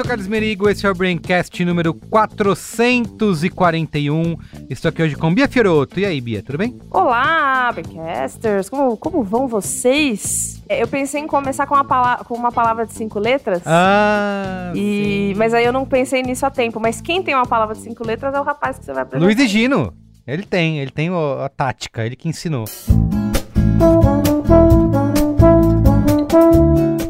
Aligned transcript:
sou 0.00 0.04
o 0.04 0.08
Carlos 0.08 0.26
Merigo, 0.28 0.66
esse 0.68 0.86
é 0.86 0.90
o 0.90 0.94
Braincast 0.94 1.62
número 1.62 1.92
441. 1.92 4.34
Estou 4.70 4.88
aqui 4.88 5.02
hoje 5.02 5.14
com 5.14 5.34
Bia 5.34 5.46
Fioroto. 5.46 6.00
E 6.00 6.06
aí, 6.06 6.18
Bia, 6.22 6.42
tudo 6.42 6.56
bem? 6.56 6.80
Olá, 6.90 7.70
Braincasters! 7.72 8.70
Como, 8.70 8.96
como 8.96 9.22
vão 9.22 9.46
vocês? 9.46 10.62
É, 10.68 10.82
Eu 10.82 10.88
pensei 10.88 11.20
em 11.20 11.26
começar 11.26 11.66
com 11.66 11.74
uma, 11.74 11.84
pala- 11.84 12.24
com 12.24 12.34
uma 12.34 12.50
palavra 12.50 12.86
de 12.86 12.94
cinco 12.94 13.18
letras. 13.18 13.60
Ah, 13.66 14.72
e... 14.74 15.32
sim. 15.32 15.38
Mas 15.38 15.52
aí 15.52 15.64
eu 15.66 15.72
não 15.72 15.84
pensei 15.84 16.22
nisso 16.22 16.46
a 16.46 16.50
tempo. 16.50 16.80
Mas 16.80 17.00
quem 17.02 17.22
tem 17.22 17.34
uma 17.34 17.44
palavra 17.46 17.74
de 17.74 17.82
cinco 17.82 18.06
letras 18.06 18.32
é 18.34 18.40
o 18.40 18.44
rapaz 18.44 18.78
que 18.78 18.86
você 18.86 18.92
vai 18.94 19.02
apresentar. 19.02 19.26
Luiz 19.26 19.38
e 19.38 19.46
Gino. 19.48 19.92
Ele 20.26 20.44
tem, 20.44 20.78
ele 20.78 20.90
tem 20.90 21.10
a 21.10 21.48
tática, 21.50 22.06
ele 22.06 22.16
que 22.16 22.26
ensinou. 22.28 22.64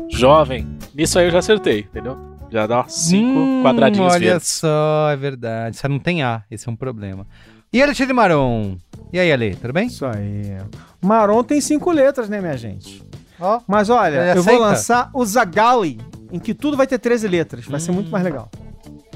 Jovem. 0.08 0.66
Nisso 0.94 1.18
aí 1.18 1.26
eu 1.26 1.30
já 1.30 1.38
acertei, 1.38 1.80
entendeu? 1.80 2.16
Já 2.50 2.66
dá 2.66 2.84
cinco 2.88 3.38
Hum, 3.38 3.62
quadradinhos 3.62 4.12
Olha 4.12 4.30
verdes. 4.32 4.48
só, 4.48 5.10
é 5.10 5.16
verdade. 5.16 5.76
Só 5.76 5.88
não 5.88 5.98
tem 5.98 6.22
A, 6.22 6.42
esse 6.50 6.68
é 6.68 6.72
um 6.72 6.76
problema. 6.76 7.26
E 7.72 7.80
Alexandre 7.80 8.12
Maron? 8.12 8.76
E 9.12 9.18
aí, 9.20 9.30
Ale, 9.32 9.54
tudo 9.54 9.72
bem? 9.72 9.86
Isso 9.86 10.04
aí. 10.04 10.56
Maron 11.00 11.44
tem 11.44 11.60
cinco 11.60 11.90
letras, 11.92 12.28
né, 12.28 12.40
minha 12.40 12.56
gente? 12.56 13.02
Ó, 13.38 13.60
Mas 13.66 13.88
olha, 13.88 14.34
eu 14.34 14.42
vou 14.42 14.58
lançar 14.58 15.10
o 15.14 15.24
Zagali, 15.24 15.98
em 16.32 16.38
que 16.40 16.52
tudo 16.52 16.76
vai 16.76 16.86
ter 16.86 16.98
13 16.98 17.28
letras. 17.28 17.64
Vai 17.66 17.78
ser 17.80 17.92
muito 17.92 18.10
mais 18.10 18.24
legal. 18.24 18.50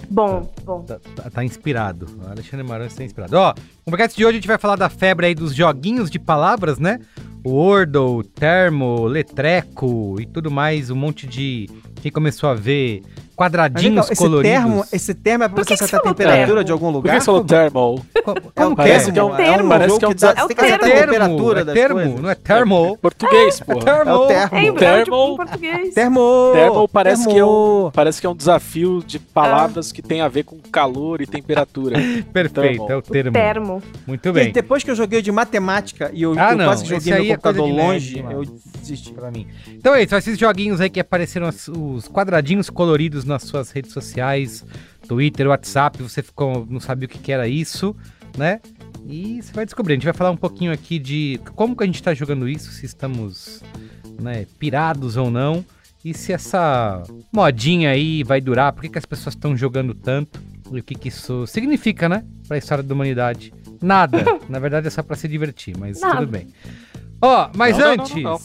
Bom, 0.09 0.49
bom. 0.65 0.83
tá, 0.83 0.99
tá- 1.17 1.31
tá 1.31 1.45
inspirado. 1.45 2.07
O 2.23 2.31
Alexandre 2.31 2.65
Maron 2.65 2.85
está 2.85 3.03
inspirado. 3.03 3.37
Ó, 3.37 3.53
no 3.85 3.91
podcast 3.91 4.17
de 4.17 4.25
hoje 4.25 4.37
a 4.37 4.41
gente 4.41 4.47
vai 4.47 4.59
falar 4.59 4.77
da 4.77 4.89
febre 4.89 5.27
aí 5.27 5.35
dos 5.35 5.53
joguinhos 5.55 6.09
de 6.09 6.19
palavras, 6.21 6.79
né? 6.79 7.01
O 7.43 7.51
Wordle, 7.51 8.23
Termo, 8.35 9.05
Letreco 9.07 10.17
e 10.21 10.27
tudo 10.27 10.51
mais, 10.51 10.89
um 10.91 10.97
monte 10.97 11.27
de... 11.27 11.69
Quem 12.01 12.13
começou 12.13 12.49
a 12.49 12.55
ver 12.55 13.03
quadradinhos 13.35 14.11
esse 14.11 14.23
coloridos. 14.23 14.57
termo, 14.57 14.85
esse 14.93 15.15
termo 15.15 15.45
é 15.45 15.49
pra 15.49 15.57
Por 15.57 15.65
você 15.67 15.75
acertar 15.75 16.01
a 16.01 16.03
temperatura 16.03 16.47
termo? 16.47 16.65
de 16.65 16.73
algum 16.73 16.87
Por 16.87 16.93
lugar? 16.93 17.15
que 17.15 17.21
você 17.21 17.27
falou 17.27 17.45
thermal? 17.45 18.01
É 18.15 18.23
como 18.63 18.77
Parece 18.77 19.07
que 19.07 19.13
que 19.13 19.19
é 19.19 19.21
é? 19.21 19.25
um- 19.25 19.37
termo. 19.37 19.69
parece 19.69 19.99
que 19.99 20.05
é 20.05 20.09
um 20.09 20.13
que 20.13 20.21
dá- 20.21 20.31
acertar 20.31 20.65
a 20.65 20.79
termo, 20.79 21.13
temperatura 21.13 21.61
é 21.61 21.65
das 21.65 21.75
termo, 21.75 22.21
não 22.23 22.31
é 22.31 22.35
termo. 22.35 22.99
Português, 22.99 23.61
É 23.61 23.75
termo. 23.75 24.11
É 24.11 24.15
o 24.15 24.27
termo. 24.27 24.57
É 24.57 24.63
em 24.65 24.75
português. 25.37 25.95
Termo! 25.95 26.51
Thermal 26.55 26.89
parece 26.89 27.25
que, 27.29 27.39
é 27.39 27.45
um, 27.45 27.49
termo. 27.49 27.93
parece 27.95 28.21
que 28.21 28.27
é 28.27 28.31
um 28.31 28.37
desafio 28.37 29.03
de 29.07 29.19
palavras 29.19 29.93
que 29.93 30.01
tem 30.03 30.21
a 30.21 30.29
ver 30.29 30.45
com 30.45 30.59
calor 30.73 31.21
e 31.21 31.27
temperatura. 31.27 31.97
Perfeito, 32.33 32.87
Termo. 32.87 32.93
é 32.93 32.97
o 32.97 33.03
termo. 33.03 33.33
Termo. 33.33 33.83
Muito 34.07 34.29
E 34.29 34.33
bem. 34.33 34.53
depois 34.53 34.83
que 34.83 34.91
eu 34.91 34.95
joguei 34.95 35.19
o 35.19 35.23
de 35.23 35.33
matemática 35.33 36.11
e 36.13 36.23
eu, 36.23 36.35
Ah, 36.39 36.53
eu 36.53 36.57
não, 36.59 36.65
quase 36.67 36.85
joguei 36.87 37.13
meu 37.13 37.23
é 37.23 37.29
computador 37.29 37.69
longe, 37.69 38.25
eu 38.31 38.45
desisti. 38.81 39.13
pra 39.13 39.31
mim. 39.31 39.47
Então 39.69 39.95
é 39.95 40.03
isso, 40.03 40.15
esses 40.17 40.39
joguinhos 40.39 40.81
aí 40.81 40.89
que 40.91 41.01
apareceram 41.01 41.49
os 41.49 42.09
quadradinhos 42.09 42.69
coloridos 42.71 43.24
nas 43.27 43.43
suas 43.45 43.71
redes 43.71 43.93
sociais, 43.93 44.65
Twitter, 45.09 45.49
WhatsApp, 45.49 46.03
você 46.03 46.23
ficou, 46.23 46.67
não 46.69 46.81
sabia 46.81 47.07
o 47.07 47.09
que, 47.09 47.33
era 47.33 47.47
isso, 47.49 47.95
né? 48.37 48.61
E 49.07 49.43
você 49.43 49.53
vai 49.53 49.65
descobrir. 49.65 49.95
A 49.95 49.97
gente 49.97 50.05
vai 50.05 50.15
falar 50.15 50.31
um 50.31 50.37
pouquinho 50.37 50.73
aqui 50.73 50.99
de 50.99 51.41
como 51.55 51.77
que 51.77 51.83
a 51.83 51.87
gente 51.87 52.03
tá 52.03 52.15
jogando 52.15 52.49
isso, 52.49 52.71
se 52.73 52.87
estamos 52.87 53.63
né, 54.21 54.47
pirados 54.59 55.17
ou 55.17 55.31
não, 55.31 55.65
e 56.05 56.15
se 56.15 56.33
essa 56.33 57.03
modinha 57.33 57.91
aí 57.91 58.23
vai 58.23 58.41
durar, 58.41 58.73
por 58.73 58.83
que, 58.83 58.89
que 58.89 58.99
as 58.99 59.05
pessoas 59.07 59.35
estão 59.35 59.57
jogando 59.57 59.95
tanto, 59.95 60.41
e 60.73 60.81
o 60.81 60.83
que, 60.83 60.95
que 60.95 61.09
isso 61.09 61.47
significa, 61.47 62.09
né, 62.09 62.25
pra 62.49 62.57
história 62.59 62.83
da 62.83 62.95
humanidade. 62.95 63.53
Nada. 63.81 64.25
Na 64.49 64.59
verdade 64.59 64.87
é 64.87 64.91
só 64.91 65.03
pra 65.03 65.17
se 65.17 65.29
divertir, 65.29 65.77
mas 65.79 66.01
Nada. 66.01 66.21
tudo 66.21 66.31
bem. 66.31 66.49
Ó, 67.21 67.51
mas 67.55 67.77
Não, 67.79 67.89
não, 67.89 67.97
não, 67.97 68.05
antes. 68.05 68.23
não, 68.23 68.39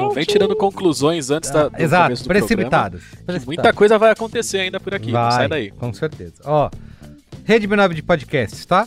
Não 0.00 0.10
vem 0.12 0.24
tirando 0.24 0.56
conclusões 0.56 1.30
antes 1.30 1.50
da, 1.50 1.68
do 1.68 1.76
Ah, 1.76 1.82
Exato, 1.82 2.14
do 2.14 2.18
programa. 2.24 2.46
precipitados. 2.46 3.00
precipitados. 3.02 3.44
Muita 3.46 3.72
coisa 3.72 3.98
vai 3.98 4.10
acontecer 4.10 4.58
ainda 4.60 4.80
por 4.80 4.94
aqui. 4.94 5.06
não 5.12 5.20
Vai, 5.20 5.32
sai 5.32 5.48
daí. 5.48 5.70
com 5.70 5.92
certeza. 5.92 6.34
Ó, 6.44 6.70
Rede 7.44 7.66
B9 7.68 7.94
de 7.94 8.02
podcasts, 8.02 8.64
tá? 8.66 8.86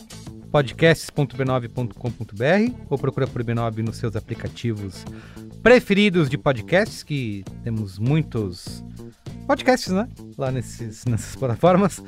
podcasts.b9.com.br 0.50 2.72
ou 2.88 2.96
procura 2.98 3.26
por 3.26 3.42
B9 3.42 3.78
nos 3.78 3.96
seus 3.96 4.14
aplicativos 4.16 5.04
preferidos 5.62 6.28
de 6.30 6.36
podcasts, 6.38 7.02
que 7.02 7.44
temos 7.62 7.98
muitos 7.98 8.82
podcasts, 9.46 9.92
né? 9.92 10.06
Lá 10.38 10.50
nesses, 10.52 11.04
nessas 11.06 11.34
plataformas. 11.36 12.02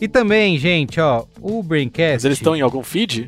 E 0.00 0.06
também, 0.08 0.58
gente, 0.58 1.00
ó, 1.00 1.24
o 1.40 1.62
Braincast... 1.62 2.14
Mas 2.16 2.24
eles 2.24 2.38
estão 2.38 2.54
em 2.56 2.60
algum 2.60 2.82
feed? 2.82 3.26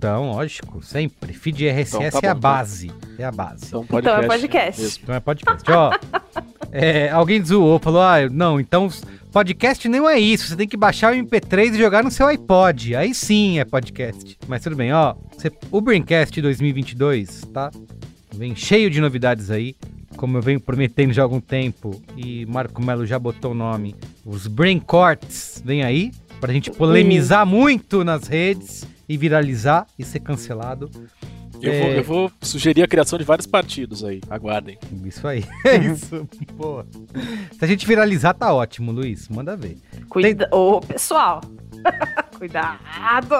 Então, 0.00 0.32
lógico, 0.32 0.82
sempre. 0.82 1.34
Feed 1.34 1.62
RSS 1.68 1.96
Então 2.06 2.20
tá 2.22 2.26
é 2.26 2.30
a 2.30 2.32
bom, 2.32 2.38
então. 2.38 2.40
base. 2.40 2.90
É 3.18 3.24
a 3.26 3.30
base. 3.30 3.66
Então, 3.66 3.84
Então 3.84 4.16
é 4.16 4.26
podcast. 4.26 4.80
mesmo. 4.80 5.00
Então 5.02 5.14
é 5.14 5.20
podcast. 5.20 5.70
Ó, 5.70 5.92
é, 6.72 7.10
alguém 7.10 7.44
zoou, 7.44 7.78
falou: 7.78 8.00
ah, 8.00 8.26
não, 8.30 8.58
então 8.58 8.88
podcast 9.30 9.86
não 9.90 10.08
é 10.08 10.18
isso. 10.18 10.48
Você 10.48 10.56
tem 10.56 10.66
que 10.66 10.76
baixar 10.78 11.12
o 11.12 11.16
MP3 11.16 11.74
e 11.74 11.78
jogar 11.78 12.02
no 12.02 12.10
seu 12.10 12.26
iPod. 12.28 12.96
Aí 12.96 13.12
sim 13.12 13.58
é 13.58 13.64
podcast. 13.66 14.38
Mas 14.48 14.62
tudo 14.62 14.74
bem, 14.74 14.90
ó. 14.90 15.14
Você, 15.36 15.52
o 15.70 15.82
Braincast 15.82 16.40
2022, 16.40 17.42
tá? 17.52 17.70
Vem 18.34 18.56
cheio 18.56 18.88
de 18.88 19.02
novidades 19.02 19.50
aí. 19.50 19.76
Como 20.16 20.38
eu 20.38 20.42
venho 20.42 20.60
prometendo 20.60 21.12
já 21.12 21.20
há 21.20 21.24
algum 21.26 21.40
tempo, 21.42 22.00
e 22.16 22.46
Marco 22.46 22.82
Melo 22.82 23.04
já 23.04 23.18
botou 23.18 23.50
o 23.50 23.54
nome, 23.54 23.94
os 24.24 24.46
Brain 24.46 24.78
Corts 24.80 25.62
vem 25.62 25.82
aí, 25.84 26.10
pra 26.40 26.52
gente 26.54 26.70
polemizar 26.70 27.44
muito 27.44 28.02
nas 28.02 28.26
redes 28.26 28.86
e 29.10 29.16
viralizar 29.16 29.88
e 29.98 30.04
ser 30.04 30.20
cancelado. 30.20 30.88
Eu, 31.60 31.72
É. 31.72 31.80
vou, 31.80 31.90
eu 31.90 32.04
vou 32.04 32.32
sugerir 32.40 32.84
a 32.84 32.86
criação 32.86 33.18
de 33.18 33.24
vários 33.24 33.44
partidos 33.44 34.04
aí. 34.04 34.20
Aguardem. 34.30 34.78
Isso 35.04 35.26
aí. 35.26 35.44
É 35.66 35.76
isso. 35.78 36.28
Pô. 36.56 36.84
Se 37.58 37.64
a 37.64 37.66
gente 37.66 37.84
viralizar, 37.88 38.34
tá 38.34 38.54
ótimo, 38.54 38.92
Luiz. 38.92 39.28
Manda 39.28 39.56
ver. 39.56 39.76
Cuida... 40.08 40.48
Ô, 40.52 40.80
pessoal. 40.80 41.40
Cuidado. 42.38 43.34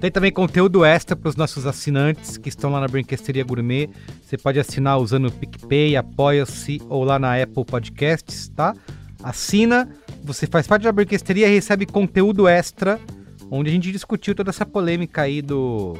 Tem 0.00 0.10
também 0.10 0.30
conteúdo 0.30 0.84
extra 0.84 1.16
para 1.16 1.30
os 1.30 1.34
nossos 1.34 1.64
assinantes 1.66 2.36
que 2.36 2.50
estão 2.50 2.70
lá 2.70 2.78
na 2.80 2.86
Brinquesteria 2.86 3.42
Gourmet. 3.42 3.88
Você 4.22 4.36
pode 4.36 4.60
assinar 4.60 4.98
usando 4.98 5.28
o 5.28 5.32
PicPay, 5.32 5.96
Apoia-se 5.96 6.80
ou 6.90 7.04
lá 7.04 7.18
na 7.18 7.40
Apple 7.42 7.64
Podcasts, 7.64 8.48
tá? 8.50 8.74
Assina, 9.22 9.88
você 10.22 10.46
faz 10.46 10.66
parte 10.66 10.82
da 10.82 10.92
Brinquesteria 10.92 11.48
e 11.48 11.54
recebe 11.54 11.86
conteúdo 11.86 12.46
extra, 12.46 13.00
onde 13.50 13.70
a 13.70 13.72
gente 13.72 13.90
discutiu 13.92 14.34
toda 14.34 14.50
essa 14.50 14.64
polêmica 14.66 15.22
aí 15.22 15.40
do, 15.42 15.94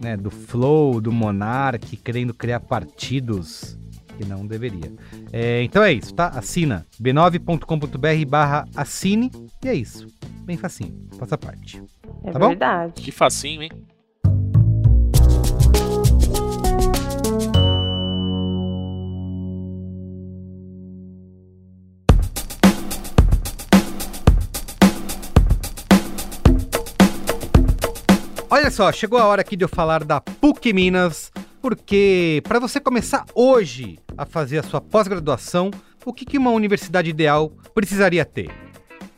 né, 0.00 0.16
do 0.16 0.30
Flow, 0.30 1.00
do 1.00 1.12
Monark, 1.12 1.96
querendo 1.98 2.32
criar 2.34 2.60
partidos 2.60 3.78
que 4.16 4.24
não 4.24 4.46
deveria. 4.46 4.92
É, 5.32 5.62
então 5.62 5.82
é 5.82 5.92
isso, 5.92 6.14
tá? 6.14 6.28
Assina 6.28 6.86
b9.com.br 7.00 8.26
barra 8.28 8.66
assine 8.76 9.30
e 9.64 9.68
é 9.68 9.74
isso. 9.74 10.06
Bem 10.44 10.56
facinho, 10.56 11.06
faça 11.18 11.38
parte. 11.38 11.82
É 12.24 12.30
Tá 12.32 12.38
bom? 12.38 12.48
verdade. 12.48 13.00
Que 13.02 13.10
facinho, 13.10 13.62
hein? 13.62 13.70
Só, 28.80 28.90
chegou 28.90 29.18
a 29.18 29.26
hora 29.26 29.42
aqui 29.42 29.56
de 29.56 29.64
eu 29.66 29.68
falar 29.68 30.04
da 30.04 30.22
PUC 30.22 30.72
Minas, 30.72 31.30
porque 31.60 32.40
para 32.44 32.58
você 32.58 32.80
começar 32.80 33.26
hoje 33.34 33.98
a 34.16 34.24
fazer 34.24 34.56
a 34.56 34.62
sua 34.62 34.80
pós-graduação, 34.80 35.70
o 36.02 36.14
que, 36.14 36.24
que 36.24 36.38
uma 36.38 36.50
universidade 36.50 37.10
ideal 37.10 37.52
precisaria 37.74 38.24
ter? 38.24 38.50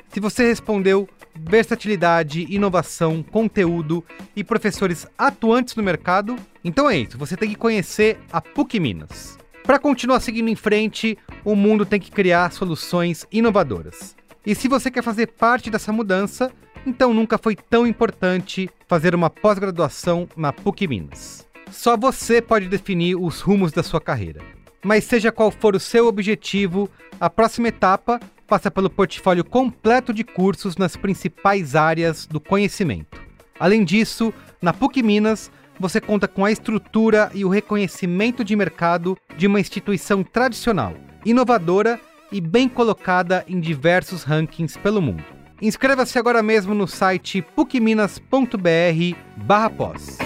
Se 0.08 0.18
você 0.18 0.48
respondeu 0.48 1.08
versatilidade, 1.36 2.44
inovação, 2.52 3.22
conteúdo 3.22 4.04
e 4.34 4.42
professores 4.42 5.06
atuantes 5.16 5.76
no 5.76 5.82
mercado, 5.84 6.34
então 6.64 6.90
é 6.90 6.98
isso, 6.98 7.16
você 7.16 7.36
tem 7.36 7.48
que 7.48 7.54
conhecer 7.54 8.18
a 8.32 8.40
PUC 8.40 8.80
Minas. 8.80 9.38
Para 9.62 9.78
continuar 9.78 10.18
seguindo 10.18 10.48
em 10.48 10.56
frente, 10.56 11.16
o 11.44 11.54
mundo 11.54 11.86
tem 11.86 12.00
que 12.00 12.10
criar 12.10 12.50
soluções 12.50 13.28
inovadoras. 13.30 14.16
E 14.44 14.54
se 14.56 14.66
você 14.66 14.90
quer 14.90 15.04
fazer 15.04 15.28
parte 15.28 15.70
dessa 15.70 15.92
mudança, 15.92 16.50
então 16.84 17.14
nunca 17.14 17.38
foi 17.38 17.54
tão 17.54 17.86
importante 17.86 18.68
fazer 18.88 19.14
uma 19.14 19.30
pós-graduação 19.30 20.28
na 20.36 20.52
PUC 20.52 20.88
Minas. 20.88 21.46
Só 21.70 21.96
você 21.96 22.42
pode 22.42 22.68
definir 22.68 23.14
os 23.14 23.40
rumos 23.40 23.70
da 23.70 23.84
sua 23.84 24.00
carreira. 24.00 24.40
Mas 24.84 25.04
seja 25.04 25.30
qual 25.30 25.52
for 25.52 25.76
o 25.76 25.80
seu 25.80 26.08
objetivo, 26.08 26.90
a 27.20 27.30
próxima 27.30 27.68
etapa 27.68 28.18
passa 28.48 28.68
pelo 28.68 28.90
portfólio 28.90 29.44
completo 29.44 30.12
de 30.12 30.24
cursos 30.24 30.76
nas 30.76 30.96
principais 30.96 31.76
áreas 31.76 32.26
do 32.26 32.40
conhecimento. 32.40 33.20
Além 33.60 33.84
disso, 33.84 34.34
na 34.60 34.72
PUC 34.72 35.04
Minas, 35.04 35.52
você 35.78 36.00
conta 36.00 36.26
com 36.26 36.44
a 36.44 36.50
estrutura 36.50 37.30
e 37.32 37.44
o 37.44 37.48
reconhecimento 37.48 38.44
de 38.44 38.56
mercado 38.56 39.16
de 39.36 39.46
uma 39.46 39.60
instituição 39.60 40.24
tradicional, 40.24 40.94
inovadora 41.24 41.98
e 42.32 42.40
bem 42.40 42.68
colocada 42.68 43.44
em 43.46 43.60
diversos 43.60 44.24
rankings 44.24 44.76
pelo 44.76 45.02
mundo. 45.02 45.22
Inscreva-se 45.60 46.18
agora 46.18 46.42
mesmo 46.42 46.74
no 46.74 46.88
site 46.88 47.40
pucminas.br/pós. 47.40 50.18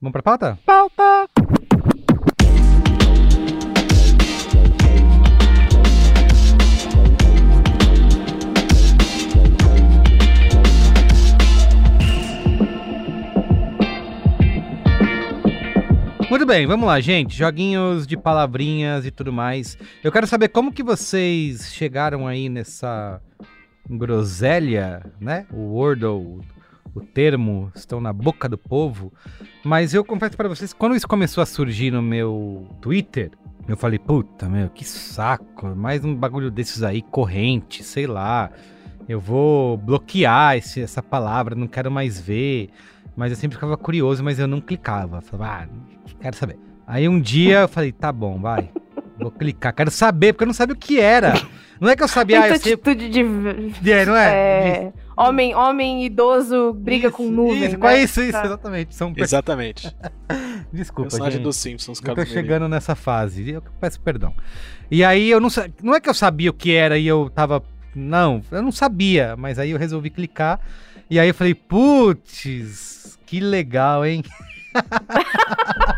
Vamos 0.00 0.12
pra 0.12 0.22
pauta? 0.22 0.58
Pauta! 0.64 1.28
Muito 16.30 16.44
bem, 16.44 16.66
vamos 16.66 16.86
lá, 16.86 17.00
gente. 17.00 17.34
Joguinhos 17.34 18.06
de 18.06 18.14
palavrinhas 18.14 19.06
e 19.06 19.10
tudo 19.10 19.32
mais. 19.32 19.78
Eu 20.04 20.12
quero 20.12 20.26
saber 20.26 20.48
como 20.48 20.70
que 20.70 20.82
vocês 20.82 21.72
chegaram 21.72 22.26
aí 22.26 22.50
nessa 22.50 23.18
groselha, 23.88 25.10
né? 25.18 25.46
O 25.50 25.72
Wordle, 25.72 26.40
o 26.94 27.00
termo, 27.00 27.72
estão 27.74 27.98
na 27.98 28.12
boca 28.12 28.46
do 28.46 28.58
povo. 28.58 29.10
Mas 29.64 29.94
eu 29.94 30.04
confesso 30.04 30.36
para 30.36 30.50
vocês, 30.50 30.74
quando 30.74 30.94
isso 30.94 31.08
começou 31.08 31.40
a 31.40 31.46
surgir 31.46 31.90
no 31.90 32.02
meu 32.02 32.68
Twitter, 32.82 33.30
eu 33.66 33.76
falei, 33.76 33.98
puta, 33.98 34.50
meu, 34.50 34.68
que 34.68 34.84
saco. 34.84 35.74
Mais 35.74 36.04
um 36.04 36.14
bagulho 36.14 36.50
desses 36.50 36.82
aí, 36.82 37.00
corrente, 37.00 37.82
sei 37.82 38.06
lá. 38.06 38.50
Eu 39.08 39.18
vou 39.18 39.78
bloquear 39.78 40.58
esse, 40.58 40.82
essa 40.82 41.02
palavra, 41.02 41.54
não 41.54 41.66
quero 41.66 41.90
mais 41.90 42.20
ver. 42.20 42.68
Mas 43.16 43.32
eu 43.32 43.36
sempre 43.36 43.56
ficava 43.56 43.78
curioso, 43.78 44.22
mas 44.22 44.38
eu 44.38 44.46
não 44.46 44.60
clicava. 44.60 45.22
Falava, 45.22 45.64
ah, 45.64 45.68
quero 46.20 46.36
saber. 46.36 46.58
Aí 46.86 47.08
um 47.08 47.20
dia 47.20 47.60
eu 47.60 47.68
falei, 47.68 47.92
tá 47.92 48.10
bom, 48.12 48.38
vai. 48.40 48.70
Vou 49.18 49.30
clicar, 49.30 49.74
quero 49.74 49.90
saber, 49.90 50.32
porque 50.32 50.44
eu 50.44 50.48
não 50.48 50.54
sabia 50.54 50.74
o 50.74 50.78
que 50.78 51.00
era. 51.00 51.34
Não 51.80 51.88
é 51.88 51.96
que 51.96 52.02
eu 52.02 52.08
sabia, 52.08 52.40
ah, 52.42 52.48
eu 52.48 52.58
sei. 52.58 52.74
atitude 52.74 53.08
de. 53.08 53.20
É, 53.90 54.04
não 54.06 54.16
é? 54.16 54.28
é, 54.34 54.92
Homem, 55.16 55.54
homem 55.54 56.04
idoso 56.04 56.72
briga 56.72 57.08
Isso, 57.08 57.16
com 57.16 57.28
nuvem. 57.28 57.62
Isso, 57.64 57.72
né? 57.72 57.78
qual 57.78 57.92
é 57.92 58.02
isso, 58.02 58.20
isso, 58.22 58.32
Tá. 58.32 58.44
exatamente. 58.46 58.94
São 58.94 59.12
Exatamente. 59.16 59.96
Desculpa, 60.72 61.02
Personagem 61.10 61.38
gente. 61.38 61.42
dos 61.44 61.56
Simpsons, 61.56 61.98
Eu 62.00 62.04
tô 62.14 62.20
Merigo. 62.20 62.32
chegando 62.34 62.68
nessa 62.68 62.94
fase. 62.94 63.50
Eu 63.50 63.62
peço 63.80 64.00
perdão. 64.00 64.32
E 64.90 65.02
aí 65.04 65.28
eu 65.30 65.40
não 65.40 65.50
sa- 65.50 65.68
Não 65.82 65.94
é 65.94 66.00
que 66.00 66.08
eu 66.08 66.14
sabia 66.14 66.50
o 66.50 66.54
que 66.54 66.72
era 66.72 66.96
e 66.98 67.06
eu 67.06 67.28
tava. 67.34 67.62
Não, 67.94 68.40
eu 68.52 68.62
não 68.62 68.70
sabia, 68.70 69.34
mas 69.36 69.58
aí 69.58 69.70
eu 69.70 69.78
resolvi 69.78 70.10
clicar. 70.10 70.60
E 71.10 71.18
aí 71.18 71.26
eu 71.28 71.34
falei, 71.34 71.54
putz, 71.54 73.18
que 73.26 73.40
legal, 73.40 74.04
hein? 74.06 74.22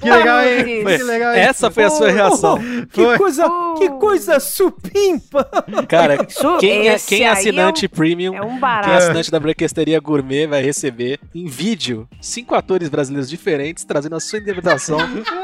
que 0.00 0.10
legal, 0.10 0.40
hein? 0.42 0.82
Putz. 0.84 0.96
Que 0.96 1.02
legal, 1.02 1.34
hein? 1.34 1.40
Essa 1.40 1.70
foi 1.70 1.84
a 1.84 1.90
sua 1.90 2.10
reação. 2.10 2.58
Que 2.92 3.04
Foi. 3.04 3.18
coisa, 3.18 3.46
Oh. 3.46 3.74
que 3.74 3.88
coisa 3.90 4.38
supimpa! 4.40 5.48
Cara, 5.88 6.18
quem 6.60 6.88
é, 6.88 6.98
quem 6.98 7.22
é 7.24 7.28
assinante 7.30 7.88
premium, 7.88 8.34
É 8.34 8.42
um 8.42 8.58
quem 8.60 8.92
é 8.92 8.96
assinante 8.96 9.30
da 9.30 9.40
Branquesteria 9.40 9.98
Gourmet 10.00 10.46
vai 10.46 10.62
receber 10.62 11.18
em 11.34 11.46
vídeo 11.46 12.08
cinco 12.20 12.54
atores 12.54 12.88
brasileiros 12.88 13.28
diferentes 13.28 13.84
trazendo 13.84 14.16
a 14.16 14.20
sua 14.20 14.38
interpretação 14.38 14.98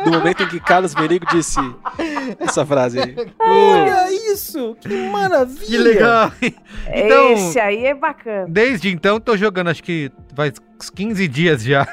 do 0.05 0.11
momento 0.11 0.43
em 0.43 0.49
que 0.49 0.61
Carlos 0.61 0.95
Merigo 0.95 1.27
disse 1.27 1.59
essa 2.39 2.65
frase 2.65 3.01
aí. 3.01 3.15
Olha 3.41 4.13
isso! 4.33 4.77
Que 4.81 5.09
maravilha! 5.11 5.67
Que 5.67 5.79
legal. 5.79 6.33
Então- 6.93 7.33
Esse 7.33 7.59
aí 7.61 7.87
é 7.87 7.95
bacana. 7.95 8.47
Desde 8.49 8.91
então, 8.91 9.19
tô 9.21 9.37
jogando, 9.37 9.69
acho 9.69 9.83
que 9.83 10.11
faz 10.35 10.53
uns 10.81 10.91
15 10.91 11.27
dias 11.29 11.63
já. 11.63 11.87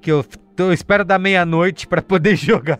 Que 0.00 0.10
eu 0.10 0.24
eu 0.68 0.72
espero 0.72 1.04
da 1.04 1.18
meia-noite 1.18 1.86
pra 1.86 2.00
poder 2.02 2.34
jogar. 2.36 2.78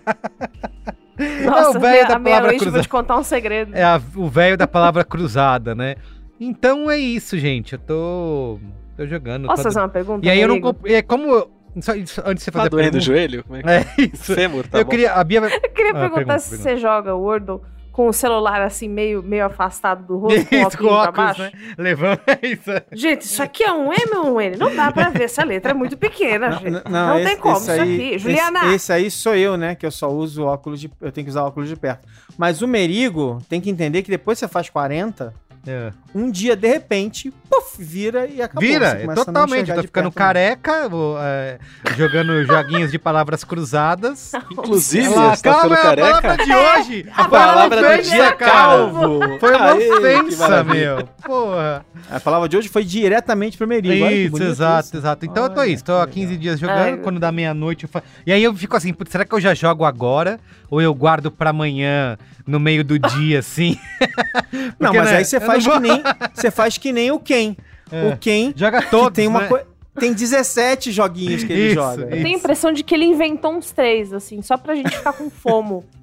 Nossa, 1.44 1.78
o 1.78 1.80
velho 1.80 2.08
da 2.08 2.18
palavra 2.18 2.50
vou 2.50 2.58
cruzada. 2.58 2.82
te 2.82 2.88
contar 2.88 3.16
um 3.18 3.22
segredo. 3.22 3.74
É 3.74 3.84
a- 3.84 4.00
o 4.16 4.28
velho 4.28 4.56
da 4.56 4.66
palavra 4.66 5.04
cruzada, 5.04 5.74
né? 5.74 5.96
Então 6.40 6.90
é 6.90 6.98
isso, 6.98 7.38
gente. 7.38 7.74
Eu 7.74 7.78
tô, 7.78 8.58
tô 8.96 9.06
jogando. 9.06 9.46
Posso 9.46 9.62
tô- 9.62 9.68
fazer 9.68 9.78
uma 9.80 9.88
pergunta? 9.88 10.26
E 10.26 10.30
aí 10.30 10.40
eu 10.40 10.48
não 10.48 10.60
comp... 10.60 10.84
É 10.86 11.02
como. 11.02 11.28
eu- 11.30 11.50
só 11.80 11.92
antes 11.92 12.14
de 12.14 12.40
você 12.42 12.50
Tá 12.50 12.58
fazer 12.58 12.66
a 12.66 12.68
doendo 12.70 12.70
o 12.70 12.72
pergunta. 12.90 13.00
joelho? 13.00 13.44
Como 13.44 13.56
é 13.58 13.62
que... 13.62 13.68
É 14.02 14.10
isso. 14.12 14.34
Fêmur, 14.34 14.66
tá 14.66 14.78
eu 14.78 14.84
bom. 14.84 14.90
queria. 14.90 15.12
A 15.12 15.22
Bia. 15.24 15.38
Eu 15.40 15.70
queria 15.70 15.90
Ah, 15.92 15.94
perguntar 15.94 16.14
pergunta, 16.16 16.38
se 16.40 16.50
pergunta. 16.50 16.70
você 16.70 16.76
joga 16.76 17.14
Wordle 17.14 17.60
com 17.92 18.08
o 18.08 18.12
celular 18.12 18.62
assim, 18.62 18.88
meio, 18.88 19.22
meio 19.22 19.44
afastado 19.44 20.06
do 20.06 20.16
rosto, 20.16 20.46
com 20.48 20.56
o 20.56 20.60
óculos 20.64 20.76
pra 20.76 20.92
óculos, 20.94 21.14
baixo. 21.14 21.42
né? 21.42 21.52
Levanta 21.78 22.38
isso. 22.42 22.70
Gente, 22.90 23.20
isso 23.22 23.42
aqui 23.42 23.62
é 23.62 23.72
um 23.72 23.92
M 23.92 24.16
ou 24.16 24.34
um 24.34 24.40
N? 24.40 24.56
Não 24.56 24.74
dá 24.74 24.90
pra 24.90 25.10
ver, 25.10 25.24
essa 25.24 25.44
letra 25.44 25.72
é 25.72 25.74
muito 25.74 25.96
pequena, 25.96 26.52
gente. 26.52 26.68
N- 26.70 26.82
Não, 26.88 27.14
tem 27.16 27.24
esse- 27.24 27.36
como 27.36 27.56
esse 27.56 27.62
isso 27.62 27.70
aí- 27.70 27.80
aqui. 27.80 28.02
esse- 28.14 28.18
Juliana, 28.24 28.74
Esse, 28.74 28.92
aí 28.92 29.10
sou 29.10 29.34
eu, 29.36 29.56
né? 29.56 29.74
Que 29.74 29.84
eu 29.84 29.90
só 29.90 30.08
uso 30.10 30.44
óculos 30.44 30.80
de. 30.80 30.90
Eu 31.00 31.12
tenho 31.12 31.24
que 31.26 31.30
usar 31.30 31.44
óculos 31.44 31.68
de 31.68 31.76
perto. 31.76 32.08
Mas 32.38 32.62
o 32.62 32.66
Merigo 32.66 33.38
tem 33.48 33.60
que 33.60 33.68
entender 33.68 34.02
que 34.02 34.10
depois 34.10 34.38
você 34.38 34.48
faz 34.48 34.70
40, 34.70 35.34
É. 35.66 35.92
um 36.12 36.28
dia, 36.30 36.56
de 36.56 36.66
repente, 36.66 37.32
puf, 37.48 37.80
vira 37.82 38.26
e 38.26 38.42
acabou. 38.42 38.68
Vira, 38.68 38.88
é 38.88 39.06
não 39.06 39.14
totalmente. 39.14 39.72
De 39.72 39.82
ficando 39.82 40.06
né? 40.06 40.12
careca, 40.14 40.88
vou, 40.88 41.16
é, 41.20 41.58
jogando 41.96 42.42
joguinhos 42.46 42.90
de 42.90 42.98
palavras 42.98 43.44
cruzadas. 43.44 44.32
Inclusive, 44.50 45.08
Olha 45.08 45.16
lá, 45.20 45.36
você 45.36 45.42
tá 45.42 45.52
calma, 45.54 45.76
ficando 45.76 46.00
é 46.00 46.02
a 46.02 46.20
palavra 46.20 46.44
de 46.44 46.54
hoje. 46.54 47.06
A 47.14 47.28
Palavra 47.28 47.96
do 47.96 48.02
dia 48.02 48.32
calvo. 48.32 49.38
Foi 49.38 49.54
uma 49.54 49.72
Aê, 49.72 49.90
ofensa, 49.92 50.64
meu. 50.64 51.08
Porra. 51.24 51.86
A 52.10 52.20
palavra 52.20 52.48
de 52.48 52.56
hoje 52.56 52.68
foi 52.68 52.84
diretamente 52.84 53.56
pro 53.56 53.66
Merigo. 53.66 54.04
Olha 54.04 54.14
Isso, 54.14 54.42
exato, 54.42 54.88
isso. 54.88 54.96
exato. 54.96 55.24
Então 55.24 55.44
eu 55.44 55.50
tô 55.50 55.60
Olha, 55.60 55.70
isso, 55.70 55.84
tô 55.84 55.94
há 55.96 56.06
que 56.06 56.14
15 56.14 56.26
legal. 56.26 56.40
dias 56.42 56.60
jogando, 56.60 56.78
Ai, 56.78 56.96
quando 56.98 57.20
dá 57.20 57.30
meia-noite 57.30 57.86
fa... 57.86 58.02
E 58.26 58.32
aí 58.32 58.42
eu 58.42 58.52
fico 58.54 58.76
assim, 58.76 58.92
putz, 58.92 59.12
será 59.12 59.24
que 59.24 59.32
eu 59.34 59.40
já 59.40 59.54
jogo 59.54 59.84
agora? 59.84 60.40
Ou 60.68 60.80
eu 60.80 60.94
guardo 60.94 61.30
pra 61.30 61.50
amanhã, 61.50 62.16
no 62.46 62.58
meio 62.58 62.82
do 62.82 62.98
dia, 62.98 63.38
assim? 63.38 63.78
Não, 64.78 64.90
Porque, 64.90 64.98
mas 64.98 65.10
né, 65.10 65.16
aí 65.18 65.24
você 65.24 65.36
eu 65.36 65.40
faz 65.52 65.66
que 65.66 65.80
nem. 65.80 66.02
Você 66.34 66.50
faz 66.50 66.78
que 66.78 66.92
nem 66.92 67.10
o 67.10 67.18
Ken. 67.18 67.56
É. 67.90 68.08
O 68.08 68.16
Ken 68.16 68.52
Joga 68.56 68.82
que 68.82 68.90
todos, 68.90 69.14
tem 69.14 69.26
uma 69.26 69.42
né? 69.42 69.48
coisa. 69.48 69.72
Tem 69.94 70.12
17 70.14 70.90
joguinhos 70.90 71.44
que 71.44 71.52
ele 71.52 71.66
Isso, 71.66 71.74
joga. 71.74 72.04
eu 72.04 72.08
tenho 72.08 72.26
a 72.26 72.38
impressão 72.38 72.72
de 72.72 72.82
que 72.82 72.94
ele 72.94 73.04
inventou 73.04 73.52
uns 73.52 73.72
três, 73.72 74.10
assim, 74.10 74.40
só 74.40 74.56
pra 74.56 74.74
gente 74.74 74.96
ficar 74.96 75.12
com 75.12 75.28
fomo. 75.28 75.84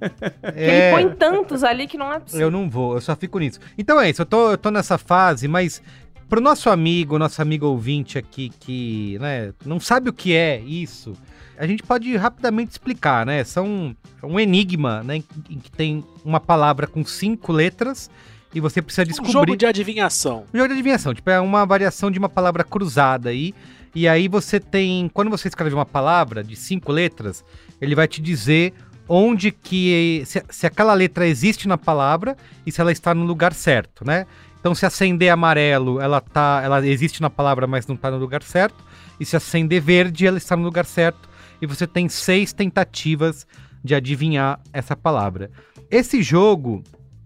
É. 0.54 0.92
ele 0.92 0.96
põe 0.96 1.16
tantos 1.16 1.64
ali 1.64 1.86
que 1.86 1.98
não 1.98 2.12
é 2.12 2.20
possível. 2.20 2.46
Eu 2.46 2.50
não 2.50 2.70
vou, 2.70 2.94
eu 2.94 3.00
só 3.00 3.16
fico 3.16 3.38
nisso. 3.38 3.58
Então 3.76 4.00
é 4.00 4.08
isso, 4.08 4.22
eu 4.22 4.26
tô, 4.26 4.52
eu 4.52 4.58
tô 4.58 4.70
nessa 4.70 4.96
fase, 4.96 5.48
mas 5.48 5.82
pro 6.28 6.40
nosso 6.40 6.70
amigo, 6.70 7.18
nosso 7.18 7.42
amigo 7.42 7.66
ouvinte 7.66 8.16
aqui 8.16 8.50
que, 8.60 9.18
né, 9.20 9.52
não 9.66 9.80
sabe 9.80 10.08
o 10.08 10.12
que 10.12 10.34
é 10.34 10.60
isso, 10.60 11.14
a 11.58 11.66
gente 11.66 11.82
pode 11.82 12.16
rapidamente 12.16 12.70
explicar, 12.70 13.26
né? 13.26 13.44
São 13.44 13.94
é 14.22 14.26
um 14.26 14.38
enigma, 14.40 15.02
né, 15.02 15.16
em 15.50 15.58
que 15.58 15.70
tem 15.70 16.04
uma 16.24 16.40
palavra 16.40 16.86
com 16.86 17.04
cinco 17.04 17.52
letras 17.52 18.08
e 18.54 18.60
você 18.60 18.82
precisa 18.82 19.02
Um 19.02 19.08
descobrir 19.08 19.32
jogo 19.32 19.56
de 19.56 19.66
adivinhação. 19.66 20.44
um 20.52 20.56
jogo 20.56 20.68
de 20.68 20.74
adivinhação, 20.74 21.14
tipo, 21.14 21.28
é 21.30 21.40
uma 21.40 21.64
variação 21.64 22.10
de 22.10 22.18
uma 22.18 22.28
palavra 22.28 22.64
cruzada 22.64 23.30
aí. 23.30 23.54
E 23.94 24.06
aí 24.06 24.28
você 24.28 24.60
tem. 24.60 25.08
Quando 25.12 25.30
você 25.30 25.48
escreve 25.48 25.74
uma 25.74 25.86
palavra 25.86 26.44
de 26.44 26.54
cinco 26.56 26.92
letras, 26.92 27.44
ele 27.80 27.94
vai 27.94 28.06
te 28.06 28.20
dizer 28.20 28.72
onde 29.08 29.50
que. 29.50 30.22
Se, 30.26 30.42
se 30.48 30.66
aquela 30.66 30.94
letra 30.94 31.26
existe 31.26 31.66
na 31.66 31.76
palavra 31.76 32.36
e 32.64 32.70
se 32.70 32.80
ela 32.80 32.92
está 32.92 33.14
no 33.14 33.24
lugar 33.24 33.52
certo, 33.52 34.04
né? 34.04 34.26
Então, 34.60 34.74
se 34.74 34.84
acender 34.84 35.30
amarelo, 35.32 36.00
ela 36.00 36.20
tá. 36.20 36.60
Ela 36.62 36.86
existe 36.86 37.20
na 37.20 37.30
palavra, 37.30 37.66
mas 37.66 37.86
não 37.86 37.94
está 37.96 38.10
no 38.10 38.18
lugar 38.18 38.42
certo. 38.42 38.84
E 39.18 39.24
se 39.24 39.34
acender 39.36 39.80
verde, 39.80 40.26
ela 40.26 40.38
está 40.38 40.56
no 40.56 40.62
lugar 40.62 40.84
certo. 40.84 41.28
E 41.60 41.66
você 41.66 41.86
tem 41.86 42.08
seis 42.08 42.52
tentativas 42.52 43.46
de 43.82 43.94
adivinhar 43.94 44.60
essa 44.72 44.94
palavra. 44.94 45.50
Esse 45.90 46.22
jogo, 46.22 46.82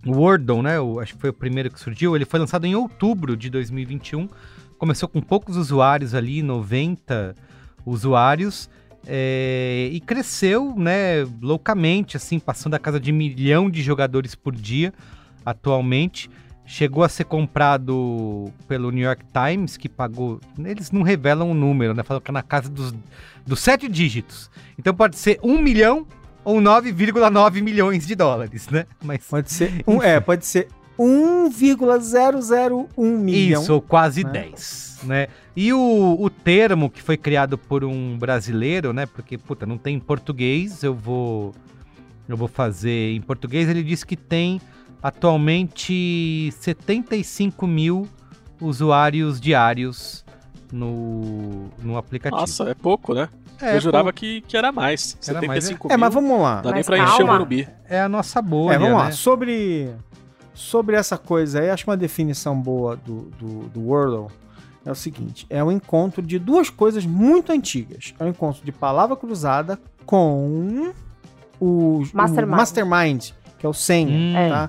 Wordle, 0.07 0.63
né? 0.63 0.79
o- 0.81 1.01
acho 1.01 1.15
que 1.15 1.21
foi 1.21 1.31
o 1.31 1.35
primeiro 1.35 1.71
que 1.71 1.81
surgiu. 1.81 2.15
Ele 2.17 2.25
foi 2.25 2.39
lançado 2.41 2.67
em 2.67 2.75
outubro 2.75 3.37
de 3.37 3.49
2021. 3.51 4.29
Começou 4.79 5.09
com 5.09 5.21
poucos 5.21 5.57
usuários 5.57 6.15
ali, 6.15 6.43
90 6.43 7.35
usuários. 7.87 8.69
é, 9.07 9.91
e 9.93 10.01
cresceu, 10.01 10.75
né, 10.75 11.25
loucamente, 11.43 12.17
assim, 12.17 12.39
passando 12.39 12.73
a 12.73 12.79
casa 12.79 12.99
de 12.99 13.13
milhão 13.13 13.69
de 13.69 13.83
jogadores 13.83 14.35
por 14.35 14.55
dia 14.55 14.95
atualmente. 15.45 16.31
Chegou 16.67 17.05
a 17.05 17.09
ser 17.11 17.25
comprado 17.25 18.51
pelo 18.67 18.91
New 18.91 19.05
York 19.05 19.23
Times, 19.31 19.77
que 19.77 19.91
pagou. 19.91 20.41
Eles 20.59 20.91
não 20.91 21.03
revelam 21.03 21.51
o 21.51 21.55
número, 21.55 21.93
né? 21.93 22.03
Falam 22.03 22.23
que 22.23 22.31
é 22.31 22.33
na 22.33 22.43
casa 22.43 22.71
dos, 22.71 22.95
dos 23.47 23.61
sete 23.61 23.87
dígitos. 23.87 24.51
Então 24.79 24.95
pode 24.95 25.17
ser 25.17 25.39
um 25.43 25.61
milhão 25.61 26.07
ou 26.45 26.61
9,9 26.61 27.63
milhões 27.63 28.07
de 28.07 28.15
dólares, 28.15 28.69
né? 28.69 28.87
Mas 29.03 29.25
Pode 29.27 29.51
ser 29.51 29.83
um, 29.87 30.03
é, 30.03 30.21
pode 30.21 30.45
ser 30.47 30.69
1,001 30.99 32.89
milhão. 33.19 33.63
Isso, 33.63 33.75
ou 33.75 33.81
quase 33.81 34.23
né? 34.25 34.31
10, 34.31 35.01
né? 35.05 35.29
E 35.57 35.73
o, 35.73 36.17
o 36.21 36.29
termo 36.31 36.91
que 36.91 37.01
foi 37.03 37.17
criado 37.17 37.57
por 37.57 37.85
um 37.85 38.19
brasileiro, 38.19 38.93
né? 38.93 39.07
Porque, 39.07 39.39
puta, 39.39 39.65
não 39.67 39.79
tem 39.79 39.97
em 39.97 40.01
português, 40.01 40.83
eu 40.83 40.95
vou 40.95 41.55
eu 42.29 42.37
vou 42.37 42.49
fazer 42.49 43.15
em 43.15 43.21
português. 43.21 43.69
Ele 43.69 43.83
disse 43.83 44.07
que 44.07 44.17
tem 44.17 44.61
atualmente 45.03 46.51
75 46.61 47.67
mil 47.67 48.09
usuários 48.61 49.41
diários 49.41 50.25
no, 50.73 51.69
no 51.83 51.97
aplicativo. 51.97 52.41
Nossa, 52.41 52.71
é 52.71 52.75
pouco, 52.75 53.15
né? 53.15 53.29
É, 53.65 53.77
eu 53.77 53.81
jurava 53.81 54.11
pô, 54.13 54.13
que, 54.13 54.41
que 54.43 54.57
era 54.57 54.71
mais. 54.73 55.17
Era 55.27 55.41
mais, 55.47 55.65
75 55.65 55.89
É, 55.89 55.97
mil. 55.97 55.99
mas 56.01 56.15
vamos 56.15 56.41
lá. 56.41 56.61
Dá 56.61 56.73
nem 56.73 56.85
pra 56.85 56.99
encher 56.99 57.15
o 57.15 57.17
calma. 57.19 57.33
Morumbi. 57.35 57.69
é 57.89 58.01
a 58.01 58.09
nossa 58.09 58.41
bolha, 58.43 58.75
É, 58.75 58.79
vamos 58.79 58.97
lá. 58.99 59.05
né? 59.07 59.13
Sobre, 59.13 59.91
sobre 60.53 60.97
essa 60.97 61.17
coisa 61.19 61.61
aí, 61.61 61.71
acho 61.71 61.89
uma 61.89 61.97
definição 61.97 62.61
boa 62.61 62.97
do, 62.97 63.31
do, 63.39 63.69
do 63.69 63.81
Wordle 63.81 64.29
é 64.85 64.91
o 64.91 64.95
seguinte: 64.95 65.47
é 65.49 65.63
o 65.65 65.71
encontro 65.73 66.21
de 66.23 66.39
duas 66.39 66.69
coisas 66.71 67.05
muito 67.07 67.51
antigas. 67.53 68.15
É 68.19 68.25
o 68.25 68.29
encontro 68.29 68.65
de 68.65 68.71
palavra 68.73 69.17
cruzada 69.17 69.79
com 70.07 70.93
o 71.61 72.03
Mastermind. 72.13 72.53
o 72.53 72.57
mastermind 72.57 73.31
que 73.59 73.67
é 73.67 73.69
o 73.69 73.73
senha, 73.73 74.11
Hum. 74.17 74.37
É. 74.37 74.49
tá? 74.51 74.69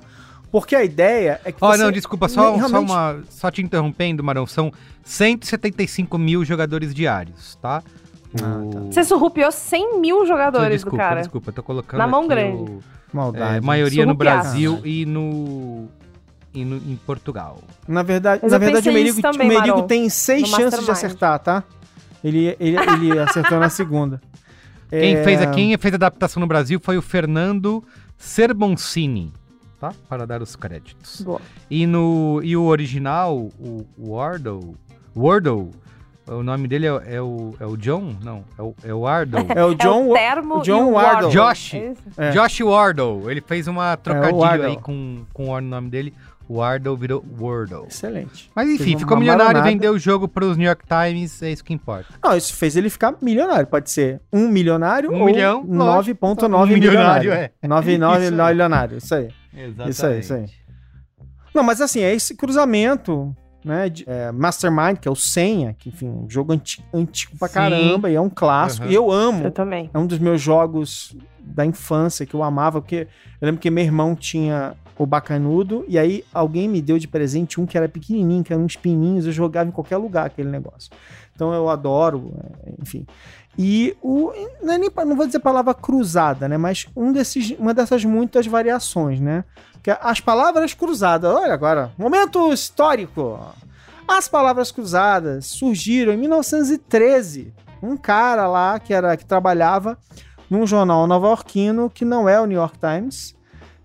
Porque 0.51 0.73
a 0.73 0.85
ideia 0.85 1.41
é 1.43 1.51
que 1.51 1.57
Ó, 1.59 1.69
você 1.75 1.83
não, 1.83 1.91
desculpa, 1.91 2.29
só, 2.29 2.51
nem- 2.51 2.61
só, 2.61 2.67
realmente- 2.67 2.89
uma, 2.91 3.21
só 3.29 3.51
te 3.51 3.61
interrompendo, 3.61 4.23
Marão, 4.23 4.47
são 4.47 4.71
175 5.03 6.17
mil 6.17 6.45
jogadores 6.45 6.93
diários, 6.95 7.57
tá? 7.61 7.83
Ah, 8.43 8.61
tá. 8.71 8.79
Você 8.91 9.03
surrupiou 9.03 9.51
100 9.51 9.99
mil 9.99 10.25
jogadores 10.25 10.77
desculpa, 10.81 10.97
do 10.97 10.99
cara. 10.99 11.19
desculpa, 11.21 11.51
tô 11.51 11.63
colocando 11.63 11.97
Na 11.99 12.07
mão 12.07 12.21
aqui 12.21 12.29
grande. 12.29 12.71
o- 12.71 12.79
Maldade. 13.13 13.57
é, 13.57 13.61
maioria 13.61 14.05
no. 14.05 14.13
Brasil 14.13 14.81
e 14.83 15.05
no, 15.05 15.87
e 16.53 16.65
no 16.65 16.75
em 16.77 16.95
Portugal. 17.05 17.59
Na 17.87 18.03
verdade, 18.03 18.41
Mas 18.43 18.51
na 18.51 18.57
verdade 18.57 18.89
o 18.89 18.93
Merigo, 18.93 19.21
também, 19.21 19.47
o 19.49 19.53
Merigo 19.61 19.83
tem 19.83 20.09
seis 20.09 20.47
chances 20.49 20.83
de 20.83 20.91
acertar, 20.91 21.39
tá? 21.39 21.63
Ele, 22.23 22.55
ele, 22.59 22.75
ele 22.77 23.17
acertou 23.19 23.57
na 23.59 23.69
segunda. 23.69 24.19
Quem, 24.89 25.15
É, 25.15 25.23
fez 25.23 25.41
a, 25.41 25.47
quem 25.47 25.77
fez 25.77 25.93
a 25.93 25.97
adaptação 25.97 26.41
no 26.41 26.47
Brasil 26.47 26.79
foi 26.83 26.97
o 26.97 27.01
Fernando 27.01 27.81
Serboncini, 28.17 29.31
tá? 29.79 29.93
Para 30.09 30.27
dar 30.27 30.41
os 30.41 30.55
créditos. 30.55 31.21
Boa. 31.21 31.39
E, 31.71 31.87
no, 31.87 32.41
e 32.43 32.57
o 32.57 32.63
original, 32.63 33.49
o 33.59 33.85
Wardle, 33.97 34.75
Wordle, 35.15 35.71
o 36.27 36.43
nome 36.43 36.67
dele 36.67 36.87
é, 36.87 37.15
é 37.15 37.21
o, 37.21 37.53
é 37.59 37.65
o 37.65 37.75
John? 37.77 38.15
Não, 38.23 38.43
é 38.57 38.61
o, 38.61 38.75
é 38.83 38.93
o 38.93 38.99
Wardle. 39.01 39.45
É 39.55 39.63
o 39.63 39.75
John, 39.75 40.05
é 40.07 40.09
o 40.09 40.13
termo 40.13 40.55
o 40.57 40.61
John 40.61 40.77
e 40.77 40.83
o 40.83 40.91
Wardle. 40.93 41.13
Wardle. 41.27 41.31
Josh. 41.31 41.73
É? 41.73 41.93
É. 42.17 42.31
Josh 42.31 42.59
Wardle, 42.61 43.29
ele 43.29 43.41
fez 43.41 43.67
uma 43.67 43.95
trocadilho 43.97 44.37
Wardle. 44.37 44.65
aí 44.67 44.77
com, 44.77 45.23
com 45.33 45.49
o 45.49 45.61
nome 45.61 45.89
dele. 45.89 46.13
Wardle 46.47 46.95
virou 46.95 47.25
Wordle. 47.39 47.87
Excelente. 47.87 48.51
Mas 48.55 48.69
enfim, 48.69 48.83
Fez 48.83 48.99
ficou 48.99 49.15
uma 49.15 49.19
milionário, 49.21 49.47
maronada. 49.53 49.67
vendeu 49.71 49.93
o 49.93 49.97
jogo 49.97 50.27
pros 50.27 50.55
New 50.57 50.67
York 50.67 50.83
Times, 50.87 51.41
é 51.41 51.51
isso 51.51 51.63
que 51.63 51.73
importa. 51.73 52.05
Não, 52.23 52.37
isso 52.37 52.53
fez 52.53 52.75
ele 52.75 52.87
ficar 52.89 53.15
milionário. 53.19 53.65
Pode 53.65 53.89
ser 53.89 54.21
um 54.31 54.47
milionário 54.47 55.11
Um 55.11 55.21
ou 55.21 55.25
milhão, 55.25 55.65
9.9 55.65 56.53
Um 56.53 56.65
milionário, 56.67 57.31
milionário. 57.31 57.31
é. 57.31 57.51
9,9 57.67 57.79
Isso 58.21 58.41
aí. 58.43 58.49
milionário. 58.51 58.97
Isso 58.97 59.15
aí. 59.15 59.29
Exatamente. 59.57 59.89
Isso 59.91 60.05
aí, 60.05 60.19
isso 60.19 60.33
aí. 60.35 60.45
Não, 61.51 61.63
mas 61.63 61.81
assim, 61.81 62.01
é 62.01 62.13
esse 62.13 62.35
cruzamento, 62.35 63.35
né? 63.65 63.89
de- 63.89 64.03
é, 64.07 64.31
Mastermind, 64.31 64.97
que 64.97 65.07
é 65.07 65.11
o 65.11 65.15
Senha, 65.15 65.73
que, 65.77 65.89
enfim, 65.89 66.07
um 66.07 66.29
jogo 66.29 66.53
anti- 66.53 66.83
antigo 66.93 67.37
pra 67.37 67.47
Sim. 67.47 67.53
caramba, 67.55 68.09
e 68.09 68.15
é 68.15 68.21
um 68.21 68.29
clássico. 68.29 68.83
Aham. 68.85 68.91
E 68.91 68.95
eu 68.95 69.11
amo. 69.11 69.43
Eu 69.45 69.51
também. 69.51 69.89
É 69.93 69.97
um 69.97 70.05
dos 70.05 70.19
meus 70.19 70.39
jogos 70.41 71.15
da 71.39 71.65
infância 71.65 72.25
que 72.25 72.33
eu 72.33 72.43
amava, 72.43 72.79
porque 72.81 73.07
eu 73.41 73.45
lembro 73.45 73.59
que 73.59 73.69
meu 73.69 73.83
irmão 73.83 74.15
tinha 74.15 74.75
o 74.97 75.05
Bacanudo, 75.05 75.83
e 75.89 75.99
aí 75.99 76.23
alguém 76.33 76.69
me 76.69 76.81
deu 76.81 76.97
de 76.97 77.07
presente 77.07 77.59
um 77.59 77.65
que 77.65 77.77
era 77.77 77.89
pequenininho, 77.89 78.43
que 78.43 78.53
eram 78.53 78.63
uns 78.63 78.77
pininhos, 78.77 79.25
eu 79.25 79.31
jogava 79.33 79.67
em 79.67 79.71
qualquer 79.71 79.97
lugar 79.97 80.25
aquele 80.25 80.49
negócio. 80.49 80.89
Então 81.35 81.53
eu 81.53 81.67
adoro, 81.69 82.33
é, 82.65 82.71
enfim. 82.81 83.05
E 83.57 83.95
o 84.01 84.31
não, 84.63 84.73
é 84.73 84.77
nem, 84.77 84.89
não 85.05 85.15
vou 85.15 85.25
dizer 85.25 85.39
palavra 85.39 85.73
cruzada, 85.73 86.47
né, 86.47 86.57
mas 86.57 86.87
um 86.95 87.11
desses, 87.11 87.51
uma 87.59 87.73
dessas 87.73 88.03
muitas 88.05 88.47
variações, 88.47 89.19
né? 89.19 89.43
Que 89.85 89.91
é 89.91 89.99
as 90.01 90.19
palavras 90.19 90.73
cruzadas, 90.73 91.31
olha 91.31 91.53
agora, 91.53 91.91
momento 91.95 92.51
histórico. 92.51 93.39
As 94.07 94.27
palavras 94.27 94.71
cruzadas 94.71 95.45
surgiram 95.45 96.11
em 96.11 96.17
1913. 96.17 97.53
Um 97.83 97.95
cara 97.95 98.47
lá 98.47 98.79
que 98.79 98.91
era 98.91 99.15
que 99.15 99.23
trabalhava 99.23 99.95
num 100.49 100.65
jornal 100.65 101.05
nova-iorquino 101.05 101.87
que 101.87 102.03
não 102.03 102.27
é 102.27 102.41
o 102.41 102.47
New 102.47 102.57
York 102.57 102.79
Times, 102.79 103.35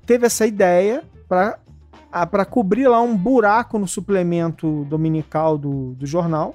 teve 0.06 0.24
essa 0.24 0.46
ideia 0.46 1.04
para 1.28 2.46
cobrir 2.46 2.88
lá 2.88 3.02
um 3.02 3.14
buraco 3.14 3.78
no 3.78 3.86
suplemento 3.86 4.86
dominical 4.86 5.58
do, 5.58 5.92
do 5.96 6.06
jornal, 6.06 6.54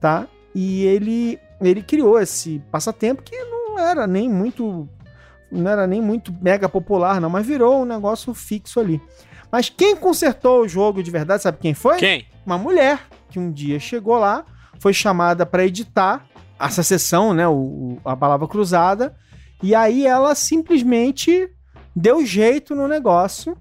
tá? 0.00 0.26
E 0.54 0.86
ele, 0.86 1.38
ele 1.60 1.82
criou 1.82 2.18
esse 2.18 2.62
passatempo 2.72 3.22
que 3.22 3.36
não 3.44 3.78
era 3.78 4.06
nem 4.06 4.26
muito 4.26 4.88
não 5.50 5.70
era 5.70 5.86
nem 5.86 6.00
muito 6.02 6.34
mega 6.40 6.68
popular, 6.68 7.20
não, 7.20 7.30
mas 7.30 7.46
virou 7.46 7.82
um 7.82 7.84
negócio 7.84 8.32
fixo 8.34 8.78
ali. 8.80 9.00
Mas 9.50 9.68
quem 9.68 9.96
consertou 9.96 10.62
o 10.62 10.68
jogo 10.68 11.02
de 11.02 11.10
verdade, 11.10 11.42
sabe 11.42 11.58
quem 11.60 11.74
foi? 11.74 11.96
Quem? 11.96 12.26
uma 12.46 12.56
mulher 12.58 13.00
que 13.28 13.38
um 13.38 13.50
dia 13.52 13.78
chegou 13.78 14.16
lá, 14.18 14.44
foi 14.78 14.92
chamada 14.92 15.44
para 15.46 15.64
editar 15.64 16.24
essa 16.58 16.82
sessão, 16.82 17.32
né, 17.34 17.46
o, 17.46 17.98
a 18.04 18.16
palavra 18.16 18.46
cruzada, 18.48 19.14
e 19.62 19.74
aí 19.74 20.06
ela 20.06 20.34
simplesmente 20.34 21.48
deu 21.94 22.24
jeito 22.24 22.74
no 22.74 22.86
negócio, 22.88 23.56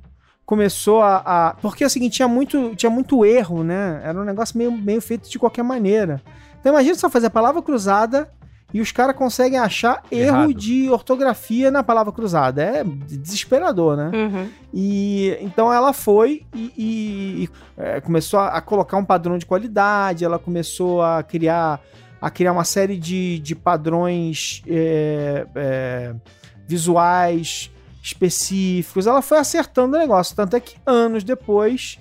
começou 0.46 1.02
a, 1.02 1.18
a- 1.26 1.54
porque 1.62 1.84
é 1.84 1.88
o 1.88 1.90
seguinte, 1.90 2.14
tinha 2.18 2.28
muito, 2.28 2.76
tinha 2.76 2.90
muito 2.90 3.26
erro, 3.26 3.64
né, 3.64 4.02
era 4.04 4.20
um 4.20 4.24
negócio 4.24 4.58
meio, 4.58 4.72
meio 4.72 5.02
feito 5.02 5.30
de 5.30 5.38
qualquer 5.40 5.64
maneira. 5.64 6.22
Então 6.60 6.72
imagina 6.74 6.96
só 6.96 7.10
fazer 7.10 7.28
a 7.28 7.32
palavra 7.32 7.62
cruzada 7.62 8.30
e 8.74 8.80
os 8.82 8.92
caras 8.92 9.16
conseguem 9.16 9.58
achar 9.58 10.04
erro 10.12 10.38
Errado. 10.38 10.54
de 10.54 10.90
ortografia 10.90 11.72
na 11.72 11.82
palavra 11.84 12.12
cruzada. 12.14 12.62
É 12.62 12.84
desesperador, 12.84 13.98
né? 13.98 14.12
Uhum. 14.14 14.50
E 14.74 15.38
então 15.42 15.74
ela 15.74 15.92
foi 15.94 16.46
e, 16.54 16.72
e- 16.78 17.44
e, 17.46 17.50
é, 17.78 18.00
começou 18.02 18.40
a, 18.40 18.50
a 18.50 18.62
colocar 18.62 18.98
um 18.98 19.06
padrão 19.06 19.38
de 19.38 19.46
qualidade, 19.46 20.24
ela 20.24 20.38
começou 20.38 21.02
a 21.02 21.24
criar, 21.24 21.82
a 22.22 22.30
criar 22.30 22.52
uma 22.52 22.64
série 22.64 22.98
de, 22.98 23.40
de 23.40 23.56
padrões 23.56 24.62
é, 24.68 25.48
é, 25.56 26.16
visuais 26.68 27.72
específicos. 28.04 29.08
Ela 29.08 29.22
foi 29.22 29.40
acertando 29.40 29.96
o 29.96 30.00
negócio. 30.00 30.36
Tanto 30.36 30.56
é 30.56 30.60
que 30.60 30.76
anos 30.86 31.24
depois 31.24 31.98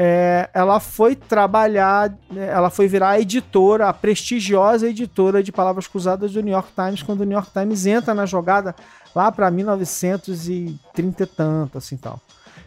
é, 0.00 0.48
ela 0.54 0.78
foi 0.78 1.16
trabalhar, 1.16 2.16
né, 2.30 2.48
ela 2.48 2.70
foi 2.70 2.86
virar 2.86 3.10
a 3.10 3.20
editora, 3.20 3.88
a 3.88 3.92
prestigiosa 3.92 4.88
editora 4.88 5.42
de 5.42 5.50
palavras 5.50 5.88
cruzadas 5.88 6.32
do 6.32 6.40
New 6.40 6.52
York 6.52 6.68
Times, 6.72 7.02
quando 7.02 7.22
o 7.22 7.24
New 7.24 7.36
York 7.36 7.50
Times 7.52 7.84
entra 7.84 8.14
na 8.14 8.24
jogada 8.24 8.76
lá 9.12 9.32
para 9.32 9.50
1930 9.50 11.22
e 11.22 11.26
tanto, 11.26 11.78
assim 11.78 11.96
tal. 11.96 12.20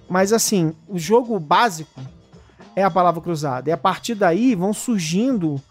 Mas 0.10 0.34
assim, 0.34 0.74
o 0.90 1.00
jogo 1.00 1.40
básico 1.40 2.02
é 2.76 2.84
a 2.84 2.92
palavra 2.92 3.22
cruzada. 3.22 3.70
E 3.70 3.72
a 3.74 3.78
partir 3.78 4.14
daí 4.14 4.54
vão 4.54 4.74
surgindo 4.74 5.62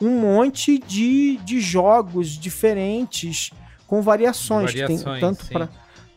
um 0.00 0.20
monte 0.20 0.78
de, 0.78 1.36
de 1.44 1.60
jogos 1.60 2.30
diferentes 2.30 3.50
com 3.86 4.00
variações. 4.00 4.72
Variações, 4.72 5.02
tem 5.02 5.20
tanto 5.20 5.46
para 5.48 5.68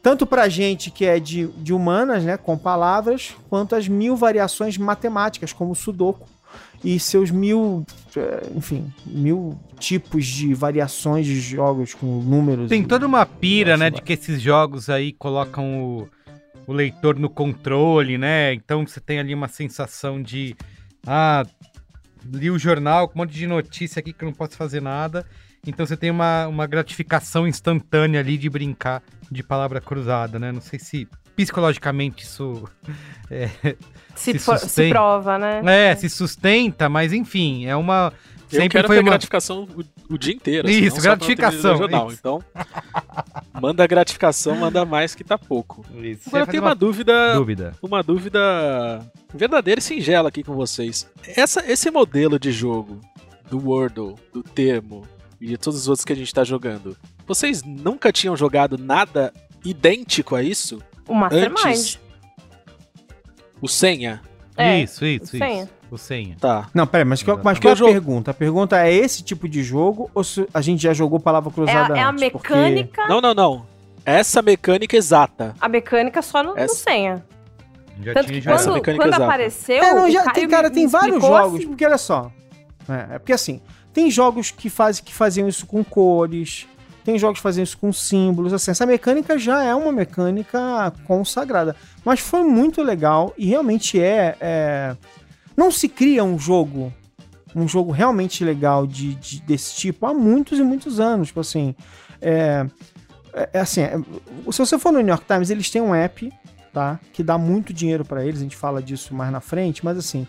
tanto 0.03 0.27
pra 0.27 0.49
gente 0.49 0.91
que 0.91 1.05
é 1.05 1.17
de, 1.17 1.47
de 1.47 1.73
humanas, 1.73 2.25
né, 2.25 2.35
com 2.35 2.57
palavras, 2.57 3.33
quanto 3.49 3.73
as 3.73 3.87
mil 3.87 4.17
variações 4.17 4.77
matemáticas, 4.77 5.53
como 5.53 5.71
o 5.71 5.75
Sudoku, 5.75 6.27
e 6.83 6.99
seus 6.99 7.31
mil, 7.31 7.85
eh, 8.13 8.41
enfim, 8.53 8.93
mil 9.05 9.57
tipos 9.79 10.25
de 10.25 10.53
variações 10.53 11.25
de 11.25 11.39
jogos 11.39 11.93
com 11.93 12.05
números. 12.21 12.67
Tem 12.67 12.81
e- 12.81 12.85
toda 12.85 13.07
uma 13.07 13.25
pira, 13.25 13.77
né, 13.77 13.89
de 13.89 14.01
que 14.01 14.11
esses 14.11 14.41
jogos 14.41 14.89
aí 14.89 15.13
colocam 15.13 15.81
o, 15.81 16.09
o 16.67 16.73
leitor 16.73 17.17
no 17.17 17.29
controle, 17.29 18.17
né? 18.17 18.53
Então 18.53 18.85
você 18.85 18.99
tem 18.99 19.19
ali 19.19 19.33
uma 19.33 19.47
sensação 19.47 20.21
de 20.21 20.53
ah, 21.07 21.45
li 22.25 22.51
o 22.51 22.59
jornal 22.59 23.07
com 23.07 23.15
um 23.15 23.21
monte 23.21 23.33
de 23.33 23.47
notícia 23.47 24.01
aqui 24.01 24.11
que 24.11 24.21
eu 24.21 24.27
não 24.27 24.35
posso 24.35 24.57
fazer 24.57 24.81
nada. 24.81 25.25
Então 25.65 25.85
você 25.85 25.95
tem 25.95 26.11
uma, 26.11 26.47
uma 26.47 26.67
gratificação 26.67 27.47
instantânea 27.47 28.19
ali 28.19 28.37
de 28.37 28.49
brincar 28.49 29.01
de 29.31 29.41
palavra 29.41 29.79
cruzada, 29.79 30.37
né? 30.37 30.51
Não 30.51 30.61
sei 30.61 30.77
se 30.79 31.07
psicologicamente 31.35 32.23
isso 32.23 32.63
Se, 34.15 34.33
Se 34.33 34.39
for- 34.39 34.59
se 34.59 34.89
prova, 34.89 35.37
né? 35.39 35.61
é, 35.91 35.95
se 35.95 36.07
sustenta, 36.09 36.87
mas 36.87 37.11
enfim, 37.13 37.65
é 37.65 37.75
uma 37.75 38.13
Eu 38.51 38.59
sempre 38.59 38.69
quero 38.69 38.87
foi 38.87 38.97
ter 38.97 39.01
uma 39.01 39.09
gratificação 39.11 39.67
o, 39.75 40.13
o 40.13 40.17
dia 40.17 40.33
inteiro. 40.35 40.69
Isso, 40.69 40.97
só 40.97 41.01
quando 41.01 41.03
gratificação, 41.19 41.77
jornal. 41.77 42.07
isso. 42.09 42.17
Então, 42.19 42.43
manda 43.59 43.87
gratificação, 43.87 44.55
manda 44.55 44.85
mais 44.85 45.15
que 45.15 45.23
tá 45.23 45.37
pouco. 45.37 45.83
Isso. 45.95 46.27
Agora 46.27 46.43
eu 46.43 46.47
tenho 46.47 46.61
uma 46.61 46.75
dúvida, 46.75 47.33
dúvida. 47.33 47.73
uma 47.81 48.03
dúvida 48.03 48.39
verdadeira 49.33 49.79
e 49.79 49.83
singela 49.83 50.29
aqui 50.29 50.43
com 50.43 50.53
vocês. 50.53 51.09
Essa, 51.35 51.63
esse 51.71 51.89
modelo 51.89 52.37
de 52.37 52.51
jogo 52.51 53.01
do 53.49 53.57
Wordle, 53.67 54.15
do 54.31 54.43
Termo 54.43 55.07
e 55.43 55.47
de 55.47 55.57
todos 55.57 55.79
os 55.81 55.87
outros 55.89 56.05
que 56.05 56.13
a 56.13 56.15
gente 56.15 56.33
tá 56.33 56.43
jogando, 56.43 56.95
vocês 57.27 57.63
nunca 57.63 58.11
tinham 58.11 58.35
jogado 58.35 58.77
nada 58.77 59.33
idêntico 59.65 60.35
a 60.35 60.41
isso 60.43 60.81
O 61.07 61.13
Mastermind. 61.13 61.65
antes? 61.65 61.99
O 63.61 63.67
senha? 63.67 64.21
É, 64.57 64.81
isso, 64.81 65.05
isso, 65.05 65.23
o 65.35 65.37
senha. 65.39 65.63
isso. 65.63 65.73
O 65.91 65.97
senha. 65.97 66.35
Tá. 66.39 66.69
Não, 66.73 66.85
peraí, 66.87 67.05
mas, 67.05 67.21
qual- 67.23 67.37
mas 67.43 67.57
Porque 67.57 67.67
qual 67.67 67.71
é 67.71 67.73
a 67.73 67.75
jogo- 67.75 67.91
pergunta? 67.91 68.31
A 68.31 68.33
pergunta 68.33 68.83
é 68.85 68.91
esse 68.93 69.23
tipo 69.23 69.47
de 69.47 69.63
jogo 69.63 70.09
ou 70.13 70.23
se 70.23 70.47
a 70.53 70.61
gente 70.61 70.81
já 70.81 70.93
jogou 70.93 71.19
palavra 71.19 71.49
É, 71.51 71.53
cruzada 71.53 71.93
a, 71.93 71.97
é 71.97 72.01
a 72.01 72.09
antes? 72.09 72.29
Porque- 72.29 72.53
mecânica. 72.53 73.07
Não, 73.07 73.21
não, 73.21 73.33
não. 73.33 73.65
Essa 74.05 74.41
mecânica 74.41 74.97
exata. 74.97 75.55
A 75.61 75.69
mecânica 75.69 76.21
só 76.21 76.43
no, 76.43 76.51
no 76.53 76.59
Essa- 76.59 76.75
senha. 76.75 77.25
Já 78.01 78.13
Tanto 78.13 78.27
tinha 78.27 78.41
que 78.41 78.47
quando, 78.47 78.73
mecânica 78.73 79.03
quando 79.09 79.21
apareceu. 79.21 79.83
É, 79.83 79.93
não, 79.93 80.09
já 80.09 80.31
tem, 80.31 80.47
cara, 80.47 80.69
tem 80.71 80.87
vários 80.87 81.21
jogos. 81.21 81.59
assim. 81.59 81.67
Porque 81.67 81.85
olha 81.85 81.97
só. 81.99 82.31
É, 82.89 83.15
é 83.15 83.19
porque 83.19 83.33
assim, 83.33 83.61
tem 83.93 84.09
jogos 84.09 84.51
que, 84.51 84.69
faz, 84.69 84.99
que 84.99 85.13
faziam 85.13 85.47
isso 85.47 85.65
com 85.67 85.83
cores, 85.83 86.67
tem 87.03 87.19
jogos 87.19 87.39
que 87.39 87.43
faziam 87.43 87.63
isso 87.63 87.77
com 87.77 87.91
símbolos. 87.93 88.53
Assim, 88.53 88.71
essa 88.71 88.85
mecânica 88.85 89.37
já 89.37 89.63
é 89.63 89.75
uma 89.75 89.91
mecânica 89.91 90.91
consagrada. 91.05 91.75
Mas 92.03 92.19
foi 92.19 92.43
muito 92.43 92.81
legal 92.81 93.33
e 93.37 93.45
realmente 93.45 94.01
é. 94.01 94.35
é- 94.39 94.95
não 95.55 95.69
se 95.69 95.87
cria 95.87 96.23
um 96.23 96.39
jogo. 96.39 96.91
Um 97.55 97.67
jogo 97.67 97.91
realmente 97.91 98.43
legal 98.43 98.87
de, 98.87 99.13
de- 99.15 99.41
desse 99.41 99.75
tipo 99.75 100.05
há 100.07 100.13
muitos 100.13 100.57
e 100.57 100.63
muitos 100.63 100.99
anos. 100.99 101.27
Tipo 101.27 101.41
assim. 101.41 101.75
É, 102.21 102.65
é- 103.33 103.49
é 103.53 103.59
assim, 103.59 103.81
é- 103.81 103.97
se 104.51 104.57
você 104.59 104.79
for 104.79 104.91
no 104.91 104.99
New 104.99 105.09
York 105.09 105.25
Times, 105.27 105.49
eles 105.49 105.69
têm 105.69 105.81
um 105.81 105.93
app, 105.93 106.31
tá? 106.73 106.99
Que 107.11 107.21
dá 107.21 107.37
muito 107.37 107.73
dinheiro 107.73 108.05
pra 108.05 108.23
eles, 108.25 108.39
a 108.39 108.43
gente 108.43 108.55
fala 108.55 108.81
disso 108.81 109.13
mais 109.13 109.31
na 109.31 109.41
frente, 109.41 109.83
mas 109.83 109.97
assim. 109.97 110.25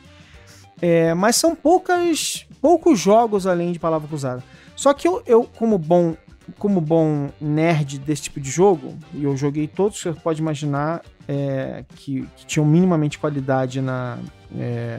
é, 0.82 1.14
mas 1.14 1.36
são 1.36 1.54
poucas, 1.54 2.46
poucos 2.64 2.98
jogos 2.98 3.46
além 3.46 3.72
de 3.72 3.78
palavra 3.78 4.08
cruzada. 4.08 4.42
Só 4.74 4.94
que 4.94 5.06
eu, 5.06 5.22
eu 5.26 5.44
como 5.58 5.76
bom 5.76 6.14
como 6.58 6.80
bom 6.80 7.28
nerd 7.40 7.98
desse 7.98 8.22
tipo 8.22 8.38
de 8.40 8.50
jogo, 8.50 8.94
e 9.14 9.24
eu 9.24 9.34
joguei 9.36 9.66
todos 9.66 9.96
que 10.02 10.04
você 10.12 10.18
pode 10.20 10.40
imaginar 10.40 11.02
é, 11.28 11.84
que, 11.96 12.26
que 12.36 12.46
tinham 12.46 12.66
minimamente 12.66 13.18
qualidade 13.18 13.80
na, 13.82 14.18
é, 14.58 14.98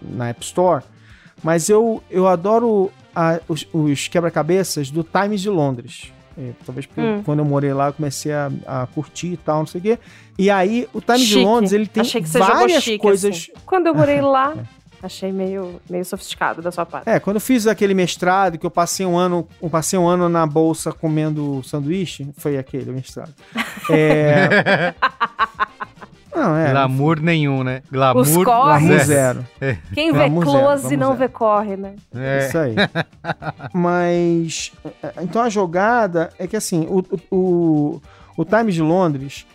na 0.00 0.28
App 0.28 0.42
Store, 0.44 0.82
mas 1.42 1.68
eu, 1.68 2.02
eu 2.10 2.26
adoro 2.26 2.90
a- 3.14 3.40
os, 3.48 3.66
os 3.74 4.08
quebra-cabeças 4.08 4.90
do 4.90 5.02
Times 5.04 5.40
de 5.42 5.50
Londres. 5.50 6.12
É, 6.38 6.52
talvez 6.66 6.86
Hum. 6.96 7.22
quando 7.24 7.38
eu 7.40 7.44
morei 7.46 7.72
lá 7.74 7.86
eu 7.88 7.92
comecei 7.94 8.32
a, 8.32 8.50
a 8.66 8.86
curtir 8.86 9.32
e 9.32 9.36
tal, 9.38 9.60
não 9.60 9.66
sei 9.66 9.78
o 9.80 9.82
quê. 9.82 9.98
E 10.38 10.50
aí 10.50 10.86
o 10.94 11.00
Times 11.02 11.20
de 11.22 11.26
Chique. 11.28 11.44
Londres 11.44 11.72
ele 11.72 11.86
tem 11.86 12.00
Achei 12.02 12.22
que 12.22 12.28
você 12.28 12.38
jogou 12.38 12.54
várias 12.56 12.82
chique, 12.82 12.98
coisas. 12.98 13.34
assim. 13.36 13.52
Quando 13.66 13.86
eu 13.86 13.94
morei 13.94 14.20
lá, 14.22 14.54
achei 15.02 15.32
meio, 15.32 15.80
meio 15.88 16.04
sofisticado 16.04 16.60
da 16.62 16.70
sua 16.72 16.84
parte. 16.86 17.08
É, 17.08 17.18
quando 17.20 17.36
eu 17.36 17.40
fiz 17.40 17.66
aquele 17.66 17.94
mestrado, 17.94 18.58
que 18.58 18.66
eu 18.66 18.70
passei 18.70 19.04
um 19.06 19.16
ano, 19.16 19.46
eu 19.62 19.68
passei 19.70 19.98
um 19.98 20.06
ano 20.06 20.28
na 20.28 20.46
bolsa 20.46 20.92
comendo 20.92 21.62
sanduíche, 21.64 22.28
foi 22.36 22.58
aquele 22.58 22.90
mestrado. 22.92 23.32
É... 23.88 24.94
Não, 26.34 26.54
é. 26.54 26.70
Glamour 26.70 27.20
nenhum, 27.20 27.62
né? 27.64 27.82
Glamour, 27.90 28.22
Os 28.22 28.32
corres. 28.32 28.44
Glamour 28.82 28.98
zero. 29.04 29.44
zero. 29.58 29.78
Quem 29.94 30.12
vê 30.12 30.18
Vamos 30.18 30.44
zero, 30.44 30.58
close 30.58 30.82
vamos 30.82 30.98
não 30.98 31.06
zero. 31.08 31.18
vê 31.18 31.28
corre, 31.28 31.76
né? 31.76 31.94
É. 32.14 32.38
Isso 32.46 32.58
aí. 32.58 32.74
Mas. 33.72 34.72
é, 35.02 35.12
Então 35.22 35.40
a 35.40 35.48
jogada 35.48 36.28
é 36.38 36.46
que 36.46 36.54
assim, 36.56 36.86
o, 36.90 37.02
o, 37.30 38.02
o 38.36 38.44
Times 38.44 38.74
de 38.74 38.82
Londres, 38.82 39.46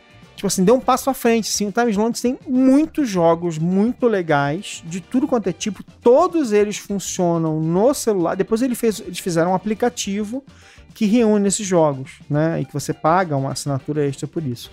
tipo 0.42 0.48
assim, 0.48 0.64
deu 0.64 0.74
um 0.74 0.80
passo 0.80 1.08
à 1.08 1.14
frente. 1.14 1.50
Assim, 1.50 1.68
o 1.68 1.72
Times 1.72 1.96
Londres 1.96 2.20
tem 2.20 2.38
muitos 2.48 3.08
jogos 3.08 3.60
muito 3.60 4.08
legais, 4.08 4.82
de 4.88 5.00
tudo 5.00 5.28
quanto 5.28 5.48
é 5.48 5.54
tipo. 5.54 5.84
Todos 6.02 6.52
eles 6.52 6.78
funcionam 6.78 7.60
no 7.60 7.94
celular. 7.94 8.36
Depois 8.36 8.64
ele 8.64 8.74
fez, 8.74 9.00
eles 9.02 9.20
fizeram 9.20 9.52
um 9.52 9.54
aplicativo 9.54 10.44
que 10.96 11.06
reúne 11.06 11.48
esses 11.48 11.66
jogos, 11.66 12.14
né? 12.28 12.60
E 12.60 12.66
que 12.66 12.74
você 12.74 12.92
paga 12.92 13.38
uma 13.38 13.52
assinatura 13.52 14.08
extra 14.08 14.28
por 14.28 14.44
isso. 14.44 14.72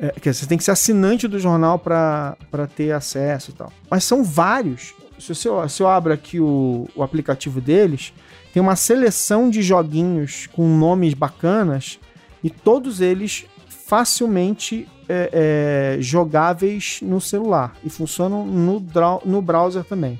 É, 0.00 0.14
dizer, 0.18 0.32
você 0.32 0.46
tem 0.46 0.56
que 0.56 0.64
ser 0.64 0.70
assinante 0.70 1.28
do 1.28 1.38
jornal 1.38 1.78
para 1.78 2.36
ter 2.74 2.92
acesso 2.92 3.50
e 3.50 3.54
tal. 3.54 3.70
Mas 3.90 4.04
são 4.04 4.24
vários. 4.24 4.94
Se, 5.18 5.34
você, 5.34 5.48
se 5.68 5.82
eu 5.82 5.88
abro 5.88 6.10
aqui 6.10 6.40
o, 6.40 6.88
o 6.96 7.02
aplicativo 7.02 7.60
deles, 7.60 8.14
tem 8.50 8.62
uma 8.62 8.76
seleção 8.76 9.50
de 9.50 9.60
joguinhos 9.60 10.46
com 10.46 10.66
nomes 10.66 11.12
bacanas 11.12 12.00
e 12.42 12.48
todos 12.48 13.02
eles 13.02 13.44
facilmente 13.68 14.88
é, 15.08 15.96
é, 15.98 16.02
jogáveis 16.02 17.00
no 17.02 17.20
celular 17.20 17.74
e 17.84 17.90
funcionam 17.90 18.44
no, 18.46 18.80
no 19.24 19.42
browser 19.42 19.84
também. 19.84 20.18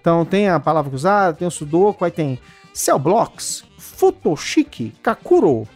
Então 0.00 0.24
tem 0.24 0.48
a 0.48 0.58
palavra 0.58 0.90
cruzada, 0.90 1.32
tem 1.36 1.46
o 1.46 1.50
Sudoku, 1.50 2.04
aí 2.04 2.10
tem 2.10 2.38
Cell 2.74 2.98
Blocks, 2.98 3.64
Futoshiki, 3.78 4.92
Kakuro, 5.02 5.66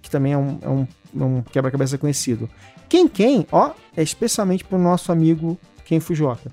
que 0.00 0.10
também 0.10 0.32
é 0.32 0.38
um, 0.38 0.58
é 0.62 0.68
um, 0.68 0.86
é 1.20 1.24
um 1.24 1.42
quebra-cabeça 1.42 1.98
conhecido. 1.98 2.48
Quem 2.88 3.06
Quem, 3.08 3.46
ó, 3.52 3.72
é 3.96 4.02
especialmente 4.02 4.64
pro 4.64 4.78
nosso 4.78 5.10
amigo 5.12 5.58
Ken 5.84 6.00
Fujioka. 6.00 6.50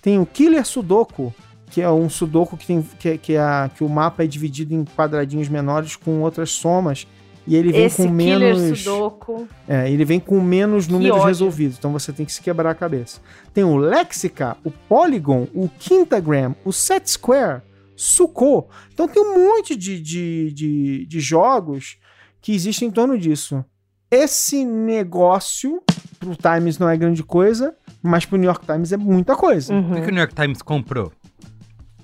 Tem 0.00 0.18
o 0.18 0.26
Killer 0.26 0.66
Sudoku, 0.66 1.32
que 1.70 1.80
é 1.80 1.90
um 1.90 2.08
Sudoku 2.10 2.56
que, 2.56 2.66
tem, 2.66 2.82
que, 2.98 3.18
que, 3.18 3.32
é 3.34 3.40
a- 3.40 3.70
que 3.74 3.84
o 3.84 3.88
mapa 3.88 4.24
é 4.24 4.26
dividido 4.26 4.74
em 4.74 4.84
quadradinhos 4.84 5.48
menores 5.48 5.94
com 5.96 6.20
outras 6.20 6.50
somas. 6.50 7.06
E 7.46 7.56
ele 7.56 7.72
vem 7.72 7.84
Esse 7.86 8.04
com 8.04 8.08
menos. 8.10 8.78
Sudoku. 8.80 9.48
É, 9.66 9.90
ele 9.90 10.04
vem 10.04 10.20
com 10.20 10.40
menos 10.40 10.86
números 10.86 11.24
resolvidos, 11.24 11.76
então 11.76 11.92
você 11.92 12.12
tem 12.12 12.24
que 12.24 12.32
se 12.32 12.40
quebrar 12.40 12.70
a 12.70 12.74
cabeça. 12.74 13.20
Tem 13.52 13.64
o 13.64 13.76
Lexica, 13.76 14.56
o 14.64 14.70
Polygon, 14.70 15.48
o 15.52 15.68
Quintagram, 15.68 16.54
o 16.64 16.72
Set 16.72 17.10
Square, 17.10 17.62
Suko. 17.96 18.68
Então 18.92 19.08
tem 19.08 19.20
um 19.22 19.34
monte 19.56 19.74
de, 19.74 20.00
de, 20.00 20.52
de, 20.52 21.06
de 21.06 21.20
jogos 21.20 21.96
que 22.40 22.54
existem 22.54 22.88
em 22.88 22.90
torno 22.92 23.18
disso. 23.18 23.64
Esse 24.10 24.64
negócio 24.64 25.82
pro 26.20 26.36
Times 26.36 26.78
não 26.78 26.88
é 26.88 26.96
grande 26.96 27.22
coisa, 27.24 27.74
mas 28.02 28.24
pro 28.24 28.36
New 28.38 28.46
York 28.46 28.64
Times 28.66 28.92
é 28.92 28.96
muita 28.96 29.34
coisa. 29.34 29.74
O 29.74 29.82
que, 29.82 29.88
Uhum. 29.94 30.02
que 30.02 30.08
o 30.08 30.12
New 30.12 30.18
York 30.20 30.34
Times 30.34 30.62
comprou? 30.62 31.10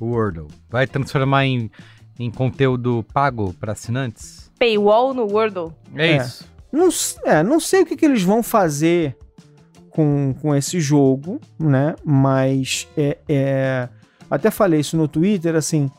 O 0.01 0.07
Wordle. 0.07 0.49
Vai 0.71 0.87
transformar 0.87 1.45
em, 1.47 1.71
em 2.19 2.31
conteúdo 2.31 3.05
pago 3.13 3.53
para 3.55 3.73
assinantes? 3.73 4.48
Paywall 4.59 5.15
no 5.15 5.25
Wordle. 5.27 5.73
É, 5.95 6.09
É. 6.13 6.17
isso. 6.19 6.47
Não, 6.71 6.89
é, 7.25 7.43
não 7.43 7.59
sei 7.59 7.83
o 7.83 7.87
que, 7.87 7.97
que 7.97 8.05
eles 8.05 8.23
vão 8.23 8.43
fazer 8.43 9.17
com, 9.91 10.35
com 10.41 10.55
esse 10.55 10.79
jogo, 10.81 11.41
né? 11.59 11.95
Mas 12.05 12.87
é, 12.97 13.17
é- 13.29 13.89
até 14.31 14.51
falei 14.51 14.81
isso 14.81 14.97
no 14.97 15.09
Twitter, 15.09 15.55
assim, 15.57 15.91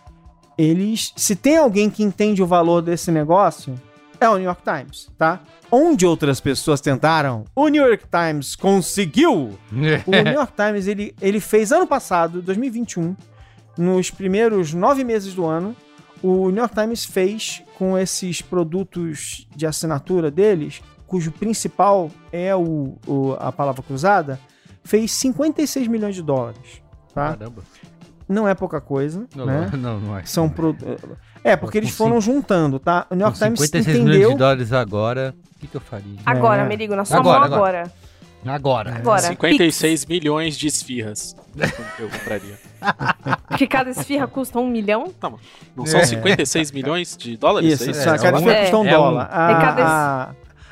eles. 0.58 1.12
Se 1.16 1.36
tem 1.36 1.58
alguém 1.58 1.90
que 1.90 2.04
entende 2.04 2.44
o 2.44 2.46
valor 2.46 2.82
desse 2.82 3.12
negócio, 3.12 3.74
é 4.20 4.30
o 4.30 4.36
New 4.36 4.44
York 4.46 4.62
Times, 4.64 5.10
tá? 5.18 5.40
Onde 5.72 6.06
outras 6.06 6.40
pessoas 6.40 6.82
tentaram, 6.82 7.46
o 7.56 7.68
New 7.68 7.84
York 7.86 8.06
Times 8.08 8.56
conseguiu. 8.56 9.58
O 9.72 10.12
New 10.12 10.34
York 10.34 10.54
Times 10.58 10.88
ele, 10.88 11.16
ele 11.22 11.40
fez 11.40 11.72
ano 11.72 11.88
passado, 11.88 12.42
2021, 12.42 13.16
nos 13.78 14.12
primeiros 14.12 14.74
nove 14.74 15.04
meses 15.04 15.34
do 15.34 15.46
ano, 15.46 15.76
o 16.22 16.50
New 16.50 16.58
York 16.58 16.76
Times 16.76 17.06
fez 17.06 17.64
com 17.80 17.98
esses 17.98 18.42
produtos 18.42 19.48
de 19.56 19.66
assinatura 19.66 20.30
deles, 20.30 20.82
cujo 21.08 21.32
principal 21.32 22.12
é 22.32 22.54
o, 22.56 22.98
o- 23.08 23.34
a 23.40 23.52
palavra 23.52 23.82
cruzada, 23.82 24.38
fez 24.84 25.12
56 25.14 25.88
milhões 25.88 26.14
de 26.14 26.22
dólares. 26.22 26.82
Tá? 27.16 27.30
Caramba. 27.30 27.64
Não 28.28 28.48
é 28.48 28.54
pouca 28.54 28.80
coisa, 28.80 29.26
Não, 29.36 29.46
né? 29.46 29.72
não, 29.76 30.00
não 30.00 30.18
é. 30.18 30.24
São 30.26 30.48
pro... 30.48 30.76
É, 31.44 31.56
porque 31.56 31.78
eles 31.80 31.90
foram 31.90 32.22
juntando, 32.22 32.78
tá? 32.78 33.08
O 33.10 33.16
New 33.16 33.26
Com 33.26 33.30
York 33.30 33.40
Times 33.40 33.60
56 33.62 33.98
milhões 33.98 34.10
entendeu. 34.12 34.30
de 34.34 34.38
dólares 34.38 34.74
agora, 34.74 35.34
o 35.56 35.60
que, 35.60 35.68
que 35.68 35.78
eu 35.78 35.82
faria? 35.82 36.20
Agora, 36.26 36.62
É. 36.62 36.68
Merigo, 36.68 36.96
na 36.96 37.06
sua 37.06 37.18
Agora, 37.18 37.40
mão 37.40 37.46
agora. 37.56 37.80
Agora. 37.80 37.94
Agora. 38.46 39.20
56 39.20 40.06
milhões 40.06 40.58
de 40.58 40.68
esfirras. 40.68 41.36
Eu 42.00 42.10
compraria. 42.10 42.58
Porque 43.48 43.68
cada 43.68 43.90
esfirra 43.90 44.28
custa 44.28 44.60
um 44.60 44.68
milhão. 44.70 45.14
Não 45.76 45.86
são 45.86 46.00
É. 46.00 46.06
56 46.06 46.72
milhões 46.72 47.18
de 47.18 47.36
dólares? 47.38 47.74
Isso, 47.74 47.84
é 47.84 47.92
isso. 47.92 48.02
é, 48.10 48.18
cada 48.18 48.38
um- 48.38 48.40
esfirra 48.40 48.60
custa 48.62 48.78
um 48.78 48.86
é 48.86 48.92
dólar. 48.92 49.26
um- 49.26 49.32
A, 49.32 49.52
É 49.52 49.54
cada 49.62 49.86
a, 49.86 50.30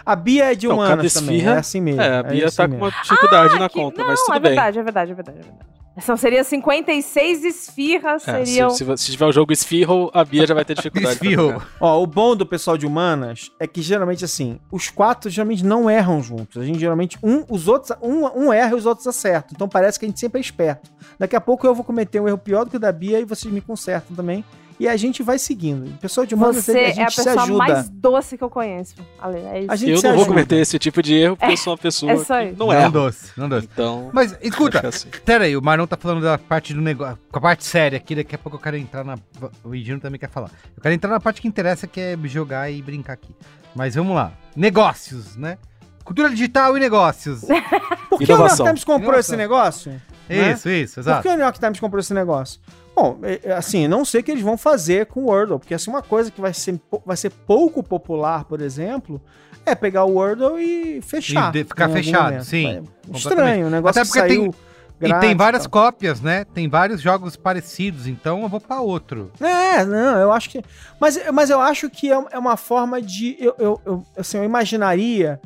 a 0.07 0.15
Bia 0.15 0.51
é 0.51 0.55
de 0.55 0.67
Não, 0.67 0.75
humanas 0.75 1.13
também, 1.13 1.35
esfirra- 1.37 1.55
é 1.55 1.59
assim 1.59 1.81
mesmo. 1.81 2.01
É, 2.01 2.17
a 2.17 2.23
Bia 2.23 2.45
assim 2.47 2.57
tá 2.57 2.67
com 2.67 2.75
uma 2.77 2.91
dificuldade 2.91 3.59
na 3.59 3.69
Que- 3.69 3.75
conta, 3.79 4.01
não, 4.01 4.07
mas 4.07 4.19
tudo 4.23 4.35
é 4.35 4.39
bem. 4.39 4.51
verdade, 4.51 4.79
é 4.79 4.83
verdade, 4.83 5.11
é 5.11 5.15
verdade, 5.15 5.39
é 5.39 5.41
verdade. 5.43 5.65
Então 5.99 6.15
seria 6.15 6.43
56 6.43 7.43
esfirras, 7.43 8.27
É, 8.27 8.45
se, 8.45 8.51
seriam... 8.51 8.69
se, 8.69 8.85
se 8.97 9.11
tiver 9.11 9.25
o 9.25 9.31
jogo 9.31 9.51
Esfirro, 9.51 10.11
a 10.13 10.23
Bia 10.23 10.45
já 10.45 10.53
vai 10.53 10.63
ter 10.63 10.75
dificuldade. 10.75 11.15
Esfirro. 11.15 11.59
Ó, 11.81 12.03
o 12.03 12.05
bom 12.05 12.35
do 12.35 12.45
pessoal 12.45 12.77
de 12.77 12.85
humanas 12.85 13.49
é 13.59 13.65
que 13.65 13.81
geralmente 13.81 14.23
assim, 14.23 14.59
os 14.71 14.89
quatro 14.91 15.27
geralmente 15.27 15.65
não 15.65 15.89
erram 15.89 16.21
juntos. 16.21 16.61
A 16.61 16.65
gente 16.65 16.77
geralmente 16.77 17.17
um, 17.23 17.43
os 17.49 17.67
outros, 17.67 17.97
um, 17.99 18.25
um 18.45 18.53
erra 18.53 18.73
e 18.73 18.75
os 18.75 18.85
outros 18.85 19.07
acertam. 19.07 19.53
Então 19.55 19.67
parece 19.67 19.97
que 19.99 20.05
a 20.05 20.07
gente 20.07 20.19
sempre 20.19 20.37
é 20.39 20.41
esperto. 20.41 20.87
Daqui 21.17 21.35
a 21.35 21.41
pouco 21.41 21.65
eu 21.65 21.73
vou 21.73 21.83
cometer 21.83 22.19
um 22.19 22.27
erro 22.27 22.37
pior 22.37 22.63
do 22.63 22.69
que 22.69 22.77
o 22.77 22.79
da 22.79 22.91
Bia 22.91 23.19
e 23.19 23.25
vocês 23.25 23.51
me 23.51 23.59
consertam 23.59 24.15
também. 24.15 24.45
E 24.79 24.87
a 24.87 24.95
gente 24.95 25.23
vai 25.23 25.39
seguindo. 25.39 25.87
O 25.89 25.97
pessoal 25.97 26.25
de 26.25 26.35
humanas 26.35 26.63
Você 26.63 26.71
a 26.77 26.81
é 26.81 26.93
gente 26.93 27.01
a 27.07 27.09
se 27.09 27.15
pessoa 27.23 27.43
ajuda. 27.43 27.57
mais 27.57 27.89
doce 27.89 28.37
que 28.37 28.43
eu 28.43 28.49
conheço. 28.49 28.93
Ale, 29.19 29.37
é 29.39 29.61
isso. 29.61 29.71
A 29.71 29.75
gente 29.75 29.89
Eu 29.89 29.95
não 29.95 30.01
vou 30.01 30.11
ajuda. 30.11 30.25
cometer 30.27 30.55
esse 30.57 30.77
tipo 30.77 31.01
de 31.01 31.15
erro 31.15 31.35
porque 31.35 31.53
eu 31.53 31.57
sou 31.57 31.71
uma 31.73 31.77
pessoa 31.79 32.11
é 32.11 32.17
só 32.17 32.41
isso. 32.43 32.55
não 32.59 32.67
Não 32.67 32.73
é. 32.73 32.89
doce, 32.89 33.31
não 33.35 33.49
doce. 33.49 33.67
Então, 33.73 34.11
Mas, 34.13 34.37
escuta, 34.39 34.77
é 34.77 34.87
assim. 34.87 35.09
Pera 35.25 35.45
aí, 35.45 35.57
o 35.57 35.61
Marlon 35.63 35.87
tá 35.87 35.97
falando 35.97 36.21
da 36.21 36.37
parte 36.37 36.75
do 36.75 36.81
negócio, 36.81 37.17
com 37.31 37.39
a 37.39 37.41
parte 37.41 37.65
séria 37.65 37.97
aqui, 37.97 38.13
daqui 38.13 38.35
a 38.35 38.37
pouco 38.37 38.57
eu 38.57 38.61
quero 38.61 38.77
entrar 38.77 39.03
na... 39.03 39.17
O 39.63 39.73
Higino 39.73 39.99
também 39.99 40.19
quer 40.19 40.29
falar. 40.29 40.51
Eu 40.75 40.81
quero 40.83 40.93
entrar 40.93 41.09
na 41.09 41.19
parte 41.19 41.41
que 41.41 41.47
interessa, 41.47 41.87
que 41.87 41.99
é 41.99 42.17
jogar 42.25 42.69
e 42.71 42.79
brincar 42.81 43.13
aqui. 43.13 43.35
Mas 43.75 43.95
vamos 43.95 44.15
lá. 44.15 44.31
Negócios, 44.55 45.35
né? 45.35 45.57
Cultura 46.03 46.29
digital 46.29 46.77
e 46.77 46.79
negócios. 46.79 47.41
Por 48.09 48.19
que 48.19 48.25
o 48.25 48.27
New 48.27 48.27
York 48.27 48.31
Inovação. 48.31 48.65
Times 48.67 48.83
comprou 48.83 49.05
Inovação. 49.09 49.19
esse 49.19 49.35
negócio? 49.37 49.91
né? 50.29 50.51
Isso, 50.53 50.69
isso, 50.69 50.93
Por 50.95 50.99
exato. 51.01 51.21
que 51.23 51.27
o 51.29 51.31
New 51.31 51.41
York 51.41 51.59
Times 51.59 51.79
comprou 51.79 51.99
esse 51.99 52.13
negócio? 52.13 52.59
Bom, 52.97 53.19
é- 53.21 53.39
é 53.43 53.53
assim, 53.53 53.87
não 53.87 54.03
sei 54.03 54.21
o 54.21 54.23
que 54.23 54.31
eles 54.31 54.41
vão 54.43 54.57
fazer 54.57 55.05
com 55.05 55.21
o 55.21 55.25
Wordle, 55.25 55.59
porque 55.59 55.75
assim, 55.75 55.91
uma 55.91 56.01
coisa 56.01 56.31
que 56.31 56.41
vai 56.41 56.51
ser, 56.51 56.79
vai 57.05 57.15
ser 57.15 57.29
pouco 57.29 57.83
popular, 57.83 58.43
por 58.45 58.59
exemplo, 58.59 59.21
é 59.63 59.75
pegar 59.75 60.03
o 60.05 60.13
Wordle 60.13 60.59
e 60.59 60.99
fechar. 61.03 61.55
E 61.55 61.63
ficar 61.63 61.89
fechado, 61.89 62.23
momento. 62.31 62.45
sim, 62.45 62.83
É 63.13 63.15
estranho, 63.17 63.67
o 63.67 63.69
negócio 63.69 64.01
Até 64.01 64.07
que 64.07 64.13
porque 64.17 64.33
saiu 64.33 64.55
E 64.99 64.99
tem 64.99 65.09
grátis 65.09 65.37
várias 65.37 65.63
tal. 65.63 65.71
cópias, 65.71 66.21
né? 66.21 66.43
Tem 66.43 66.67
vários 66.67 66.99
jogos 66.99 67.35
parecidos, 67.35 68.07
então 68.07 68.41
eu 68.41 68.49
vou 68.49 68.59
pra 68.59 68.81
outro. 68.81 69.31
É, 69.39 69.85
não, 69.85 70.17
eu 70.19 70.31
acho 70.31 70.49
que. 70.49 70.63
Mas, 70.99 71.19
mas 71.31 71.51
eu 71.51 71.61
acho 71.61 71.87
que 71.91 72.11
é, 72.11 72.15
é 72.31 72.39
uma 72.39 72.57
forma 72.57 72.99
de. 72.99 73.37
Eu, 73.39 73.55
eu, 73.59 73.81
eu- 73.85 74.03
assim, 74.17 74.39
eu 74.39 74.43
imaginaria. 74.43 75.39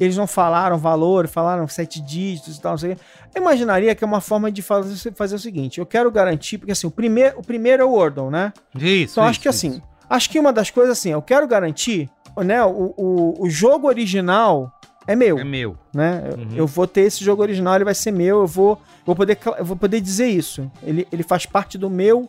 Eles 0.00 0.16
não 0.16 0.28
falaram 0.28 0.78
valor, 0.78 1.26
falaram 1.26 1.66
sete 1.66 2.00
dígitos 2.00 2.56
e 2.56 2.60
tal, 2.60 2.72
não 2.72 2.78
sei 2.78 2.92
o 2.92 2.96
quê. 2.96 3.02
Eu 3.34 3.42
imaginaria 3.42 3.94
que 3.94 4.02
é 4.02 4.06
uma 4.06 4.20
forma 4.20 4.50
de 4.50 4.62
fazer, 4.62 5.12
fazer 5.14 5.34
o 5.36 5.38
seguinte: 5.38 5.78
eu 5.78 5.86
quero 5.86 6.10
garantir, 6.10 6.58
porque 6.58 6.72
assim, 6.72 6.86
o 6.86 6.90
primeiro, 6.90 7.38
o 7.38 7.42
primeiro 7.42 7.82
é 7.82 7.86
o 7.86 7.90
Wordle, 7.90 8.30
né? 8.30 8.52
Isso. 8.74 9.12
Então 9.14 9.24
acho 9.24 9.32
isso, 9.32 9.40
que 9.42 9.48
isso. 9.48 9.66
assim, 9.66 9.82
acho 10.08 10.30
que 10.30 10.38
uma 10.38 10.52
das 10.52 10.70
coisas 10.70 10.98
assim, 10.98 11.10
eu 11.10 11.22
quero 11.22 11.46
garantir, 11.46 12.08
né? 12.38 12.64
O, 12.64 12.94
o, 12.96 13.34
o 13.44 13.50
jogo 13.50 13.86
original 13.86 14.72
é 15.06 15.14
meu 15.16 15.38
É 15.38 15.44
meu. 15.44 15.76
né? 15.94 16.22
Eu- 16.30 16.38
Uhum. 16.38 16.48
Eu 16.56 16.66
vou 16.66 16.86
ter 16.86 17.02
esse 17.02 17.22
jogo 17.24 17.42
original, 17.42 17.74
ele 17.76 17.84
vai 17.84 17.94
ser 17.94 18.10
meu, 18.10 18.40
eu 18.40 18.46
vou, 18.46 18.80
vou 19.06 19.14
poder, 19.16 19.38
eu 19.58 19.64
vou 19.64 19.76
poder 19.76 20.00
dizer 20.00 20.26
isso. 20.28 20.70
Ele, 20.82 21.06
ele 21.12 21.22
faz 21.22 21.46
parte 21.46 21.78
do 21.78 21.88
meu 21.90 22.28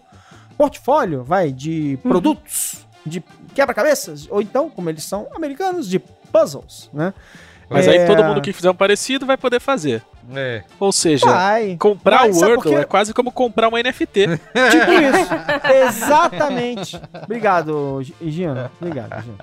portfólio, 0.57 1.23
vai, 1.23 1.51
de 1.51 1.97
Uhum. 2.03 2.09
produtos, 2.11 2.87
de 3.05 3.23
quebra-cabeças, 3.55 4.27
ou 4.29 4.41
então, 4.41 4.69
como 4.69 4.89
eles 4.89 5.03
são 5.03 5.27
americanos, 5.33 5.87
de 5.89 5.99
puzzles, 5.99 6.89
né? 6.93 7.13
Mas 7.69 7.87
É. 7.87 7.91
aí 7.91 8.05
todo 8.07 8.23
mundo 8.23 8.41
que 8.41 8.51
fizer 8.51 8.69
um 8.71 8.75
parecido 8.75 9.25
vai 9.25 9.37
poder 9.37 9.59
fazer. 9.59 10.01
É. 10.35 10.63
Ou 10.79 10.91
seja, 10.91 11.25
Vai. 11.25 11.75
comprar 11.79 12.21
Mas 12.27 12.37
o 12.37 12.45
Wordle 12.45 12.71
quê? 12.71 12.75
é 12.81 12.83
quase 12.83 13.13
como 13.13 13.31
comprar 13.31 13.67
uma 13.67 13.79
NFT. 13.81 14.27
Tipo 14.71 14.91
isso. 14.91 15.87
Exatamente. 15.87 16.99
Obrigado, 17.23 17.99
Gi- 18.03 18.15
Gino. 18.21 18.69
Obrigado, 18.79 19.21
Gino. 19.23 19.37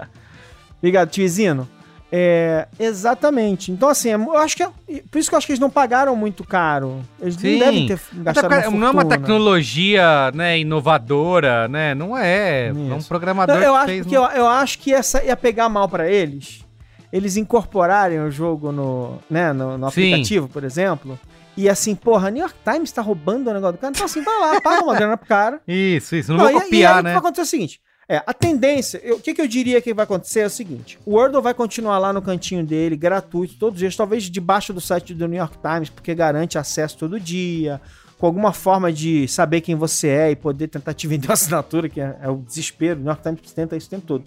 Obrigado, 0.79 1.09
Tizino. 1.11 1.69
É, 2.13 2.69
exatamente. 2.79 3.73
Então, 3.73 3.89
assim, 3.89 4.11
eu 4.11 4.39
acho 4.39 4.57
que 4.57 4.63
é, 4.63 4.69
por 5.11 5.19
isso 5.19 5.29
que 5.29 5.35
eu 5.35 5.39
acho 5.39 5.47
que 5.47 5.53
eles 5.53 5.61
não 5.61 5.69
pagaram 5.69 6.15
muito 6.15 6.45
caro. 6.45 7.01
Eles 7.21 7.35
Sim. 7.35 7.53
não 7.59 7.67
devem 7.67 7.87
ter 7.89 7.95
Até 7.95 8.23
gastado 8.23 8.49
porque 8.49 8.69
uma 8.69 8.79
não 8.79 8.87
é 8.87 8.91
uma 8.91 9.05
tecnologia 9.05 10.31
né, 10.33 10.59
inovadora, 10.59 11.67
né? 11.67 11.95
Não 11.95 12.17
é. 12.17 12.69
É 12.69 12.73
um 12.73 12.97
Isso. 12.99 13.09
programador 13.09 13.57
Não, 13.57 13.63
eu, 13.63 13.73
que 13.73 13.77
acho, 13.79 13.87
fez. 13.87 14.01
porque 14.03 14.17
eu, 14.17 14.23
eu 14.23 14.47
acho 14.47 14.79
que 14.79 14.95
essa 14.95 15.23
ia 15.25 15.37
pegar 15.37 15.69
mal 15.69 15.89
pra 15.89 16.09
eles. 16.09 16.65
Eles 17.13 17.37
incorporarem 17.37 18.21
o 18.21 18.31
jogo 18.31 18.73
no, 18.73 19.19
né, 19.31 19.53
no, 19.53 19.79
no 19.79 19.87
aplicativo, 19.87 20.49
por 20.49 20.65
exemplo. 20.65 21.19
E 21.57 21.69
assim, 21.69 21.95
porra, 21.95 22.31
New 22.31 22.43
York 22.43 22.57
Times 22.65 22.93
tá 22.93 23.01
roubando 23.01 23.49
o 23.49 23.55
negócio 23.55 23.77
do 23.77 23.79
cara. 23.79 23.93
Então, 23.95 24.05
assim, 24.05 24.23
vai 24.23 24.39
lá, 24.41 24.61
paga 24.61 24.85
uma 24.85 24.95
grana 24.95 25.17
pro 25.17 25.27
cara. 25.27 25.61
Isso, 25.67 26.15
isso. 26.17 26.33
Não, 26.33 26.39
Não, 26.45 26.51
vou 26.51 26.53
e- 26.53 26.57
e 26.57 26.65
copiar, 26.65 26.93
aí 26.95 26.95
o 26.95 26.99
que 26.99 27.05
né? 27.05 27.11
vai 27.13 27.19
acontecer 27.19 27.41
é 27.41 27.45
o 27.45 27.47
seguinte: 27.47 27.81
é, 28.09 28.23
a 28.27 28.35
tendência, 28.35 29.01
o 29.15 29.21
que, 29.21 29.33
que 29.33 29.41
eu 29.41 29.49
diria 29.49 29.81
que 29.81 29.95
vai 29.95 30.03
acontecer 30.05 30.41
é 30.41 30.47
o 30.47 30.51
seguinte: 30.51 30.99
o 31.07 31.13
Wordle 31.15 31.41
vai 31.41 31.55
continuar 31.55 31.99
lá 31.99 32.13
no 32.13 32.21
cantinho 32.21 32.63
dele, 32.65 32.95
gratuito, 32.97 33.55
todos 33.59 33.77
os 33.77 33.81
dias, 33.81 33.97
talvez 33.97 34.25
debaixo 34.25 34.73
do 34.75 34.81
site 34.83 35.15
do 35.15 35.27
New 35.27 35.39
York 35.39 35.57
Times, 35.63 35.89
porque 35.89 36.15
garante 36.15 36.59
acesso 36.59 36.99
todo 36.99 37.19
dia, 37.19 37.81
com 38.19 38.27
alguma 38.27 38.53
forma 38.53 38.93
de 38.93 39.27
saber 39.27 39.63
quem 39.63 39.75
você 39.75 40.09
é 40.09 40.31
e 40.33 40.37
poder 40.37 40.69
tentar 40.69 40.93
te 40.93 41.07
vender 41.07 41.27
uma 41.29 41.35
assinatura, 41.35 41.89
que 41.89 42.01
é, 42.03 42.17
é 42.21 42.29
o 42.29 42.37
desespero. 42.37 42.97
O 43.01 43.03
New 43.03 43.09
York 43.09 43.23
Times 43.23 43.53
tenta 43.53 43.75
isso 43.79 43.87
o 43.87 43.91
tempo 43.91 44.05
todo. 44.07 44.25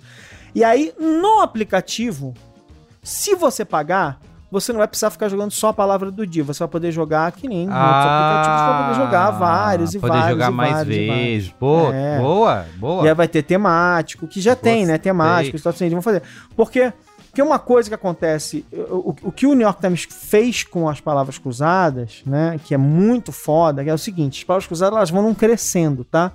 E 0.56 0.64
aí, 0.64 0.92
no 1.00 1.42
aplicativo, 1.42 2.34
se 3.04 3.36
você 3.36 3.64
pagar. 3.66 4.20
Você 4.52 4.74
não 4.74 4.80
vai 4.80 4.88
precisar 4.88 5.12
ficar 5.12 5.30
jogando 5.30 5.52
só 5.52 5.68
a 5.68 5.74
palavra 5.74 6.10
do 6.10 6.26
dia. 6.26 6.44
Você 6.44 6.58
vai 6.58 6.68
poder 6.68 6.92
jogar 6.92 7.32
que 7.34 7.48
nem 7.48 7.68
outros 7.68 7.78
aplicativos. 7.78 8.60
Você 8.60 8.66
vai 8.72 8.84
poder 8.84 9.06
jogar 9.06 9.30
vários 9.32 9.94
e 9.94 9.98
Ah, 9.98 10.02
poder 10.02 10.14
vários. 10.14 10.30
jogar 10.32 10.48
e 10.52 10.54
mais 10.56 10.72
vários 10.74 10.96
vários. 11.08 11.16
vezes. 11.16 11.54
Boa, 11.60 11.96
É. 11.96 12.18
boa, 12.20 12.66
boa. 12.78 13.06
E 13.06 13.10
aí 13.10 13.14
vai 13.14 13.28
ter 13.28 13.44
temático, 13.44 14.28
que 14.28 14.42
já 14.42 14.56
tem, 14.56 14.88
né? 14.88 14.98
Temático, 14.98 15.52
Gostei. 15.52 15.58
Estados 15.60 15.80
Unidos 15.82 15.94
vão 15.94 16.02
fazer. 16.02 16.24
Porque, 16.56 16.92
porque 17.28 17.44
uma 17.44 17.60
coisa 17.60 17.90
que 17.90 17.94
acontece, 17.94 18.66
o, 18.74 19.16
o- 19.22 19.32
que 19.32 19.46
o 19.46 19.54
New 19.54 19.62
York 19.68 19.80
Times 19.82 20.08
fez 20.10 20.64
com 20.64 20.90
as 20.90 21.00
palavras 21.00 21.38
cruzadas, 21.38 22.24
né? 22.26 22.60
Que 22.66 22.74
é 22.74 22.78
muito 22.78 23.32
foda, 23.32 23.84
é 23.84 23.94
o 23.94 24.00
seguinte: 24.00 24.40
as 24.40 24.44
palavras 24.46 24.66
cruzadas 24.66 24.98
elas 24.98 25.10
vão 25.12 25.32
crescendo, 25.36 26.04
tá? 26.04 26.32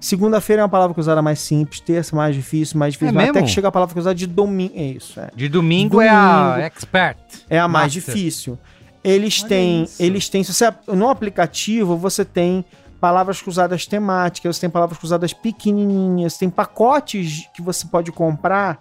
Segunda-feira 0.00 0.62
é 0.62 0.64
uma 0.64 0.68
palavra 0.68 0.94
cruzada 0.94 1.20
mais 1.20 1.40
simples, 1.40 1.80
terça 1.80 2.14
mais 2.14 2.34
difícil, 2.34 2.78
mais 2.78 2.92
difícil, 2.92 3.12
É 3.12 3.16
mas 3.16 3.30
até 3.30 3.42
que 3.42 3.48
chega 3.48 3.68
a 3.68 3.72
palavra 3.72 3.92
cruzada 3.92 4.14
de 4.14 4.26
domingo. 4.26 4.72
É 4.76 4.82
isso, 4.82 5.18
é. 5.18 5.30
De 5.34 5.48
domingo, 5.48 6.00
é 6.00 6.08
a 6.08 6.50
Domingo. 6.50 6.66
expert. 6.66 7.18
É 7.50 7.58
a 7.58 7.66
mais 7.66 7.94
Master. 7.94 8.14
difícil. 8.14 8.58
Eles 9.02 9.40
Olha 9.40 9.48
têm, 9.48 9.82
isso. 9.84 10.02
eles 10.02 10.28
têm, 10.28 10.44
se 10.44 10.52
você 10.54 10.72
no 10.88 11.08
aplicativo 11.08 11.96
você 11.96 12.24
tem 12.24 12.64
palavras 13.00 13.40
cruzadas 13.40 13.86
temáticas, 13.86 14.56
você 14.56 14.62
tem 14.62 14.70
palavras 14.70 14.98
cruzadas 14.98 15.32
pequenininhas, 15.32 16.36
tem 16.36 16.50
pacotes 16.50 17.48
que 17.54 17.62
você 17.62 17.86
pode 17.86 18.10
comprar, 18.12 18.78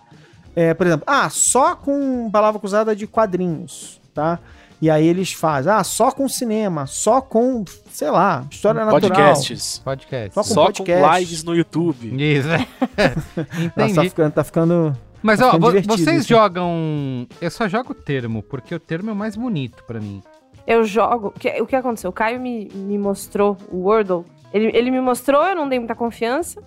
é, 0.56 0.74
por 0.74 0.88
exemplo, 0.88 1.04
ah, 1.08 1.30
só 1.30 1.76
com 1.76 2.30
palavra 2.32 2.60
cruzada 2.60 2.96
de 2.96 3.06
quadrinhos, 3.08 4.02
tá? 4.14 4.40
E 4.80 4.90
aí 4.92 5.08
eles 5.08 5.34
fazem, 5.34 5.72
ah, 5.72 5.84
só 5.84 6.12
com 6.12 6.28
cinema, 6.30 6.86
só 6.86 7.20
com, 7.20 7.66
sei 7.90 8.12
lá, 8.12 8.46
história 8.52 8.86
natural. 8.86 9.02
Podcasts. 9.02 9.80
Podcast. 9.80 10.34
Só 10.36 10.42
com 10.44 10.48
Só 10.54 10.66
podcast. 10.66 11.04
com 11.04 11.18
lives 11.18 11.44
no 11.44 11.56
YouTube. 11.56 12.14
Isso. 12.24 12.48
Nossa, 12.48 13.72
tá 13.76 13.86
Entendi. 13.88 14.10
ficando, 14.10 14.32
tá 14.34 14.44
ficando 14.44 14.98
Mas, 15.24 15.40
tá 15.40 15.48
ó, 15.48 15.52
ficando 15.54 15.82
vocês 15.88 16.20
isso. 16.20 16.30
jogam. 16.30 17.28
Eu 17.42 17.50
só 17.50 17.68
jogo 17.68 17.92
o 17.92 17.96
termo, 17.96 18.44
porque 18.44 18.76
o 18.76 18.80
termo 18.80 19.10
é 19.10 19.14
o 19.14 19.16
mais 19.16 19.36
bonito 19.36 19.84
pra 19.86 20.00
mim. 20.00 20.22
Eu 20.68 20.84
jogo. 20.84 21.28
O 21.36 21.40
que, 21.40 21.50
o 21.62 21.66
que 21.66 21.76
aconteceu? 21.76 22.12
O 22.12 22.14
Caio 22.14 22.40
me, 22.40 22.70
me 22.76 22.98
mostrou 23.00 23.58
o 23.72 23.78
Wordle. 23.88 24.26
Ele, 24.54 24.70
ele 24.78 24.92
me 24.92 25.02
mostrou, 25.02 25.44
eu 25.44 25.56
não 25.56 25.68
dei 25.68 25.80
muita 25.80 25.96
confiança. 25.96 26.62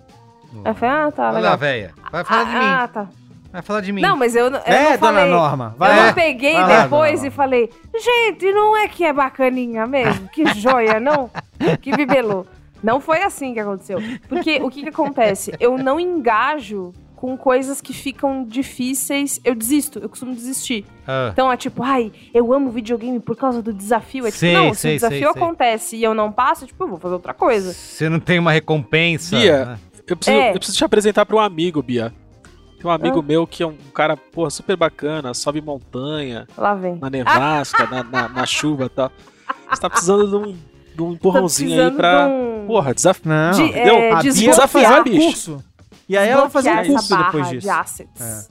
Aí 0.65 0.71
eu 0.71 0.75
falei, 0.75 0.95
ah, 0.95 1.11
tá, 1.11 1.23
Olha 1.29 1.35
legal. 1.35 1.51
lá, 1.51 1.55
velha. 1.55 1.93
Vai 2.11 2.23
falar 2.25 2.43
de 2.43 2.49
mim. 2.51 2.55
ah, 2.57 2.83
ah, 2.83 2.87
tá. 2.89 3.09
Vai 3.51 3.61
falar 3.61 3.81
de 3.81 3.91
mim. 3.91 4.01
Não, 4.01 4.15
mas 4.15 4.35
eu, 4.35 4.49
não- 4.49 4.59
eu 4.59 4.63
É, 4.65 4.83
não 4.83 4.89
dona 4.91 4.97
falei. 4.97 5.31
Norma, 5.31 5.71
eu 5.73 5.77
vai 5.79 5.97
lá. 5.97 6.05
não 6.07 6.13
peguei 6.13 6.53
Vai 6.53 6.61
lá, 6.77 6.83
depois 6.83 7.15
dona 7.19 7.27
e 7.27 7.31
falei, 7.31 7.69
gente, 7.99 8.51
não 8.53 8.77
é 8.77 8.87
que 8.87 9.03
é 9.03 9.11
bacaninha 9.11 9.85
mesmo? 9.85 10.27
Que 10.29 10.45
joia, 10.53 10.99
não? 10.99 11.29
Que 11.81 11.95
bibelô. 11.95 12.45
Não 12.83 12.99
foi 12.99 13.21
assim 13.23 13.53
que 13.53 13.59
aconteceu. 13.59 13.99
Porque 14.27 14.59
o 14.61 14.69
que, 14.69 14.81
que 14.83 14.89
acontece? 14.89 15.53
Eu 15.59 15.77
não 15.77 15.99
engajo 15.99 16.93
com 17.15 17.37
coisas 17.37 17.79
que 17.79 17.93
ficam 17.93 18.43
difíceis. 18.43 19.39
Eu 19.43 19.53
desisto, 19.53 19.99
eu 19.99 20.09
costumo 20.09 20.33
desistir. 20.33 20.85
Ah, 21.07 21.29
Então 21.31 21.51
é 21.51 21.55
tipo, 21.57 21.83
ai, 21.83 22.11
eu 22.33 22.51
amo 22.51 22.71
videogame 22.71 23.19
por 23.19 23.35
causa 23.35 23.61
do 23.61 23.71
desafio. 23.71 24.25
É 24.25 24.29
tipo, 24.29 24.39
Sei, 24.39 24.53
não, 24.55 24.73
se 24.73 24.79
sei, 24.79 24.91
o 24.91 24.95
desafio 24.95 25.19
sei, 25.19 25.33
sei. 25.33 25.41
acontece 25.43 25.95
e 25.97 26.03
eu 26.03 26.13
não 26.15 26.31
passo, 26.31 26.65
tipo, 26.65 26.83
eu 26.83 26.87
vou 26.87 26.97
fazer 26.97 27.13
outra 27.13 27.33
coisa. 27.35 27.71
Você 27.73 28.09
não 28.09 28.19
tem 28.19 28.39
uma 28.39 28.51
recompensa. 28.51 29.35
Bia. 29.37 29.65
né? 29.65 29.79
Eu 30.07 30.17
preciso, 30.17 30.37
É. 30.39 30.49
eu 30.49 30.53
preciso 30.57 30.77
te 30.79 30.83
apresentar 30.83 31.25
para 31.27 31.35
um 31.35 31.39
amigo, 31.39 31.83
Bia. 31.83 32.11
Tem 32.81 32.89
um 32.89 32.93
amigo 32.93 33.19
Ah. 33.19 33.23
meu 33.23 33.45
que 33.47 33.61
é 33.63 33.67
um 33.67 33.75
cara, 33.93 34.15
porra, 34.17 34.49
super 34.49 34.75
bacana, 34.75 35.33
sobe 35.33 35.61
montanha, 35.61 36.47
Lá 36.57 36.73
vem. 36.73 36.95
na 36.95 37.09
nevasca, 37.09 37.85
na, 37.87 38.03
na, 38.03 38.29
na 38.29 38.45
chuva 38.45 38.85
e 38.85 38.89
tal. 38.89 39.11
Você 39.69 39.81
tá 39.81 39.89
precisando 39.89 40.27
de 40.27 40.35
um, 40.35 40.57
de 40.95 41.01
um 41.01 41.11
empurrãozinho 41.13 41.81
aí 41.83 41.91
pra. 41.91 42.27
um- 42.27 42.65
Porra, 42.67 42.93
desafio. 42.93 43.29
Não, 43.31 43.51
de, 43.51 43.61
entendeu? 43.63 43.95
é, 43.95 44.13
vai 44.13 44.23
desbloquear, 44.23 44.67
fazer 44.67 45.03
bicho. 45.03 45.25
curso. 45.25 45.63
E 46.07 46.17
aí 46.17 46.29
ela 46.29 46.49
fazer 46.49 46.71
um 46.71 46.85
curso 46.87 47.17
depois 47.17 47.49
disso. 47.49 47.61
de 47.61 47.69
assets. 47.69 48.49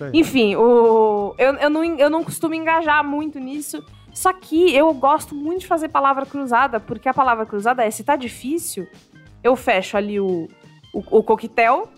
É. 0.00 0.10
Enfim, 0.12 0.54
o... 0.56 1.34
eu, 1.38 1.54
eu, 1.54 1.70
não, 1.70 1.84
eu 1.84 2.08
não 2.10 2.22
costumo 2.22 2.54
engajar 2.54 3.02
muito 3.04 3.38
nisso. 3.40 3.82
Só 4.12 4.32
que 4.32 4.74
eu 4.74 4.92
gosto 4.94 5.34
muito 5.34 5.60
de 5.60 5.66
fazer 5.66 5.88
palavra 5.88 6.24
cruzada, 6.26 6.78
porque 6.80 7.08
a 7.08 7.14
palavra 7.14 7.46
cruzada 7.46 7.84
é, 7.84 7.90
se 7.90 8.02
tá 8.04 8.16
difícil, 8.16 8.86
eu 9.42 9.54
fecho 9.56 9.96
ali 9.96 10.18
o, 10.20 10.48
o, 10.92 11.18
o 11.18 11.22
coquetel, 11.22 11.88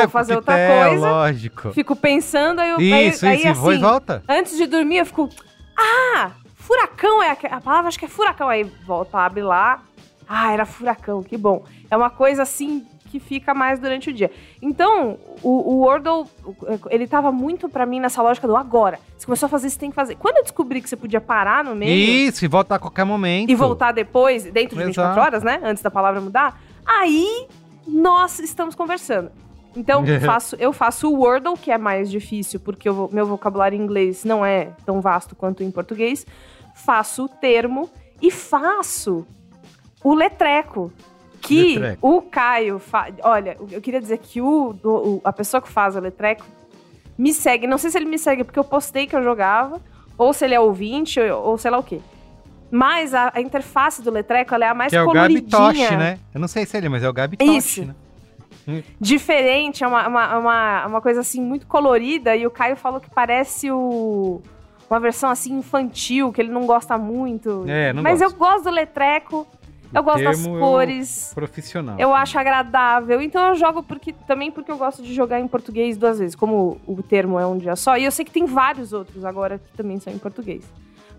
Vou 0.00 0.08
fazer 0.08 0.36
outra 0.36 0.54
coquetel, 0.54 0.88
coisa. 0.90 1.10
Lógico. 1.10 1.72
fico 1.72 1.96
pensando, 1.96 2.60
aí 2.60 2.70
eu... 2.70 2.80
Isso, 2.80 2.94
aí, 2.94 3.08
isso. 3.08 3.26
aí, 3.26 3.42
e 3.42 3.46
assim, 3.46 3.80
volta. 3.80 4.22
antes 4.28 4.56
de 4.56 4.66
dormir, 4.66 4.98
eu 4.98 5.06
fico. 5.06 5.28
Ah! 5.76 6.32
Furacão 6.54 7.22
é 7.22 7.30
a, 7.30 7.56
a 7.56 7.60
palavra, 7.60 7.88
acho 7.88 7.98
que 7.98 8.06
é 8.06 8.08
furacão. 8.08 8.48
Aí 8.48 8.64
volta, 8.86 9.18
abre 9.18 9.42
lá. 9.42 9.82
Ah, 10.26 10.52
era 10.52 10.64
furacão, 10.64 11.22
que 11.22 11.36
bom. 11.36 11.64
É 11.90 11.96
uma 11.96 12.08
coisa 12.08 12.42
assim 12.42 12.86
que 13.14 13.20
fica 13.20 13.54
mais 13.54 13.78
durante 13.78 14.10
o 14.10 14.12
dia. 14.12 14.28
Então, 14.60 15.16
o, 15.40 15.74
o 15.74 15.76
Wordle, 15.82 16.26
ele 16.90 17.06
tava 17.06 17.30
muito 17.30 17.68
pra 17.68 17.86
mim 17.86 18.00
nessa 18.00 18.20
lógica 18.20 18.44
do 18.48 18.56
agora. 18.56 18.98
Você 19.16 19.24
começou 19.24 19.46
a 19.46 19.50
fazer, 19.50 19.70
você 19.70 19.78
tem 19.78 19.90
que 19.90 19.94
fazer. 19.94 20.16
Quando 20.16 20.38
eu 20.38 20.42
descobri 20.42 20.82
que 20.82 20.88
você 20.88 20.96
podia 20.96 21.20
parar 21.20 21.62
no 21.62 21.76
meio 21.76 21.92
Isso, 22.28 22.44
e 22.44 22.48
volta 22.48 22.74
a 22.74 22.78
qualquer 22.78 23.04
momento. 23.04 23.48
e 23.50 23.54
voltar 23.54 23.92
depois, 23.92 24.42
dentro 24.44 24.76
de 24.76 24.84
24 24.86 25.12
Exato. 25.12 25.20
horas, 25.20 25.42
né? 25.44 25.60
Antes 25.62 25.80
da 25.80 25.92
palavra 25.92 26.20
mudar, 26.20 26.60
aí 26.84 27.46
nós 27.86 28.40
estamos 28.40 28.74
conversando. 28.74 29.30
Então, 29.76 30.04
faço, 30.24 30.56
eu 30.56 30.72
faço 30.72 31.10
o 31.10 31.18
Wordle, 31.20 31.56
que 31.56 31.70
é 31.70 31.78
mais 31.78 32.10
difícil, 32.10 32.60
porque 32.60 32.88
meu 33.10 33.26
vocabulário 33.26 33.76
em 33.78 33.82
inglês 33.82 34.24
não 34.24 34.44
é 34.44 34.70
tão 34.84 35.00
vasto 35.00 35.34
quanto 35.34 35.62
em 35.62 35.70
português. 35.70 36.26
Faço 36.74 37.24
o 37.24 37.28
termo 37.28 37.90
e 38.20 38.30
faço 38.30 39.26
o 40.02 40.14
letreco. 40.14 40.92
Que 41.40 41.78
Letreco. 41.78 42.08
o 42.08 42.22
Caio 42.22 42.78
faz. 42.78 43.14
Olha, 43.22 43.58
eu 43.70 43.80
queria 43.80 44.00
dizer 44.00 44.16
que 44.16 44.40
o, 44.40 45.20
a 45.22 45.32
pessoa 45.32 45.60
que 45.60 45.68
faz 45.68 45.94
o 45.94 46.00
letreco 46.00 46.44
me 47.18 47.34
segue. 47.34 47.66
Não 47.66 47.76
sei 47.76 47.90
se 47.90 47.98
ele 47.98 48.06
me 48.06 48.18
segue 48.18 48.44
porque 48.44 48.58
eu 48.58 48.64
postei 48.64 49.06
que 49.06 49.14
eu 49.14 49.22
jogava, 49.22 49.78
ou 50.16 50.32
se 50.32 50.44
ele 50.46 50.54
é 50.54 50.60
ouvinte, 50.60 51.20
ou, 51.20 51.50
ou 51.50 51.58
sei 51.58 51.70
lá 51.70 51.78
o 51.78 51.82
quê. 51.82 52.00
Mas 52.70 53.14
a, 53.14 53.30
a 53.34 53.40
interface 53.40 54.02
do 54.02 54.10
Letreco 54.10 54.54
é 54.54 54.66
a 54.66 54.74
mais 54.74 54.90
Que 54.90 54.96
é 54.96 55.02
o 55.02 55.06
coloridinha. 55.06 55.48
Gabitoshi, 55.48 55.96
né? 55.96 56.18
Eu 56.34 56.40
não 56.40 56.48
sei 56.48 56.66
se 56.66 56.76
é 56.76 56.80
ele, 56.80 56.88
mas 56.88 57.02
é 57.02 57.08
o 57.08 57.12
Gabitoshi, 57.12 57.56
Isso. 57.56 57.84
né? 57.84 57.94
Diferente, 59.00 59.84
é 59.84 59.86
uma, 59.86 60.08
uma, 60.08 60.38
uma, 60.38 60.86
uma 60.86 61.00
coisa 61.00 61.20
assim 61.20 61.40
muito 61.40 61.66
colorida. 61.66 62.34
E 62.36 62.46
o 62.46 62.50
Caio 62.50 62.76
falou 62.76 63.00
que 63.00 63.10
parece 63.10 63.70
o, 63.70 64.40
uma 64.88 65.00
versão 65.00 65.30
assim 65.30 65.58
infantil, 65.58 66.32
que 66.32 66.40
ele 66.40 66.50
não 66.50 66.66
gosta 66.66 66.96
muito. 66.98 67.64
É, 67.68 67.92
não 67.92 68.02
Mas 68.02 68.20
gosto. 68.20 68.32
eu 68.34 68.38
gosto 68.38 68.64
do 68.64 68.70
Letreco, 68.70 69.46
eu 69.92 70.00
O 70.00 70.04
gosto 70.04 70.24
das 70.24 70.44
eu- 70.46 70.58
cores. 70.58 71.32
Profissional. 71.34 71.96
Eu 71.98 72.14
acho 72.14 72.38
agradável. 72.38 73.20
Então 73.20 73.48
eu 73.48 73.54
jogo 73.54 73.82
porque 73.82 74.12
também 74.26 74.50
porque 74.50 74.70
eu 74.70 74.76
gosto 74.78 75.02
de 75.02 75.12
jogar 75.14 75.38
em 75.40 75.46
português 75.48 75.96
duas 75.96 76.18
vezes, 76.18 76.34
como 76.34 76.78
o 76.86 77.02
termo 77.02 77.38
é 77.38 77.46
um 77.46 77.56
dia 77.58 77.76
só. 77.76 77.96
E 77.96 78.04
eu 78.04 78.10
sei 78.10 78.24
que 78.24 78.30
tem 78.32 78.46
vários 78.46 78.92
outros 78.92 79.24
agora 79.24 79.58
que 79.58 79.76
também 79.76 79.98
são 80.00 80.12
em 80.12 80.18
português. 80.18 80.64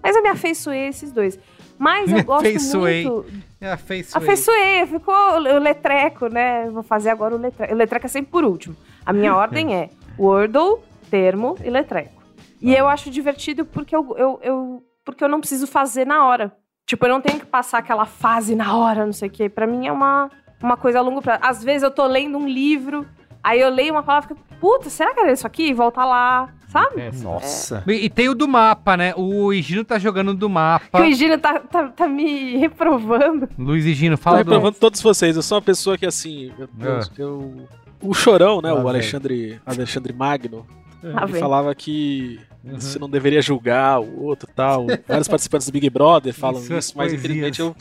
Mas 0.04 0.16
eu 0.16 0.22
me 0.22 0.30
afeiçoei 0.30 0.88
esses 0.88 1.12
dois. 1.12 1.40
Mas 1.78 2.12
eu 2.12 2.24
gosto 2.24 2.46
afeiçoei. 2.46 3.04
muito. 3.06 3.26
Afeiçoei. 3.62 4.24
Afeiçoei, 4.24 4.86
ficou 4.88 5.14
o 5.16 5.40
letreco, 5.60 6.28
né? 6.28 6.70
Vou 6.70 6.84
fazer 6.84 7.10
agora 7.10 7.36
o 7.36 7.38
letreco. 7.38 7.74
O 7.74 7.78
letreco 7.78 8.06
é 8.06 8.10
sempre 8.10 8.32
por 8.32 8.44
último. 8.44 8.76
A 9.06 9.12
minha 9.12 9.36
ordem 9.36 9.76
é 9.76 9.90
Wordle, 10.18 10.80
termo 11.10 11.56
e 11.64 11.70
letreco. 11.70 12.24
E 12.62 12.74
eu 12.74 12.88
acho 12.88 13.10
divertido 13.10 13.66
porque 13.66 13.96
eu, 13.96 14.16
eu, 14.18 14.40
eu- 14.42 14.84
porque 15.04 15.24
eu 15.24 15.28
não 15.28 15.40
preciso 15.40 15.68
fazer 15.68 16.06
na 16.06 16.26
hora. 16.26 16.56
Tipo, 16.88 17.06
eu 17.06 17.10
não 17.10 17.22
tenho 17.22 17.40
que 17.40 17.46
passar 17.46 17.80
aquela 17.80 18.06
fase 18.06 18.56
na 18.56 18.76
hora, 18.76 19.06
não 19.06 19.14
sei 19.14 19.28
o 19.28 19.32
quê. 19.32 19.50
Pra 19.50 19.68
mim 19.68 19.88
é 19.88 19.92
uma, 19.92 20.30
uma 20.62 20.78
coisa 20.78 21.00
a 21.00 21.02
longo 21.02 21.22
prazo. 21.22 21.42
Às 21.44 21.64
vezes 21.64 21.84
eu 21.84 21.92
tô 21.92 22.06
lendo 22.08 22.38
um 22.38 22.48
livro, 22.48 23.06
aí 23.44 23.60
eu 23.60 23.70
leio 23.70 23.94
uma 23.94 24.04
palavra 24.04 24.32
e 24.32 24.36
fico, 24.36 24.48
puta, 24.60 24.90
será 24.90 25.14
que 25.14 25.20
era 25.20 25.32
isso 25.32 25.46
aqui? 25.46 25.74
Volta 25.74 26.04
lá, 26.06 26.50
sabe? 26.84 27.02
É, 27.02 27.12
Nossa. 27.12 27.84
E, 27.88 27.92
e 28.06 28.10
tem 28.10 28.30
o 28.30 28.36
do 28.36 28.48
mapa, 28.48 28.96
né? 28.98 29.14
O 29.16 29.52
Higino 29.54 29.84
tá 29.84 29.98
jogando 29.98 30.34
do 30.34 30.50
mapa. 30.50 31.00
O 31.02 31.04
Higino 31.06 31.38
tá, 31.38 31.60
tá, 31.60 31.88
tá 31.90 32.08
me 32.08 32.58
reprovando. 32.58 33.48
Luiz 33.58 33.86
Higino, 33.86 34.18
Tô 34.18 34.24
fala 34.24 34.44
do... 34.44 34.50
reprovando 34.50 34.78
todos 34.80 35.02
vocês. 35.02 35.36
Eu 35.36 35.42
sou 35.42 35.58
uma 35.58 35.62
pessoa 35.62 35.98
que, 35.98 36.06
assim. 36.06 36.52
Eu, 36.60 36.70
eu- 36.80 36.94
Ah. 36.98 37.10
eu- 37.18 37.68
o 38.02 38.14
Chorão, 38.14 38.62
né? 38.62 38.72
Lá 38.72 38.84
o. 38.84 38.88
Alexandre, 38.88 39.60
Alexandre 39.66 40.14
Magno. 40.14 40.66
Lá 41.02 41.24
ele 41.24 41.40
falava 41.40 41.74
que 41.76 42.40
Uhum. 42.64 42.80
você 42.80 42.98
não 42.98 43.08
deveria 43.10 43.42
julgar 43.44 44.00
o 44.02 44.24
outro 44.24 44.50
tal. 44.56 44.88
Vários 45.08 45.28
participantes 45.28 45.68
do 45.68 45.72
Big 45.74 45.88
Brother 45.90 46.34
falam 46.34 46.60
Isso 46.62 46.74
é 46.74 46.78
isso, 46.80 46.94
mas 46.98 47.14
infelizmente 47.14 47.60
eu, 47.60 47.76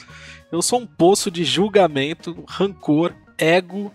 eu 0.52 0.60
sou 0.60 0.78
um 0.80 0.86
poço 0.86 1.30
de 1.30 1.42
julgamento, 1.42 2.44
rancor, 2.46 3.14
ego 3.38 3.90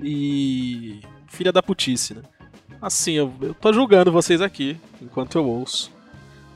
e 0.00 1.00
filha 1.26 1.52
da 1.52 1.62
putice, 1.62 2.14
né? 2.14 2.22
Assim, 2.80 3.12
eu, 3.12 3.32
eu 3.40 3.54
tô 3.54 3.72
julgando 3.72 4.12
vocês 4.12 4.40
aqui 4.40 4.76
enquanto 5.02 5.36
eu 5.36 5.44
ouço. 5.46 5.90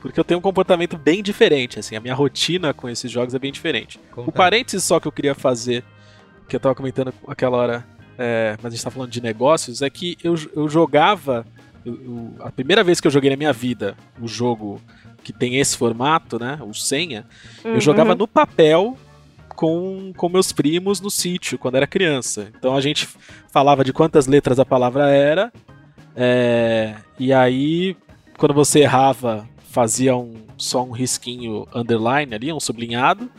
Porque 0.01 0.19
eu 0.19 0.23
tenho 0.23 0.39
um 0.39 0.41
comportamento 0.43 0.97
bem 0.97 1.23
diferente, 1.23 1.79
assim, 1.79 1.95
a 1.95 1.99
minha 2.01 2.13
rotina 2.13 2.73
com 2.73 2.89
esses 2.89 3.09
jogos 3.09 3.33
é 3.33 3.39
bem 3.39 3.51
diferente. 3.53 3.97
O 4.17 4.31
parênteses 4.33 4.83
só 4.83 4.99
que 4.99 5.07
eu 5.07 5.11
queria 5.13 5.33
fazer, 5.33 5.81
que 6.47 6.55
eu 6.55 6.59
tava 6.59 6.75
comentando 6.75 7.13
aquela 7.25 7.55
hora, 7.57 7.85
é, 8.17 8.57
mas 8.61 8.73
a 8.73 8.75
gente 8.75 8.83
tá 8.83 8.91
falando 8.91 9.09
de 9.09 9.21
negócios, 9.21 9.81
é 9.81 9.89
que 9.89 10.17
eu, 10.23 10.35
eu 10.55 10.67
jogava. 10.67 11.45
eu- 11.85 11.93
eu- 11.95 12.35
a 12.39 12.49
primeira 12.51 12.81
vez 12.83 13.01
que 13.01 13.07
eu 13.07 13.11
joguei 13.11 13.29
na 13.29 13.35
minha 13.35 13.51
vida 13.53 13.97
o 14.21 14.25
jogo 14.27 14.81
que 15.21 15.33
tem 15.33 15.57
esse 15.59 15.75
formato, 15.77 16.37
né? 16.39 16.57
O 16.61 16.73
senha, 16.73 17.25
eu 17.63 17.79
jogava 17.81 18.11
Uhum. 18.11 18.17
no 18.19 18.27
papel 18.27 18.97
com, 19.55 20.13
com 20.15 20.29
meus 20.29 20.51
primos 20.53 20.99
no 21.01 21.09
sítio, 21.11 21.57
quando 21.57 21.75
era 21.75 21.85
criança. 21.87 22.49
Então 22.57 22.73
a 22.75 22.79
gente 22.81 23.07
falava 23.51 23.83
de 23.83 23.91
quantas 23.93 24.27
letras 24.27 24.59
a 24.59 24.65
palavra 24.65 25.09
era, 25.09 25.51
é, 26.15 26.95
e 27.19 27.31
aí, 27.33 27.95
quando 28.37 28.53
você 28.53 28.79
errava, 28.81 29.47
fazia 29.69 30.15
um, 30.15 30.35
só 30.57 30.83
um 30.83 30.91
risquinho 30.91 31.67
underline 31.73 32.33
ali, 32.35 32.51
um 32.53 32.59
sublinhado. 32.59 33.29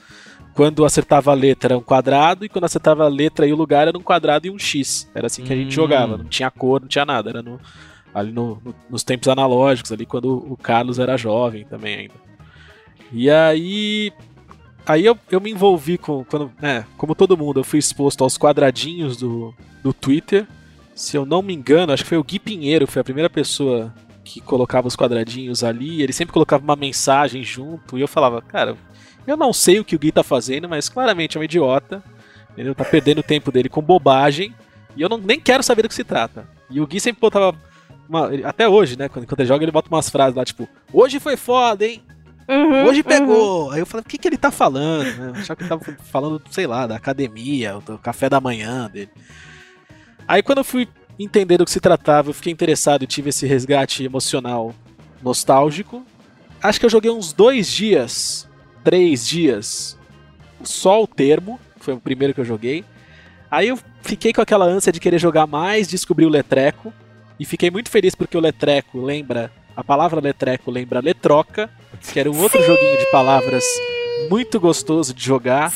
Quando 0.54 0.84
acertava 0.84 1.32
a 1.32 1.34
letra 1.34 1.74
era 1.74 1.78
um 1.78 1.82
quadrado, 1.82 2.44
e 2.44 2.48
quando 2.48 2.64
acertava 2.64 3.04
a 3.04 3.08
letra 3.08 3.44
e 3.46 3.52
o 3.52 3.56
lugar 3.56 3.88
era 3.88 3.98
um 3.98 4.02
quadrado 4.02 4.46
e 4.46 4.50
um 4.50 4.58
X. 4.58 5.10
Era 5.14 5.26
assim 5.26 5.42
que 5.42 5.52
a 5.52 5.56
gente 5.56 5.68
Hum. 5.68 5.70
jogava, 5.70 6.16
não 6.16 6.24
tinha 6.26 6.50
cor, 6.50 6.80
não 6.80 6.86
tinha 6.88 7.04
nada, 7.04 7.30
era 7.30 7.42
no, 7.42 7.58
ali 8.14 8.30
no- 8.30 8.60
no- 8.64 8.74
nos 8.88 9.02
tempos 9.02 9.26
analógicos, 9.28 9.90
ali 9.90 10.06
quando 10.06 10.28
o 10.32 10.56
Carlos 10.56 11.00
era 11.00 11.16
jovem 11.16 11.64
também 11.64 11.96
ainda. 11.96 12.14
E 13.12 13.28
aí. 13.30 14.12
Aí 14.86 15.04
eu, 15.04 15.18
eu 15.30 15.40
me 15.40 15.50
envolvi 15.50 15.96
com. 15.98 16.24
Quando, 16.24 16.52
né, 16.60 16.84
como 16.98 17.14
todo 17.14 17.36
mundo, 17.36 17.60
eu 17.60 17.64
fui 17.64 17.78
exposto 17.78 18.22
aos 18.22 18.36
quadradinhos 18.38 19.16
do, 19.16 19.52
do 19.82 19.92
Twitter. 19.92 20.46
Se 20.94 21.16
eu 21.16 21.26
não 21.26 21.42
me 21.42 21.52
engano, 21.54 21.92
acho 21.92 22.02
que 22.04 22.08
foi 22.08 22.18
o 22.18 22.24
Gui 22.24 22.38
Pinheiro, 22.38 22.86
foi 22.86 23.00
a 23.00 23.04
primeira 23.04 23.28
pessoa 23.28 23.92
que 24.24 24.40
colocava 24.40 24.86
os 24.88 24.96
quadradinhos 24.96 25.64
ali. 25.64 26.02
Ele 26.02 26.12
sempre 26.12 26.32
colocava 26.32 26.62
uma 26.62 26.76
mensagem 26.76 27.42
junto. 27.42 27.98
E 27.98 28.00
eu 28.00 28.08
falava, 28.08 28.40
cara, 28.40 28.76
eu 29.26 29.36
não 29.36 29.52
sei 29.52 29.80
o 29.80 29.84
que 29.84 29.96
o 29.96 29.98
Gui 29.98 30.12
tá 30.12 30.22
fazendo, 30.22 30.68
mas 30.68 30.88
claramente 30.88 31.36
é 31.36 31.40
um 31.40 31.44
idiota. 31.44 32.02
Ele 32.56 32.72
tá 32.74 32.84
perdendo 32.84 33.18
o 33.18 33.22
tempo 33.24 33.50
dele 33.50 33.68
com 33.68 33.82
bobagem. 33.82 34.54
E 34.96 35.02
eu 35.02 35.08
não, 35.08 35.18
nem 35.18 35.40
quero 35.40 35.62
saber 35.62 35.82
do 35.82 35.88
que 35.88 35.94
se 35.94 36.04
trata. 36.04 36.48
E 36.70 36.80
o 36.80 36.86
Gui 36.86 37.00
sempre 37.00 37.20
botava. 37.20 37.54
uma- 38.08 38.30
até 38.44 38.68
hoje, 38.68 38.96
né? 38.98 39.08
Quando, 39.08 39.26
quando 39.26 39.40
ele 39.40 39.48
joga, 39.48 39.64
ele 39.64 39.72
bota 39.72 39.88
umas 39.88 40.08
frases 40.08 40.36
lá, 40.36 40.44
tipo, 40.44 40.68
hoje 40.92 41.18
foi 41.18 41.36
foda, 41.36 41.84
hein? 41.86 42.02
Uhum, 42.46 42.84
Hoje 42.84 43.00
uhum. 43.00 43.04
pegou. 43.04 43.70
Aí 43.70 43.80
eu 43.80 43.86
falei, 43.86 44.04
o 44.06 44.08
que, 44.08 44.18
que 44.18 44.28
ele 44.28 44.36
tá 44.36 44.50
falando? 44.50 45.04
né? 45.16 45.28
Eu 45.28 45.40
achava 45.40 45.56
que 45.56 45.62
ele 45.62 45.68
tava 45.70 45.82
falando, 46.04 46.42
sei 46.50 46.66
lá, 46.66 46.86
da 46.86 46.94
academia, 46.96 47.78
do 47.84 47.96
café 47.98 48.28
da 48.28 48.38
manhã 48.40 48.88
dele. 48.90 49.08
Aí 50.26 50.42
quando 50.42 50.58
eu 50.58 50.64
fui 50.64 50.88
entender 51.18 51.58
do 51.58 51.64
que 51.64 51.70
se 51.70 51.80
tratava, 51.80 52.30
eu 52.30 52.34
fiquei 52.34 52.52
interessado 52.52 53.04
e 53.04 53.06
tive 53.06 53.30
esse 53.30 53.46
resgate 53.46 54.04
emocional 54.04 54.74
nostálgico. 55.22 56.04
Acho 56.62 56.80
que 56.80 56.86
eu 56.86 56.90
joguei 56.90 57.10
uns 57.10 57.32
dois 57.32 57.70
dias, 57.70 58.48
três 58.82 59.26
dias, 59.26 59.98
só 60.62 61.02
o 61.02 61.06
termo, 61.06 61.60
que 61.78 61.84
foi 61.84 61.94
o 61.94 62.00
primeiro 62.00 62.32
que 62.32 62.40
eu 62.40 62.44
joguei. 62.44 62.84
Aí 63.50 63.68
eu 63.68 63.78
fiquei 64.02 64.32
com 64.32 64.40
aquela 64.40 64.64
ânsia 64.64 64.92
de 64.92 64.98
querer 64.98 65.18
jogar 65.18 65.46
mais, 65.46 65.86
descobri 65.86 66.24
o 66.24 66.28
Letreco. 66.28 66.92
E 67.38 67.44
fiquei 67.44 67.70
muito 67.70 67.90
feliz 67.90 68.14
porque 68.14 68.36
o 68.36 68.40
Letreco 68.40 69.00
lembra. 69.00 69.50
A 69.76 69.82
palavra 69.82 70.20
Letreco 70.20 70.70
lembra 70.70 71.00
Letroca, 71.00 71.68
que 72.12 72.18
era 72.18 72.30
um 72.30 72.40
outro 72.40 72.62
joguinho 72.62 72.98
de 72.98 73.10
palavras 73.10 73.64
muito 74.30 74.60
gostoso 74.60 75.12
de 75.12 75.24
jogar 75.24 75.72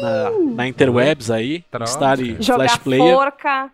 na, 0.00 0.30
na 0.54 0.68
Interwebs 0.68 1.30
aí. 1.30 1.62
Troca. 1.70 1.90
Instale 1.90 2.36
Jogar 2.40 2.68
Flash 2.68 2.76
Player. 2.78 3.14
forca, 3.14 3.70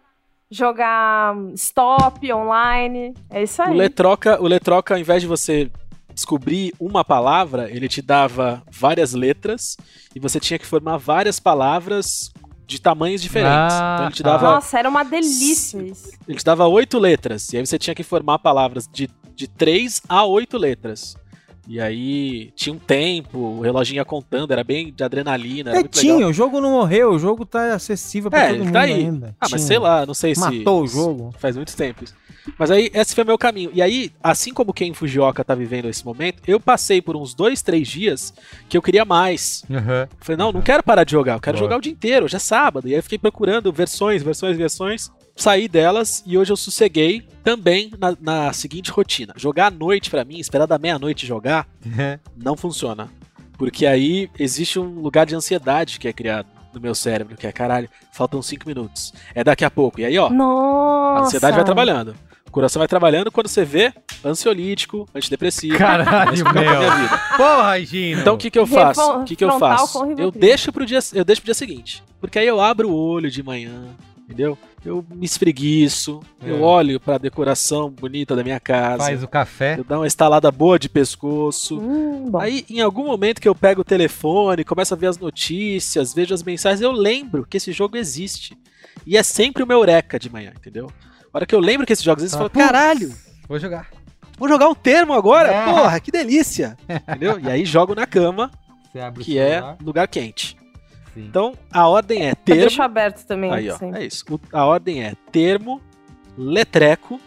jogar 0.50 1.34
stop 1.54 2.32
online. 2.32 3.14
É 3.30 3.42
isso 3.42 3.62
aí. 3.62 3.70
O 3.70 3.74
Letroca, 3.74 4.42
o 4.42 4.46
Letroca, 4.46 4.94
ao 4.94 5.00
invés 5.00 5.22
de 5.22 5.28
você 5.28 5.70
descobrir 6.12 6.74
uma 6.78 7.04
palavra, 7.04 7.70
ele 7.70 7.88
te 7.88 8.02
dava 8.02 8.62
várias 8.70 9.14
letras 9.14 9.76
e 10.14 10.18
você 10.18 10.40
tinha 10.40 10.58
que 10.58 10.66
formar 10.66 10.96
várias 10.96 11.38
palavras 11.38 12.30
de 12.66 12.80
tamanhos 12.80 13.22
diferentes. 13.22 13.74
Ah, 13.74 13.94
então 13.94 14.06
ele 14.06 14.14
te 14.14 14.22
dava 14.22 14.52
Nossa, 14.52 14.78
era 14.78 14.88
uma 14.88 15.04
delícia 15.04 15.82
isso. 15.82 16.10
Ele 16.26 16.38
te 16.38 16.44
dava 16.44 16.66
oito 16.68 16.98
letras, 16.98 17.52
e 17.52 17.56
aí 17.56 17.66
você 17.66 17.78
tinha 17.78 17.94
que 17.94 18.02
formar 18.04 18.38
palavras 18.38 18.88
de, 18.92 19.08
de 19.34 19.48
três 19.48 20.00
a 20.08 20.24
oito 20.24 20.56
letras. 20.56 21.16
E 21.72 21.78
aí 21.80 22.50
tinha 22.56 22.74
um 22.74 22.78
tempo, 22.80 23.38
o 23.38 23.60
reloginho 23.60 23.98
ia 23.98 24.04
contando, 24.04 24.50
era 24.50 24.64
bem 24.64 24.92
de 24.92 25.04
adrenalina, 25.04 25.70
era 25.70 25.78
muito 25.78 25.94
legal. 25.96 26.10
Quietinho, 26.16 26.28
o 26.28 26.32
jogo 26.32 26.60
não 26.60 26.72
morreu, 26.72 27.12
o 27.12 27.18
jogo 27.18 27.46
tá 27.46 27.74
acessível 27.74 28.28
pra 28.28 28.40
É, 28.40 28.46
todo 28.46 28.54
ele 28.56 28.64
mundo 28.64 28.72
tá 28.72 28.80
aí. 28.80 28.92
ainda. 28.92 29.28
Ah, 29.40 29.46
mas 29.48 29.50
Tinha. 29.50 29.58
sei 29.60 29.78
lá, 29.78 30.04
não 30.04 30.12
sei 30.12 30.34
se. 30.34 30.40
Matou 30.40 30.82
o 30.82 30.86
jogo. 30.88 31.32
Faz 31.38 31.54
muito 31.54 31.76
tempo 31.76 32.02
isso. 32.02 32.12
Mas 32.58 32.72
aí, 32.72 32.90
esse 32.92 33.14
foi 33.14 33.22
o 33.22 33.26
meu 33.28 33.38
caminho. 33.38 33.70
E 33.72 33.80
aí, 33.80 34.10
assim 34.20 34.52
como 34.52 34.72
quem 34.72 34.92
Fujioka 34.92 35.44
tá 35.44 35.54
vivendo 35.54 35.84
esse 35.88 36.04
momento, 36.04 36.42
eu 36.44 36.58
passei 36.58 37.00
por 37.00 37.14
uns 37.14 37.34
dois, 37.34 37.62
três 37.62 37.86
dias 37.86 38.34
que 38.68 38.76
eu 38.76 38.82
queria 38.82 39.04
mais. 39.04 39.62
Aham. 39.70 40.08
Falei, 40.18 40.36
não, 40.38 40.50
não 40.50 40.62
quero 40.62 40.82
parar 40.82 41.04
de 41.04 41.12
jogar, 41.12 41.34
eu 41.34 41.40
quero 41.40 41.56
Boa. 41.56 41.66
jogar 41.66 41.76
o 41.76 41.80
dia 41.80 41.92
inteiro, 41.92 42.24
hoje 42.24 42.34
é 42.34 42.40
sábado. 42.40 42.88
E 42.88 42.92
aí 42.92 42.98
eu 42.98 43.02
fiquei 43.04 43.18
procurando 43.18 43.72
versões, 43.72 44.24
versões, 44.24 44.56
versões. 44.56 45.08
Saí 45.40 45.68
delas 45.68 46.22
e 46.26 46.36
hoje 46.36 46.52
eu 46.52 46.56
sosseguei 46.56 47.26
também 47.42 47.90
na, 47.98 48.14
na 48.20 48.52
seguinte 48.52 48.90
rotina. 48.90 49.32
Jogar 49.36 49.68
à 49.68 49.70
noite 49.70 50.10
pra 50.10 50.22
mim, 50.22 50.38
esperar 50.38 50.66
da 50.66 50.76
meia-noite 50.76 51.26
jogar, 51.26 51.66
não 52.36 52.54
funciona. 52.58 53.08
Porque 53.56 53.86
aí 53.86 54.28
existe 54.38 54.78
um 54.78 55.00
lugar 55.00 55.24
de 55.24 55.34
ansiedade 55.34 55.98
que 55.98 56.06
é 56.06 56.12
criado 56.12 56.46
no 56.74 56.80
meu 56.80 56.94
cérebro, 56.94 57.38
que 57.38 57.46
é 57.46 57.52
caralho, 57.52 57.88
faltam 58.12 58.42
cinco 58.42 58.68
minutos. 58.68 59.14
É 59.34 59.42
daqui 59.42 59.64
a 59.64 59.70
pouco. 59.70 59.98
E 59.98 60.04
aí, 60.04 60.18
ó, 60.18 60.28
Nossa. 60.28 61.20
a 61.20 61.24
ansiedade 61.24 61.56
vai 61.56 61.64
trabalhando. 61.64 62.14
O 62.46 62.50
coração 62.50 62.80
vai 62.80 62.88
trabalhando 62.88 63.32
quando 63.32 63.48
você 63.48 63.64
vê 63.64 63.94
ansiolítico, 64.22 65.08
antidepressivo. 65.14 65.78
Caralho, 65.78 66.44
meu. 66.52 66.52
vida. 66.52 67.18
Porra, 67.38 67.78
Higino. 67.78 68.20
Então 68.20 68.34
o 68.34 68.38
que, 68.38 68.50
que 68.50 68.58
eu 68.58 68.66
faço? 68.66 69.20
O 69.20 69.24
que, 69.24 69.36
que 69.36 69.44
eu 69.44 69.58
faço? 69.58 70.04
Eu 70.18 70.30
deixo 70.30 70.70
pro 70.70 70.84
dia, 70.84 70.98
eu 71.14 71.24
deixo 71.24 71.40
pro 71.40 71.46
dia 71.46 71.54
seguinte. 71.54 72.02
Porque 72.20 72.38
aí 72.38 72.46
eu 72.46 72.60
abro 72.60 72.90
o 72.90 72.94
olho 72.94 73.30
de 73.30 73.42
manhã, 73.42 73.96
entendeu? 74.30 74.56
Eu 74.84 75.04
me 75.10 75.26
espreguiço, 75.26 76.20
É. 76.42 76.50
eu 76.50 76.62
olho 76.62 77.00
pra 77.00 77.18
decoração 77.18 77.90
bonita 77.90 78.34
da 78.36 78.42
minha 78.44 78.60
casa, 78.60 79.04
Faz 79.04 79.22
o 79.22 79.28
café. 79.28 79.76
eu 79.78 79.84
dou 79.84 79.98
uma 79.98 80.06
estalada 80.06 80.50
boa 80.50 80.78
de 80.78 80.88
pescoço. 80.88 81.78
Hum, 81.78 82.30
bom. 82.30 82.38
Aí, 82.38 82.64
em 82.70 82.80
algum 82.80 83.04
momento 83.06 83.40
que 83.40 83.48
eu 83.48 83.54
pego 83.54 83.80
o 83.80 83.84
telefone, 83.84 84.64
começo 84.64 84.94
a 84.94 84.96
ver 84.96 85.08
as 85.08 85.18
notícias, 85.18 86.14
vejo 86.14 86.32
as 86.32 86.42
mensagens, 86.42 86.80
eu 86.80 86.92
lembro 86.92 87.44
que 87.44 87.56
esse 87.56 87.72
jogo 87.72 87.96
existe. 87.96 88.56
E 89.06 89.16
é 89.16 89.22
sempre 89.22 89.62
o 89.62 89.66
meu 89.66 89.78
eureka 89.78 90.18
de 90.18 90.30
manhã, 90.30 90.52
entendeu? 90.56 90.90
A 91.32 91.38
hora 91.38 91.46
que 91.46 91.54
eu 91.54 91.60
lembro 91.60 91.86
que 91.86 91.92
esse 91.92 92.04
jogo 92.04 92.20
existe, 92.20 92.34
eu 92.34 92.38
falo, 92.38 92.50
caralho, 92.50 93.12
Vou 93.48 93.58
jogar. 93.58 93.88
vou 94.38 94.48
jogar 94.48 94.68
um 94.68 94.74
termo 94.74 95.12
agora? 95.12 95.48
É. 95.52 95.64
Porra, 95.64 96.00
que 96.00 96.10
delícia! 96.12 96.76
Entendeu? 96.88 97.38
E 97.40 97.48
aí 97.48 97.64
jogo 97.64 97.94
na 97.94 98.06
cama 98.06 98.50
Você 98.92 99.00
abre 99.00 99.22
o 99.22 99.24
que 99.24 99.38
é 99.38 99.62
lugar 99.82 100.06
quente. 100.08 100.56
Sim. 101.14 101.26
Então, 101.28 101.54
a 101.72 101.88
ordem 101.88 102.26
é 102.26 102.30
Eu 102.32 102.36
termo. 102.36 102.60
deixo 102.62 102.82
aberto 102.82 103.24
também. 103.26 103.50
Aí, 103.52 103.68
ó. 103.70 103.76
É 103.96 104.04
isso. 104.04 104.24
O- 104.30 104.40
a 104.52 104.64
ordem 104.64 105.02
é 105.02 105.14
termo, 105.32 105.80
letreco, 106.36 107.20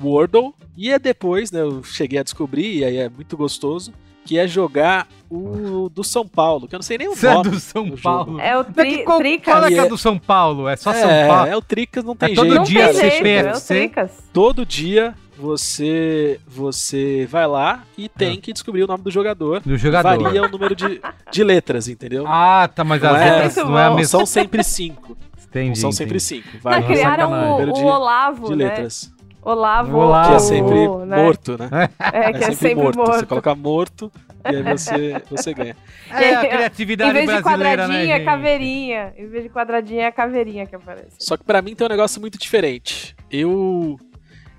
Wordle. 0.00 0.54
E 0.76 0.90
é 0.92 0.98
depois, 0.98 1.50
né? 1.50 1.60
Eu 1.60 1.82
cheguei 1.82 2.18
a 2.18 2.22
descobrir, 2.22 2.78
e 2.78 2.84
aí 2.84 2.96
é 2.98 3.08
muito 3.08 3.36
gostoso, 3.36 3.92
que 4.24 4.38
é 4.38 4.46
jogar 4.46 5.08
o 5.30 5.88
do 5.88 6.04
São 6.04 6.26
Paulo, 6.26 6.68
que 6.68 6.74
eu 6.74 6.78
não 6.78 6.82
sei 6.82 6.98
nem 6.98 7.08
o 7.08 7.14
é 7.14 7.34
nome. 7.34 7.50
do 7.50 7.58
São 7.60 7.88
do. 7.88 7.96
Paulo. 8.00 8.38
É 8.40 8.56
o 8.56 8.62
Daqui, 8.62 8.74
tri, 8.74 9.04
qual, 9.04 9.18
Tricas. 9.18 9.54
qual 9.54 9.64
é 9.64 9.68
que 9.68 9.74
é 9.78 9.84
é- 9.84 9.88
do 9.88 9.98
São 9.98 10.18
Paulo? 10.18 10.68
É 10.68 10.76
só 10.76 10.92
São 10.92 11.10
é, 11.10 11.26
Paulo? 11.26 11.50
é 11.50 11.56
o 11.56 11.62
Tricas, 11.62 12.04
não 12.04 12.14
tem 12.14 12.32
É 12.32 12.34
todo 12.34 12.44
jeito. 12.46 12.58
Não 12.58 12.64
dia 12.64 12.84
tem 12.84 12.94
cara. 12.94 13.10
jeito, 13.10 13.26
é 13.26 13.40
o 13.52 13.54
CPFC. 13.56 13.74
Tricas. 13.74 14.12
Todo 14.32 14.64
dia 14.66 15.14
você 15.38 16.40
você 16.46 17.26
vai 17.30 17.46
lá 17.46 17.84
e 17.96 18.08
tem 18.08 18.36
Ah. 18.36 18.40
que 18.40 18.52
descobrir 18.52 18.82
o 18.82 18.86
nome 18.86 19.02
do 19.04 19.10
jogador. 19.10 19.60
Do 19.60 19.76
jogador. 19.78 20.22
Varia 20.22 20.42
o 20.42 20.48
número 20.48 20.74
de, 20.74 21.00
de 21.30 21.44
letras, 21.44 21.88
entendeu? 21.88 22.24
Ah, 22.26 22.68
tá, 22.72 22.84
mas 22.84 23.00
Não 23.00 23.10
as 23.14 23.20
é- 23.22 23.30
letras 23.30 23.56
não 23.56 23.78
é 23.78 23.84
a. 23.84 23.88
Não 23.90 23.96
mesma. 23.96 24.08
são 24.10 24.26
sempre 24.26 24.62
cinco. 24.64 25.16
Entendi, 25.48 25.68
não 25.68 25.74
são 25.76 25.92
sempre 25.92 26.16
entendi. 26.18 26.42
cinco. 26.42 26.48
Não, 26.54 26.60
Varia 26.60 26.86
criaram 26.86 27.32
o, 27.62 27.72
de- 27.72 27.80
o 27.80 27.84
Olavo, 27.86 28.48
de 28.48 28.56
né? 28.56 28.64
letras. 28.68 29.10
Olavo. 29.40 29.96
Olavo. 29.96 30.28
Que 30.30 30.34
é 30.34 30.38
sempre 30.40 30.88
né? 31.06 31.16
morto, 31.24 31.56
né? 31.58 31.88
É, 32.12 32.32
que 32.32 32.44
é, 32.44 32.50
sempre 32.52 32.74
morto. 32.74 33.06
Você 33.06 33.24
coloca 33.24 33.54
morto 33.54 34.12
e 34.44 34.56
aí 34.56 34.62
você, 34.62 35.22
você 35.30 35.54
ganha. 35.54 35.76
É 36.10 36.34
a 36.34 36.44
Em 36.44 36.48
criatividade 36.50 37.12
vez 37.12 37.24
de 37.26 37.32
brasileira, 37.42 37.82
quadradinho, 37.82 38.08
né, 38.08 38.20
é 38.20 38.24
caveirinha. 38.24 39.14
Em 39.16 39.26
vez 39.26 39.44
de 39.44 39.48
quadradinho, 39.48 40.00
é 40.00 40.06
a 40.06 40.12
caveirinha 40.12 40.66
que 40.66 40.76
aparece. 40.76 41.16
Só 41.18 41.36
que 41.36 41.44
pra 41.44 41.62
mim 41.62 41.74
tem 41.74 41.86
um 41.86 41.90
negócio 41.90 42.20
muito 42.20 42.36
diferente. 42.36 43.16
Eu. 43.30 43.96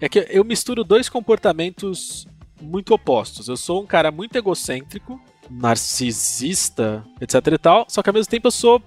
É 0.01 0.07
que 0.09 0.25
eu 0.29 0.43
misturo 0.43 0.83
dois 0.83 1.09
comportamentos 1.09 2.27
muito 2.61 2.93
opostos. 2.93 3.47
Eu 3.47 3.57
sou 3.57 3.81
um 3.83 3.85
cara 3.85 4.11
muito 4.11 4.35
egocêntrico, 4.37 5.19
narcisista, 5.49 7.03
etc 7.19 7.35
e 7.53 7.57
tal, 7.57 7.85
só 7.89 8.01
que 8.01 8.09
ao 8.09 8.13
mesmo 8.13 8.29
tempo 8.29 8.47
eu 8.47 8.51
sou 8.51 8.81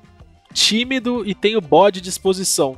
tímido 0.53 1.27
e 1.27 1.35
tenho 1.35 1.61
bode 1.61 2.01
de 2.01 2.05
disposição. 2.09 2.77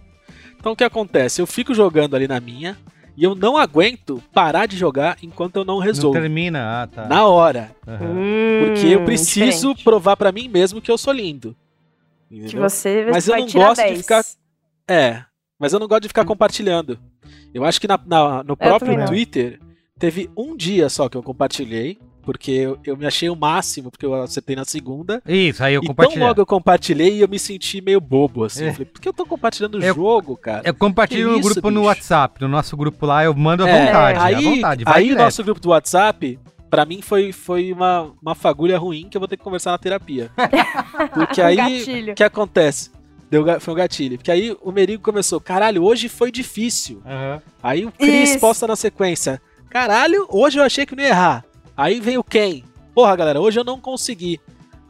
Então 0.58 0.72
o 0.72 0.76
que 0.76 0.84
acontece? 0.84 1.40
Eu 1.42 1.46
fico 1.46 1.74
jogando 1.74 2.14
ali 2.16 2.26
na 2.26 2.40
minha 2.40 2.76
e 3.16 3.22
eu 3.22 3.34
não 3.34 3.56
aguento 3.56 4.22
parar 4.32 4.66
de 4.66 4.76
jogar 4.76 5.16
enquanto 5.22 5.56
eu 5.56 5.64
não 5.64 5.76
Não 5.76 5.82
resolvo. 5.82 6.18
termina, 6.18 6.82
ah, 6.82 6.86
tá. 6.86 7.06
Na 7.06 7.26
hora. 7.26 7.74
Aham. 7.86 8.04
Hum, 8.06 8.64
Porque 8.66 8.86
eu 8.86 9.04
preciso 9.04 9.44
diferente. 9.68 9.84
provar 9.84 10.16
pra 10.16 10.32
mim 10.32 10.48
mesmo 10.48 10.80
que 10.80 10.90
eu 10.90 10.98
sou 10.98 11.12
lindo. 11.12 11.54
Que 12.28 12.36
Entendeu? 12.38 12.62
você 12.68 13.06
Mas 13.12 13.28
eu 13.28 13.32
vai 13.32 13.40
não 13.42 13.48
tirar 13.48 13.68
gosto 13.68 13.80
de 13.82 13.86
10. 13.88 13.98
ficar- 14.00 14.24
É, 14.88 15.24
mas 15.58 15.72
eu 15.72 15.78
não 15.78 15.86
gosto 15.86 16.02
de 16.02 16.08
ficar 16.08 16.24
compartilhando. 16.24 16.98
Eu 17.52 17.64
acho 17.64 17.80
que 17.80 17.88
na- 17.88 18.00
na- 18.06 18.42
no 18.42 18.56
próprio. 18.56 19.04
Twitter 19.06 19.60
teve 19.98 20.28
um 20.36 20.56
dia 20.56 20.88
só 20.88 21.08
que 21.08 21.16
eu 21.16 21.22
compartilhei, 21.22 21.98
porque 22.22 22.50
eu, 22.50 22.78
eu 22.84 22.96
me 22.96 23.06
achei 23.06 23.28
o 23.28 23.36
máximo, 23.36 23.90
porque 23.90 24.04
eu 24.06 24.14
acertei 24.14 24.56
na 24.56 24.64
segunda. 24.64 25.22
Isso, 25.26 25.62
aí 25.62 25.74
eu 25.74 25.80
e 25.82 25.86
tão 25.86 25.94
compartilhei. 25.94 26.26
logo 26.26 26.40
eu 26.40 26.46
compartilhei 26.46 27.16
e 27.16 27.20
eu 27.20 27.28
me 27.28 27.38
senti 27.38 27.80
meio 27.82 28.00
bobo, 28.00 28.44
assim. 28.44 28.64
É. 28.64 28.68
Eu 28.68 28.72
falei, 28.72 28.86
por 28.86 29.00
que 29.00 29.08
eu 29.08 29.12
tô 29.12 29.26
compartilhando 29.26 29.76
o 29.76 29.80
jogo, 29.82 30.36
cara? 30.36 30.62
Eu 30.64 30.74
compartilho 30.74 31.32
no 31.32 31.40
grupo 31.40 31.70
no 31.70 31.80
bicho? 31.80 31.88
WhatsApp, 31.88 32.40
no 32.40 32.48
nosso 32.48 32.76
grupo 32.76 33.04
lá, 33.06 33.24
eu 33.24 33.34
mando 33.34 33.64
à 33.64 33.68
É, 33.68 33.86
vontade, 33.86 34.18
aí, 34.20 34.34
à 34.34 34.40
vontade, 34.40 34.84
vai 34.84 34.94
aí 35.02 35.12
o 35.12 35.16
nosso 35.16 35.44
grupo 35.44 35.60
do 35.60 35.68
WhatsApp, 35.68 36.38
pra 36.70 36.84
mim, 36.86 37.02
foi, 37.02 37.30
foi 37.30 37.72
uma, 37.72 38.10
uma 38.22 38.34
fagulha 38.34 38.78
ruim 38.78 39.06
que 39.08 39.16
eu 39.16 39.20
vou 39.20 39.28
ter 39.28 39.36
que 39.36 39.44
conversar 39.44 39.70
na 39.72 39.78
terapia. 39.78 40.30
Porque 41.14 41.40
aí, 41.42 42.10
o 42.10 42.14
que 42.14 42.24
acontece? 42.24 42.90
Deu, 43.42 43.60
foi 43.60 43.74
um 43.74 43.76
gatilho. 43.76 44.16
Porque 44.16 44.30
aí 44.30 44.56
o 44.62 44.70
Merigo 44.70 45.02
começou, 45.02 45.40
caralho, 45.40 45.82
hoje 45.82 46.08
foi 46.08 46.30
difícil. 46.30 47.02
Aham. 47.04 47.42
Aí 47.62 47.84
o 47.84 47.90
Chris 47.90 48.30
Isso. 48.30 48.38
posta 48.40 48.66
na 48.66 48.76
sequência, 48.76 49.42
caralho, 49.68 50.26
hoje 50.30 50.58
eu 50.58 50.62
achei 50.62 50.86
que 50.86 50.94
não 50.94 51.02
ia 51.02 51.08
errar. 51.10 51.44
Aí 51.76 51.98
vem 52.00 52.16
o 52.16 52.22
Ken, 52.22 52.62
porra 52.94 53.16
galera, 53.16 53.40
hoje 53.40 53.58
eu 53.58 53.64
não 53.64 53.80
consegui. 53.80 54.40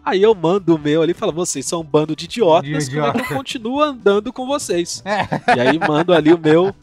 Aí 0.04 0.22
eu 0.22 0.34
mando 0.34 0.74
o 0.74 0.78
meu 0.78 1.00
ali 1.00 1.12
e 1.12 1.14
falo, 1.14 1.32
vocês 1.32 1.64
são 1.64 1.80
um 1.80 1.84
bando 1.84 2.14
de 2.14 2.26
idiotas, 2.26 2.86
De 2.90 2.96
como 2.96 3.06
é 3.06 3.12
que 3.12 3.16
idiota. 3.16 3.32
eu 3.32 3.36
continuo 3.38 3.80
andando 3.80 4.30
com 4.32 4.46
vocês? 4.46 5.02
E 5.56 5.60
aí 5.60 5.78
mando 5.78 6.12
ali 6.12 6.30
o 6.34 6.38
meu 6.38 6.74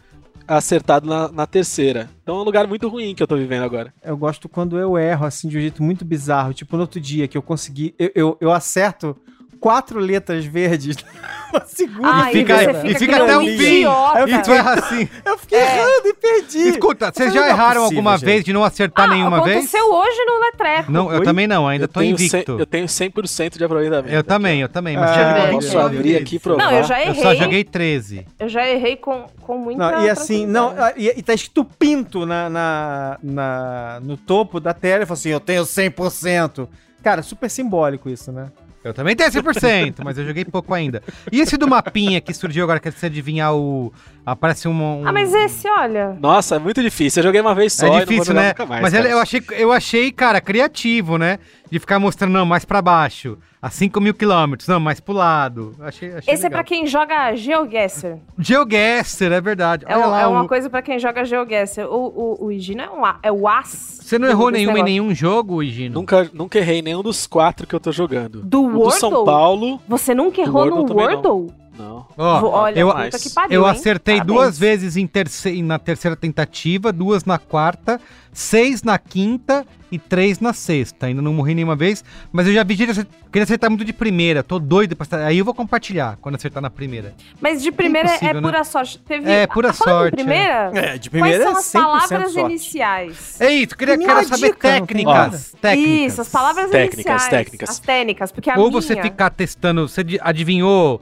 acertado 0.48 1.08
na, 1.08 1.32
na 1.32 1.46
terceira. 1.46 2.10
Então 2.24 2.38
é 2.38 2.42
um 2.42 2.44
lugar 2.44 2.66
muito 2.68 2.88
ruim 2.90 3.14
que 3.14 3.22
eu 3.22 3.28
tô 3.28 3.38
vivendo 3.38 3.64
agora. 3.64 3.94
Eu 4.04 4.18
gosto 4.18 4.50
quando 4.50 4.80
eu 4.80 4.98
erro, 4.98 5.26
assim, 5.28 5.48
de 5.48 5.58
um 5.58 5.62
jeito 5.62 5.84
muito 5.84 6.04
bizarro. 6.04 6.54
Tipo, 6.54 6.76
no 6.76 6.82
outro 6.82 7.00
dia 7.00 7.28
que 7.28 7.38
eu 7.38 7.42
consegui. 7.42 7.94
Eu, 8.00 8.12
eu, 8.16 8.38
eu 8.42 8.52
acerto 8.52 9.16
quatro 9.62 10.00
letras 10.00 10.44
verdes 10.44 10.98
na 11.54 11.62
segunda. 11.66 12.10
Ah, 12.26 12.30
E 12.32 12.34
fica- 12.34 12.58
você 12.58 12.72
e 12.72 12.88
fica, 12.88 13.00
fica 13.00 13.24
até 13.24 13.38
o 13.38 13.42
um 13.42 13.46
fim. 13.46 13.86
E 14.34 14.42
tu 14.44 14.52
erra 14.52 14.74
assim. 14.74 15.08
Eu 15.24 15.38
fiquei 15.38 15.60
errando 15.60 16.08
e 16.08 16.14
perdi. 16.16 16.68
Escuta, 16.70 17.12
vocês 17.14 17.34
já 17.34 17.46
é 17.46 17.50
erraram 17.50 17.82
possível, 17.84 17.84
alguma 18.00 18.18
gente. 18.18 18.26
vez 18.26 18.44
de 18.44 18.52
não 18.52 18.64
acertar 18.64 19.06
Ah, 19.10 19.14
nenhuma 19.14 19.44
vez? 19.44 19.58
aconteceu 19.58 19.94
hoje 19.94 20.26
no 20.26 20.40
Letreco. 20.40 20.92
Não, 20.92 21.12
eu 21.12 21.20
Oi? 21.20 21.24
também 21.26 21.46
não, 21.48 21.68
ainda 21.68 21.84
eu, 21.86 21.88
tô 21.88 22.00
tenho 22.00 22.14
invicto. 22.14 22.32
cem- 22.32 22.60
eu 22.60 22.66
tenho 22.66 22.86
100% 22.88 23.58
de 23.58 23.64
aproveitamento. 23.64 24.14
Eu 24.14 24.24
também, 24.24 24.62
eu 24.62 24.68
também, 24.68 24.98
mas 24.98 25.12
Ah, 25.12 25.14
já 25.14 25.34
velho. 25.34 25.52
Posso 25.54 25.68
29 25.68 25.98
abrir 25.98 26.18
aqui 26.18 26.36
e 26.36 26.40
provar. 26.40 26.64
Não, 26.66 26.72
eu 26.78 26.84
já 26.84 27.00
Eu 27.02 27.10
errei. 27.12 27.22
só 27.22 27.36
joguei 27.36 27.64
13. 27.64 28.26
Eu 28.40 28.50
já 28.50 28.68
errei 28.68 28.96
com, 28.98 29.26
com 29.42 29.58
muita 29.60 29.92
Não, 29.92 30.06
e 30.06 30.10
assim, 30.10 30.46
não, 30.48 30.74
ah, 30.78 30.92
e, 30.98 31.08
e 31.16 31.22
tá 31.22 31.34
escrito 31.34 31.64
pinto 31.64 32.26
na, 32.26 32.50
na, 32.50 33.18
na- 33.22 34.00
no 34.02 34.18
topo 34.18 34.60
da 34.60 34.74
tela. 34.74 35.04
e 35.04 35.06
fala 35.06 35.18
assim, 35.18 35.30
eu 35.30 35.40
tenho 35.40 35.64
100%. 35.64 36.68
Cara, 37.04 37.22
super 37.24 37.50
simbólico 37.50 38.10
isso, 38.10 38.32
né? 38.32 38.48
Eu 38.84 38.94
também 38.94 39.16
tenho 39.16 39.30
100%, 39.30 40.04
mas 40.04 40.18
eu 40.18 40.26
joguei 40.26 40.44
pouco 40.44 40.74
ainda. 40.74 41.04
E 41.32 41.40
esse 41.40 41.56
do 41.56 41.68
mapinha 41.68 42.20
que 42.20 42.34
surgiu 42.34 42.64
agora, 42.64 42.80
que 42.80 42.88
é 42.88 42.92
você 42.92 43.06
adivinhar 43.06 43.54
o... 43.54 43.94
Aparece 44.26 44.68
um... 44.68 45.02
um- 45.02 45.08
Ah, 45.08 45.12
mas 45.12 45.34
esse, 45.34 45.68
olha. 45.68 46.16
Nossa, 46.20 46.56
é 46.56 46.60
muito 46.60 46.82
difícil. 46.82 47.22
Eu 47.22 47.26
joguei 47.28 47.42
uma 47.42 47.56
vez 47.56 47.74
só 47.74 47.86
É 47.86 47.88
e 47.88 47.92
não 47.92 47.98
vou 47.98 48.06
difícil, 48.06 48.26
jogar 48.26 48.42
né? 48.42 48.48
nunca 48.50 48.66
mais. 48.66 48.82
mas 48.84 48.94
cara. 48.94 49.10
eu, 49.10 49.20
achei, 49.20 49.44
eu 49.52 49.72
achei, 49.72 50.12
cara, 50.12 50.40
criativo, 50.40 51.18
né? 51.18 51.40
De 51.72 51.80
ficar 51.80 51.98
mostrando, 52.00 52.32
não, 52.34 52.46
mais 52.46 52.64
pra 52.66 52.82
baixo. 52.82 53.38
A 53.62 53.70
5 53.70 54.02
mil 54.02 54.14
quilômetros, 54.14 54.68
não, 54.68 54.80
mais 54.80 55.00
pro 55.00 55.14
lado. 55.14 55.76
Achei, 55.82 56.14
achei 56.14 56.34
Esse 56.34 56.48
é 56.48 56.50
pra 56.50 56.64
quem 56.64 56.86
joga 56.88 57.36
GeoGuessr. 57.36 58.18
GeoGuessr, 58.40 59.32
é 59.32 59.40
verdade. 59.42 59.86
É, 59.88 59.96
lá, 59.96 60.22
é 60.22 60.28
uma 60.28 60.44
o- 60.44 60.48
coisa 60.48 60.70
pra 60.70 60.82
quem 60.82 61.00
joga 61.00 61.24
GeoGuessr. 61.24 61.82
O, 61.86 62.38
o, 62.42 62.46
o 62.46 62.52
Higino 62.52 62.82
é 62.82 62.90
um 62.90 63.02
é 63.24 63.32
o 63.32 63.48
As. 63.48 64.00
Você 64.02 64.20
não 64.20 64.28
do- 64.28 64.32
errou 64.32 64.52
desse 64.52 64.66
nenhuma 64.66 64.80
em 64.80 64.84
nenhum 64.84 65.14
jogo, 65.16 65.62
Higino? 65.64 65.94
Nunca, 65.96 66.30
nunca 66.34 66.58
errei 66.60 66.82
nenhum 66.82 67.02
dos 67.02 67.26
quatro 67.28 67.66
que 67.66 67.74
eu 67.74 67.80
tô 67.80 67.92
jogando. 67.92 68.42
Do 68.42 68.66
O 68.66 68.70
do 68.72 68.80
Wordle? 68.80 69.00
São 69.00 69.24
Paulo, 69.26 69.80
Você 69.88 70.14
nunca 70.14 70.38
Do 70.38 70.42
errou 70.42 70.66
no. 70.66 70.94
Wordle? 70.94 71.54
Não. 71.82 72.08
Ó, 72.18 72.50
Olha, 72.64 72.80
eu- 72.80 72.94
puta 72.94 73.20
que 73.20 73.30
pariu, 73.30 73.56
Eu 73.62 73.66
acertei 73.66 74.16
Parabéns. 74.18 74.36
duas 74.38 74.58
vezes 74.60 74.98
em 74.98 75.08
terce- 75.08 75.62
na 75.62 75.80
terceira 75.80 76.16
tentativa, 76.16 76.92
duas 76.92 77.26
na 77.26 77.38
quarta, 77.38 78.00
seis 78.32 78.82
na 78.84 78.98
quinta 78.98 79.66
e 79.92 80.00
três 80.00 80.40
na 80.40 80.54
sexta. 80.54 81.08
Ainda 81.08 81.22
não 81.22 81.34
morri 81.34 81.54
nenhuma 81.54 81.76
vez, 81.76 82.02
mas 82.32 82.48
eu 82.48 82.54
já 82.54 82.64
vi 82.64 82.76
gente 82.76 82.92
acer- 82.92 83.08
querer 83.30 83.44
acertar 83.44 83.70
muito 83.70 83.84
de 83.84 83.92
primeira. 83.92 84.42
Tô 84.42 84.58
doido 84.58 84.96
pra 84.96 85.04
acertar. 85.04 85.28
Aí 85.28 85.38
eu 85.38 85.44
vou 85.44 85.54
compartilhar 85.54 86.18
quando 86.22 86.36
acertar 86.36 86.62
na 86.64 86.70
primeira. 86.70 87.14
Mas 87.42 87.62
de 87.62 87.72
primeira 87.74 88.10
é, 88.22 88.34
né? 88.34 88.42
pura 88.42 88.64
sorte. 88.64 89.00
Teve... 89.00 89.30
É, 89.30 89.46
pura 89.48 89.72
Ah, 89.72 89.74
falando 89.74 89.96
em 89.98 90.02
sorte, 90.02 90.16
primeira, 90.16 90.72
É, 90.74 90.98
de 90.98 91.10
quais 91.10 91.36
são 91.42 91.46
é 91.50 91.52
as 91.52 91.66
100% 91.66 91.72
palavras 91.74 92.32
sorte. 92.32 92.50
iniciais? 92.52 93.42
É 93.42 93.52
isso, 93.52 93.76
queria, 93.78 93.98
quero 93.98 94.24
saber 94.28 94.48
dica, 94.48 94.60
tem 94.70 94.80
técnicas. 94.86 95.56
técnicas. 95.62 96.12
Isso, 96.14 96.22
as 96.22 96.30
palavras 96.30 96.70
Técnicas, 96.72 96.94
iniciais. 96.96 97.28
técnicas. 97.28 97.70
As 97.70 97.80
técnicas, 97.80 98.32
porque 98.32 98.50
a 98.50 98.56
Ou 98.58 98.70
minha... 98.70 98.82
você 98.82 99.02
ficar 99.02 99.30
testando, 99.32 99.88
você 99.90 100.04
di- 100.06 100.20
adivinhou 100.22 101.02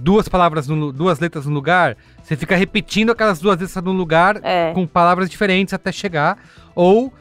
duas 0.00 0.28
palavras, 0.28 0.66
no 0.66 0.92
duas 0.92 1.18
letras 1.20 1.46
no 1.46 1.52
lugar, 1.52 1.96
você 2.22 2.36
fica 2.36 2.56
repetindo 2.56 3.10
aquelas 3.10 3.40
duas 3.40 3.58
letras 3.60 3.84
no 3.84 3.92
lugar 3.92 4.40
É. 4.42 4.72
com 4.72 4.86
palavras 4.86 5.28
diferentes 5.28 5.74
até 5.74 5.92
chegar, 5.92 6.38
ou 6.74 7.12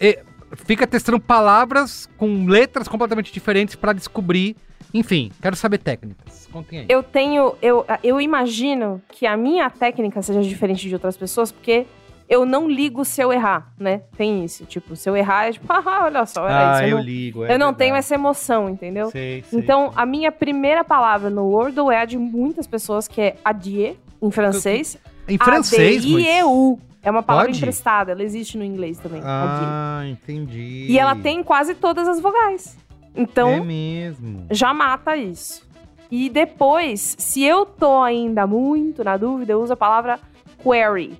e, 0.00 0.18
fica 0.66 0.86
testando 0.86 1.20
palavras 1.20 2.08
com 2.16 2.46
letras 2.46 2.88
completamente 2.88 3.32
diferentes 3.32 3.74
pra 3.74 3.92
descobrir. 3.92 4.56
Enfim, 4.92 5.32
quero 5.42 5.56
saber 5.56 5.78
técnicas. 5.78 6.48
Contem 6.52 6.80
aí. 6.80 6.86
Eu 6.88 7.02
tenho... 7.02 7.54
Eu, 7.60 7.84
eu 8.02 8.20
imagino 8.20 9.02
que 9.08 9.26
a 9.26 9.36
minha 9.36 9.68
técnica 9.68 10.22
seja 10.22 10.40
diferente 10.42 10.88
de 10.88 10.94
outras 10.94 11.16
pessoas, 11.16 11.50
porque 11.50 11.86
eu 12.28 12.44
não 12.46 12.68
ligo 12.68 13.04
se 13.04 13.20
eu 13.20 13.32
errar, 13.32 13.72
né? 13.78 14.02
Tem 14.16 14.44
isso. 14.44 14.64
Tipo, 14.64 14.96
se 14.96 15.08
eu 15.08 15.16
errar, 15.16 15.46
é 15.48 15.52
tipo, 15.52 15.66
ah, 15.72 16.02
olha 16.04 16.24
só, 16.26 16.46
era 16.48 16.72
ah, 16.72 16.74
isso. 16.74 16.82
Eu, 16.84 16.88
eu 16.88 16.96
não, 16.96 17.04
ligo. 17.04 17.44
é 17.44 17.54
eu 17.54 17.58
não 17.58 17.74
tenho 17.74 17.92
verdade. 17.92 17.98
essa 17.98 18.14
emoção, 18.14 18.68
entendeu? 18.68 19.10
Sei, 19.10 19.42
sei, 19.42 19.58
Então, 19.60 19.88
sei. 19.88 19.92
a 19.96 20.06
minha 20.06 20.32
primeira 20.32 20.82
palavra 20.84 21.28
no 21.30 21.44
Wordle 21.46 21.90
é 21.90 21.98
a 22.00 22.04
de 22.04 22.16
muitas 22.18 22.66
pessoas, 22.66 23.06
que 23.06 23.20
é 23.20 23.36
adieu, 23.44 23.96
em 24.22 24.30
francês. 24.30 24.96
Em 25.28 25.38
francês. 25.38 25.98
A-D-I-E-U. 26.04 26.78
É 27.02 27.10
uma 27.10 27.22
palavra 27.22 27.48
Pode? 27.48 27.58
emprestada, 27.58 28.12
ela 28.12 28.22
existe 28.22 28.56
no 28.56 28.64
inglês 28.64 28.98
também. 28.98 29.20
Ah, 29.22 30.02
entendi. 30.06 30.86
E 30.88 30.98
ela 30.98 31.14
tem 31.14 31.42
quase 31.42 31.74
todas 31.74 32.08
as 32.08 32.18
vogais. 32.18 32.78
Então, 33.14 33.48
É 33.50 33.60
mesmo. 33.60 34.46
já 34.50 34.72
mata 34.72 35.14
isso. 35.14 35.62
E 36.10 36.30
depois, 36.30 37.14
se 37.18 37.42
eu 37.42 37.66
tô 37.66 38.00
ainda 38.02 38.46
muito 38.46 39.04
na 39.04 39.16
dúvida, 39.18 39.52
eu 39.52 39.60
uso 39.62 39.74
a 39.74 39.76
palavra 39.76 40.18
query, 40.62 41.12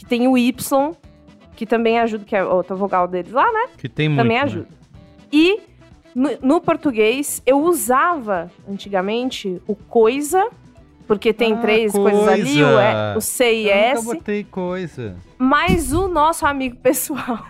que 0.00 0.06
tem 0.06 0.26
o 0.26 0.38
Y, 0.38 0.92
que 1.54 1.66
também 1.66 1.98
ajuda, 1.98 2.24
que 2.24 2.34
é 2.34 2.42
outra 2.42 2.74
vogal 2.74 3.06
deles 3.06 3.32
lá, 3.32 3.44
né? 3.52 3.68
Que 3.76 3.86
tem 3.86 4.08
muito. 4.08 4.22
também 4.22 4.38
né? 4.38 4.44
ajuda. 4.44 4.68
E 5.30 5.60
no, 6.14 6.30
no 6.40 6.60
português, 6.62 7.42
eu 7.44 7.60
usava 7.60 8.50
antigamente 8.66 9.60
o 9.66 9.74
coisa, 9.76 10.48
porque 11.06 11.34
tem 11.34 11.52
Ah, 11.52 11.56
três 11.58 11.92
coisas 11.92 12.26
ali, 12.26 12.62
o, 12.62 12.66
coisa. 12.66 12.82
é, 12.82 13.16
o 13.16 13.20
C 13.20 13.52
e 13.52 13.66
Eu 13.68 13.74
S, 13.74 14.04
botei 14.06 14.42
coisa. 14.42 15.16
mas 15.36 15.92
o 15.92 16.08
nosso 16.08 16.46
amigo 16.46 16.76
pessoal, 16.78 17.44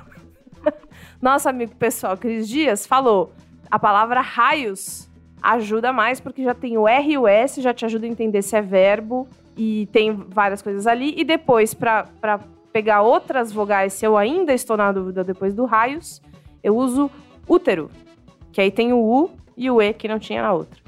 nosso 1.22 1.48
amigo 1.48 1.76
pessoal, 1.76 2.16
Cris 2.16 2.48
Dias, 2.48 2.84
falou. 2.86 3.32
a 3.70 3.78
palavra 3.78 4.20
raios 4.20 5.08
ajuda 5.40 5.92
mais, 5.92 6.18
porque 6.18 6.42
já 6.42 6.52
tem 6.52 6.76
o 6.76 6.88
R 6.88 7.12
e 7.12 7.16
o 7.16 7.28
S, 7.28 7.62
já 7.62 7.72
te 7.72 7.84
ajuda 7.84 8.06
a 8.06 8.08
entender 8.08 8.42
se 8.42 8.56
é 8.56 8.60
verbo 8.60 9.28
e 9.56 9.88
tem 9.92 10.12
várias 10.12 10.62
coisas 10.62 10.86
ali. 10.86 11.14
E 11.16 11.24
depois, 11.24 11.74
pra 11.74 12.06
pegar 12.72 13.02
outras 13.02 13.52
vogais, 13.52 13.92
se 13.92 14.04
eu 14.04 14.16
ainda 14.16 14.52
estou 14.52 14.76
na 14.76 14.92
dúvida 14.92 15.24
depois 15.24 15.54
do 15.54 15.64
raios, 15.64 16.22
eu 16.62 16.76
uso 16.76 17.10
útero, 17.48 17.90
que 18.52 18.60
aí 18.60 18.70
tem 18.70 18.92
o 18.92 18.98
U 18.98 19.30
e 19.56 19.70
o 19.70 19.82
E 19.82 19.92
que 19.92 20.08
não 20.08 20.18
tinha 20.18 20.42
na 20.42 20.52
outra. 20.52 20.80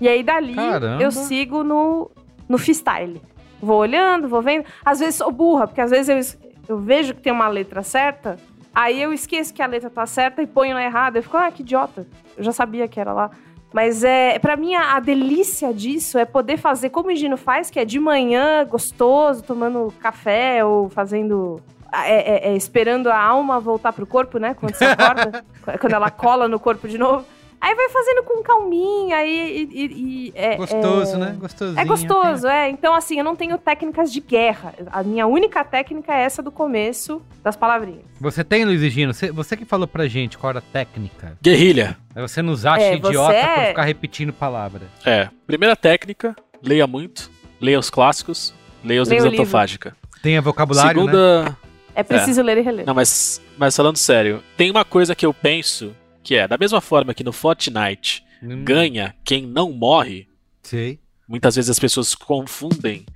E 0.00 0.08
aí 0.08 0.22
dali 0.22 0.54
Caramba. 0.54 1.02
eu 1.02 1.10
sigo 1.10 1.62
no, 1.62 2.10
no 2.48 2.58
freestyle. 2.58 3.20
Vou 3.60 3.78
olhando, 3.78 4.28
vou 4.28 4.42
vendo. 4.42 4.64
Às 4.84 4.98
vezes 4.98 5.14
sou 5.14 5.30
burra, 5.30 5.66
porque 5.66 5.80
às 5.80 5.90
vezes 5.90 6.38
eu, 6.68 6.74
eu 6.76 6.78
vejo 6.78 7.14
que 7.14 7.22
tem 7.22 7.32
uma 7.32 7.48
letra 7.48 7.82
certa, 7.82 8.36
aí 8.74 9.00
eu 9.00 9.12
esqueço 9.12 9.54
que 9.54 9.62
a 9.62 9.66
letra 9.66 9.88
tá 9.88 10.04
certa 10.04 10.42
e 10.42 10.46
ponho 10.46 10.74
na 10.74 10.84
errada. 10.84 11.18
Eu 11.18 11.22
fico, 11.22 11.36
ah, 11.36 11.50
que 11.50 11.62
idiota. 11.62 12.06
Eu 12.36 12.42
já 12.42 12.52
sabia 12.52 12.88
que 12.88 12.98
era 12.98 13.12
lá. 13.12 13.30
Mas 13.72 14.04
é, 14.04 14.38
para 14.38 14.56
mim 14.56 14.74
a, 14.74 14.96
a 14.96 15.00
delícia 15.00 15.72
disso 15.72 16.18
é 16.18 16.24
poder 16.24 16.58
fazer 16.58 16.90
como 16.90 17.10
o 17.10 17.16
Gino 17.16 17.36
faz, 17.36 17.70
que 17.70 17.80
é 17.80 17.84
de 17.84 17.98
manhã, 17.98 18.64
gostoso, 18.64 19.42
tomando 19.42 19.92
café 20.00 20.64
ou 20.64 20.88
fazendo 20.90 21.60
é, 21.92 22.48
é, 22.48 22.52
é, 22.52 22.56
esperando 22.56 23.08
a 23.08 23.18
alma 23.18 23.60
voltar 23.60 23.92
pro 23.92 24.06
corpo, 24.06 24.38
né? 24.38 24.54
Quando 24.54 24.74
você 24.74 24.84
acorda, 24.86 25.44
quando 25.78 25.92
ela 25.92 26.10
cola 26.10 26.48
no 26.48 26.58
corpo 26.58 26.88
de 26.88 26.96
novo. 26.96 27.24
Aí 27.64 27.76
vai 27.76 27.88
fazendo 27.90 28.24
com 28.24 28.42
calminha, 28.42 29.18
aí 29.18 29.68
e, 29.72 29.78
e- 29.84 30.26
e 30.26 30.32
é, 30.34 30.56
Gostoso, 30.56 31.14
é- 31.14 31.16
né? 31.18 31.36
Gostosinho. 31.38 31.78
É 31.80 31.84
gostoso, 31.84 32.46
é. 32.48 32.68
Então, 32.68 32.92
assim, 32.92 33.18
eu 33.18 33.24
não 33.24 33.36
tenho 33.36 33.56
técnicas 33.56 34.12
de 34.12 34.18
guerra. 34.20 34.74
A 34.90 35.00
minha 35.04 35.28
única 35.28 35.62
técnica 35.62 36.12
é 36.12 36.22
essa 36.22 36.42
do 36.42 36.50
começo 36.50 37.22
das 37.40 37.54
palavrinhas. 37.54 38.02
Você 38.20 38.42
tem, 38.42 38.64
Luiz 38.64 38.82
e 38.82 38.90
Gino? 38.90 39.14
Você, 39.14 39.30
você 39.30 39.56
que 39.56 39.64
falou 39.64 39.86
pra 39.86 40.08
gente 40.08 40.36
qual 40.36 40.50
era 40.50 40.58
a 40.58 40.62
técnica. 40.62 41.38
Guerrilha. 41.40 41.96
Aí 42.16 42.20
você 42.20 42.42
nos 42.42 42.66
acha 42.66 42.82
É, 42.82 42.96
idiota 42.96 43.32
você 43.38 43.46
por 43.46 43.60
é- 43.60 43.66
ficar 43.68 43.84
repetindo 43.84 44.32
palavra. 44.32 44.82
É. 45.06 45.28
Primeira 45.46 45.76
técnica, 45.76 46.34
leia 46.60 46.86
muito, 46.88 47.30
leia 47.60 47.78
os 47.78 47.88
clássicos, 47.90 48.52
leia 48.84 49.00
os 49.02 49.08
livros 49.08 49.26
o 49.28 49.30
livro. 49.30 49.42
antofágica. 49.44 49.96
Tenha 50.20 50.42
vocabulário, 50.42 51.04
né? 51.04 51.12
Segunda. 51.12 51.58
É 51.94 52.02
preciso 52.02 52.42
ler 52.42 52.58
e 52.58 52.62
reler. 52.62 52.86
Não, 52.86 52.94
mas, 52.94 53.40
mas 53.56 53.76
falando 53.76 53.98
sério, 53.98 54.42
tem 54.56 54.68
uma 54.70 54.84
coisa 54.84 55.14
que 55.14 55.24
eu 55.24 55.32
penso 55.32 55.94
que 56.22 56.34
é, 56.34 56.46
da 56.48 56.56
mesma 56.58 56.80
forma 56.80 57.14
que 57.14 57.24
no 57.24 57.32
Fortnite 57.32 58.24
Hum, 58.42 58.64
ganha 58.64 59.14
quem 59.24 59.46
não 59.46 59.70
morre, 59.72 60.26
Sei. 60.64 60.98
muitas 61.28 61.54
vezes 61.54 61.70
as 61.70 61.78
pessoas 61.78 62.12
confundem 62.14 63.06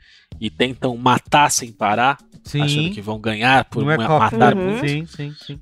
e 0.40 0.48
tentam 0.48 0.96
matar 0.96 1.50
sem 1.50 1.72
parar, 1.72 2.16
achando 2.44 2.68
Sim. 2.68 2.92
que 2.92 3.00
vão 3.00 3.18
ganhar 3.18 3.64
por 3.64 3.82
Não 3.82 3.90
é 3.90 3.96
matar 3.96 4.54
Uhum. 4.56 4.78
Sim, 4.78 5.04
sim, 5.06 5.34
sim. 5.44 5.60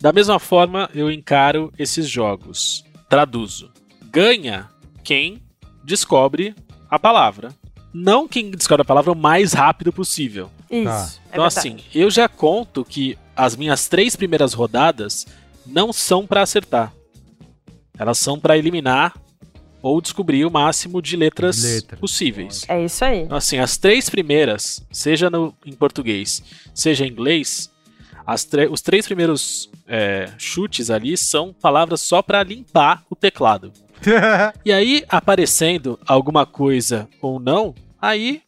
Da 0.00 0.12
mesma 0.12 0.38
forma, 0.38 0.88
eu 0.94 1.10
encaro 1.10 1.72
esses 1.76 2.08
jogos. 2.08 2.84
Traduzo. 3.08 3.72
Ganha 4.04 4.68
quem 5.02 5.42
descobre 5.82 6.54
a 6.88 6.98
palavra. 7.00 7.52
Não 7.92 8.28
quem 8.28 8.50
descobre 8.52 8.82
a 8.82 8.84
palavra 8.84 9.10
o 9.10 9.16
mais 9.16 9.52
rápido 9.54 9.92
possível. 9.92 10.50
Isso. 10.70 10.84
Tá. 10.84 10.90
é 11.24 11.28
Então, 11.32 11.42
verdade. 11.42 11.46
assim, 11.58 11.76
eu 11.92 12.10
já 12.10 12.28
conto 12.28 12.84
que 12.84 13.18
as 13.34 13.56
minhas 13.56 13.88
três 13.88 14.14
primeiras 14.14 14.52
rodadas 14.52 15.26
não 15.68 15.92
são 15.92 16.26
pra 16.26 16.42
acertar. 16.42 16.92
Elas 17.98 18.18
são 18.18 18.38
pra 18.38 18.56
eliminar 18.56 19.14
ou 19.82 20.00
descobrir 20.00 20.44
o 20.44 20.50
máximo 20.50 21.00
de 21.00 21.16
letras 21.16 21.62
Letras. 21.62 22.00
possíveis. 22.00 22.64
É 22.68 22.84
isso 22.84 23.04
aí. 23.04 23.22
Então, 23.22 23.36
assim, 23.36 23.58
as 23.58 23.76
três 23.76 24.08
primeiras, 24.10 24.84
seja 24.90 25.30
no, 25.30 25.54
em 25.64 25.72
português, 25.72 26.42
seja 26.74 27.06
em 27.06 27.10
inglês, 27.10 27.70
os 28.70 28.82
três 28.82 29.06
primeiros 29.06 29.70
é, 29.86 30.30
chutes 30.36 30.90
ali 30.90 31.16
são 31.16 31.52
palavras 31.52 32.00
só 32.00 32.20
pra 32.22 32.42
limpar 32.42 33.04
o 33.08 33.16
teclado. 33.16 33.72
E 34.64 34.70
aí, 34.72 35.04
aparecendo 35.08 35.98
alguma 36.06 36.46
coisa 36.46 37.08
ou 37.20 37.40
não, 37.40 37.74
aí 38.00 38.42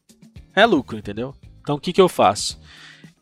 é 0.55 0.65
lucro, 0.65 0.97
entendeu? 0.99 1.35
Então, 1.61 1.75
o 1.77 1.81
que, 1.81 1.93
que 1.93 2.01
eu 2.01 2.09
faço? 2.09 2.61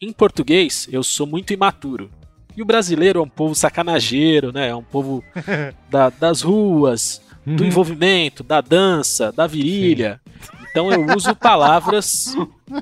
Em 0.01 0.12
português, 0.12 0.86
eu 0.92 1.03
sou 1.03 1.26
muito 1.26 1.53
imaturo. 1.53 2.11
E 2.59 2.62
o 2.62 2.64
brasileiro 2.64 3.20
é 3.20 3.22
um 3.22 3.28
povo 3.28 3.54
sacanageiro, 3.54 4.50
né? 4.52 4.68
É 4.70 4.74
um 4.74 4.82
povo 4.82 5.22
da- 5.88 6.11
das 6.11 6.42
ruas, 6.42 7.22
do 7.46 7.62
Uhum. 7.62 7.68
envolvimento, 7.68 8.42
da 8.42 8.61
dança, 8.61 9.30
da 9.30 9.46
virilha. 9.46 10.20
Então 10.70 10.90
eu 10.92 11.06
uso 11.16 11.34
palavras 11.36 12.34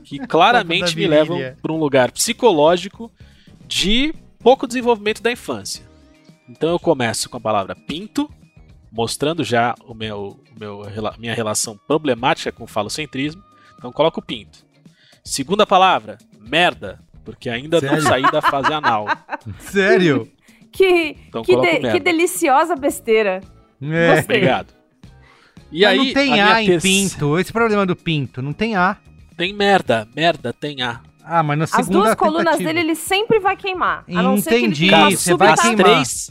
que 0.02 0.18
claramente 0.18 0.96
me 0.96 1.06
levam 1.06 1.38
para 1.60 1.72
um 1.72 1.78
lugar 1.78 2.10
psicológico 2.10 3.12
de 3.68 4.14
pouco 4.42 4.66
desenvolvimento 4.66 5.22
da 5.22 5.30
infância. 5.30 5.84
Então 6.48 6.70
eu 6.70 6.78
começo 6.78 7.28
com 7.28 7.36
a 7.36 7.40
palavra 7.40 7.74
pinto, 7.76 8.30
mostrando 8.90 9.44
já 9.44 9.74
o 9.86 9.92
meu, 9.94 10.40
o 10.56 10.58
meu 10.58 10.82
minha 11.18 11.34
relação 11.34 11.78
problemática 11.86 12.50
com 12.50 12.64
o 12.64 12.68
falocentrismo. 12.68 13.42
Então 13.78 13.92
coloco 13.92 14.22
pinto. 14.22 14.64
Segunda 15.22 15.66
palavra, 15.66 16.18
merda, 16.40 16.98
porque 17.26 17.50
ainda 17.50 17.78
não 17.80 17.88
Sério? 17.88 18.02
saí 18.04 18.22
da 18.22 18.40
fase 18.40 18.72
anal. 18.72 19.06
Sério? 19.60 20.30
Que, 20.72 21.16
Então 21.28 21.42
que, 21.42 21.54
de- 21.56 21.90
que 21.92 22.00
deliciosa 22.00 22.74
besteira. 22.76 23.40
É. 23.82 24.20
Obrigado. 24.20 24.68
E 25.70 25.82
Mas 25.82 25.90
aí, 25.90 25.98
não 26.06 26.14
tem 26.14 26.40
a 26.40 26.54
A, 26.54 26.62
em 26.62 26.66
terce- 26.66 26.86
pinto. 26.88 27.38
Esse 27.38 27.52
problema 27.52 27.84
do 27.84 27.94
pinto. 27.96 28.40
Não 28.40 28.52
tem 28.52 28.76
A. 28.76 28.96
Tem 29.36 29.52
merda, 29.52 30.08
merda, 30.16 30.52
tem 30.52 30.80
A. 30.82 31.00
Ah, 31.22 31.42
mas 31.42 31.58
na 31.58 31.64
As 31.64 31.70
segunda 31.72 31.98
duas 31.98 32.14
colunas 32.14 32.56
dele 32.58 32.78
ele 32.80 32.94
sempre 32.94 33.40
vai 33.40 33.56
queimar. 33.56 34.04
A 34.08 34.22
não 34.22 34.36
ser 34.38 34.50
que 34.50 34.54
ele 34.56 34.64
Entendi, 34.66 34.88
tenha 34.90 34.98
uma 35.02 35.10
você 35.10 35.34
vai 35.34 35.48
as 35.48 35.60
queimar. 35.60 35.76
três. 35.84 36.30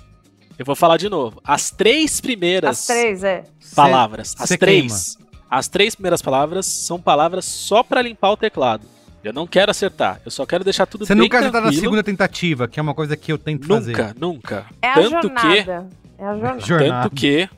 Eu 0.58 0.66
vou 0.66 0.76
falar 0.76 0.96
de 0.98 1.10
novo. 1.10 1.41
As 1.43 1.70
três 1.70 2.22
primeiras 2.22 2.80
As 2.80 2.88
três, 2.88 3.24
é. 3.24 3.43
Cê- 3.60 3.76
palavras. 3.76 4.34
As 4.39 4.48
cê 4.48 4.58
três. 4.58 5.18
As 5.52 5.68
três 5.68 5.96
primeiras 5.96 6.22
palavras 6.22 6.66
são 6.66 7.00
palavras 7.00 7.43
só 7.46 7.84
pra 7.84 8.02
limpar 8.02 8.32
o 8.32 8.38
teclado. 8.38 8.88
Eu 9.26 9.34
não 9.34 9.48
quero 9.48 9.72
acertar. 9.72 10.22
Eu 10.24 10.30
só 10.30 10.46
quero 10.46 10.64
deixar 10.64 10.86
tudo 10.86 11.06
Você 11.06 11.16
bem 11.16 11.24
nunca 11.24 11.40
acertar 11.40 11.62
na 11.64 11.74
segunda 11.74 12.04
tentativa, 12.04 12.68
que 12.68 12.80
é 12.80 12.84
uma 12.84 12.94
coisa 12.94 13.18
que 13.18 13.32
eu 13.32 13.38
tento 13.38 13.66
fazer. 13.68 13.92
Nunca, 13.92 14.16
nunca. 14.20 14.66
É 14.82 14.90
a 14.90 14.94
Tanto 14.94 15.30
que 15.30 15.42
jornada. 15.42 15.90
É 16.18 16.26
a 16.26 16.34
jornada. 16.34 16.60
Jornada. 16.60 17.04
Tanto 17.10 17.16
que 17.16 17.50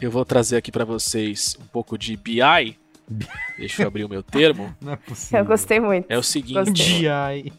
eu 0.00 0.10
vou 0.10 0.24
trazer 0.24 0.56
aqui 0.56 0.72
pra 0.72 0.84
vocês 0.84 1.56
um 1.60 1.66
pouco 1.66 1.96
de 1.96 2.16
BI. 2.16 2.76
Deixa 3.56 3.82
eu 3.82 3.86
abrir 3.86 4.04
o 4.04 4.08
meu 4.08 4.22
termo. 4.22 4.74
Não 4.82 4.92
é 4.94 4.96
possível. 4.96 5.38
Eu 5.38 5.44
gostei 5.44 5.78
muito. 5.78 6.06
É 6.08 6.18
o 6.18 6.22
seguinte. 6.22 6.72
DI. 6.72 7.52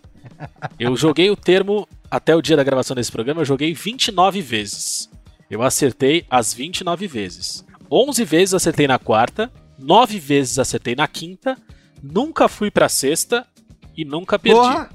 eu 0.78 0.96
joguei 0.98 1.30
o 1.30 1.36
termo 1.36 1.88
até 2.12 2.36
o 2.36 2.42
dia 2.42 2.58
da 2.58 2.64
gravação 2.64 2.96
desse 2.96 3.12
programa, 3.12 3.42
eu 3.42 3.46
joguei 3.46 3.74
29 3.74 4.42
vezes. 4.42 5.10
Eu 5.50 5.62
acertei 5.62 6.26
as 6.30 6.54
29 6.54 7.08
vezes. 7.08 7.66
11 7.90 8.24
vezes 8.26 8.54
acertei 8.54 8.88
na 8.88 9.00
quarta, 9.00 9.50
9 9.80 10.20
vezes 10.20 10.60
acertei 10.60 10.96
na 10.96 11.08
quinta, 11.08 11.58
nunca 12.02 12.48
fui 12.48 12.70
pra 12.72 12.88
sexta 12.90 13.46
e 13.96 14.04
nunca 14.06 14.38
perdi. 14.40 14.58
Porra! 14.60 14.90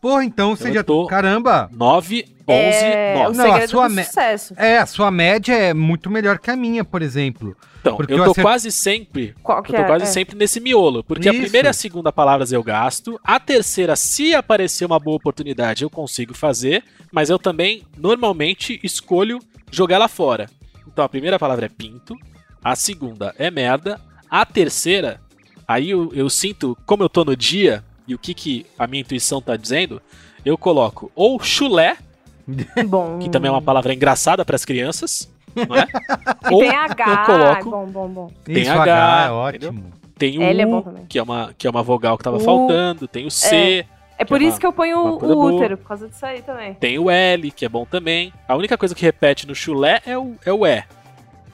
Porra, 0.00 0.24
então 0.24 0.54
você 0.54 0.68
Eu 0.68 0.74
já... 0.74 0.84
tô- 0.84 1.06
Caramba! 1.06 1.68
9, 1.72 2.24
11, 2.46 2.56
é, 2.56 3.14
9. 3.14 3.30
o 3.30 3.36
Não, 3.36 3.52
a 3.54 3.66
sua 3.68 3.88
me- 3.88 4.04
sucesso. 4.04 4.54
É, 4.56 4.78
a 4.78 4.86
sua 4.86 5.10
média 5.10 5.52
é 5.54 5.74
muito 5.74 6.08
melhor 6.08 6.38
que 6.38 6.50
a 6.50 6.56
minha, 6.56 6.84
por 6.84 7.02
exemplo. 7.02 7.56
Então, 7.80 7.96
porque 7.96 8.12
eu 8.12 8.18
eu 8.18 8.24
tô 8.26 8.30
acert- 8.30 8.44
quase 8.44 8.70
sempre 8.70 9.34
Qual 9.42 9.60
que 9.62 9.72
Eu 9.72 9.76
tô 9.76 9.82
é? 9.82 9.86
quase 9.86 10.04
É. 10.04 10.06
sempre 10.06 10.36
nesse 10.36 10.60
miolo, 10.60 11.02
porque 11.02 11.28
a 11.28 11.32
Isso. 11.32 11.42
primeira 11.42 11.68
e 11.68 11.70
a 11.70 11.72
segunda 11.72 12.12
palavras 12.12 12.52
eu 12.52 12.62
gasto, 12.62 13.18
a 13.24 13.40
terceira, 13.40 13.96
se 13.96 14.34
aparecer 14.34 14.84
uma 14.84 14.98
boa 15.00 15.16
oportunidade, 15.16 15.82
eu 15.82 15.90
consigo 15.90 16.32
fazer, 16.32 16.84
mas 17.10 17.28
eu 17.28 17.38
também 17.38 17.82
normalmente 17.96 18.78
escolho 18.84 19.40
jogar 19.70 19.96
ela 19.96 20.08
fora. 20.08 20.48
Então 20.86 21.04
a 21.04 21.08
primeira 21.08 21.38
palavra 21.40 21.66
é 21.66 21.68
pinto, 21.68 22.14
a 22.62 22.76
segunda 22.76 23.34
é 23.38 23.50
merda, 23.50 24.00
a 24.30 24.44
terceira, 24.46 25.20
aí 25.68 25.90
eu, 25.90 26.10
eu 26.14 26.28
sinto 26.30 26.76
como 26.86 27.02
eu 27.04 27.08
tô 27.08 27.24
no 27.24 27.36
dia 27.36 27.84
e 28.06 28.14
o 28.14 28.18
que, 28.18 28.32
que 28.34 28.66
a 28.78 28.86
minha 28.86 29.02
intuição 29.02 29.40
tá 29.42 29.54
dizendo, 29.54 30.00
eu 30.44 30.56
coloco 30.56 31.12
ou 31.14 31.38
chulé, 31.38 31.96
Bom. 32.88 33.18
que 33.18 33.28
também 33.28 33.48
é 33.50 33.52
uma 33.52 33.60
palavra 33.62 33.92
engraçada 33.92 34.44
para 34.44 34.56
as 34.56 34.64
crianças, 34.64 35.30
não 35.54 35.76
é? 35.76 35.86
E 36.50 36.54
ou 36.54 36.60
tem 36.60 36.70
H. 36.70 37.04
eu 37.10 37.26
coloco 37.26 37.70
Bom, 37.70 37.86
bom, 37.86 38.08
bom. 38.08 38.30
Tem 38.44 38.62
Isso, 38.62 38.70
H, 38.72 38.82
H, 38.82 39.26
é 39.26 39.30
ótimo. 39.30 39.92
Tem 40.16 40.38
o 40.38 40.42
L 40.42 40.62
é 40.62 40.66
bom 40.66 40.78
U, 40.78 40.82
também. 40.82 41.06
que 41.06 41.18
é 41.18 41.22
uma, 41.22 41.54
que 41.56 41.66
é 41.66 41.70
uma 41.70 41.82
vogal 41.82 42.16
que 42.18 42.24
tava 42.24 42.38
U. 42.38 42.40
faltando, 42.40 43.06
tem 43.06 43.26
o 43.26 43.30
C, 43.30 43.84
É 44.16 44.24
por 44.24 44.38
Que 44.38 44.44
é 44.44 44.46
isso 44.48 44.54
uma- 44.56 44.60
que 44.60 44.66
eu 44.66 44.72
ponho 44.72 44.98
o, 45.14 45.18
coisa 45.18 45.34
o 45.34 45.36
boa. 45.36 45.52
útero, 45.52 45.76
por 45.78 45.86
causa 45.88 46.08
disso 46.08 46.24
aí 46.26 46.42
também. 46.42 46.74
tem 46.74 46.98
o 46.98 47.08
L, 47.10 47.50
que 47.52 47.64
é 47.64 47.68
bom 47.68 47.84
também. 47.84 48.32
A 48.48 48.56
única 48.56 48.76
coisa 48.78 48.94
que 48.94 49.02
repete 49.02 49.46
no 49.46 49.54
chulé 49.54 50.00
é 50.06 50.16
o, 50.18 50.34
é 50.44 50.52
o 50.52 50.66
E. 50.66 50.82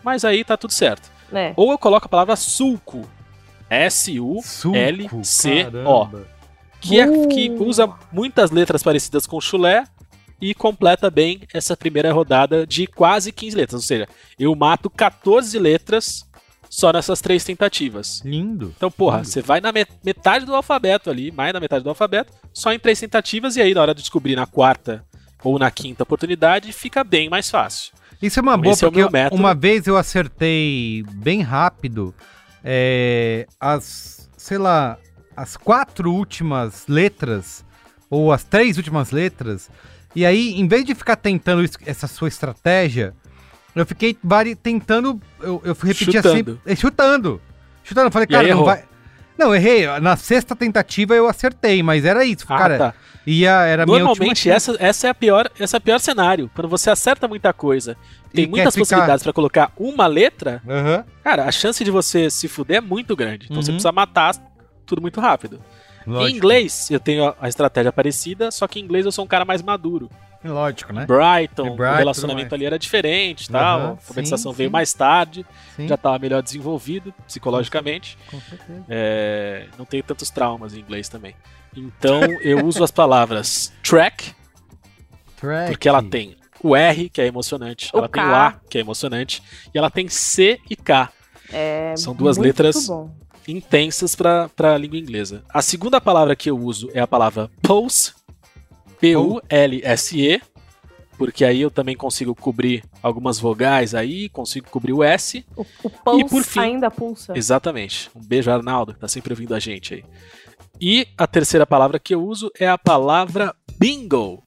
Mas 0.02 0.24
aí 0.24 0.42
tá 0.44 0.56
tudo 0.56 0.72
certo. 0.72 1.10
Né? 1.32 1.52
Ou 1.56 1.72
eu 1.72 1.78
coloco 1.78 2.06
a 2.06 2.08
palavra 2.08 2.36
sulco. 2.36 3.06
S-U, 3.70 4.40
Suco, 4.42 4.76
L, 4.76 5.08
C, 5.22 5.62
O. 5.84 6.04
caramba. 6.06 6.26
que, 6.80 7.00
é, 7.00 7.06
Uh. 7.08 7.28
que 7.28 7.50
usa 7.50 7.88
muitas 8.12 8.50
letras 8.50 8.82
parecidas 8.82 9.26
com 9.26 9.40
chulé 9.40 9.84
e 10.40 10.52
completa 10.54 11.10
bem 11.10 11.40
essa 11.52 11.76
primeira 11.76 12.12
rodada 12.12 12.66
de 12.66 12.86
quase 12.86 13.32
15 13.32 13.56
letras. 13.56 13.74
Ou 13.82 13.86
seja, 13.86 14.06
eu 14.38 14.54
mato 14.54 14.90
14 14.90 15.58
letras 15.58 16.26
só 16.68 16.92
nessas 16.92 17.20
três 17.22 17.42
tentativas. 17.44 18.20
Lindo. 18.24 18.74
Então, 18.76 18.90
porra, 18.90 19.18
Lindo. 19.18 19.28
você 19.28 19.40
vai 19.40 19.60
na 19.60 19.72
met- 19.72 19.90
metade 20.04 20.44
do 20.44 20.54
alfabeto 20.54 21.08
ali, 21.08 21.30
mais 21.32 21.52
da 21.52 21.60
metade 21.60 21.82
do 21.84 21.88
alfabeto, 21.88 22.32
só 22.52 22.72
em 22.72 22.78
três 22.78 22.98
tentativas, 23.00 23.56
e 23.56 23.62
aí 23.62 23.72
na 23.72 23.80
hora 23.80 23.94
de 23.94 24.00
descobrir 24.02 24.34
na 24.36 24.44
quarta 24.46 25.04
ou 25.42 25.58
na 25.58 25.70
quinta 25.70 26.02
oportunidade, 26.02 26.72
fica 26.72 27.02
bem 27.04 27.28
mais 27.30 27.48
fácil. 27.48 27.92
Isso 28.20 28.38
é 28.40 28.42
uma 28.42 28.54
Então, 28.54 28.62
boa, 28.62 28.74
é 28.74 28.90
porque 28.90 29.12
método. 29.12 29.40
uma 29.40 29.54
vez 29.54 29.86
eu 29.86 29.96
acertei 29.96 31.04
bem 31.12 31.42
rápido 31.42 32.14
é, 32.64 33.46
as, 33.60 34.30
sei 34.36 34.56
lá, 34.56 34.96
as 35.36 35.56
quatro 35.56 36.10
últimas 36.10 36.86
letras, 36.88 37.64
ou 38.08 38.32
as 38.32 38.42
três 38.42 38.78
últimas 38.78 39.10
letras, 39.10 39.70
e 40.16 40.24
aí, 40.24 40.58
em 40.58 40.66
vez 40.66 40.84
de 40.84 40.94
ficar 40.94 41.16
tentando 41.16 41.68
essa 41.84 42.06
sua 42.06 42.28
estratégia, 42.28 43.12
eu 43.74 43.84
fiquei 43.84 44.16
tentando, 44.62 45.20
eu, 45.40 45.60
eu 45.64 45.74
repetia 45.74 46.22
Chutando. 46.22 46.36
sempre, 46.36 46.60
é, 46.64 46.76
chutando, 46.76 47.40
chutando, 47.82 48.06
eu 48.06 48.12
falei, 48.12 48.26
E 48.30 48.32
cara, 48.32 48.54
não 48.54 48.64
vai... 48.64 48.84
Não, 49.36 49.54
errei. 49.54 49.86
Na 50.00 50.16
sexta 50.16 50.54
tentativa 50.54 51.14
eu 51.14 51.28
acertei, 51.28 51.82
mas 51.82 52.04
era 52.04 52.24
isso, 52.24 52.44
Ah, 52.48 52.58
cara. 52.58 52.78
tá. 52.78 52.94
Ia, 53.26 53.62
era 53.62 53.86
Normalmente 53.86 54.50
essa, 54.50 54.76
essa 54.78 55.06
é 55.06 55.10
a 55.10 55.14
pior, 55.14 55.50
essa 55.58 55.76
é 55.76 55.78
a 55.78 55.80
pior 55.80 55.98
cenário. 55.98 56.50
Quando 56.54 56.68
você 56.68 56.90
acerta 56.90 57.26
muita 57.26 57.52
coisa, 57.54 57.96
tem 58.32 58.44
E 58.44 58.46
muitas 58.46 58.74
quer 58.74 58.80
ficar- 58.80 58.80
possibilidades 58.96 59.22
pra 59.22 59.32
colocar 59.32 59.72
uma 59.78 60.06
letra, 60.06 60.60
Aham. 60.68 61.04
cara, 61.22 61.44
a 61.44 61.50
chance 61.52 61.82
de 61.82 61.90
você 61.90 62.28
se 62.28 62.46
fuder 62.48 62.76
é 62.76 62.80
muito 62.82 63.16
grande. 63.16 63.46
Então 63.50 63.62
você 63.62 63.70
Uhum. 63.70 63.76
precisa 63.76 63.92
matar 63.92 64.34
tudo 64.84 65.00
muito 65.00 65.20
rápido. 65.20 65.58
Em 66.06 66.10
Lógico. 66.10 66.36
inglês, 66.36 66.90
eu 66.90 67.00
tenho 67.00 67.34
a 67.40 67.48
estratégia 67.48 67.90
parecida, 67.90 68.50
só 68.50 68.68
que 68.68 68.78
em 68.78 68.82
inglês 68.82 69.06
eu 69.06 69.12
sou 69.12 69.24
um 69.24 69.28
cara 69.28 69.46
mais 69.46 69.62
maduro. 69.62 70.10
Lógico, 70.44 70.92
né? 70.92 71.06
Brighton, 71.06 71.66
E 71.66 71.70
o 71.70 71.74
Brighton, 71.76 71.96
relacionamento 71.96 72.54
ali 72.54 72.66
era 72.66 72.78
diferente, 72.78 73.50
tal. 73.50 73.78
Aham, 73.78 73.86
a 73.86 73.90
alfabetização 73.90 74.52
sim, 74.52 74.58
veio 74.58 74.68
sim. 74.68 74.72
mais 74.72 74.92
tarde, 74.92 75.46
Sim, 75.74 75.88
já 75.88 75.94
estava 75.94 76.18
melhor 76.18 76.42
desenvolvido 76.42 77.14
psicologicamente. 77.26 78.18
com 78.30 78.38
certeza. 78.40 78.84
É, 78.88 79.66
não 79.78 79.84
tenho 79.84 80.02
tantos 80.02 80.28
traumas 80.30 80.74
em 80.74 80.80
inglês 80.80 81.08
também. 81.08 81.34
Então 81.76 82.20
eu 82.42 82.64
uso 82.64 82.84
as 82.84 82.90
palavras 82.90 83.72
track, 83.82 84.32
Track. 85.36 85.70
porque 85.72 85.88
ela 85.88 86.02
tem 86.02 86.36
o 86.62 86.74
R, 86.76 87.08
que 87.10 87.20
é 87.20 87.26
emocionante, 87.26 87.90
O 87.92 87.98
ela 87.98 88.08
tem 88.08 88.22
o 88.22 88.26
K. 88.26 88.46
A, 88.46 88.52
que 88.70 88.78
é 88.78 88.80
emocionante, 88.80 89.42
e 89.74 89.78
ela 89.78 89.90
tem 89.90 90.08
C 90.08 90.58
e 90.70 90.76
K, 90.76 91.10
É 91.52 91.94
São 91.96 92.14
duas 92.14 92.36
letras. 92.38 92.86
bom. 92.86 93.10
intensas 93.46 94.14
para 94.14 94.48
a 94.58 94.78
língua 94.78 94.96
inglesa. 94.98 95.42
A 95.48 95.60
segunda 95.60 96.00
palavra 96.00 96.34
que 96.36 96.48
eu 96.50 96.58
uso 96.58 96.88
é 96.94 97.00
a 97.00 97.06
palavra 97.06 97.50
pulse, 97.60 98.12
P-U-L-S-E, 99.48 100.40
porque 101.16 101.44
aí 101.44 101.60
eu 101.60 101.70
também 101.70 101.96
consigo 101.96 102.34
cobrir 102.34 102.82
algumas 103.02 103.38
vogais 103.38 103.94
aí, 103.94 104.28
consigo 104.28 104.68
cobrir 104.70 104.92
o 104.92 105.02
S. 105.02 105.44
O, 105.56 105.62
o 105.84 105.90
pulse 105.90 106.24
por 106.28 106.42
fim- 106.42 106.60
ainda 106.60 106.90
pulsa. 106.90 107.32
Exatamente. 107.36 108.10
Um 108.14 108.20
beijo, 108.20 108.50
Arnaldo, 108.50 108.94
que 108.94 109.00
tá 109.00 109.08
sempre 109.08 109.32
ouvindo 109.32 109.54
a 109.54 109.60
gente 109.60 109.94
aí. 109.94 110.04
E 110.80 111.06
a 111.16 111.26
terceira 111.26 111.64
palavra 111.66 111.98
que 112.00 112.14
eu 112.14 112.24
uso 112.24 112.50
é 112.58 112.68
a 112.68 112.76
palavra 112.78 113.54
bingo, 113.78 114.42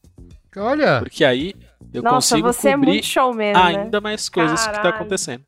Olha, 0.60 0.97
porque 0.99 1.24
aí 1.24 1.53
eu 1.93 2.01
Nossa, 2.01 2.36
consigo 2.36 2.51
você 2.51 2.70
é 2.70 2.74
cobrir 2.74 2.88
muito 2.93 3.05
showman, 3.05 3.53
né? 3.53 3.60
ainda 3.62 4.01
mais 4.01 4.28
coisas 4.28 4.60
que 4.60 4.66
tá 4.74 4.78
Caralho. 4.82 4.95
acontecendo. 4.95 5.43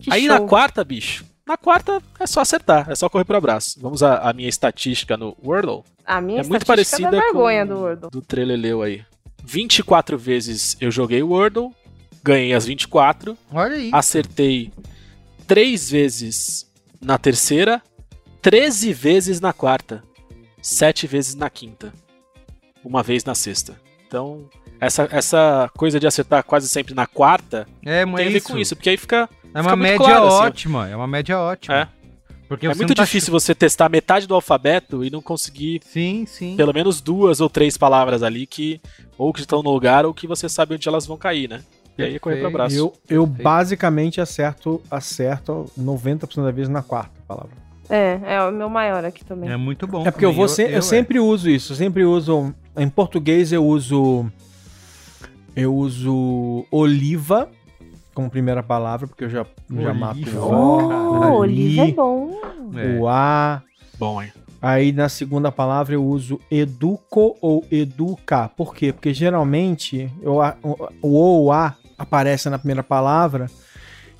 Que 0.00 0.12
Aí 0.12 0.26
show. 0.26 0.38
na 0.40 0.46
quarta, 0.46 0.84
bicho, 0.84 1.24
na 1.48 1.56
quarta 1.56 2.02
é 2.20 2.26
só 2.26 2.40
acertar, 2.40 2.90
é 2.90 2.94
só 2.94 3.08
correr 3.08 3.24
pro 3.24 3.36
abraço. 3.36 3.80
Vamos 3.80 4.02
à, 4.02 4.18
à 4.18 4.32
minha 4.34 4.48
estatística 4.48 5.16
no 5.16 5.34
Wordle. 5.42 5.82
A 6.04 6.20
minha 6.20 6.42
é 6.42 6.44
muito 6.44 6.66
parecida 6.66 7.10
dá 7.10 7.18
vergonha 7.18 7.66
com 7.66 7.74
do 7.74 7.80
Wordle. 7.80 8.10
do 8.10 8.20
Treleleu 8.20 8.82
aí. 8.82 9.02
24 9.42 10.18
vezes 10.18 10.76
eu 10.78 10.90
joguei 10.90 11.22
o 11.22 11.28
Wordle, 11.30 11.70
ganhei 12.22 12.52
as 12.52 12.66
24, 12.66 13.36
olha 13.50 13.76
aí. 13.76 13.90
acertei 13.94 14.70
3 15.46 15.90
vezes 15.90 16.70
na 17.00 17.16
terceira, 17.16 17.80
13 18.42 18.92
vezes 18.92 19.40
na 19.40 19.54
quarta, 19.54 20.02
7 20.60 21.06
vezes 21.06 21.34
na 21.34 21.48
quinta, 21.48 21.94
uma 22.84 23.02
vez 23.02 23.24
na 23.24 23.34
sexta. 23.34 23.80
Então, 24.06 24.48
essa, 24.80 25.08
essa 25.10 25.70
coisa 25.76 25.98
de 25.98 26.06
acertar 26.06 26.44
quase 26.44 26.68
sempre 26.68 26.94
na 26.94 27.06
quarta 27.06 27.66
É, 27.84 28.04
tem 28.04 28.26
a 28.26 28.30
ver 28.30 28.42
com 28.42 28.56
isso, 28.58 28.76
porque 28.76 28.90
aí 28.90 28.96
fica, 28.96 29.28
É 29.54 29.60
uma 29.60 29.76
média 29.76 29.98
claro, 29.98 30.26
assim. 30.26 30.46
ótima. 30.46 30.88
É 30.88 30.96
uma 30.96 31.06
média 31.06 31.38
ótima. 31.38 31.74
É. 31.76 31.88
Porque 32.48 32.66
é 32.66 32.74
muito 32.74 32.94
tá 32.94 33.04
difícil 33.04 33.30
você 33.30 33.54
testar 33.54 33.90
metade 33.90 34.26
do 34.26 34.34
alfabeto 34.34 35.04
e 35.04 35.10
não 35.10 35.20
conseguir 35.20 35.80
Sim, 35.84 36.24
sim. 36.26 36.56
pelo 36.56 36.72
menos 36.72 37.00
duas 37.00 37.40
ou 37.42 37.50
três 37.50 37.76
palavras 37.76 38.22
ali 38.22 38.46
que 38.46 38.80
ou 39.18 39.32
que 39.34 39.40
estão 39.40 39.62
no 39.62 39.70
lugar 39.70 40.06
ou 40.06 40.14
que 40.14 40.26
você 40.26 40.48
sabe 40.48 40.74
onde 40.74 40.88
elas 40.88 41.06
vão 41.06 41.18
cair, 41.18 41.46
né? 41.48 41.60
E 41.98 42.02
aí 42.02 42.14
é 42.14 42.18
correr 42.18 42.36
Perfeito. 42.36 42.54
abraço. 42.54 42.76
Eu, 42.76 42.92
eu 43.10 43.26
Perfeito. 43.26 43.42
basicamente 43.44 44.20
acerto, 44.20 44.80
acerto 44.90 45.66
90% 45.78 46.42
das 46.42 46.54
vezes 46.54 46.68
na 46.70 46.80
quarta 46.82 47.10
palavra. 47.26 47.50
É, 47.90 48.18
é 48.24 48.42
o 48.42 48.52
meu 48.52 48.68
maior 48.70 49.04
aqui 49.04 49.24
também. 49.24 49.50
É 49.50 49.56
muito 49.56 49.86
bom. 49.86 50.06
É 50.06 50.10
porque 50.10 50.24
eu, 50.24 50.32
vou 50.32 50.46
se- 50.48 50.62
eu, 50.62 50.78
é. 50.78 50.80
sempre 50.80 51.18
uso 51.18 51.50
isso. 51.50 51.72
Eu 51.72 51.76
sempre 51.76 52.04
uso. 52.04 52.54
Em 52.76 52.88
português 52.88 53.52
eu 53.52 53.64
uso. 53.66 54.30
Eu 55.56 55.74
uso 55.74 56.64
oliva 56.70 57.50
como 58.18 58.28
primeira 58.28 58.64
palavra, 58.64 59.06
porque 59.06 59.22
eu 59.26 59.30
já, 59.30 59.46
já 59.70 59.94
mato 59.94 60.18
Oliva. 60.18 60.40
o 60.44 60.50
O, 60.52 61.30
Oh, 61.30 61.38
Oliva 61.38 61.82
é 61.84 61.92
bom. 61.92 62.32
É. 62.74 62.98
o 62.98 63.06
A. 63.08 63.62
Bom, 63.96 64.20
hein? 64.20 64.32
Aí 64.60 64.90
na 64.90 65.08
segunda 65.08 65.52
palavra 65.52 65.94
eu 65.94 66.04
uso 66.04 66.40
educo 66.50 67.36
ou 67.40 67.64
educa. 67.70 68.50
Por 68.56 68.74
quê? 68.74 68.92
Porque 68.92 69.14
geralmente 69.14 70.12
eu, 70.20 70.42
a- 70.42 70.56
o 70.64 70.88
o 71.00 71.12
ou 71.14 71.52
A 71.52 71.76
aparece 71.96 72.50
na 72.50 72.58
primeira 72.58 72.82
palavra. 72.82 73.46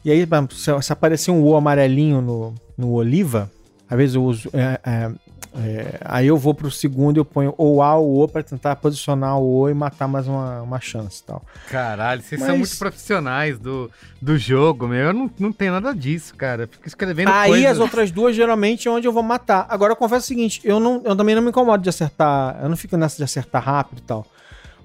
E 0.05 0.13
aí, 0.13 0.25
se, 0.53 0.81
se 0.81 0.93
aparecer 0.93 1.33
um 1.33 1.43
O 1.43 1.57
amarelinho 1.57 2.21
no, 2.21 2.55
no 2.77 2.93
oliva, 2.93 3.51
às 3.91 3.97
vezes 3.99 4.15
eu 4.15 4.23
uso. 4.23 4.49
é, 4.53 4.79
é, 4.89 5.11
é, 5.57 5.99
aí 6.05 6.27
eu 6.27 6.37
vou 6.37 6.53
pro 6.55 6.71
segundo 6.71 7.17
e 7.17 7.21
eu 7.21 7.25
ponho 7.25 7.55
ou 7.57 7.83
A 7.83 7.97
ou 7.97 8.23
O 8.23 8.29
pra 8.29 8.43
tentar 8.43 8.77
posicionar 8.77 9.39
o 9.39 9.61
O 9.63 9.69
e 9.69 9.75
matar 9.75 10.07
mais 10.07 10.29
uma, 10.29 10.61
uma 10.63 10.81
chance 10.81 11.21
e 11.23 11.25
tal. 11.25 11.43
Caralho, 11.71 12.23
vocês 12.23 12.41
Mas- 12.41 12.49
são 12.49 12.59
muito 12.59 12.79
profissionais 12.79 13.59
do, 13.59 13.91
do 14.21 14.37
jogo, 14.39 14.87
meu. 14.87 15.07
Eu 15.07 15.13
não, 15.13 15.31
não 15.39 15.51
tenho 15.53 15.73
nada 15.73 15.95
disso, 15.95 16.35
cara. 16.37 16.65
Eu 16.65 16.69
Fico 16.69 16.87
escrevendo 16.87 17.31
Aí 17.31 17.51
coisas. 17.51 17.71
as 17.73 17.79
outras 17.79 18.11
duas 18.11 18.37
geralmente 18.37 18.87
é 18.87 18.91
onde 18.91 19.09
eu 19.09 19.13
vou 19.13 19.23
matar. 19.23 19.67
Agora 19.69 19.93
eu 19.93 19.97
confesso 19.97 20.25
o 20.25 20.29
seguinte, 20.29 20.61
eu, 20.65 20.79
não, 20.79 21.03
eu 21.05 21.17
também 21.17 21.35
não 21.35 21.43
me 21.43 21.49
incomodo 21.49 21.83
de 21.83 21.89
acertar, 21.89 22.59
eu 22.63 22.69
não 22.69 22.77
fico 22.77 22.97
nessa 22.97 23.17
de 23.17 23.25
acertar 23.25 23.63
rápido 23.65 23.99
e 23.99 24.03
tal. 24.03 24.27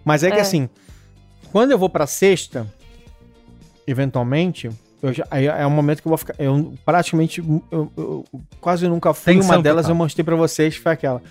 Mas 0.05 0.23
é, 0.23 0.31
que 0.31 0.37
É. 0.37 0.41
assim, 0.41 0.69
quando 1.51 1.71
eu 1.71 1.77
vou 1.77 1.89
pra 1.89 2.07
sexta, 2.07 2.65
eventualmente, 3.85 4.69
já, 5.11 5.25
aí 5.29 5.47
é 5.47 5.65
um 5.67 5.71
momento 5.71 6.01
que 6.01 6.07
eu 6.07 6.11
vou 6.11 6.17
ficar, 6.17 6.35
eu 6.37 6.73
praticamente, 6.85 7.43
eu, 7.71 7.91
eu 7.97 8.25
quase 8.61 8.87
nunca 8.87 9.13
fui, 9.13 9.33
Tensão 9.33 9.55
uma 9.55 9.61
delas 9.61 9.83
total. 9.85 9.95
eu 9.95 9.97
mostrei 9.97 10.23
pra 10.23 10.35
vocês, 10.35 10.75
foi 10.77 10.91
aquela. 10.91 11.21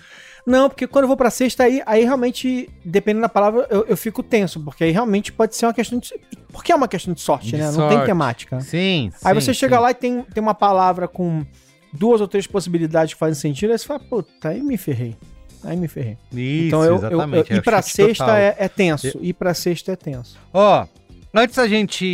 Não, 0.45 0.67
porque 0.69 0.85
quando 0.85 1.03
eu 1.03 1.07
vou 1.07 1.15
pra 1.15 1.29
sexta, 1.29 1.63
aí, 1.63 1.81
aí 1.85 2.03
realmente, 2.03 2.69
dependendo 2.83 3.21
da 3.21 3.29
palavra, 3.29 3.65
eu, 3.69 3.85
eu 3.87 3.95
fico 3.95 4.21
tenso, 4.21 4.59
porque 4.59 4.83
aí 4.83 4.91
realmente 4.91 5.31
pode 5.31 5.55
ser 5.55 5.65
uma 5.65 5.73
questão 5.73 5.97
de... 5.97 6.13
Porque 6.51 6.71
é 6.71 6.75
uma 6.75 6.87
questão 6.87 7.13
de 7.13 7.21
sorte, 7.21 7.47
De 7.47 7.57
né? 7.57 7.71
Não 7.71 7.87
tem 7.87 7.91
sorte. 7.91 8.05
temática. 8.05 8.59
Sim, 8.59 9.09
Aí 9.23 9.33
sim, 9.33 9.41
você 9.41 9.53
chega 9.53 9.77
sim. 9.77 9.81
lá 9.81 9.91
e 9.91 9.93
tem, 9.93 10.21
tem 10.21 10.43
uma 10.43 10.53
palavra 10.53 11.07
com 11.07 11.45
duas 11.93 12.19
ou 12.19 12.27
três 12.27 12.45
possibilidades 12.45 13.13
que 13.13 13.19
fazem 13.19 13.39
sentido, 13.39 13.71
aí 13.71 13.79
você 13.79 13.85
fala, 13.85 14.01
puta, 14.01 14.49
aí 14.49 14.61
me 14.61 14.75
ferrei. 14.77 15.15
Aí 15.63 15.77
me 15.77 15.87
ferrei. 15.87 16.17
Isso, 16.33 16.67
então 16.67 16.83
eu, 16.83 16.95
eu, 16.97 17.01
eu, 17.03 17.07
exatamente. 17.07 17.53
é 17.53 17.55
ir 17.55 17.61
pra 17.61 17.81
sexta 17.81 18.37
é, 18.37 18.55
é 18.59 18.67
tenso. 18.67 19.17
Ir 19.21 19.31
pra 19.33 19.53
sexta 19.53 19.93
é 19.93 19.95
tenso. 19.95 20.37
Ó, 20.53 20.85
antes 21.33 21.55
da 21.55 21.67
gente 21.67 22.05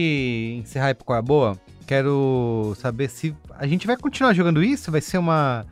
encerrar 0.61 0.89
é 0.89 0.97
a 1.13 1.21
boa, 1.21 1.59
quero 1.87 2.75
saber 2.79 3.09
se 3.09 3.35
a 3.57 3.67
gente 3.67 3.85
vai 3.87 3.97
continuar 3.97 4.33
jogando 4.33 4.63
isso, 4.63 4.91
vai 4.91 5.01
ser 5.01 5.17
uma 5.17 5.65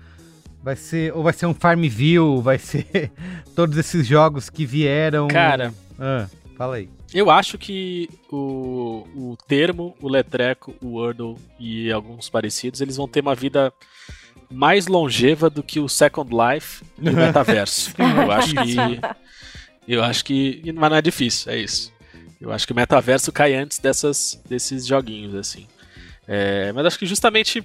vai 0.63 0.75
ser 0.75 1.15
ou 1.15 1.23
vai 1.23 1.31
ser 1.33 1.45
um 1.45 1.53
Farmville, 1.53 2.41
vai 2.41 2.57
ser 2.57 3.11
todos 3.55 3.77
esses 3.77 4.05
jogos 4.05 4.49
que 4.49 4.65
vieram. 4.65 5.27
Cara, 5.27 5.73
Ah, 5.97 6.27
fala 6.57 6.75
aí. 6.75 6.89
eu 7.13 7.29
acho 7.29 7.57
que 7.57 8.09
o, 8.31 9.05
o 9.15 9.37
termo, 9.47 9.95
o 10.01 10.09
letreco, 10.09 10.75
o 10.81 10.97
Wordle 10.97 11.37
e 11.59 11.91
alguns 11.91 12.29
parecidos, 12.29 12.81
eles 12.81 12.97
vão 12.97 13.07
ter 13.07 13.21
uma 13.21 13.35
vida 13.35 13.71
mais 14.51 14.87
longeva 14.87 15.49
do 15.49 15.61
que 15.61 15.79
o 15.79 15.87
Second 15.87 16.29
Life 16.33 16.83
e 16.99 17.09
o 17.09 17.13
metaverso. 17.15 17.93
eu 17.97 18.31
acho 18.31 18.53
que 18.55 18.75
eu 19.87 20.03
acho 20.03 20.25
que 20.25 20.73
mas 20.75 20.89
não 20.89 20.97
é 20.97 21.01
difícil, 21.01 21.51
é 21.51 21.57
isso. 21.59 21.93
Eu 22.39 22.51
acho 22.51 22.65
que 22.67 22.73
o 22.73 22.75
metaverso 22.75 23.31
cai 23.31 23.53
antes 23.55 23.79
dessas 23.79 24.39
desses 24.47 24.85
joguinhos 24.85 25.33
assim. 25.35 25.65
É, 26.27 26.71
mas 26.73 26.85
acho 26.85 26.99
que 26.99 27.05
justamente 27.05 27.63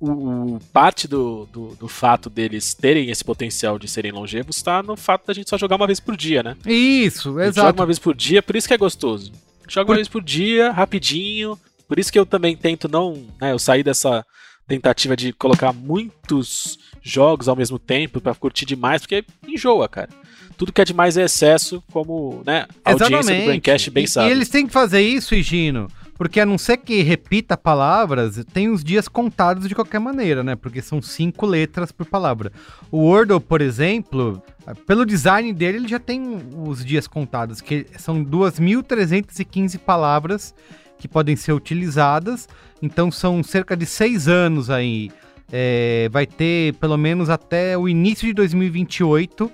o, 0.00 0.10
o- 0.56 0.60
parte 0.72 1.06
do, 1.08 1.46
do, 1.52 1.74
do 1.74 1.88
fato 1.88 2.30
deles 2.30 2.72
terem 2.74 3.10
esse 3.10 3.24
potencial 3.24 3.78
de 3.78 3.88
serem 3.88 4.12
longevos 4.12 4.56
está 4.56 4.82
no 4.82 4.96
fato 4.96 5.26
da 5.26 5.34
gente 5.34 5.50
só 5.50 5.58
jogar 5.58 5.76
uma 5.76 5.86
vez 5.86 6.00
por 6.00 6.16
dia, 6.16 6.42
né? 6.42 6.56
Isso, 6.66 7.28
A 7.38 7.44
gente 7.46 7.54
joga 7.56 7.68
exato. 7.68 7.80
uma 7.80 7.86
vez 7.86 7.98
por 7.98 8.14
dia, 8.14 8.42
por 8.42 8.56
isso 8.56 8.68
que 8.68 8.74
é 8.74 8.78
gostoso. 8.78 9.32
Joga 9.68 9.86
Por- 9.86 9.92
uma 9.92 9.96
vez 9.96 10.08
por 10.08 10.22
dia, 10.22 10.70
rapidinho. 10.70 11.58
Por 11.88 11.98
isso 11.98 12.12
que 12.12 12.18
eu 12.18 12.24
também 12.26 12.56
tento 12.56 12.88
não. 12.88 13.14
Né, 13.40 13.52
eu 13.52 13.58
saí 13.58 13.82
dessa 13.82 14.24
tentativa 14.68 15.16
de 15.16 15.32
colocar 15.32 15.72
muitos 15.72 16.78
jogos 17.02 17.48
ao 17.48 17.54
mesmo 17.56 17.78
tempo 17.78 18.20
pra 18.20 18.34
curtir 18.34 18.64
demais, 18.64 19.02
porque 19.02 19.24
enjoa, 19.46 19.88
cara. 19.88 20.08
Tudo 20.56 20.72
que 20.72 20.80
é 20.80 20.84
demais 20.84 21.16
é 21.16 21.24
excesso, 21.24 21.82
como 21.92 22.42
né, 22.46 22.66
a 22.84 22.92
audiência 22.92 23.38
do 23.38 23.44
Braincast 23.44 23.90
bem 23.90 24.04
e, 24.04 24.08
sabe. 24.08 24.28
E 24.28 24.30
eles 24.30 24.48
têm 24.48 24.66
que 24.66 24.72
fazer 24.72 25.00
isso, 25.00 25.34
Higino, 25.34 25.88
porque 26.16 26.40
a 26.40 26.46
não 26.46 26.56
ser 26.56 26.78
que 26.78 27.02
repita 27.02 27.56
palavras, 27.56 28.42
tem 28.52 28.70
os 28.70 28.82
dias 28.82 29.06
contados 29.06 29.68
de 29.68 29.74
qualquer 29.74 29.98
maneira, 29.98 30.42
né? 30.42 30.56
Porque 30.56 30.80
são 30.80 31.02
cinco 31.02 31.44
letras 31.44 31.92
por 31.92 32.06
palavra. 32.06 32.50
O 32.90 32.98
Wordle, 32.98 33.38
por 33.38 33.60
exemplo, 33.60 34.42
pelo 34.86 35.04
design 35.04 35.52
dele, 35.52 35.78
ele 35.78 35.88
já 35.88 35.98
tem 35.98 36.38
os 36.66 36.84
dias 36.84 37.06
contados, 37.06 37.60
que 37.60 37.86
são 37.98 38.24
2.315 38.24 39.78
palavras 39.78 40.54
que 40.98 41.06
podem 41.06 41.36
ser 41.36 41.52
utilizadas. 41.52 42.48
Então 42.80 43.10
são 43.10 43.42
cerca 43.42 43.76
de 43.76 43.86
seis 43.86 44.26
anos 44.28 44.70
aí. 44.70 45.10
É, 45.52 46.08
vai 46.10 46.26
ter 46.26 46.74
pelo 46.74 46.96
menos 46.96 47.30
até 47.30 47.76
o 47.76 47.88
início 47.88 48.26
de 48.26 48.32
2028. 48.32 49.50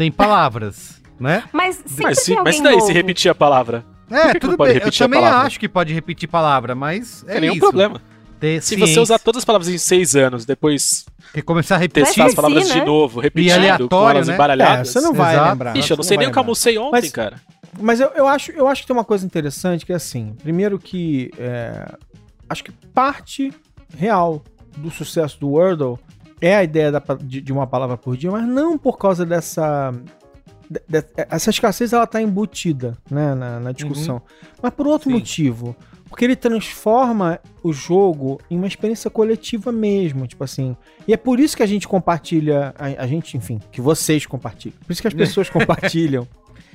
Tem 0.00 0.10
palavras, 0.10 0.98
né? 1.20 1.44
Mas 1.52 1.76
sempre 1.76 2.04
Mas, 2.04 2.18
se, 2.20 2.34
tem 2.34 2.36
mas 2.42 2.46
alguém 2.56 2.60
e 2.60 2.64
daí, 2.64 2.74
se 2.76 2.80
novo. 2.86 2.92
repetir 2.94 3.30
a 3.30 3.34
palavra? 3.34 3.84
É, 4.10 4.32
tudo 4.32 4.52
não 4.52 4.56
pode 4.56 4.68
bem. 4.70 4.78
Eu 4.78 4.84
repetir 4.86 5.02
a 5.02 5.06
também 5.06 5.20
palavra? 5.20 5.46
acho 5.46 5.60
que 5.60 5.68
pode 5.68 5.92
repetir 5.92 6.26
palavra, 6.26 6.74
mas 6.74 7.22
Não 7.22 7.28
é 7.28 7.32
tem 7.32 7.40
nenhum 7.42 7.52
isso. 7.52 7.60
problema. 7.60 8.00
Ter 8.40 8.62
Se 8.62 8.68
ciência, 8.68 8.86
você 8.94 8.98
usar 9.00 9.18
todas 9.18 9.40
as 9.40 9.44
palavras 9.44 9.68
em 9.68 9.76
seis 9.76 10.16
anos, 10.16 10.46
depois 10.46 11.04
que 11.34 11.42
começar 11.42 11.74
a 11.74 11.78
repetir. 11.78 12.06
testar 12.06 12.24
as 12.24 12.30
sim, 12.30 12.36
palavras 12.36 12.66
né? 12.70 12.80
de 12.80 12.86
novo, 12.86 13.20
repetindo, 13.20 13.90
com 13.90 14.08
elas 14.08 14.26
né? 14.28 14.32
É, 14.32 14.36
embaralhadas. 14.36 14.88
você 14.88 15.00
não 15.02 15.12
vai 15.12 15.34
Exato. 15.34 15.50
lembrar. 15.50 15.76
Ixi, 15.76 15.90
eu 15.90 15.96
não 15.98 16.02
Você 16.02 16.08
sei 16.08 16.16
vai 16.16 16.24
nem 16.24 16.30
o 16.30 16.32
que 16.32 16.38
almocei 16.38 16.78
ontem, 16.78 16.90
Mas- 16.92 17.10
cara. 17.10 17.36
Mas 17.78 18.00
eu, 18.00 18.08
eu, 18.16 18.26
acho, 18.26 18.52
eu 18.52 18.66
acho 18.66 18.80
que 18.80 18.86
tem 18.86 18.96
uma 18.96 19.04
coisa 19.04 19.26
interessante 19.26 19.84
que 19.84 19.92
é 19.92 19.96
assim. 19.96 20.34
Primeiro 20.42 20.78
que 20.78 21.30
é, 21.38 21.94
acho 22.48 22.64
que 22.64 22.72
parte 22.94 23.52
real 23.98 24.42
do 24.78 24.90
sucesso 24.90 25.38
do 25.38 25.50
Wordle 25.50 25.98
é 26.40 26.56
a 26.56 26.64
ideia 26.64 26.90
da 26.92 27.02
de, 27.20 27.40
de 27.40 27.52
uma 27.52 27.66
palavra 27.66 27.96
por 27.96 28.16
dia, 28.16 28.30
mas 28.30 28.46
não 28.46 28.78
por 28.78 28.98
causa 28.98 29.24
dessa. 29.26 29.92
de- 30.70 30.80
de- 30.88 31.04
essa 31.28 31.50
escassez 31.50 31.92
ela 31.92 32.06
tá 32.06 32.20
embutida 32.22 32.96
né, 33.10 33.34
na, 33.34 33.60
na 33.60 33.72
discussão. 33.72 34.22
Mas 34.62 34.72
por 34.72 34.86
outro 34.86 35.08
Sim. 35.10 35.16
motivo. 35.16 35.76
Porque 36.08 36.24
ele 36.24 36.34
transforma 36.34 37.38
o 37.62 37.72
jogo 37.72 38.40
em 38.50 38.56
uma 38.56 38.66
experiência 38.66 39.08
coletiva 39.08 39.70
mesmo, 39.70 40.26
tipo 40.26 40.42
assim. 40.42 40.76
E 41.06 41.12
é 41.12 41.16
por 41.16 41.38
isso 41.38 41.56
que 41.56 41.62
a 41.62 41.66
gente 41.66 41.86
compartilha, 41.86 42.74
a, 42.76 43.04
a 43.04 43.06
gente, 43.06 43.36
enfim, 43.36 43.60
que 43.70 43.80
vocês 43.80 44.26
compartilham. 44.26 44.76
Por 44.84 44.92
isso 44.92 45.00
que 45.00 45.06
as 45.06 45.14
pessoas 45.14 45.48
compartilham. 45.48 46.26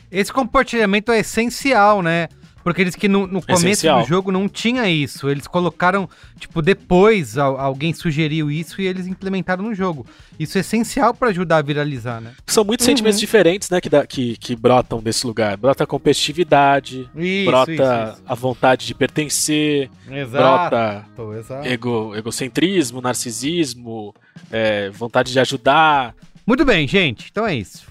Esse 0.10 0.32
compartilhamento 0.32 1.12
é 1.12 1.20
essencial, 1.20 2.02
né? 2.02 2.30
Porque 2.66 2.82
eles 2.82 2.96
que 2.96 3.08
no, 3.08 3.28
no 3.28 3.44
começo 3.44 3.64
Essencial. 3.68 4.02
do 4.02 4.08
jogo 4.08 4.32
não 4.32 4.50
tinha 4.50 4.90
isso. 4.90 5.30
Eles 5.30 5.46
colocaram, 5.46 6.10
tipo, 6.40 6.64
depois 6.64 7.38
al- 7.38 7.60
alguém 7.60 7.94
sugeriu 7.94 8.50
isso 8.50 8.82
e 8.82 8.88
eles 8.88 9.06
implementaram 9.06 9.64
no 9.64 9.76
jogo. 9.76 10.04
Isso 10.40 10.58
é 10.58 10.62
essencial 10.62 11.14
pra 11.14 11.30
ajudar 11.30 11.58
a 11.58 11.62
viralizar, 11.62 12.20
né? 12.20 12.32
São 12.48 12.64
muitos 12.64 12.84
Uhum. 12.88 12.92
sentimentos 12.94 13.20
diferentes, 13.20 13.70
né, 13.70 13.80
que, 13.80 13.88
dá- 13.88 14.08
que, 14.08 14.36
que 14.38 14.56
brotam 14.56 15.00
desse 15.00 15.28
lugar. 15.28 15.56
Brota 15.58 15.84
a 15.84 15.88
competitividade, 15.88 17.08
Isso, 17.16 17.46
brota 17.52 18.18
a 18.26 18.34
vontade 18.34 18.88
de 18.88 18.96
pertencer, 18.96 19.88
brota 20.32 21.06
exato. 21.38 21.68
ego, 21.68 22.16
egocentrismo, 22.16 23.00
narcisismo, 23.00 24.12
é, 24.52 24.90
vontade 24.90 25.32
de 25.32 25.40
ajudar. 25.40 26.16
Muito 26.48 26.66
bem, 26.66 26.88
gente. 26.88 27.28
Então 27.32 27.46
é 27.46 27.54
isso. 27.54 27.86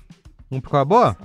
Vamos 0.51 0.63
pro 0.63 0.71
qual 0.71 0.81
é 0.81 0.83
a 0.83 0.85
boa? 0.85 1.17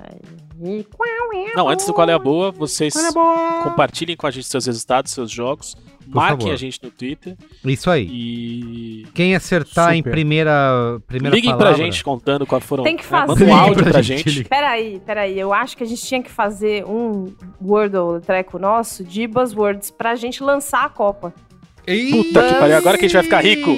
E 0.62 0.84
qual 0.84 1.08
é 1.52 1.56
Não, 1.56 1.68
antes 1.68 1.86
do 1.86 1.92
qual 1.94 2.08
é 2.08 2.12
a 2.12 2.18
boa, 2.18 2.50
vocês 2.50 2.94
Olha 2.96 3.12
boa! 3.12 3.62
compartilhem 3.64 4.16
com 4.16 4.26
a 4.26 4.30
gente 4.30 4.46
seus 4.46 4.66
resultados, 4.66 5.12
seus 5.12 5.30
jogos, 5.30 5.74
Por 6.04 6.14
marquem 6.14 6.38
favor. 6.38 6.52
a 6.52 6.56
gente 6.56 6.80
no 6.82 6.90
Twitter 6.90 7.36
Isso 7.64 7.90
aí. 7.90 8.06
e 8.10 9.06
Quem 9.14 9.34
acertar 9.34 9.94
em 9.94 9.98
Super. 9.98 10.10
primeira, 10.10 11.00
primeira 11.06 11.34
liguem 11.34 11.50
palavra... 11.52 11.74
pra 11.74 11.84
gente 11.84 12.02
contando 12.04 12.46
qual 12.46 12.60
foram. 12.60 12.84
Tem 12.84 12.96
que 12.96 13.02
né, 13.04 13.08
fazer. 13.08 13.26
Manda 13.26 13.44
um 13.44 13.46
Ligue 13.46 13.58
áudio 13.60 13.82
pra 13.82 13.92
pra 13.92 14.02
gente, 14.02 14.30
gente. 14.30 14.48
Peraí, 14.48 15.00
peraí. 15.04 15.38
Eu 15.38 15.52
acho 15.52 15.76
que 15.76 15.82
a 15.84 15.86
gente 15.86 16.02
tinha 16.02 16.22
que 16.22 16.30
fazer 16.30 16.84
um 16.84 17.32
Wordle 17.62 18.20
treco 18.20 18.58
nosso 18.58 19.04
de 19.04 19.26
buzzwords 19.26 19.90
pra 19.90 20.14
gente 20.14 20.42
lançar 20.42 20.84
a 20.84 20.88
Copa. 20.88 21.32
Puta 21.80 22.46
que 22.46 22.54
pariu, 22.54 22.76
agora 22.76 22.96
que 22.98 23.04
a 23.06 23.08
gente 23.08 23.14
vai 23.14 23.22
ficar 23.24 23.40
rico. 23.40 23.74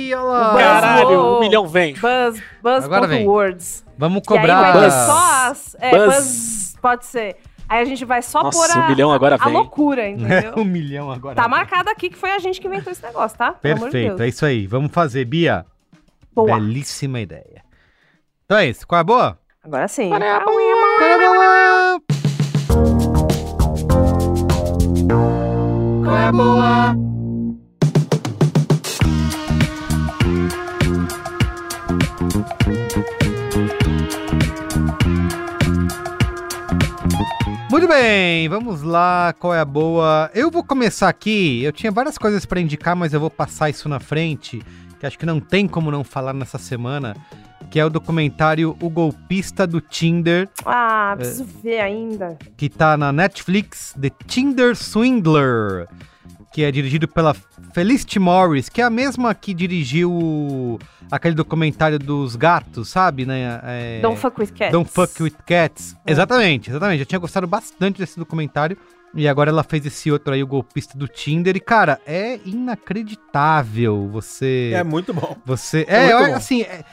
Caralho, 0.57 1.37
um 1.37 1.41
milhão 1.41 1.67
vem. 1.67 1.95
Buzz, 1.95 2.43
buzz 2.63 2.85
Agora 2.85 3.07
vem. 3.07 3.27
words. 3.27 3.85
Vamos 3.97 4.17
E 4.19 4.21
aí 4.21 4.23
cobrar... 4.27 4.61
vai 4.61 4.73
ter 4.73 4.81
Buzz. 4.81 4.95
só 4.95 5.49
as. 5.51 5.77
É, 5.81 5.91
Buzz. 5.91 6.15
buzz. 6.17 6.77
Pode 6.83 7.07
ser. 7.07 7.37
Aí 7.73 7.81
a 7.81 7.85
gente 7.87 8.05
vai 8.05 8.21
só 8.21 8.43
Nossa, 8.43 8.59
pôr 8.59 8.71
a, 8.71 8.85
um 8.85 8.89
milhão 8.91 9.11
agora 9.11 9.39
a 9.41 9.45
vem. 9.47 9.55
loucura, 9.55 10.07
entendeu? 10.07 10.53
um 10.61 10.65
milhão 10.65 11.11
agora. 11.11 11.35
Tá 11.35 11.49
marcado 11.49 11.89
aqui 11.89 12.11
que 12.11 12.19
foi 12.19 12.31
a 12.31 12.39
gente 12.39 12.61
que 12.61 12.67
inventou 12.67 12.93
esse 12.93 13.03
negócio, 13.03 13.39
tá? 13.39 13.53
Pelo 13.53 13.77
amor 13.77 13.89
de 13.89 13.93
Perfeito, 13.93 14.23
é 14.23 14.29
isso 14.29 14.45
aí. 14.45 14.67
Vamos 14.67 14.93
fazer, 14.93 15.25
Bia. 15.25 15.65
Boa. 16.35 16.55
Belíssima 16.55 17.19
ideia. 17.19 17.65
Então 18.45 18.59
é 18.59 18.67
isso. 18.67 18.87
Qual 18.87 18.99
é 18.99 19.01
a 19.01 19.05
boa? 19.05 19.39
Agora 19.65 19.89
sim. 19.89 20.11
Qual 20.11 20.23
é 20.23 20.31
a 26.27 26.33
boa? 26.33 26.95
Muito 37.83 37.95
bem, 37.95 38.49
vamos 38.49 38.81
lá, 38.83 39.35
qual 39.37 39.53
é 39.53 39.59
a 39.59 39.65
boa? 39.65 40.31
Eu 40.37 40.53
vou 40.53 40.63
começar 40.63 41.09
aqui, 41.09 41.65
eu 41.65 41.73
tinha 41.73 41.91
várias 41.91 42.17
coisas 42.17 42.47
pra 42.47 42.61
indicar, 42.61 42.95
mas 42.95 43.13
eu 43.13 43.19
vou 43.19 43.29
passar 43.29 43.71
isso 43.71 43.89
na 43.89 43.99
frente, 43.99 44.63
que 45.01 45.05
acho 45.05 45.19
que 45.19 45.27
não 45.27 45.41
tem 45.41 45.67
como 45.67 45.91
não 45.91 46.05
falar 46.05 46.33
nessa 46.33 46.59
semana, 46.59 47.17
que 47.73 47.81
é 47.81 47.85
o 47.85 47.91
documentário 47.91 48.77
O 48.81 48.89
Golpista 48.89 49.67
do 49.67 49.81
Tinder, 49.81 50.49
Ah, 50.65 51.15
preciso 51.17 51.45
ver 51.61 51.81
ainda. 51.81 52.39
que 52.57 52.69
tá 52.69 52.97
na 52.97 53.11
Netflix, 53.13 53.93
The 54.01 54.11
Tinder 54.29 54.77
Swindler, 54.77 55.89
que 56.53 56.63
é 56.65 56.71
dirigido 56.71 57.09
pela 57.09 57.35
Felicity 57.75 58.19
Morris, 58.19 58.69
que 58.69 58.81
é 58.81 58.85
a 58.85 58.91
mesma 58.91 59.35
que 59.35 59.55
dirigiu 59.55 60.13
o- 60.13 60.79
aquele 61.11 61.35
documentário 61.35 61.99
dos 61.99 62.37
gatos, 62.37 62.89
sabe, 62.91 63.25
né? 63.25 63.61
É... 63.65 64.01
Don't 64.01 64.21
fuck 64.21 64.41
with 64.41 64.49
cats. 64.49 64.73
Don't 64.73 64.91
Fuck 64.91 65.23
With 65.23 65.35
Cats. 65.47 65.97
É. 66.07 66.13
Exatamente, 66.13 66.71
exatamente. 66.71 67.01
Eu 67.01 67.07
tinha 67.07 67.19
gostado 67.19 67.47
bastante 67.47 67.99
desse 67.99 68.19
documentário. 68.19 68.77
E 69.15 69.29
agora 69.29 69.51
ela 69.51 69.63
fez 69.63 69.85
esse 69.85 70.11
outro 70.11 70.33
aí, 70.33 70.43
o 70.43 70.47
golpista 70.47 70.97
do 70.97 71.07
Tinder. 71.07 71.55
E, 71.55 71.61
cara, 71.61 72.01
é 72.07 72.39
inacreditável 72.47 74.09
você. 74.11 74.73
É 74.75 74.83
muito 74.83 75.13
bom. 75.13 75.37
Você. 75.45 75.85
É 75.89 75.97
É, 75.97 76.15
muito 76.15 76.23
eu- 76.25 76.31
bom. 76.31 76.35
assim. 76.37 76.63
é- 76.63 76.85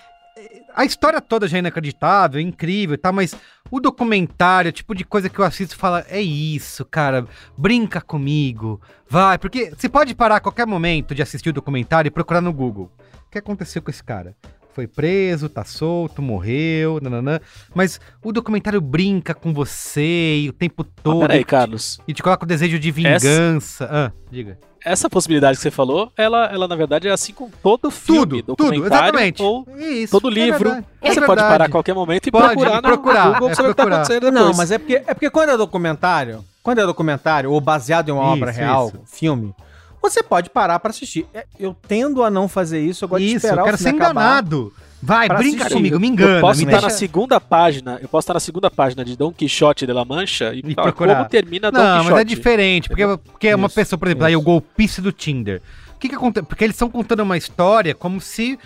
a 0.79 0.85
história 0.85 1.19
toda 1.19 1.45
já 1.45 1.57
é 1.57 1.59
inacreditável, 1.59 2.39
é 2.39 2.41
incrível 2.41 2.93
e 2.93 2.97
tal, 2.97 3.11
mas 3.11 3.35
o 3.69 3.81
documentário, 3.81 4.69
o 4.69 4.71
tipo 4.71 4.95
de 4.95 5.03
coisa 5.03 5.27
que 5.27 5.37
eu 5.37 5.43
assisto, 5.43 5.75
fala: 5.75 6.05
é 6.07 6.21
isso, 6.21 6.85
cara, 6.85 7.27
brinca 7.57 7.99
comigo, 7.99 8.79
vai. 9.09 9.37
Porque 9.37 9.71
você 9.71 9.89
pode 9.89 10.15
parar 10.15 10.37
a 10.37 10.39
qualquer 10.39 10.65
momento 10.65 11.13
de 11.13 11.21
assistir 11.21 11.49
o 11.49 11.53
documentário 11.53 12.07
e 12.07 12.11
procurar 12.11 12.39
no 12.39 12.53
Google. 12.53 12.89
O 13.27 13.29
que 13.29 13.37
aconteceu 13.37 13.81
com 13.81 13.91
esse 13.91 14.01
cara? 14.01 14.37
Foi 14.73 14.87
preso, 14.87 15.49
tá 15.49 15.63
solto, 15.65 16.21
morreu, 16.21 16.99
nananã. 17.01 17.39
Mas 17.73 17.99
o 18.23 18.31
documentário 18.31 18.79
brinca 18.79 19.33
com 19.33 19.53
você 19.53 20.37
e 20.43 20.49
o 20.49 20.53
tempo 20.53 20.83
todo. 20.83 21.21
Peraí, 21.21 21.39
e 21.41 21.43
te- 21.43 21.47
Carlos. 21.47 21.99
E 22.07 22.13
te 22.13 22.23
coloca 22.23 22.45
o 22.45 22.47
desejo 22.47 22.79
de 22.79 22.89
Essa- 23.05 23.27
vingança. 23.27 23.89
Ah, 23.91 24.11
diga. 24.31 24.57
Essa 24.85 25.09
possibilidade 25.09 25.57
que 25.57 25.61
você 25.61 25.71
falou, 25.71 26.09
ela, 26.15 26.45
ela 26.45 26.65
na 26.65 26.75
verdade 26.75 27.09
é 27.09 27.11
assim 27.11 27.33
com 27.33 27.49
todo 27.61 27.91
filme, 27.91 28.41
Tudo, 28.41 28.55
tudo, 28.55 28.69
documentário 28.71 29.07
exatamente. 29.09 29.41
ou 29.43 29.67
Isso, 29.77 30.11
todo 30.17 30.29
é 30.29 30.33
livro. 30.33 30.69
é 30.69 30.73
você 30.73 31.15
pode 31.15 31.15
verdade. 31.19 31.35
parar 31.49 31.65
a 31.65 31.69
qualquer 31.69 31.93
momento 31.93 32.27
e 32.27 32.31
Pode, 32.31 32.45
procurar, 32.47 32.71
e 32.71 32.75
no 32.75 32.81
procurar, 32.81 33.33
Google 33.33 33.49
é 33.49 33.55
saber 33.55 33.67
o 33.67 33.71
que 33.71 33.75
tá 33.77 33.83
procurar. 33.83 33.95
acontecendo 34.03 34.31
depois. 34.31 34.45
Não, 34.45 34.53
mas 34.55 34.71
é 34.71 34.77
porque, 34.77 34.93
é 34.95 35.13
porque 35.13 35.29
quando 35.29 35.49
é 35.49 35.57
documentário, 35.57 36.45
quando 36.63 36.79
é 36.79 36.85
documentário 36.85 37.51
ou 37.51 37.59
baseado 37.59 38.07
em 38.07 38.13
uma 38.13 38.23
Isso, 38.23 38.31
obra 38.31 38.51
real, 38.51 38.87
isso. 38.87 39.01
filme, 39.05 39.53
você 40.01 40.21
pode 40.23 40.49
parar 40.49 40.79
pra 40.79 40.89
assistir. 40.91 41.25
É, 41.33 41.45
Eu 41.59 41.75
tendo 41.87 42.23
a 42.23 42.29
não 42.29 42.47
fazer 42.47 42.79
isso, 42.79 43.03
eu 43.05 43.09
gosto 43.09 43.21
de 43.21 43.27
Isso, 43.27 43.37
esperar 43.45 43.61
eu 43.61 43.65
quero 43.65 43.75
o 43.75 43.79
ser 43.79 43.89
acabar. 43.89 44.11
enganado. 44.11 44.73
Vai, 45.01 45.27
pra 45.27 45.37
brinca 45.37 45.57
assistir. 45.63 45.73
comigo, 45.75 45.99
me 45.99 46.07
Eu 46.07 46.11
engana. 46.13 46.41
posso 46.41 46.59
me 46.59 46.65
estar 46.65 46.77
deixa... 46.81 46.87
na 46.87 46.97
segunda 46.99 47.39
página, 47.39 47.99
eu 48.01 48.09
posso 48.09 48.23
estar 48.25 48.33
na 48.33 48.39
segunda 48.41 48.69
página 48.69 49.05
de 49.05 49.15
Don 49.15 49.31
Quixote 49.31 49.85
de 49.85 49.93
La 49.93 50.03
Mancha 50.03 50.53
e, 50.53 50.59
E 50.59 50.75
procurar. 50.75 51.15
como 51.15 51.29
termina 51.29 51.71
Don 51.71 51.77
Não, 51.79 51.87
mas 51.97 52.03
Quixote. 52.03 52.21
é 52.21 52.23
diferente, 52.25 52.89
porque, 52.89 53.07
porque 53.31 53.47
é 53.47 53.55
uma 53.55 53.67
Isso, 53.67 53.75
pessoa, 53.75 53.97
por 53.97 54.07
exemplo, 54.09 54.25
aí 54.25 54.35
o 54.35 54.39
isso. 54.39 54.45
golpista 54.45 55.01
do 55.01 55.11
Tinder. 55.13 55.61
O 55.95 55.99
que 55.99 56.09
que 56.09 56.15
acontece? 56.15 56.45
Porque 56.45 56.63
eles 56.65 56.75
estão 56.75 56.89
contando 56.89 57.21
uma 57.21 57.37
história 57.37 57.93
como 57.95 58.19
se 58.19 58.59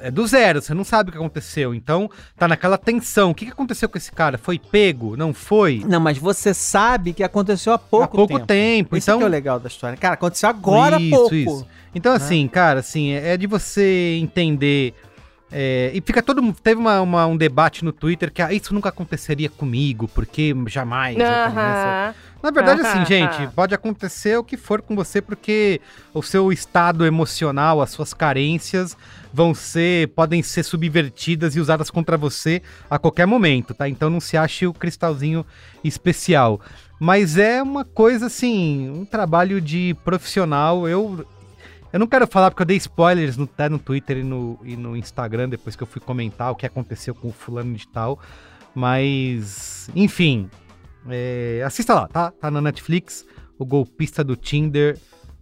é 0.00 0.10
do 0.10 0.26
zero, 0.26 0.60
você 0.62 0.72
não 0.74 0.84
sabe 0.84 1.10
o 1.10 1.12
que 1.12 1.18
aconteceu. 1.18 1.74
Então, 1.74 2.10
tá 2.36 2.46
naquela 2.48 2.78
tensão. 2.78 3.30
O 3.30 3.34
que 3.34 3.46
que 3.46 3.52
aconteceu 3.52 3.88
com 3.88 3.98
esse 3.98 4.10
cara? 4.12 4.38
Foi 4.38 4.58
pego? 4.58 5.16
Não 5.16 5.32
foi? 5.34 5.82
Não, 5.86 6.00
mas 6.00 6.16
você 6.18 6.52
sabe 6.54 7.12
que 7.12 7.22
aconteceu 7.22 7.72
há 7.72 7.78
pouco, 7.78 8.04
Há 8.04 8.08
pouco 8.08 8.34
tempo. 8.34 8.46
tempo. 8.46 8.96
Esse 8.96 9.04
então, 9.10 9.18
que 9.18 9.24
é 9.24 9.26
o 9.28 9.30
legal 9.30 9.58
da 9.60 9.68
história. 9.68 9.96
Cara, 9.96 10.14
aconteceu 10.14 10.48
agora 10.48 10.96
há 10.96 11.00
Isso, 11.00 11.10
pouco. 11.16 11.34
isso. 11.34 11.66
Então, 11.94 12.12
assim, 12.12 12.46
cara, 12.48 12.80
assim, 12.80 13.12
é 13.12 13.34
é 13.34 13.36
de 13.36 13.46
você 13.46 14.18
entender. 14.20 14.94
é, 15.50 15.90
e 15.94 16.00
fica 16.02 16.22
todo 16.22 16.42
mundo. 16.42 16.56
Teve 16.62 16.78
uma, 16.78 17.00
uma- 17.00 17.26
um 17.26 17.34
debate 17.36 17.82
no 17.84 17.90
Twitter 17.92 18.30
que 18.30 18.42
ah, 18.42 18.52
isso 18.52 18.74
nunca 18.74 18.90
aconteceria 18.90 19.48
comigo, 19.48 20.06
porque 20.08 20.54
jamais. 20.66 21.14
começo- 21.16 21.32
Aham. 21.32 22.14
Na 22.42 22.50
verdade, 22.50 22.82
assim, 22.82 23.04
gente, 23.06 23.52
pode 23.54 23.74
acontecer 23.74 24.36
o 24.38 24.44
que 24.44 24.56
for 24.56 24.80
com 24.80 24.94
você, 24.94 25.20
porque 25.20 25.80
o 26.14 26.22
seu 26.22 26.52
estado 26.52 27.04
emocional, 27.04 27.80
as 27.80 27.90
suas 27.90 28.14
carências 28.14 28.96
vão 29.32 29.54
ser, 29.54 30.08
podem 30.08 30.42
ser 30.42 30.62
subvertidas 30.62 31.56
e 31.56 31.60
usadas 31.60 31.90
contra 31.90 32.16
você 32.16 32.62
a 32.90 32.98
qualquer 32.98 33.26
momento, 33.26 33.74
tá? 33.74 33.88
Então 33.88 34.08
não 34.08 34.20
se 34.20 34.36
ache 34.36 34.66
o 34.66 34.72
cristalzinho 34.72 35.44
especial. 35.82 36.60
Mas 37.00 37.36
é 37.36 37.62
uma 37.62 37.84
coisa 37.84 38.26
assim, 38.26 38.90
um 38.90 39.04
trabalho 39.04 39.60
de 39.60 39.96
profissional. 40.04 40.88
Eu 40.88 41.26
eu 41.92 41.98
não 41.98 42.06
quero 42.06 42.26
falar 42.26 42.50
porque 42.50 42.62
eu 42.62 42.66
dei 42.66 42.76
spoilers 42.76 43.36
no, 43.36 43.44
até 43.44 43.68
no 43.68 43.78
Twitter 43.78 44.18
e 44.18 44.22
no, 44.22 44.58
e 44.62 44.76
no 44.76 44.94
Instagram 44.94 45.48
depois 45.48 45.74
que 45.74 45.82
eu 45.82 45.86
fui 45.86 46.00
comentar 46.02 46.50
o 46.50 46.54
que 46.54 46.66
aconteceu 46.66 47.14
com 47.14 47.28
o 47.28 47.32
fulano 47.32 47.74
de 47.74 47.88
tal. 47.88 48.18
Mas, 48.74 49.88
enfim, 49.96 50.50
é, 51.10 51.62
assista 51.64 51.94
lá, 51.94 52.08
tá? 52.08 52.30
Tá 52.30 52.50
na 52.50 52.60
Netflix. 52.60 53.26
o 53.58 53.64
golpista 53.64 54.22
do 54.22 54.36
Tinder, 54.36 54.98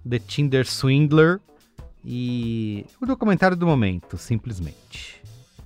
The 0.08 0.18
Tinder 0.18 0.66
Swindler 0.66 1.40
e 2.04 2.86
o 3.00 3.06
documentário 3.06 3.56
do 3.56 3.66
momento, 3.66 4.16
simplesmente. 4.16 5.22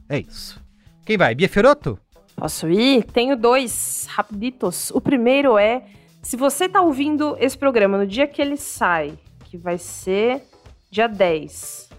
É 0.09 0.18
isso. 0.18 0.61
Quem 1.05 1.16
vai? 1.16 1.34
Bia 1.34 1.48
Fiorotto? 1.48 1.98
Posso 2.34 2.68
ir? 2.68 3.05
Tenho 3.05 3.36
dois 3.36 4.07
rapiditos. 4.11 4.90
O 4.90 5.01
primeiro 5.01 5.59
é, 5.59 5.84
se 6.22 6.36
você 6.36 6.68
tá 6.68 6.80
ouvindo 6.80 7.36
esse 7.38 7.57
programa 7.57 7.98
no 7.98 8.07
dia 8.07 8.26
que 8.26 8.40
ele 8.40 8.57
sai, 8.57 9.18
que 9.44 9.57
vai 9.57 9.78
ser 9.78 10.42
dia 10.90 11.07
10, 11.07 11.90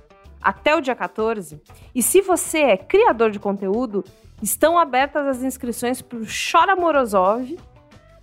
até 0.42 0.76
o 0.76 0.82
dia 0.82 0.96
14, 0.96 1.62
e 1.94 2.02
se 2.02 2.22
você 2.22 2.60
é 2.60 2.78
criador 2.78 3.32
de 3.32 3.40
conteúdo, 3.40 4.04
estão 4.42 4.78
abertas 4.78 5.28
as 5.28 5.44
inscrições 5.44 6.02
para 6.02 6.18
o 6.18 6.26
Chora 6.26 6.76
Morozov. 6.76 7.58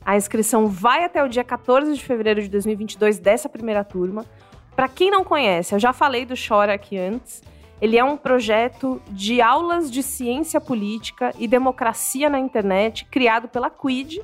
A 0.09 0.17
inscrição 0.17 0.69
vai 0.69 1.05
até 1.05 1.23
o 1.23 1.29
dia 1.29 1.45
14 1.45 1.93
de 1.93 2.03
fevereiro 2.03 2.41
de 2.41 2.49
2022 2.49 3.19
dessa 3.19 3.47
primeira 3.47 3.85
turma. 3.85 4.25
Para 4.75 4.89
quem 4.89 5.11
não 5.11 5.23
conhece, 5.23 5.75
eu 5.75 5.79
já 5.79 5.93
falei 5.93 6.25
do 6.25 6.33
Chora 6.35 6.73
aqui 6.73 6.97
antes. 6.97 7.43
Ele 7.79 7.99
é 7.99 8.03
um 8.03 8.17
projeto 8.17 9.03
de 9.11 9.43
aulas 9.43 9.91
de 9.91 10.03
ciência 10.03 10.63
política 10.63 11.35
e 11.39 11.47
democracia 11.47 12.31
na 12.31 12.39
internet, 12.39 13.05
criado 13.11 13.49
pela 13.49 13.69
Quid, 13.69 14.23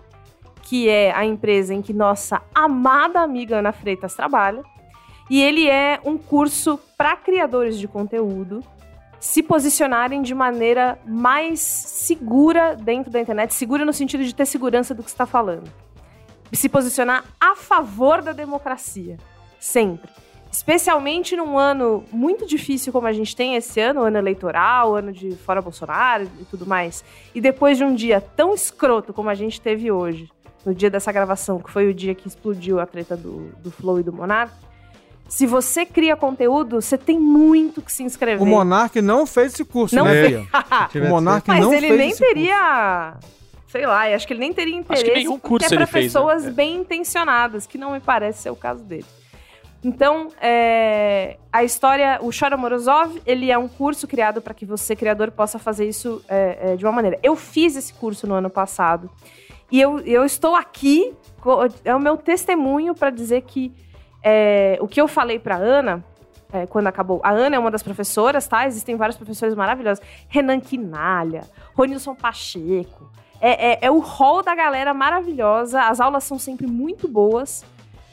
que 0.62 0.88
é 0.88 1.12
a 1.14 1.22
empresa 1.22 1.74
em 1.74 1.82
que 1.82 1.92
nossa 1.92 2.40
amada 2.54 3.20
amiga 3.20 3.58
Ana 3.58 3.70
Freitas 3.70 4.14
trabalha. 4.14 4.62
E 5.28 5.42
ele 5.42 5.68
é 5.68 6.00
um 6.02 6.16
curso 6.16 6.80
para 6.96 7.14
criadores 7.14 7.78
de 7.78 7.86
conteúdo 7.86 8.64
se 9.24 9.42
posicionarem 9.42 10.20
de 10.20 10.34
maneira 10.34 10.98
mais 11.06 11.58
segura 11.58 12.76
dentro 12.76 13.10
da 13.10 13.18
internet, 13.18 13.54
segura 13.54 13.82
no 13.82 13.92
sentido 13.92 14.22
de 14.22 14.34
ter 14.34 14.44
segurança 14.44 14.94
do 14.94 15.02
que 15.02 15.08
está 15.08 15.24
falando. 15.24 15.72
Se 16.52 16.68
posicionar 16.68 17.24
a 17.40 17.56
favor 17.56 18.20
da 18.20 18.32
democracia, 18.32 19.16
sempre. 19.58 20.10
Especialmente 20.52 21.34
num 21.36 21.58
ano 21.58 22.04
muito 22.12 22.46
difícil 22.46 22.92
como 22.92 23.06
a 23.06 23.14
gente 23.14 23.34
tem 23.34 23.56
esse 23.56 23.80
ano, 23.80 24.02
ano 24.02 24.18
eleitoral, 24.18 24.94
ano 24.94 25.10
de 25.10 25.34
fora 25.36 25.62
Bolsonaro 25.62 26.28
e 26.38 26.44
tudo 26.44 26.66
mais. 26.66 27.02
E 27.34 27.40
depois 27.40 27.78
de 27.78 27.84
um 27.84 27.94
dia 27.94 28.20
tão 28.20 28.52
escroto 28.52 29.14
como 29.14 29.30
a 29.30 29.34
gente 29.34 29.58
teve 29.58 29.90
hoje, 29.90 30.30
no 30.66 30.74
dia 30.74 30.90
dessa 30.90 31.10
gravação, 31.10 31.60
que 31.60 31.70
foi 31.70 31.88
o 31.88 31.94
dia 31.94 32.14
que 32.14 32.28
explodiu 32.28 32.78
a 32.78 32.84
treta 32.84 33.16
do, 33.16 33.52
do 33.62 33.70
Flow 33.70 34.00
e 34.00 34.02
do 34.02 34.12
Monark, 34.12 34.52
se 35.28 35.46
você 35.46 35.84
cria 35.86 36.14
conteúdo, 36.16 36.80
você 36.80 36.96
tem 36.98 37.18
muito 37.18 37.80
que 37.82 37.90
se 37.92 38.02
inscrever. 38.02 38.42
O 38.42 38.46
Monark 38.46 39.00
não 39.02 39.26
fez 39.26 39.54
esse 39.54 39.64
curso, 39.64 39.96
Não 39.96 40.04
né, 40.04 40.12
fez. 40.28 40.46
O 41.06 41.08
Monark 41.08 41.48
Mas 41.48 41.60
não 41.60 41.72
ele 41.72 41.88
fez 41.88 41.98
nem 41.98 42.10
esse 42.10 42.18
curso. 42.20 42.34
teria. 42.34 43.14
Sei 43.68 43.86
lá, 43.86 44.08
eu 44.08 44.14
acho 44.14 44.26
que 44.26 44.32
ele 44.32 44.40
nem 44.40 44.52
teria 44.52 44.74
Acho 44.78 44.86
que 44.86 44.94
interesse. 44.94 45.16
nenhum 45.16 45.32
porque 45.32 45.48
curso 45.48 45.66
é 45.66 45.68
pra 45.70 45.76
ele 45.78 45.86
fez, 45.86 46.04
né? 46.04 46.20
pessoas 46.20 46.46
É. 46.46 46.50
bem 46.50 46.76
intencionadas, 46.76 47.66
que 47.66 47.76
não 47.76 47.92
me 47.92 48.00
parece 48.00 48.42
ser 48.42 48.50
o 48.50 48.56
caso 48.56 48.84
dele. 48.84 49.04
Então, 49.82 50.28
é, 50.40 51.36
a 51.52 51.62
história, 51.64 52.18
o 52.22 52.30
Chora 52.30 52.56
Morozov, 52.56 53.20
ele 53.26 53.50
é 53.50 53.58
um 53.58 53.68
curso 53.68 54.06
criado 54.06 54.40
para 54.40 54.54
que 54.54 54.64
você, 54.64 54.94
criador, 54.96 55.30
possa 55.30 55.58
fazer 55.58 55.86
isso 55.88 56.24
é, 56.28 56.58
é, 56.72 56.76
de 56.76 56.84
uma 56.86 56.92
maneira. 56.92 57.18
Eu 57.22 57.34
fiz 57.36 57.76
esse 57.76 57.92
curso 57.92 58.26
no 58.26 58.34
ano 58.34 58.48
passado 58.48 59.10
e 59.70 59.78
eu, 59.80 59.98
eu 60.00 60.24
estou 60.24 60.54
aqui, 60.54 61.12
é 61.84 61.94
o 61.94 62.00
meu 62.00 62.16
testemunho 62.16 62.94
para 62.94 63.10
dizer 63.10 63.42
que 63.42 63.72
é, 64.24 64.78
o 64.80 64.88
que 64.88 65.00
eu 65.00 65.06
falei 65.06 65.38
para 65.38 65.56
Ana 65.56 66.02
é, 66.52 66.66
quando 66.66 66.86
acabou. 66.86 67.20
A 67.22 67.30
Ana 67.30 67.56
é 67.56 67.58
uma 67.58 67.70
das 67.70 67.82
professoras, 67.82 68.48
tá? 68.48 68.66
Existem 68.66 68.96
vários 68.96 69.16
professores 69.16 69.54
maravilhosos. 69.54 70.02
Renan 70.28 70.60
Quinalha, 70.60 71.42
Ronilson 71.74 72.14
Pacheco. 72.14 73.10
É, 73.40 73.72
é, 73.72 73.78
é 73.82 73.90
o 73.90 73.98
hall 73.98 74.42
da 74.42 74.54
galera 74.54 74.94
maravilhosa. 74.94 75.82
As 75.82 76.00
aulas 76.00 76.24
são 76.24 76.38
sempre 76.38 76.66
muito 76.66 77.06
boas. 77.06 77.64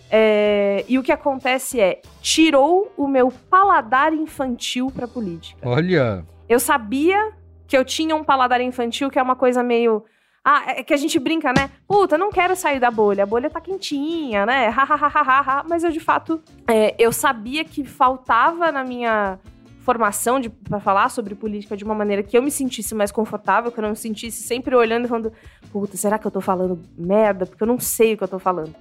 É, 0.09 0.84
e 0.89 0.99
o 0.99 1.03
que 1.03 1.12
acontece 1.12 1.80
é, 1.80 2.01
tirou 2.22 2.91
o 2.97 3.07
meu 3.07 3.32
paladar 3.49 4.14
infantil 4.14 4.91
pra 4.91 5.07
política. 5.07 5.68
Olha, 5.68 6.26
Eu 6.49 6.59
sabia 6.59 7.32
que 7.66 7.78
eu 7.78 7.86
tinha 7.86 8.14
um 8.14 8.26
paladar 8.26 8.59
infantil, 8.59 9.09
que 9.09 9.18
é 9.18 9.22
uma 9.22 9.38
coisa 9.38 9.64
meio. 9.64 10.03
Ah, 10.43 10.63
é 10.67 10.83
que 10.83 10.93
a 10.93 10.97
gente 10.97 11.19
brinca, 11.19 11.53
né? 11.53 11.69
Puta, 11.87 12.17
não 12.17 12.31
quero 12.31 12.55
sair 12.55 12.79
da 12.79 12.89
bolha. 12.89 13.23
A 13.23 13.27
bolha 13.27 13.49
tá 13.49 13.61
quentinha, 13.61 14.43
né? 14.43 14.69
Ha, 14.69 14.83
ha, 14.83 14.95
ha, 14.95 15.07
ha, 15.07 15.39
ha. 15.39 15.65
Mas 15.69 15.83
eu, 15.83 15.91
de 15.91 15.99
fato, 15.99 16.41
é, 16.67 16.95
eu 16.97 17.11
sabia 17.11 17.63
que 17.63 17.83
faltava 17.83 18.71
na 18.71 18.83
minha 18.83 19.37
formação 19.83 20.41
pra 20.67 20.79
falar 20.79 21.09
sobre 21.09 21.35
política 21.35 21.77
de 21.77 21.83
uma 21.83 21.93
maneira 21.93 22.23
que 22.23 22.35
eu 22.35 22.41
me 22.41 22.49
sentisse 22.49 22.95
mais 22.95 23.11
confortável, 23.11 23.71
que 23.71 23.79
eu 23.79 23.83
não 23.83 23.91
me 23.91 23.95
sentisse 23.95 24.41
sempre 24.43 24.75
olhando 24.75 25.05
e 25.05 25.07
falando, 25.07 25.33
puta, 25.71 25.95
será 25.95 26.17
que 26.17 26.25
eu 26.25 26.31
tô 26.31 26.41
falando 26.41 26.79
merda? 26.97 27.45
Porque 27.45 27.61
eu 27.61 27.67
não 27.67 27.79
sei 27.79 28.13
o 28.13 28.17
que 28.17 28.23
eu 28.23 28.27
tô 28.27 28.39
falando. 28.39 28.73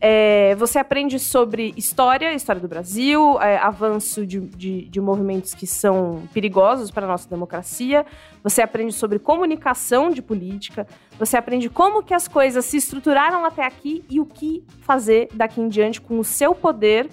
É, 0.00 0.54
você 0.54 0.78
aprende 0.78 1.18
sobre 1.18 1.74
história, 1.76 2.32
história 2.32 2.62
do 2.62 2.68
Brasil, 2.68 3.40
é, 3.40 3.58
avanço 3.58 4.24
de, 4.24 4.38
de, 4.40 4.82
de 4.82 5.00
movimentos 5.00 5.54
que 5.54 5.66
são 5.66 6.22
perigosos 6.32 6.90
para 6.90 7.04
a 7.04 7.08
nossa 7.08 7.28
democracia. 7.28 8.06
Você 8.42 8.62
aprende 8.62 8.92
sobre 8.92 9.18
comunicação 9.18 10.10
de 10.10 10.22
política. 10.22 10.86
Você 11.18 11.36
aprende 11.36 11.68
como 11.68 12.02
que 12.02 12.14
as 12.14 12.28
coisas 12.28 12.64
se 12.64 12.76
estruturaram 12.76 13.44
até 13.44 13.66
aqui 13.66 14.04
e 14.08 14.20
o 14.20 14.24
que 14.24 14.64
fazer 14.82 15.28
daqui 15.34 15.60
em 15.60 15.68
diante 15.68 16.00
com 16.00 16.18
o 16.20 16.24
seu 16.24 16.54
poder 16.54 17.08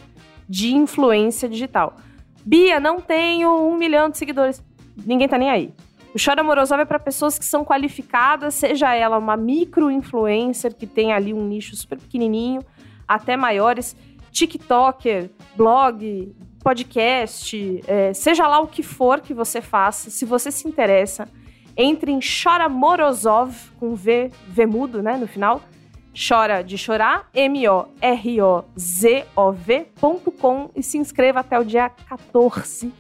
de 0.48 0.76
influência 0.76 1.50
digital. 1.50 1.96
Bia, 2.46 2.80
não 2.80 3.02
tenho 3.02 3.50
um 3.68 3.76
milhão 3.76 4.10
de 4.10 4.18
seguidores. 4.20 4.64
Ninguém 5.04 5.28
tá 5.28 5.40
nem 5.40 5.50
aí. 5.50 5.74
O 6.16 6.18
Chora 6.18 6.42
Morozov 6.42 6.80
é 6.82 6.86
para 6.86 6.98
pessoas 6.98 7.38
que 7.38 7.44
são 7.44 7.66
qualificadas, 7.66 8.54
seja 8.54 8.96
ela 8.96 9.18
uma 9.18 9.36
micro-influencer 9.36 10.74
que 10.74 10.88
tem 10.88 11.12
ali 11.12 11.34
um 11.34 11.46
nicho 11.46 11.76
super 11.76 11.98
pequenininho, 11.98 12.62
até 13.06 13.36
maiores, 13.36 13.98
TikToker, 14.32 15.30
blog, 15.58 16.34
podcast, 16.64 17.82
é, 17.86 18.14
seja 18.14 18.48
lá 18.48 18.62
o 18.62 18.68
que 18.68 18.82
for 18.82 19.20
que 19.20 19.34
você 19.34 19.60
faça, 19.60 20.10
se 20.10 20.24
você 20.24 20.52
se 20.52 20.66
interessa, 20.66 21.28
entre 21.76 22.14
em 22.14 22.22
Chora 22.22 22.70
Morozov, 22.70 23.54
com 23.78 23.94
V, 23.94 24.32
V 24.48 24.66
mudo, 24.66 25.04
né, 25.04 25.18
no 25.18 25.28
final, 25.28 25.62
chora 26.16 26.62
de 26.62 26.78
chorar, 26.78 27.30
M-O-R-O-Z-O-V.com 27.34 27.92
e 30.74 30.82
se 30.82 30.98
inscreva 30.98 31.42
até 31.42 31.60
o 31.60 31.66
dia 31.66 31.90
14 31.90 32.94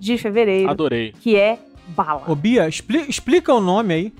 de 0.00 0.18
fevereiro, 0.18 0.68
Adorei. 0.68 1.12
que 1.12 1.36
é 1.36 1.60
bala. 1.88 2.22
Ô, 2.26 2.34
Bia, 2.34 2.68
expli- 2.68 3.06
explica 3.08 3.52
o 3.54 3.60
nome 3.60 3.94
aí. 3.94 4.14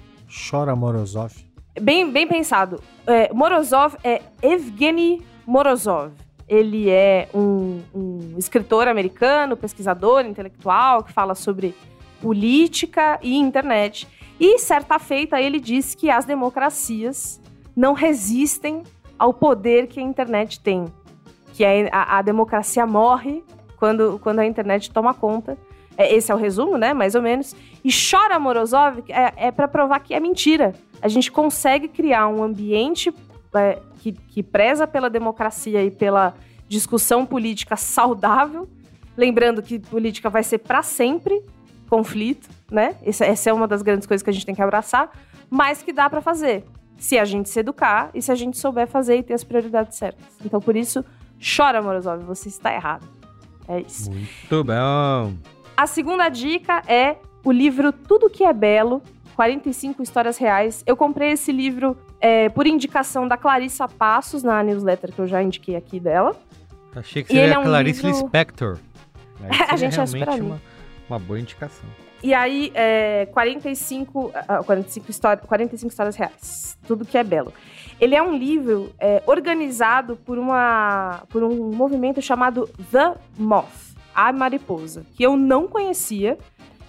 Chora 0.50 0.74
Morozov. 0.76 1.32
Bem, 1.80 2.10
bem 2.10 2.26
pensado. 2.26 2.80
É, 3.06 3.32
Morozov 3.32 3.96
é 4.02 4.22
Evgeny 4.42 5.22
Morozov. 5.46 6.12
Ele 6.48 6.88
é 6.90 7.28
um, 7.34 7.80
um 7.94 8.34
escritor 8.38 8.86
americano, 8.88 9.56
pesquisador, 9.56 10.24
intelectual, 10.24 11.02
que 11.02 11.12
fala 11.12 11.34
sobre 11.34 11.74
política 12.20 13.18
e 13.22 13.36
internet. 13.36 14.06
E, 14.38 14.58
certa 14.58 14.98
feita, 14.98 15.40
ele 15.40 15.58
disse 15.60 15.96
que 15.96 16.10
as 16.10 16.24
democracias 16.24 17.40
não 17.74 17.92
resistem 17.94 18.82
ao 19.18 19.32
poder 19.32 19.86
que 19.86 19.98
a 19.98 20.02
internet 20.02 20.60
tem. 20.60 20.84
Que 21.54 21.64
a, 21.64 21.70
a- 21.90 22.18
a 22.18 22.22
democracia 22.22 22.86
morre 22.86 23.42
quando, 23.78 24.18
quando 24.22 24.40
a 24.40 24.46
internet 24.46 24.90
toma 24.90 25.14
conta. 25.14 25.56
É, 25.96 26.14
esse 26.14 26.30
é 26.30 26.34
o 26.34 26.38
resumo, 26.38 26.76
né? 26.76 26.92
Mais 26.92 27.14
ou 27.14 27.22
menos. 27.22 27.54
E 27.84 27.90
chora 27.90 28.38
Morozov 28.38 29.02
é, 29.08 29.48
é 29.48 29.50
para 29.50 29.66
provar 29.66 30.00
que 30.00 30.14
é 30.14 30.20
mentira. 30.20 30.74
A 31.00 31.08
gente 31.08 31.30
consegue 31.30 31.88
criar 31.88 32.28
um 32.28 32.42
ambiente 32.42 33.12
é, 33.54 33.78
que, 34.00 34.12
que 34.12 34.42
preza 34.42 34.86
pela 34.86 35.08
democracia 35.08 35.82
e 35.82 35.90
pela 35.90 36.34
discussão 36.68 37.24
política 37.24 37.76
saudável. 37.76 38.68
Lembrando 39.16 39.62
que 39.62 39.78
política 39.78 40.28
vai 40.28 40.42
ser 40.42 40.58
para 40.58 40.82
sempre 40.82 41.42
conflito, 41.88 42.48
né? 42.70 42.96
Essa, 43.02 43.24
essa 43.24 43.50
é 43.50 43.52
uma 43.52 43.66
das 43.66 43.82
grandes 43.82 44.06
coisas 44.06 44.22
que 44.22 44.30
a 44.30 44.32
gente 44.32 44.44
tem 44.44 44.54
que 44.54 44.62
abraçar, 44.62 45.10
mas 45.48 45.82
que 45.82 45.92
dá 45.92 46.10
para 46.10 46.20
fazer 46.20 46.64
se 46.98 47.18
a 47.18 47.24
gente 47.24 47.48
se 47.48 47.60
educar 47.60 48.10
e 48.14 48.22
se 48.22 48.32
a 48.32 48.34
gente 48.34 48.58
souber 48.58 48.86
fazer 48.86 49.18
e 49.18 49.22
ter 49.22 49.34
as 49.34 49.44
prioridades 49.44 49.96
certas. 49.96 50.26
Então, 50.44 50.60
por 50.60 50.76
isso, 50.76 51.04
chora, 51.56 51.80
Morozov, 51.82 52.22
você 52.24 52.48
está 52.48 52.72
errado. 52.74 53.06
É 53.68 53.80
isso. 53.80 54.10
muito 54.10 54.64
bom. 54.64 55.55
A 55.76 55.86
segunda 55.86 56.28
dica 56.28 56.82
é 56.86 57.16
o 57.44 57.52
livro 57.52 57.92
Tudo 57.92 58.30
Que 58.30 58.44
É 58.44 58.52
Belo, 58.52 59.02
45 59.34 60.02
Histórias 60.02 60.38
Reais. 60.38 60.82
Eu 60.86 60.96
comprei 60.96 61.32
esse 61.32 61.52
livro 61.52 61.96
é, 62.20 62.48
por 62.48 62.66
indicação 62.66 63.28
da 63.28 63.36
Clarissa 63.36 63.86
Passos, 63.86 64.42
na 64.42 64.62
newsletter 64.62 65.12
que 65.12 65.18
eu 65.18 65.26
já 65.26 65.42
indiquei 65.42 65.76
aqui 65.76 66.00
dela. 66.00 66.34
Achei 66.94 67.22
que 67.22 67.28
seria 67.28 67.52
é 67.52 67.54
a 67.54 67.60
um 67.60 67.64
Clarice 67.64 68.02
livro- 68.06 68.22
Lispector. 68.22 68.78
A 69.68 69.76
gente 69.76 69.94
realmente 69.96 70.30
mim. 70.40 70.46
uma, 70.46 70.62
uma 71.10 71.18
boa 71.18 71.38
indicação. 71.38 71.86
E 72.22 72.32
aí, 72.32 72.72
é, 72.74 73.26
45, 73.26 74.32
ah, 74.48 74.62
45, 74.64 75.10
história, 75.10 75.42
45 75.46 75.90
histórias 75.90 76.16
reais. 76.16 76.78
Tudo 76.86 77.04
que 77.04 77.18
é 77.18 77.22
belo. 77.22 77.52
Ele 78.00 78.14
é 78.14 78.22
um 78.22 78.34
livro 78.36 78.90
é, 78.98 79.22
organizado 79.26 80.16
por, 80.16 80.38
uma, 80.38 81.22
por 81.28 81.42
um 81.42 81.70
movimento 81.70 82.22
chamado 82.22 82.68
The 82.90 83.14
Moth, 83.38 83.85
a 84.16 84.32
mariposa, 84.32 85.04
que 85.14 85.22
eu 85.22 85.36
não 85.36 85.68
conhecia. 85.68 86.38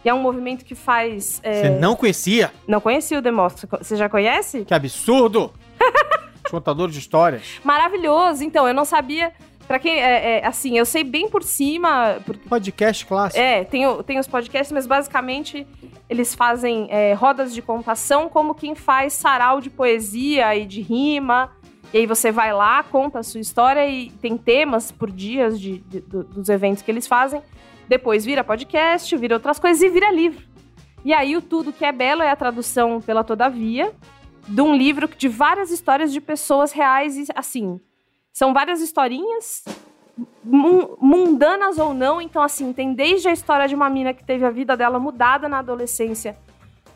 E 0.06 0.10
é 0.10 0.14
um 0.14 0.22
movimento 0.22 0.64
que 0.64 0.74
faz. 0.74 1.42
é, 1.44 1.62
Você 1.64 1.70
não 1.70 1.96
conhecia? 1.96 2.52
não 2.66 2.80
conhecia 2.80 3.20
o 3.20 3.34
Moth. 3.34 3.66
Você 3.82 3.98
já 3.98 4.08
conhece? 4.08 4.64
Que 4.64 4.74
absurdo! 4.74 5.52
Os 6.46 6.52
contadores 6.52 6.94
de 6.94 7.00
histórias. 7.02 7.60
Maravilhoso. 7.64 8.42
Então, 8.44 8.66
eu 8.68 8.74
não 8.74 8.86
sabia. 8.86 9.34
Pra 9.68 9.78
quem. 9.80 10.00
É, 10.00 10.38
é, 10.40 10.46
assim, 10.48 10.78
eu 10.78 10.86
sei 10.86 11.04
bem 11.04 11.30
por 11.30 11.44
cima. 11.44 12.20
Porque, 12.26 12.48
Podcast 12.48 13.06
clássico. 13.06 13.44
é, 13.44 13.66
tem, 13.66 13.84
tem 14.04 14.18
os 14.18 14.28
podcasts, 14.28 14.72
mas 14.72 14.88
basicamente 14.88 15.68
eles 16.10 16.34
fazem 16.34 16.88
é, 16.90 17.14
rodas 17.14 17.54
de 17.54 17.62
contação 17.62 18.30
como 18.30 18.56
quem 18.56 18.76
faz 18.76 19.12
sarau 19.12 19.60
de 19.60 19.70
poesia 19.70 20.56
e 20.56 20.66
de 20.66 20.80
rima. 20.80 21.52
E 21.94 22.00
aí 22.00 22.06
você 22.06 22.32
vai 22.32 22.54
lá, 22.54 22.84
conta 22.84 23.20
a 23.20 23.24
sua 23.24 23.40
história 23.40 23.88
e 23.88 24.10
tem 24.12 24.38
temas 24.38 24.92
por 24.92 25.10
dias 25.10 25.60
de, 25.60 25.80
de- 25.80 26.02
do- 26.02 26.24
dos 26.24 26.50
eventos 26.50 26.82
que 26.84 26.92
eles 26.92 27.08
fazem. 27.08 27.42
Depois 27.88 28.26
vira 28.26 28.44
podcast, 28.44 29.16
vira 29.16 29.36
outras 29.36 29.58
coisas 29.58 29.82
e 29.82 29.90
vira 29.90 30.12
livro. 30.12 30.46
E 31.06 31.14
aí 31.14 31.38
o 31.38 31.42
Tudo 31.42 31.72
Que 31.72 31.86
É 31.86 31.92
Belo 31.92 32.22
é 32.22 32.30
a 32.30 32.36
tradução 32.36 33.00
pela 33.00 33.24
Todavia 33.24 33.94
de 34.48 34.62
um 34.62 34.76
livro 34.76 35.08
de 35.18 35.28
várias 35.30 35.72
histórias 35.72 36.12
de 36.12 36.20
pessoas 36.20 36.72
reais 36.74 37.16
e 37.18 37.26
assim. 37.34 37.80
São 38.34 38.54
várias 38.54 38.82
historinhas, 38.82 39.64
mun- 40.44 40.96
mundanas 41.02 41.78
ou 41.78 41.94
não. 41.94 42.22
Então, 42.22 42.42
assim, 42.42 42.74
tem 42.74 42.94
desde 42.94 43.30
a 43.30 43.32
história 43.34 43.68
de 43.68 43.76
uma 43.76 43.90
mina 43.90 44.14
que 44.14 44.24
teve 44.24 44.46
a 44.46 44.50
vida 44.52 44.76
dela 44.76 45.00
mudada 45.00 45.48
na 45.48 45.60
adolescência 45.60 46.38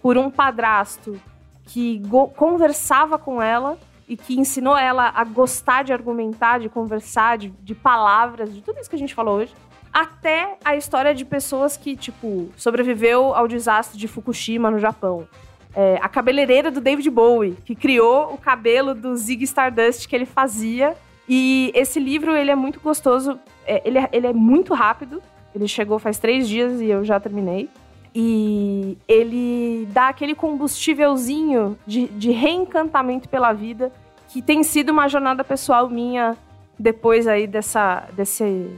por 0.01 0.17
um 0.17 0.29
padrasto 0.29 1.19
que 1.65 2.01
conversava 2.35 3.17
com 3.17 3.41
ela 3.41 3.77
e 4.11 4.17
que 4.17 4.37
ensinou 4.37 4.77
ela 4.77 5.09
a 5.15 5.23
gostar 5.23 5.85
de 5.85 5.93
argumentar, 5.93 6.59
de 6.59 6.67
conversar, 6.67 7.37
de, 7.37 7.47
de 7.63 7.73
palavras, 7.73 8.53
de 8.53 8.61
tudo 8.61 8.77
isso 8.77 8.89
que 8.89 8.95
a 8.97 8.99
gente 8.99 9.15
falou 9.15 9.37
hoje. 9.37 9.53
Até 9.93 10.57
a 10.65 10.75
história 10.75 11.15
de 11.15 11.23
pessoas 11.23 11.77
que, 11.77 11.95
tipo, 11.95 12.49
sobreviveu 12.57 13.33
ao 13.33 13.47
desastre 13.47 13.97
de 13.97 14.09
Fukushima 14.09 14.69
no 14.69 14.79
Japão. 14.79 15.25
É, 15.73 15.97
a 16.01 16.09
cabeleireira 16.09 16.69
do 16.69 16.81
David 16.81 17.09
Bowie, 17.09 17.55
que 17.63 17.73
criou 17.73 18.33
o 18.33 18.37
cabelo 18.37 18.93
do 18.93 19.15
Zig 19.15 19.45
Stardust 19.45 20.05
que 20.09 20.13
ele 20.13 20.25
fazia. 20.25 20.93
E 21.27 21.71
esse 21.73 21.97
livro, 21.97 22.35
ele 22.35 22.51
é 22.51 22.55
muito 22.55 22.81
gostoso. 22.81 23.39
É, 23.65 23.81
ele, 23.87 23.97
é, 23.97 24.09
ele 24.11 24.27
é 24.27 24.33
muito 24.33 24.73
rápido. 24.73 25.23
Ele 25.55 25.69
chegou 25.69 25.97
faz 25.99 26.19
três 26.19 26.49
dias 26.49 26.81
e 26.81 26.87
eu 26.87 27.05
já 27.05 27.17
terminei. 27.17 27.69
E 28.13 28.97
ele 29.07 29.87
dá 29.91 30.09
aquele 30.09 30.35
combustívelzinho 30.35 31.77
de, 31.87 32.07
de 32.07 32.31
reencantamento 32.31 33.29
pela 33.29 33.53
vida, 33.53 33.89
que 34.31 34.41
tem 34.41 34.63
sido 34.63 34.91
uma 34.91 35.09
jornada 35.09 35.43
pessoal 35.43 35.89
minha 35.89 36.37
depois 36.79 37.27
aí 37.27 37.45
dessa, 37.45 38.07
desse, 38.13 38.69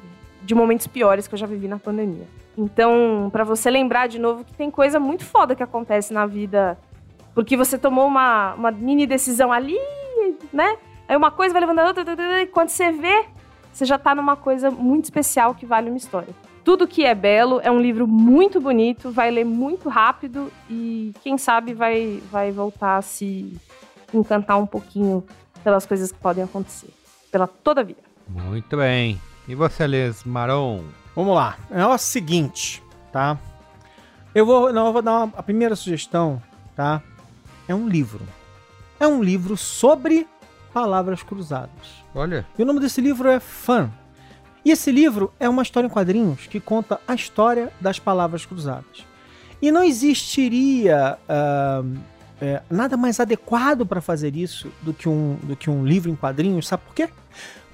de 0.41 0.55
momentos 0.55 0.87
piores 0.87 1.27
que 1.27 1.35
eu 1.35 1.37
já 1.37 1.45
vivi 1.45 1.67
na 1.67 1.77
pandemia. 1.77 2.27
Então, 2.57 3.29
pra 3.31 3.43
você 3.43 3.69
lembrar 3.69 4.07
de 4.07 4.19
novo 4.19 4.43
que 4.43 4.53
tem 4.53 4.69
coisa 4.69 4.99
muito 4.99 5.23
foda 5.23 5.55
que 5.55 5.63
acontece 5.63 6.11
na 6.11 6.25
vida, 6.25 6.77
porque 7.33 7.55
você 7.55 7.77
tomou 7.77 8.07
uma, 8.07 8.53
uma 8.55 8.71
mini 8.71 9.05
decisão 9.05 9.51
ali, 9.51 9.77
né? 10.51 10.77
Aí 11.07 11.15
uma 11.15 11.31
coisa 11.31 11.53
vai 11.53 11.61
levando 11.61 11.79
a 11.79 11.87
outra, 11.87 12.41
e 12.41 12.47
quando 12.47 12.69
você 12.69 12.91
vê, 12.91 13.25
você 13.71 13.85
já 13.85 13.97
tá 13.97 14.15
numa 14.15 14.35
coisa 14.35 14.71
muito 14.71 15.05
especial 15.05 15.53
que 15.53 15.65
vale 15.65 15.89
uma 15.89 15.97
história. 15.97 16.33
Tudo 16.63 16.87
que 16.87 17.05
é 17.05 17.13
belo 17.13 17.59
é 17.61 17.69
um 17.69 17.79
livro 17.79 18.07
muito 18.07 18.59
bonito, 18.59 19.11
vai 19.11 19.29
ler 19.29 19.43
muito 19.43 19.89
rápido 19.89 20.51
e 20.69 21.13
quem 21.21 21.37
sabe 21.37 21.73
vai, 21.73 22.21
vai 22.31 22.51
voltar 22.51 22.97
a 22.97 23.01
se 23.01 23.53
encantar 24.13 24.57
um 24.57 24.65
pouquinho 24.65 25.23
pelas 25.63 25.85
coisas 25.85 26.11
que 26.11 26.19
podem 26.19 26.43
acontecer. 26.43 26.93
Pela 27.31 27.47
toda 27.47 27.83
vida. 27.83 28.01
Muito 28.27 28.77
bem. 28.77 29.19
E 29.47 29.55
você, 29.55 29.87
Les 29.87 30.23
Maron? 30.23 30.83
Vamos 31.15 31.35
lá. 31.35 31.57
É 31.71 31.85
o 31.85 31.97
seguinte, 31.97 32.81
tá? 33.11 33.37
Eu 34.33 34.45
vou, 34.45 34.73
não, 34.73 34.87
eu 34.87 34.93
vou 34.93 35.01
dar 35.01 35.23
uma, 35.23 35.33
a 35.37 35.43
primeira 35.43 35.75
sugestão, 35.75 36.41
tá? 36.75 37.01
É 37.67 37.75
um 37.75 37.87
livro. 37.87 38.25
É 38.99 39.07
um 39.07 39.21
livro 39.21 39.55
sobre 39.57 40.27
palavras 40.73 41.21
cruzadas. 41.21 42.03
Olha, 42.15 42.45
E 42.57 42.63
o 42.63 42.65
nome 42.65 42.79
desse 42.79 43.01
livro 43.01 43.29
é 43.29 43.39
Fun. 43.39 43.89
E 44.65 44.71
esse 44.71 44.91
livro 44.91 45.33
é 45.39 45.47
uma 45.49 45.61
história 45.61 45.87
em 45.87 45.89
quadrinhos 45.89 46.47
que 46.47 46.59
conta 46.59 46.99
a 47.07 47.13
história 47.13 47.71
das 47.81 47.99
palavras 47.99 48.45
cruzadas. 48.45 49.05
E 49.61 49.71
não 49.71 49.83
existiria 49.83 51.17
ah, 51.27 51.83
é, 52.43 52.61
nada 52.69 52.97
mais 52.97 53.21
adequado 53.21 53.85
para 53.85 54.01
fazer 54.01 54.35
isso 54.35 54.69
do 54.81 54.93
que, 54.93 55.07
um, 55.07 55.35
do 55.43 55.55
que 55.55 55.69
um 55.69 55.85
livro 55.85 56.11
em 56.11 56.15
quadrinhos, 56.15 56.67
sabe 56.67 56.83
por 56.83 56.93
quê? 56.93 57.07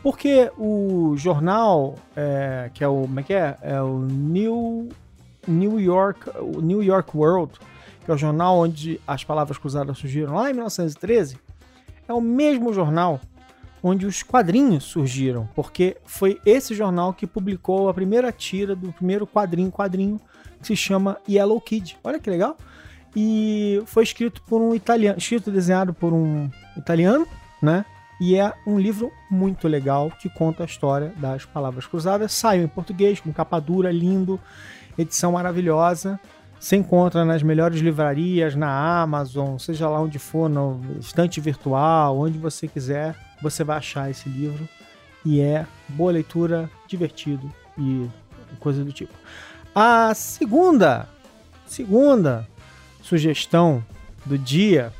Porque 0.04 0.52
o 0.60 1.16
jornal, 1.18 1.96
é, 2.16 2.70
que 2.72 2.84
é 2.84 2.88
o. 2.88 3.02
Como 3.02 3.20
é 3.20 3.24
que 3.24 3.34
é? 3.34 3.58
É 3.64 3.82
o 3.82 3.98
New, 3.98 4.90
New 5.48 5.80
York, 5.80 6.30
o 6.40 6.62
New 6.62 6.84
York 6.84 7.18
World, 7.18 7.54
que 8.06 8.12
é 8.12 8.14
o 8.14 8.18
jornal 8.18 8.60
onde 8.60 9.02
as 9.08 9.24
palavras 9.24 9.58
cruzadas 9.58 9.98
surgiram 9.98 10.36
lá 10.36 10.52
em 10.52 10.54
1913, 10.54 11.40
é 12.08 12.14
o 12.14 12.22
mesmo 12.22 12.72
jornal 12.72 13.20
onde 13.82 14.06
os 14.06 14.22
quadrinhos 14.22 14.84
surgiram, 14.84 15.50
porque 15.56 15.98
foi 16.06 16.40
esse 16.46 16.76
jornal 16.76 17.12
que 17.12 17.26
publicou 17.26 17.90
a 17.90 17.94
primeira 17.94 18.32
tira 18.32 18.76
do 18.76 18.94
primeiro 18.94 19.26
quadrinho, 19.26 19.72
quadrinho 19.72 20.22
que 20.62 20.68
se 20.68 20.76
chama 20.76 21.18
Yellow 21.28 21.60
Kid. 21.60 21.98
Olha 22.04 22.20
que 22.20 22.30
legal. 22.30 22.56
E 23.16 23.82
foi 23.86 24.04
escrito 24.04 24.42
por 24.44 24.62
um 24.62 24.74
italiano, 24.76 25.18
escrito 25.18 25.50
e 25.50 25.54
desenhado 25.54 25.94
por 25.94 26.14
um 26.14 26.50
italiano, 26.78 27.28
né? 27.62 27.86
E 28.20 28.36
é 28.36 28.54
um 28.68 28.78
livro 28.78 29.12
muito 29.32 29.68
legal 29.68 30.12
que 30.20 30.30
conta 30.30 30.64
a 30.64 30.66
história 30.66 31.14
das 31.18 31.46
palavras 31.46 31.88
cruzadas. 31.88 32.34
Saiu 32.34 32.64
em 32.64 32.68
português, 32.68 33.20
com 33.20 33.32
capa 33.32 33.60
dura, 33.60 33.92
lindo, 33.92 34.40
edição 34.98 35.32
maravilhosa. 35.32 36.20
Você 36.60 36.76
encontra 36.76 37.24
nas 37.24 37.42
melhores 37.42 37.80
livrarias, 37.80 38.54
na 38.56 39.02
Amazon, 39.02 39.58
seja 39.58 39.88
lá 39.88 40.02
onde 40.02 40.20
for, 40.20 40.50
no 40.50 40.82
estante 41.00 41.40
virtual, 41.40 42.20
onde 42.20 42.38
você 42.38 42.68
quiser, 42.68 43.16
você 43.42 43.64
vai 43.64 43.78
achar 43.78 44.10
esse 44.10 44.28
livro. 44.28 44.68
E 45.26 45.40
é 45.40 45.66
boa 45.88 46.12
leitura, 46.12 46.70
divertido 46.86 47.50
e 47.78 48.10
coisa 48.60 48.84
do 48.84 48.92
tipo. 48.92 49.14
A 49.74 50.14
segunda, 50.14 51.08
segunda 51.66 52.46
sugestão 53.10 53.84
do 54.26 54.38
dia 54.38 54.94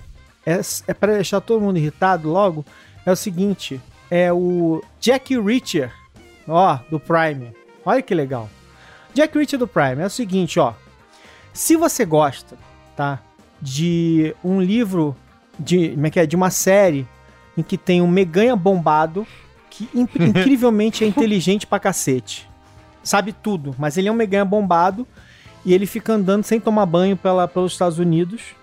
é, 0.46 0.60
é 0.88 0.94
para 0.94 1.14
deixar 1.14 1.40
todo 1.42 1.62
mundo 1.62 1.78
irritado 1.78 2.30
logo. 2.30 2.66
É 3.06 3.12
o 3.12 3.16
seguinte: 3.16 3.80
é 4.10 4.34
o 4.34 4.84
Jack 5.00 5.40
Reacher, 5.40 5.92
ó, 6.48 6.80
do 6.90 7.00
Prime. 7.00 7.54
Olha 7.86 8.02
que 8.02 8.14
legal. 8.16 8.50
Jack 9.14 9.38
Reacher 9.38 9.60
do 9.60 9.68
Prime 9.68 10.02
é 10.02 10.06
o 10.06 10.10
seguinte, 10.10 10.60
ó. 10.60 10.74
Se 11.54 11.76
você 11.76 12.06
gosta, 12.06 12.58
tá, 12.96 13.20
de 13.62 14.36
um 14.44 14.62
livro 14.62 15.16
de, 15.58 15.90
como 15.90 16.08
é 16.08 16.10
que 16.10 16.20
é, 16.20 16.26
de 16.26 16.36
uma 16.36 16.50
série 16.50 17.08
em 17.58 17.62
que 17.64 17.78
tem 17.78 18.02
um 18.02 18.08
meganha 18.08 18.56
bombado 18.56 19.26
que 19.70 19.90
in- 19.94 20.08
incrivelmente 20.20 21.04
é 21.04 21.08
inteligente 21.08 21.68
pra 21.68 21.80
cacete. 21.80 22.48
Sabe 23.04 23.34
tudo, 23.34 23.76
mas 23.78 23.98
ele 23.98 24.08
é 24.08 24.12
um 24.12 24.16
meganha 24.16 24.46
bombado 24.46 25.08
e 25.66 25.74
ele 25.74 25.86
fica 25.86 26.14
andando 26.14 26.44
sem 26.44 26.60
tomar 26.60 26.86
banho 26.86 27.18
pela, 27.18 27.48
pelos 27.48 27.74
Estados 27.74 28.00
Unidos. 28.00 28.56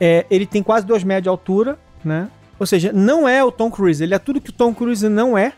É, 0.00 0.26
ele 0.30 0.46
tem 0.46 0.62
quase 0.62 0.86
2 0.86 1.04
metros 1.04 1.22
de 1.24 1.28
altura, 1.28 1.78
né? 2.04 2.28
Ou 2.58 2.66
seja, 2.66 2.92
não 2.92 3.28
é 3.28 3.42
o 3.42 3.50
Tom 3.52 3.70
Cruise, 3.70 4.02
ele 4.02 4.14
é 4.14 4.18
tudo 4.18 4.40
que 4.40 4.50
o 4.50 4.52
Tom 4.52 4.74
Cruise 4.74 5.08
não 5.08 5.36
é. 5.36 5.52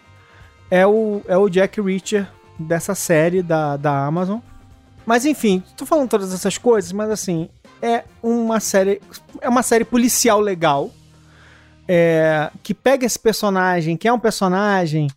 É 0.71 0.87
o, 0.87 1.23
é 1.29 1.37
o 1.37 1.49
Jack 1.49 1.81
Reacher 1.81 2.27
dessa 2.59 2.95
série 2.95 3.43
da, 3.43 3.77
da 3.77 4.05
Amazon. 4.05 4.41
Mas 5.05 5.25
enfim, 5.25 5.62
tô 5.77 5.87
falando 5.87 6.09
todas 6.09 6.35
essas 6.35 6.59
coisas, 6.59 6.91
mas 6.91 7.11
assim, 7.11 7.49
é 7.81 8.05
uma 8.23 8.59
série. 8.59 9.01
É 9.41 9.49
uma 9.49 9.62
série 9.62 9.85
policial 9.85 10.41
legal. 10.41 10.91
é, 11.89 12.51
que 12.62 12.75
pega 12.75 13.07
esse 13.07 13.19
personagem, 13.19 13.97
que 13.97 14.09
é 14.09 14.12
um 14.12 14.19
personagem 14.19 15.09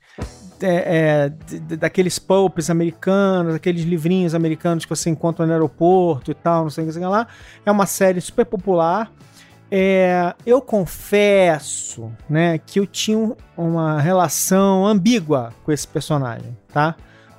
é, 0.62 1.30
é, 1.51 1.76
daqueles 1.78 2.18
pulps 2.20 2.70
americanos, 2.70 3.55
aqueles 3.55 3.84
livrinhos 3.84 4.34
americanos 4.36 4.86
que 4.86 4.89
você 4.89 5.10
encontra 5.10 5.45
no 5.45 5.51
aeroporto 5.51 6.32
e 6.32 6.34
tal, 6.34 6.64
não 6.64 6.70
sei 6.70 6.88
o 6.88 6.91
que, 6.91 6.99
lá. 6.99 7.28
É 7.66 7.72
uma 7.72 7.86
série 7.86 8.20
super 8.22 8.45
popular. 8.45 9.12
É, 9.72 10.34
eu 10.45 10.62
confesso, 10.62 12.12
né, 12.30 12.57
que 12.57 12.80
eu 12.80 12.88
tinha 12.88 13.18
um- 13.18 13.36
uma 13.55 14.01
relação 14.01 14.86
ambígua 14.86 15.53
com 15.64 15.72
esse 15.72 15.88
personagem, 15.88 16.57
tá? 16.74 16.95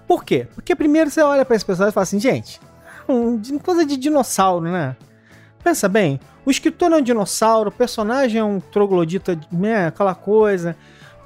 Por 0.07 0.25
quê? 0.25 0.47
Porque 0.55 0.75
primeiro 0.77 1.11
você 1.11 1.23
olha 1.23 1.45
pra 1.45 1.57
esse 1.57 1.64
personagem 1.64 1.91
e 1.91 1.95
fala 1.95 2.03
assim, 2.03 2.21
gente, 2.21 2.61
um, 3.09 3.37
de- 3.37 3.59
coisa 3.59 3.85
de 3.85 3.97
dinossauro, 3.97 4.64
né? 4.71 4.97
Pensa 5.62 5.89
bem, 5.89 6.21
o 6.47 6.51
escritor 6.51 6.93
é 6.93 6.97
um 6.97 7.03
dinossauro, 7.03 7.68
o 7.68 7.73
personagem 7.73 8.41
é 8.41 8.45
um 8.45 8.61
troglodita, 8.61 9.39
né, 9.53 9.87
aquela 9.89 10.14
coisa. 10.14 10.77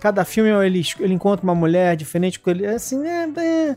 Cada 0.05 0.22
filme 0.22 0.50
ele, 0.66 0.82
ele 1.00 1.14
encontra 1.14 1.42
uma 1.42 1.55
mulher 1.55 1.96
diferente 1.96 2.38
com 2.38 2.50
ele, 2.50 2.66
assim, 2.66 2.98
né? 2.98 3.26
é. 3.38 3.74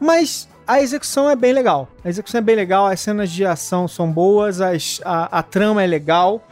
Mas 0.00 0.48
a 0.66 0.80
execução 0.80 1.28
é 1.28 1.36
bem 1.36 1.52
legal. 1.52 1.90
A 2.02 2.08
execução 2.08 2.38
é 2.38 2.40
bem 2.40 2.56
legal, 2.56 2.86
as 2.86 2.98
cenas 3.00 3.30
de 3.30 3.44
ação 3.44 3.86
são 3.86 4.10
boas, 4.10 4.62
as- 4.62 4.98
a, 5.04 5.38
a 5.40 5.42
trama 5.42 5.82
é 5.82 5.86
legal, 5.86 6.42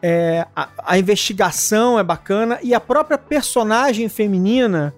é, 0.00 0.46
a, 0.56 0.68
a 0.82 0.98
investigação 0.98 1.98
é 1.98 2.02
bacana 2.02 2.58
e 2.62 2.72
a 2.72 2.80
própria 2.80 3.18
personagem 3.18 4.08
feminina 4.08 4.94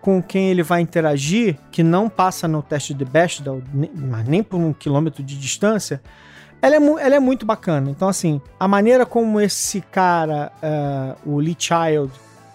com 0.00 0.22
quem 0.22 0.50
ele 0.50 0.62
vai 0.62 0.80
interagir, 0.80 1.58
que 1.72 1.82
não 1.82 2.08
passa 2.08 2.46
no 2.46 2.62
teste 2.62 2.94
de 2.94 3.04
Bechdel, 3.04 3.60
ne- 3.72 3.90
mas 3.92 4.24
nem 4.28 4.40
por 4.40 4.58
um 4.58 4.72
quilômetro 4.72 5.20
de 5.20 5.36
distância, 5.36 6.00
ela 6.62 6.76
é, 6.76 6.78
ela 7.06 7.16
é 7.16 7.20
muito 7.20 7.44
bacana. 7.44 7.90
Então, 7.90 8.06
assim, 8.08 8.40
a 8.60 8.68
maneira 8.68 9.04
como 9.04 9.40
esse 9.40 9.80
cara, 9.80 10.52
eh, 10.62 11.14
o 11.26 11.38
Lee 11.40 11.56
Child, 11.58 12.12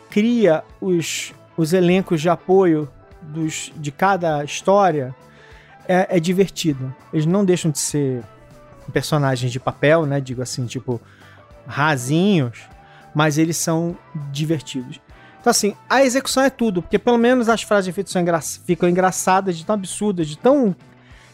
cria 0.09 0.63
os, 0.81 1.33
os 1.55 1.73
elencos 1.73 2.21
de 2.21 2.29
apoio 2.29 2.89
dos, 3.21 3.71
de 3.75 3.91
cada 3.91 4.43
história 4.43 5.15
é, 5.87 6.17
é 6.17 6.19
divertido. 6.19 6.93
Eles 7.13 7.25
não 7.25 7.45
deixam 7.45 7.71
de 7.71 7.79
ser 7.79 8.23
personagens 8.91 9.51
de 9.51 9.59
papel, 9.59 10.05
né? 10.05 10.19
Digo 10.19 10.41
assim, 10.41 10.65
tipo, 10.65 10.99
rasinhos, 11.67 12.59
mas 13.13 13.37
eles 13.37 13.57
são 13.57 13.97
divertidos. 14.31 14.99
Então, 15.39 15.51
assim, 15.51 15.75
a 15.89 16.03
execução 16.03 16.43
é 16.43 16.49
tudo, 16.49 16.81
porque 16.81 16.99
pelo 16.99 17.17
menos 17.17 17.47
as 17.47 17.61
frases 17.61 17.85
de 17.85 17.91
efeito 17.91 18.17
engra 18.17 18.41
ficam 18.41 18.89
engraçadas, 18.89 19.57
de 19.57 19.65
tão 19.65 19.75
absurdas, 19.75 20.27
de 20.27 20.37
tão 20.37 20.75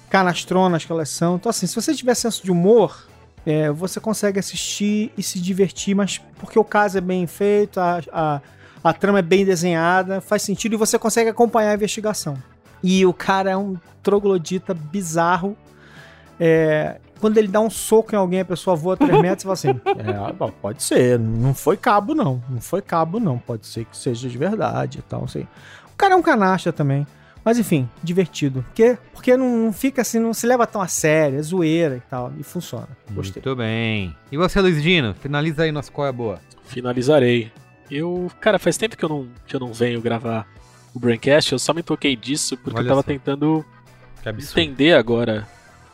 canastronas 0.10 0.86
que 0.86 0.92
elas 0.92 1.10
são. 1.10 1.36
Então, 1.36 1.50
assim, 1.50 1.66
se 1.66 1.76
você 1.76 1.94
tiver 1.94 2.14
senso 2.14 2.44
de 2.44 2.52
humor, 2.52 3.08
é, 3.46 3.72
você 3.72 4.00
consegue 4.00 4.40
assistir 4.40 5.12
e 5.18 5.24
se 5.24 5.40
divertir, 5.40 5.96
mas 5.96 6.20
porque 6.38 6.60
o 6.60 6.64
caso 6.64 6.98
é 6.98 7.02
bem 7.02 7.26
feito, 7.26 7.80
a, 7.80 8.02
a, 8.12 8.42
a 8.90 8.94
trama 8.94 9.18
é 9.18 9.24
bem 9.24 9.44
desenhada, 9.44 10.22
faz 10.22 10.44
sentido 10.44 10.74
e 10.74 10.78
você 10.78 11.00
consegue 11.00 11.28
acompanhar 11.28 11.72
a 11.72 11.74
investigação. 11.74 12.38
E 12.84 13.04
o 13.04 13.12
cara 13.12 13.50
é 13.50 13.58
um 13.58 13.76
troglodita 14.04 14.76
bizarro. 14.76 15.58
É, 16.40 17.00
quando 17.20 17.40
ele 17.40 17.48
dá 17.48 17.60
um 17.60 17.70
soco 17.70 18.14
em 18.14 18.18
alguém, 18.18 18.42
a 18.42 18.46
pessoa 18.46 18.76
voa 18.76 18.96
3 18.96 19.20
metros 19.20 19.42
e 19.42 19.44
fala 19.44 19.54
assim: 19.54 19.70
é, 20.30 20.34
bom, 20.34 20.52
pode 20.62 20.84
ser, 20.84 21.18
não 21.18 21.56
foi 21.56 21.78
cabo, 21.78 22.14
não. 22.14 22.40
Não 22.48 22.62
foi 22.62 22.80
cabo, 22.80 23.20
não. 23.20 23.40
Pode 23.40 23.66
ser 23.66 23.86
que 23.86 23.98
seja 23.98 24.30
de 24.30 24.38
verdade 24.38 25.00
e 25.00 25.02
tal. 25.02 25.24
Assim. 25.24 25.48
O 25.92 25.98
cara 25.98 26.14
é 26.14 26.18
um 26.18 26.22
canasta 26.22 26.72
também. 26.72 27.08
Mas 27.44 27.58
enfim, 27.58 27.90
divertido. 28.04 28.64
Porque, 28.68 29.00
porque 29.14 29.36
não, 29.36 29.66
não 29.66 29.74
fica 29.74 30.04
assim, 30.04 30.20
não 30.20 30.34
se 30.34 30.46
leva 30.46 30.68
tão 30.68 30.82
a 30.82 30.88
sério, 30.88 31.40
é 31.40 31.42
zoeira 31.42 31.98
e 31.98 32.02
tal. 32.02 32.32
E 32.40 32.44
funciona. 32.44 32.90
Gostei. 33.12 33.42
Muito 33.44 33.56
bem. 33.56 34.16
E 34.32 34.38
você, 34.38 34.62
Luiz 34.62 34.82
Dino? 34.82 35.16
Finaliza 35.16 35.64
aí 35.64 35.72
nosso 35.72 35.92
qual 35.92 36.08
é 36.08 36.12
boa. 36.12 36.40
Finalizarei. 36.66 37.52
Eu, 37.90 38.32
cara, 38.40 38.58
faz 38.58 38.78
tempo 38.78 38.98
que 38.98 39.06
eu 39.06 39.10
não, 39.10 39.28
que 39.46 39.56
eu 39.56 39.60
não 39.60 39.74
venho 39.74 40.02
gravar 40.02 40.48
o 40.94 41.00
Braincast, 41.00 41.52
eu 41.52 41.60
só 41.60 41.74
me 41.74 41.84
toquei 41.84 42.16
disso 42.16 42.58
porque 42.58 42.80
Olha 42.80 42.86
eu 42.86 42.90
tava 42.90 43.04
tentando 43.04 43.66
entender 44.26 44.94
agora 44.94 45.48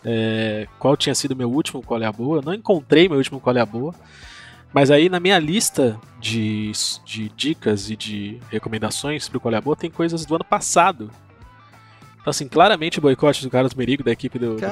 é, 0.03 0.67
qual 0.79 0.95
tinha 0.95 1.13
sido 1.13 1.35
meu 1.35 1.51
último 1.51 1.81
Qual 1.81 2.01
é 2.01 2.05
a 2.05 2.11
Boa. 2.11 2.37
Eu 2.37 2.41
não 2.41 2.53
encontrei 2.53 3.07
meu 3.07 3.17
último 3.17 3.39
Qual 3.39 3.55
é 3.55 3.61
a 3.61 3.65
Boa. 3.65 3.93
Mas 4.73 4.89
aí 4.89 5.09
na 5.09 5.19
minha 5.19 5.37
lista 5.37 5.99
de, 6.19 6.71
de 7.05 7.29
dicas 7.29 7.89
e 7.89 7.95
de 7.95 8.39
recomendações 8.49 9.27
pro 9.27 9.39
Qual 9.39 9.53
é 9.53 9.57
a 9.57 9.61
Boa 9.61 9.75
tem 9.75 9.89
coisas 9.89 10.25
do 10.25 10.35
ano 10.35 10.45
passado. 10.45 11.11
Então, 12.21 12.29
assim, 12.29 12.47
claramente 12.47 12.99
o 12.99 13.01
boicote 13.01 13.41
do 13.43 13.49
Carlos 13.49 13.73
Merigo 13.73 14.03
da 14.03 14.11
equipe 14.11 14.37
do, 14.37 14.55
do 14.55 14.61
B9 14.61 14.69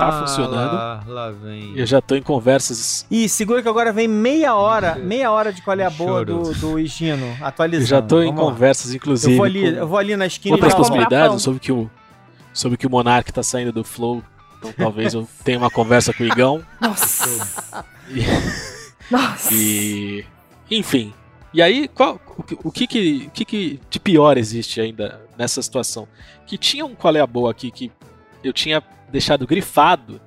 tá 0.00 0.18
funcionando. 0.20 0.74
Lá, 0.74 1.04
lá 1.06 1.30
vem. 1.30 1.72
Eu 1.74 1.86
já 1.86 1.98
tô 2.00 2.14
em 2.14 2.20
conversas. 2.22 3.06
E 3.10 3.26
segura 3.26 3.62
que 3.62 3.68
agora 3.68 3.90
vem 3.90 4.06
meia 4.06 4.54
hora, 4.54 4.96
meia 4.96 5.30
hora 5.32 5.50
de 5.50 5.62
qual 5.62 5.78
é 5.78 5.84
a 5.84 5.88
boa 5.90 6.24
do, 6.26 6.52
do 6.52 6.78
Higino, 6.78 7.24
Eu 7.40 7.46
atualizando. 7.46 7.86
já 7.88 8.02
tô 8.02 8.20
em 8.20 8.26
Vamos 8.26 8.40
lá. 8.44 8.50
conversas, 8.50 8.92
inclusive. 8.94 9.32
Eu 9.32 9.36
vou 9.38 9.46
ali, 9.46 9.60
com- 9.62 9.78
eu 9.78 9.88
vou 9.88 9.98
ali 9.98 10.14
na 10.14 10.26
esquina 10.26 10.54
outras 10.56 10.72
e 10.72 10.76
volto. 10.76 10.88
possibilidades. 10.88 11.42
sobre 11.42 11.58
que 11.60 11.72
o 11.72 11.90
sobre 12.52 12.76
que 12.76 12.86
o 12.86 12.90
Monark 12.90 13.32
tá 13.32 13.42
saindo 13.42 13.72
do 13.72 13.82
Flow. 13.82 14.22
Então 14.58 14.70
talvez 14.76 15.14
eu 15.14 15.26
tenha 15.42 15.56
uma 15.56 15.70
conversa 15.70 16.12
com 16.12 16.22
o 16.22 16.26
Igão. 16.26 16.62
Nossa. 16.78 17.82
E, 18.10 18.20
Nossa. 19.10 19.48
e- 19.54 20.22
enfim. 20.70 21.14
E 21.54 21.62
aí, 21.62 21.88
qual, 21.88 22.20
o, 22.36 22.42
que- 22.42 22.58
o 22.62 22.70
que, 22.70 22.86
que, 22.86 23.24
o 23.26 23.30
que 23.30 23.44
que 23.46 23.80
de 23.88 23.98
pior 23.98 24.36
existe 24.36 24.80
ainda 24.80 25.20
nessa 25.40 25.60
situação? 25.62 26.06
Que 26.46 26.56
tinha 26.58 26.84
um 26.84 26.94
qual 26.94 27.16
é 27.16 27.20
a 27.20 27.26
boa 27.26 27.50
aqui 27.50 27.70
que 27.70 27.90
eu 28.44 28.52
tinha 28.52 28.82
deixado 29.10 29.46
grifado 29.46 30.20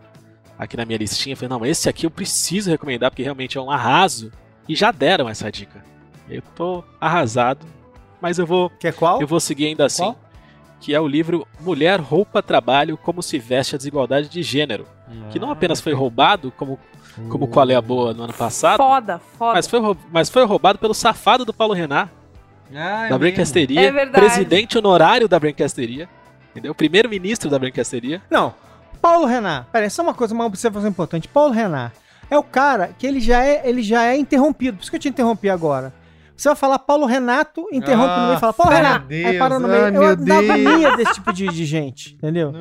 aqui 0.57 0.75
na 0.75 0.85
minha 0.85 0.97
listinha. 0.97 1.35
Falei, 1.35 1.49
não, 1.49 1.65
esse 1.65 1.87
aqui 1.87 2.05
eu 2.05 2.11
preciso 2.11 2.69
recomendar 2.69 3.09
porque 3.11 3.23
realmente 3.23 3.57
é 3.57 3.61
um 3.61 3.71
arraso. 3.71 4.31
E 4.67 4.75
já 4.75 4.91
deram 4.91 5.27
essa 5.29 5.51
dica. 5.51 5.83
Eu 6.29 6.41
tô 6.55 6.83
arrasado, 6.99 7.65
mas 8.21 8.39
eu 8.39 8.45
vou 8.45 8.69
Que 8.69 8.87
é 8.87 8.91
qual? 8.91 9.19
eu 9.21 9.27
vou 9.27 9.39
seguir 9.39 9.67
ainda 9.67 9.85
assim. 9.85 10.03
Qual? 10.03 10.19
Que 10.79 10.93
é 10.93 10.99
o 10.99 11.07
livro 11.07 11.47
Mulher, 11.59 11.99
Roupa, 11.99 12.41
Trabalho, 12.41 12.97
Como 12.97 13.21
se 13.23 13.39
Veste 13.39 13.75
a 13.75 13.77
Desigualdade 13.77 14.27
de 14.29 14.41
Gênero. 14.43 14.85
Que 15.31 15.39
não 15.39 15.51
apenas 15.51 15.79
foi 15.79 15.93
roubado, 15.93 16.51
como, 16.57 16.79
como 17.29 17.47
Qual 17.47 17.69
é 17.69 17.75
a 17.75 17.81
Boa 17.81 18.13
no 18.13 18.23
ano 18.23 18.33
passado, 18.33 18.77
Foda, 18.77 19.19
foda. 19.37 19.53
mas 19.53 19.67
foi, 19.67 19.79
mas 20.11 20.29
foi 20.29 20.43
roubado 20.45 20.79
pelo 20.79 20.93
safado 20.93 21.45
do 21.45 21.53
Paulo 21.53 21.73
Renan, 21.73 22.09
Ah, 22.75 23.05
é 23.05 23.09
da. 23.09 23.17
Brancasteria, 23.17 23.81
É 23.81 23.91
verdade. 23.91 24.25
presidente 24.25 24.77
honorário 24.77 25.27
da 25.27 25.39
Brancasteria, 25.39 26.07
entendeu? 26.51 26.73
Primeiro-ministro 26.73 27.49
da 27.49 27.59
Brancasteria. 27.59 28.21
Não. 28.29 28.53
Paulo 29.01 29.25
Renan. 29.25 29.65
Pera 29.71 29.85
aí, 29.85 29.89
só 29.89 30.01
uma 30.01 30.13
coisa, 30.13 30.33
uma 30.33 30.45
observação 30.45 30.89
importante. 30.89 31.27
Paulo 31.27 31.51
Renan 31.53 31.91
é 32.31 32.37
o 32.37 32.43
cara 32.43 32.91
que 32.97 33.05
ele 33.05 33.19
já 33.19 33.43
é, 33.43 33.61
ele 33.67 33.81
já 33.83 34.03
é 34.05 34.15
interrompido. 34.17 34.77
Por 34.77 34.83
isso 34.83 34.89
que 34.91 34.95
eu 34.95 35.01
te 35.01 35.09
interrompi 35.09 35.49
agora. 35.49 35.93
Você 36.35 36.49
vai 36.49 36.55
falar 36.55 36.79
Paulo 36.79 37.05
Renato, 37.05 37.67
interrompe 37.71 38.15
no 38.19 38.25
meio 38.25 38.37
e 38.37 38.39
fala 38.39 38.53
Paulo 38.53 38.71
Ah, 38.73 38.75
Renan. 38.75 39.05
meu 39.07 39.27
Aí 39.27 39.37
parou 39.37 39.59
no 39.59 39.67
Deus, 39.67 39.91
meio. 39.91 40.01
ah, 40.01 40.05
eu 40.09 40.15
Deus. 40.15 40.49
agonia 40.49 40.97
desse 40.97 41.13
tipo 41.13 41.31
de, 41.31 41.47
de 41.47 41.63
gente, 41.65 42.15
entendeu? 42.15 42.51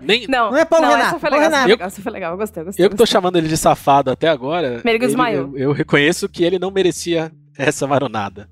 Nem, 0.00 0.26
Não, 0.28 0.52
Não 0.52 0.56
é 0.58 0.64
Paulo 0.64 0.86
Renato, 0.86 1.06
Essa 1.08 1.18
foi 1.18 1.30
legal, 1.30 1.50
Renato. 1.50 1.68
legal, 1.68 1.86
essa 1.88 2.02
foi 2.02 2.12
legal. 2.12 2.32
Eu 2.32 2.38
gostei, 2.38 2.60
eu 2.60 2.66
gostei. 2.66 2.86
eu 2.86 2.90
que 2.90 2.96
tô 2.96 3.04
chamando 3.04 3.36
ele 3.36 3.48
de 3.48 3.56
safado 3.56 4.10
até 4.12 4.28
agora, 4.28 4.80
ele- 4.84 5.36
eu, 5.36 5.58
eu 5.58 5.72
reconheço 5.72 6.28
que 6.28 6.44
ele 6.44 6.58
não 6.60 6.70
merecia 6.70 7.32
essa 7.56 7.86
maronada. 7.88 8.48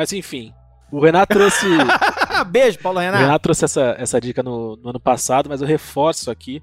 Mas 0.00 0.14
enfim, 0.14 0.54
o 0.90 0.98
Renato 0.98 1.34
trouxe... 1.34 1.66
Beijo, 2.48 2.78
Paulo 2.78 2.98
O 2.98 3.02
Renato. 3.02 3.22
Renato 3.22 3.42
trouxe 3.42 3.66
essa, 3.66 3.94
essa 3.98 4.18
dica 4.18 4.42
no, 4.42 4.74
no 4.76 4.88
ano 4.88 4.98
passado, 4.98 5.50
mas 5.50 5.60
eu 5.60 5.68
reforço 5.68 6.30
aqui, 6.30 6.62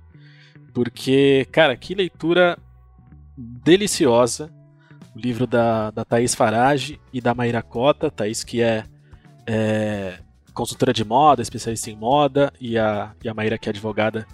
porque, 0.74 1.48
cara, 1.52 1.78
que 1.78 1.94
leitura 1.94 2.58
deliciosa. 3.38 4.52
O 5.16 5.20
livro 5.20 5.46
da, 5.46 5.92
da 5.92 6.04
Thaís 6.04 6.34
Farage 6.34 7.00
e 7.14 7.22
da 7.22 7.36
Maíra 7.36 7.62
Cota. 7.62 8.10
Thaís, 8.10 8.44
que 8.44 8.60
é, 8.60 8.86
é, 9.46 10.18
consultora 10.52 10.92
de 10.92 11.06
moda, 11.06 11.44
especialista 11.44 11.92
em 11.92 11.96
moda, 11.96 12.52
e 12.60 12.76
a, 12.76 13.12
e 13.24 13.30
a 13.30 13.36
Maíra, 13.36 13.60
que 13.60 13.70
é 13.70 13.72
advogada 13.72 14.26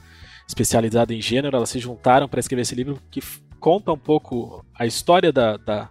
especializada 0.48 1.14
em 1.14 1.22
gênero. 1.22 1.58
Elas 1.58 1.70
se 1.70 1.80
juntaram 1.80 2.30
para 2.30 2.40
escrever 2.40 2.62
esse 2.62 2.74
livro 2.74 3.02
que 3.12 3.20
conta 3.60 3.92
um 3.92 4.00
pouco 4.00 4.66
a 4.74 4.86
história 4.86 5.30
da, 5.30 5.58
da, 5.58 5.90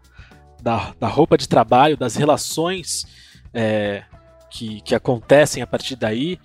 da, 0.62 0.94
da 0.98 1.08
roupa 1.08 1.36
de 1.36 1.48
trabalho, 1.48 1.96
das 1.96 2.16
relações. 2.16 3.04
é, 3.52 4.04
que, 4.52 4.82
que 4.82 4.94
acontecem 4.94 5.62
a 5.62 5.66
partir 5.66 5.96
daí, 5.96 6.38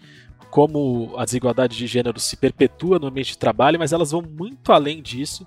como 0.50 1.14
a 1.18 1.26
desigualdade 1.26 1.78
de 1.78 1.86
gênero 1.86 2.20
se 2.20 2.38
perpetua 2.38 2.98
no 2.98 3.08
ambiente 3.08 3.32
de 3.32 3.38
trabalho, 3.38 3.78
mas 3.78 3.92
elas 3.92 4.12
vão 4.12 4.22
muito 4.22 4.72
além 4.72 5.02
disso. 5.02 5.46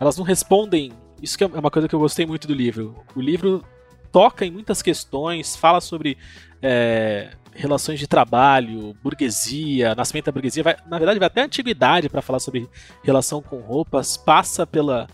Elas 0.00 0.16
não 0.16 0.24
respondem. 0.24 0.92
Isso 1.22 1.38
que 1.38 1.44
é 1.44 1.46
uma 1.46 1.70
coisa 1.70 1.86
que 1.86 1.94
eu 1.94 2.00
gostei 2.00 2.26
muito 2.26 2.48
do 2.48 2.54
livro. 2.54 2.96
O 3.14 3.20
livro 3.20 3.64
toca 4.10 4.44
em 4.44 4.50
muitas 4.50 4.82
questões, 4.82 5.54
fala 5.54 5.80
sobre 5.80 6.18
é, 6.60 7.30
relações 7.54 8.00
de 8.00 8.08
trabalho, 8.08 8.96
burguesia, 9.00 9.94
nascimento 9.94 10.26
da 10.26 10.32
burguesia. 10.32 10.64
Vai, 10.64 10.76
na 10.88 10.98
verdade, 10.98 11.20
vai 11.20 11.28
até 11.28 11.42
a 11.42 11.44
antiguidade 11.44 12.08
para 12.08 12.20
falar 12.20 12.40
sobre 12.40 12.68
relação 13.04 13.40
com 13.40 13.60
roupas, 13.60 14.16
passa 14.16 14.66
pela 14.66 15.06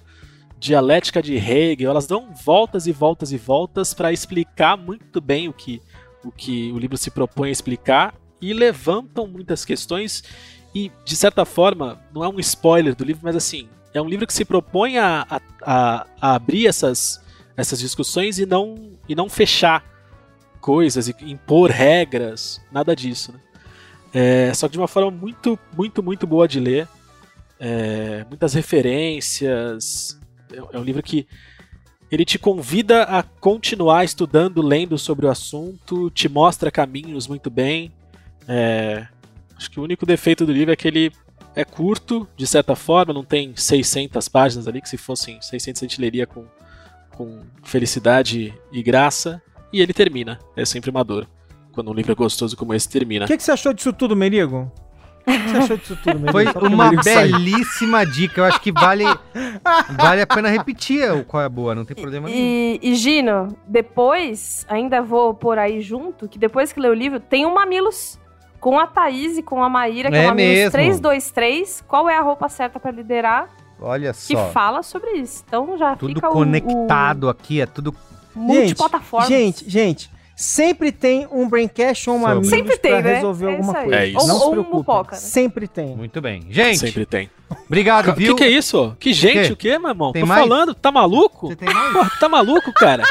dialética 0.59 1.23
de 1.23 1.35
Hegel. 1.37 1.91
Elas 1.91 2.07
dão 2.07 2.33
voltas 2.45 2.87
e 2.87 2.93
voltas 2.93 3.33
e 3.33 3.37
voltas 3.39 3.95
para 3.95 4.13
explicar 4.13 4.77
muito 4.77 5.21
bem 5.21 5.49
o 5.49 5.53
que 5.53 5.81
o 6.25 6.33
que 6.33 6.73
o 6.73 6.79
livro 6.79 6.99
se 6.99 7.11
propõe 7.13 7.49
a 7.49 7.53
explicar 7.53 8.13
e 8.43 8.53
levantam 8.53 9.27
muitas 9.27 9.65
questões 9.65 10.23
e 10.75 10.91
de 11.05 11.15
certa 11.17 11.45
forma 11.45 12.01
não 12.13 12.25
é 12.25 12.29
um 12.29 12.41
spoiler 12.41 12.95
do 12.95 13.05
livro, 13.05 13.23
mas 13.25 13.37
assim 13.37 13.69
é 13.95 14.03
um 14.03 14.09
livro 14.09 14.27
que 14.27 14.33
se 14.35 14.45
propõe 14.45 14.99
a, 14.99 15.25
a, 15.31 15.41
a- 15.63 16.07
abrir 16.35 16.67
essas, 16.67 17.21
essas 17.57 17.79
discussões 17.79 18.39
e 18.39 18.45
não 18.47 18.93
e 19.09 19.15
não 19.15 19.29
fechar 19.29 19.83
coisas 20.61 21.09
e 21.09 21.15
impor 21.23 21.71
regras, 21.71 22.61
nada 22.71 22.95
disso. 22.97 23.33
Né? 23.33 23.39
É, 24.13 24.53
só 24.55 24.67
que 24.67 24.73
de 24.73 24.79
uma 24.79 24.89
forma 24.89 25.11
muito 25.11 25.57
muito 25.77 26.03
muito 26.03 26.27
boa 26.27 26.49
de 26.49 26.59
ler, 26.61 26.89
É, 27.61 28.25
muitas 28.29 28.55
referências. 28.55 30.19
É, 30.53 30.77
é 30.77 30.79
um 30.79 30.85
livro 30.85 31.03
que 31.03 31.27
ele 32.11 32.25
te 32.25 32.39
convida 32.39 33.03
a 33.03 33.23
continuar 33.23 34.05
estudando, 34.05 34.63
lendo 34.63 34.97
sobre 34.97 35.27
o 35.27 35.31
assunto, 35.31 36.11
te 36.11 36.29
mostra 36.29 36.71
caminhos 36.71 37.27
muito 37.27 37.51
bem. 37.51 37.93
É, 38.47 39.07
acho 39.57 39.71
que 39.71 39.79
o 39.79 39.83
único 39.83 40.07
defeito 40.07 40.47
do 40.47 40.53
livro 40.53 40.73
é 40.73 40.77
que 40.77 40.89
ele 40.89 41.13
é 41.55 41.65
curto, 41.65 42.27
de 42.37 42.47
certa 42.47 42.75
forma, 42.75 43.13
não 43.13 43.25
tem 43.25 43.55
600 43.55 44.29
páginas 44.29 44.69
ali, 44.69 44.81
que 44.81 44.89
se 44.89 44.97
fossem 44.97 45.41
600 45.43 45.83
a 45.83 45.87
gente 45.87 46.01
leria 46.01 46.27
com, 46.27 46.45
com 47.11 47.41
felicidade 47.65 48.55
e 48.73 48.83
graça. 48.83 49.43
E 49.73 49.83
ele 49.83 49.93
termina. 49.93 50.39
É 50.57 50.65
sempre 50.65 50.89
uma 50.89 51.05
dor. 51.05 51.29
Quando 51.73 51.91
um 51.91 51.95
livro 51.95 52.13
é 52.13 52.15
gostoso 52.15 52.57
como 52.57 52.73
esse 52.73 52.89
termina. 52.89 53.27
O 53.27 53.29
que, 53.29 53.37
que 53.37 53.43
você 53.43 53.53
achou 53.53 53.75
disso 53.75 53.93
tudo, 53.93 54.17
Merigo? 54.17 54.73
O 55.27 55.31
que 55.31 55.49
você 55.51 55.57
achou 55.59 55.77
disso 55.77 55.99
tudo? 56.03 56.33
Foi 56.33 56.45
uma 56.69 56.91
belíssima 57.03 58.07
dica. 58.07 58.41
Eu 58.41 58.45
acho 58.47 58.61
que 58.61 58.73
vale, 58.73 59.05
vale 59.99 60.23
a 60.23 60.27
pena 60.27 60.49
repetir 60.49 61.11
o 61.13 61.25
qual 61.25 61.43
é 61.43 61.47
a 61.47 61.49
boa, 61.49 61.75
não 61.75 61.85
tem 61.85 61.95
problema 61.97 62.29
nenhum. 62.29 62.39
E, 62.41 62.81
e, 62.83 62.95
Gino, 62.95 63.49
depois, 63.67 64.65
ainda 64.69 65.03
vou 65.03 65.35
por 65.35 65.59
aí 65.59 65.81
junto, 65.81 66.29
que 66.29 66.39
depois 66.39 66.73
que 66.73 66.81
lê 66.81 66.89
o 66.89 66.95
livro, 66.95 67.21
tem 67.21 67.45
o 67.45 67.55
Mamilos 67.55 68.19
com 68.61 68.79
a 68.79 68.87
Thaís 68.87 69.37
e 69.39 69.43
com 69.43 69.63
a 69.63 69.69
Maíra, 69.69 70.11
que 70.11 70.17
é, 70.17 70.23
É 70.23 70.25
o 70.27 70.29
Mamilos 70.29 70.55
mesmo. 70.57 70.71
323. 70.73 71.85
Qual 71.87 72.09
é 72.09 72.17
a 72.17 72.23
roupa 72.23 72.49
certa 72.49 72.81
pra 72.81 72.91
liderar? 72.91 73.49
Olha 73.81 74.13
que 74.13 74.19
só. 74.35 74.51
fala 74.51 74.83
sobre 74.83 75.13
isso. 75.13 75.45
Então 75.47 75.77
já 75.79 75.95
Tudo 75.95 76.15
fica 76.15 76.29
o- 76.29 76.33
conectado 76.33 77.29
aqui, 77.29 77.61
é 77.61 77.67
tudo. 77.67 77.95
multiplataforma. 78.35 79.27
Gente, 79.29 79.69
gente, 79.69 80.11
sempre 80.41 80.93
tem 80.93 81.27
um 81.33 81.49
Braincast 81.49 82.09
ou 82.09 82.17
um 82.17 82.21
Sobre. 82.21 82.33
amigo 82.37 82.49
Sempre 82.49 82.77
tem, 82.79 82.93
pra 82.93 83.03
né? 83.03 83.15
resolver 83.17 83.47
É 83.47 83.51
alguma 83.51 83.75
coisa. 83.75 83.97
É 83.97 84.07
isso. 84.07 84.19
Ou, 84.21 84.27
Não 84.29 84.39
se 84.39 84.45
ou 84.45 84.53
um 84.53 84.57
mupoca, 84.71 85.17
né? 85.17 85.21
Sempre 85.21 85.67
tem. 85.67 85.97
Muito 85.97 86.21
bem. 86.21 86.47
Gente, 86.49 86.79
Sempre 86.79 87.05
tem. 87.05 87.29
obrigado, 87.67 88.11
O 88.11 88.15
que, 88.15 88.21
viu? 88.21 88.37
que 88.37 88.45
é 88.45 88.49
isso? 88.49 88.97
Que 89.01 89.13
gente, 89.13 89.49
quê? 89.49 89.53
o 89.53 89.57
quê, 89.57 89.79
meu 89.79 89.89
irmão? 89.91 90.13
Tem 90.13 90.23
Tô 90.23 90.29
mais? 90.29 90.41
falando, 90.41 90.75
tá 90.75 90.93
maluco? 90.93 91.49
Você 91.49 91.57
tem 91.57 91.75
mais? 91.75 91.93
Porra, 91.93 92.11
tá 92.21 92.29
maluco, 92.29 92.73
cara? 92.73 93.03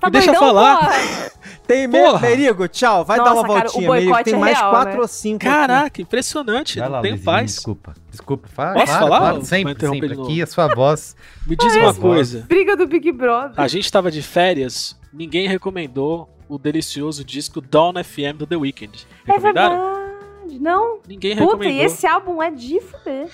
Tá 0.00 0.06
Me 0.06 0.12
deixa 0.12 0.32
doidão, 0.32 0.48
falar. 0.48 0.78
porra? 0.78 1.30
Tem 1.66 1.86
me- 1.86 2.00
Porra. 2.00 2.20
Merigo, 2.20 2.66
tchau. 2.66 3.04
Vai 3.04 3.18
Nossa, 3.18 3.30
dar 3.30 3.36
uma 3.36 3.46
cara, 3.46 3.68
o 3.68 3.70
voltinha, 3.72 3.90
Merigo. 3.92 4.24
Tem 4.24 4.34
é 4.34 4.36
mais 4.38 4.58
real, 4.58 4.70
quatro 4.70 4.94
né? 4.94 5.00
ou 5.00 5.06
cinco. 5.08 5.36
aqui. 5.36 5.44
Caraca, 5.44 6.02
impressionante. 6.02 6.78
Vai 6.80 6.88
não 6.88 6.94
lá, 6.96 7.02
tem 7.02 7.10
Luizinho, 7.12 7.24
paz. 7.32 7.46
Desculpa. 7.54 7.94
Desculpa. 8.10 8.48
Fala, 8.48 8.72
Posso 8.74 8.86
claro, 8.86 9.00
falar 9.04 9.18
claro, 9.20 9.36
ou 9.36 9.44
sempre, 9.44 9.72
interromper 9.74 10.08
sempre. 10.08 10.22
Aqui 10.24 10.42
a 10.42 10.46
sua 10.46 10.66
voz. 10.74 11.14
Me 11.46 11.54
diz 11.54 11.76
uma 11.76 11.94
coisa. 11.94 12.44
Briga 12.48 12.76
do 12.76 12.86
Big 12.88 13.12
Brother. 13.12 13.52
A 13.56 13.68
gente 13.68 13.92
tava 13.92 14.10
de 14.10 14.20
férias, 14.22 14.96
ninguém 15.12 15.48
recomendou 15.48 16.28
o 16.48 16.58
delicioso 16.58 17.24
disco 17.24 17.60
Dawn 17.60 17.94
FM 18.02 18.36
do 18.38 18.46
The 18.46 18.56
Weeknd. 18.56 19.06
É 19.26 19.32
Recomendaram? 19.32 19.76
verdade. 19.76 20.58
Não. 20.60 20.98
Ninguém 21.06 21.32
Puta, 21.36 21.44
recomendou. 21.44 21.74
e 21.76 21.80
esse 21.84 22.06
álbum 22.06 22.42
é 22.42 22.50
de 22.50 22.80
fuder. 22.80 23.28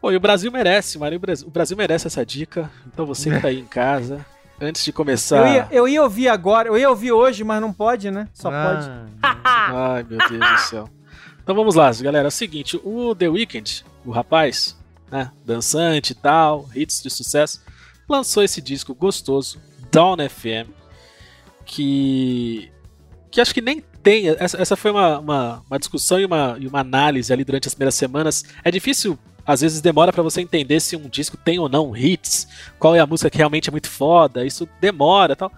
Pô, 0.00 0.12
e 0.12 0.16
o 0.16 0.20
Brasil 0.20 0.50
merece, 0.52 0.98
Mário. 0.98 1.16
O 1.46 1.50
Brasil- 1.50 1.76
merece 1.76 2.06
essa 2.06 2.24
dica. 2.24 2.70
Então 2.86 3.04
você 3.06 3.30
que 3.30 3.40
tá 3.40 3.48
aí 3.48 3.58
em 3.58 3.64
casa, 3.64 4.24
antes 4.60 4.84
de 4.84 4.92
começar. 4.92 5.38
Eu 5.38 5.46
ia, 5.54 5.68
eu 5.70 5.88
ia 5.88 6.02
ouvir 6.02 6.28
agora, 6.28 6.68
eu 6.68 6.76
ia 6.78 6.88
ouvir 6.90 7.10
hoje, 7.12 7.42
mas 7.42 7.60
não 7.60 7.72
pode, 7.72 8.10
né? 8.10 8.28
Só 8.34 8.50
pode. 8.50 8.88
Ah, 9.22 9.94
Ai, 9.96 10.06
meu 10.08 10.18
Deus 10.28 10.50
do 10.52 10.58
céu. 10.68 10.88
Então 11.42 11.54
vamos 11.56 11.74
lá, 11.74 11.90
galera. 12.02 12.26
É 12.26 12.28
o 12.28 12.30
seguinte, 12.30 12.78
o 12.84 13.14
The 13.14 13.28
Weeknd, 13.28 13.84
o 14.04 14.10
rapaz, 14.10 14.76
né, 15.10 15.32
dançante 15.44 16.12
e 16.12 16.14
tal, 16.14 16.68
hits 16.74 17.02
de 17.02 17.08
sucesso, 17.08 17.62
lançou 18.06 18.42
esse 18.42 18.60
disco 18.60 18.94
gostoso, 18.94 19.58
Dawn 19.90 20.16
FM, 20.28 20.68
que 21.68 22.72
que 23.30 23.40
acho 23.40 23.54
que 23.54 23.60
nem 23.60 23.80
tem. 24.02 24.28
Essa, 24.28 24.60
essa 24.60 24.76
foi 24.76 24.90
uma, 24.90 25.18
uma, 25.18 25.62
uma 25.68 25.78
discussão 25.78 26.18
e 26.18 26.24
uma, 26.24 26.56
e 26.58 26.66
uma 26.66 26.80
análise 26.80 27.32
ali 27.32 27.44
durante 27.44 27.68
as 27.68 27.74
primeiras 27.74 27.94
semanas. 27.94 28.42
É 28.64 28.70
difícil, 28.70 29.18
às 29.46 29.60
vezes 29.60 29.82
demora 29.82 30.12
pra 30.12 30.22
você 30.22 30.40
entender 30.40 30.80
se 30.80 30.96
um 30.96 31.08
disco 31.08 31.36
tem 31.36 31.58
ou 31.58 31.68
não 31.68 31.94
hits, 31.94 32.48
qual 32.78 32.96
é 32.96 33.00
a 33.00 33.06
música 33.06 33.28
que 33.28 33.36
realmente 33.36 33.68
é 33.68 33.72
muito 33.72 33.88
foda, 33.88 34.46
isso 34.46 34.66
demora 34.80 35.36
tal. 35.36 35.52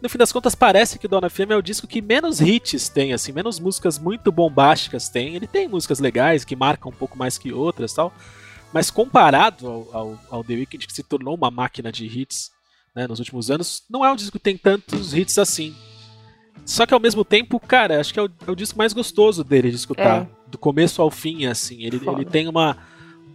No 0.00 0.08
fim 0.08 0.16
das 0.16 0.30
contas, 0.30 0.54
parece 0.54 0.96
que 0.96 1.06
o 1.06 1.08
Dawn 1.08 1.28
FM 1.28 1.50
é 1.50 1.56
o 1.56 1.62
disco 1.62 1.88
que 1.88 2.00
menos 2.00 2.40
hits 2.40 2.88
tem, 2.88 3.12
assim, 3.12 3.32
menos 3.32 3.58
músicas 3.58 3.98
muito 3.98 4.30
bombásticas 4.30 5.08
tem. 5.08 5.34
Ele 5.34 5.48
tem 5.48 5.66
músicas 5.66 5.98
legais 5.98 6.44
que 6.44 6.54
marcam 6.54 6.92
um 6.92 6.94
pouco 6.94 7.18
mais 7.18 7.36
que 7.36 7.52
outras 7.52 7.92
tal. 7.92 8.12
Mas 8.72 8.92
comparado 8.92 9.66
ao, 9.66 9.88
ao, 9.92 10.20
ao 10.30 10.44
The 10.44 10.54
Weeknd, 10.54 10.86
que 10.86 10.92
se 10.92 11.02
tornou 11.02 11.34
uma 11.34 11.50
máquina 11.50 11.90
de 11.90 12.06
hits 12.06 12.52
né, 12.98 13.06
nos 13.06 13.20
últimos 13.20 13.48
anos, 13.48 13.84
não 13.88 14.04
é 14.04 14.10
um 14.10 14.16
disco 14.16 14.32
que 14.32 14.42
tem 14.42 14.56
tantos 14.56 15.14
hits 15.14 15.38
assim. 15.38 15.72
Só 16.64 16.84
que 16.84 16.92
ao 16.92 16.98
mesmo 16.98 17.24
tempo, 17.24 17.60
cara, 17.60 18.00
acho 18.00 18.12
que 18.12 18.18
é 18.18 18.22
o, 18.24 18.30
é 18.46 18.50
o 18.50 18.56
disco 18.56 18.76
mais 18.76 18.92
gostoso 18.92 19.44
dele 19.44 19.70
de 19.70 19.76
escutar. 19.76 20.22
É. 20.22 20.28
Do 20.48 20.58
começo 20.58 21.00
ao 21.00 21.10
fim, 21.10 21.46
assim. 21.46 21.84
Ele, 21.84 21.98
Foda. 22.00 22.20
ele 22.20 22.28
tem 22.28 22.48
uma, 22.48 22.76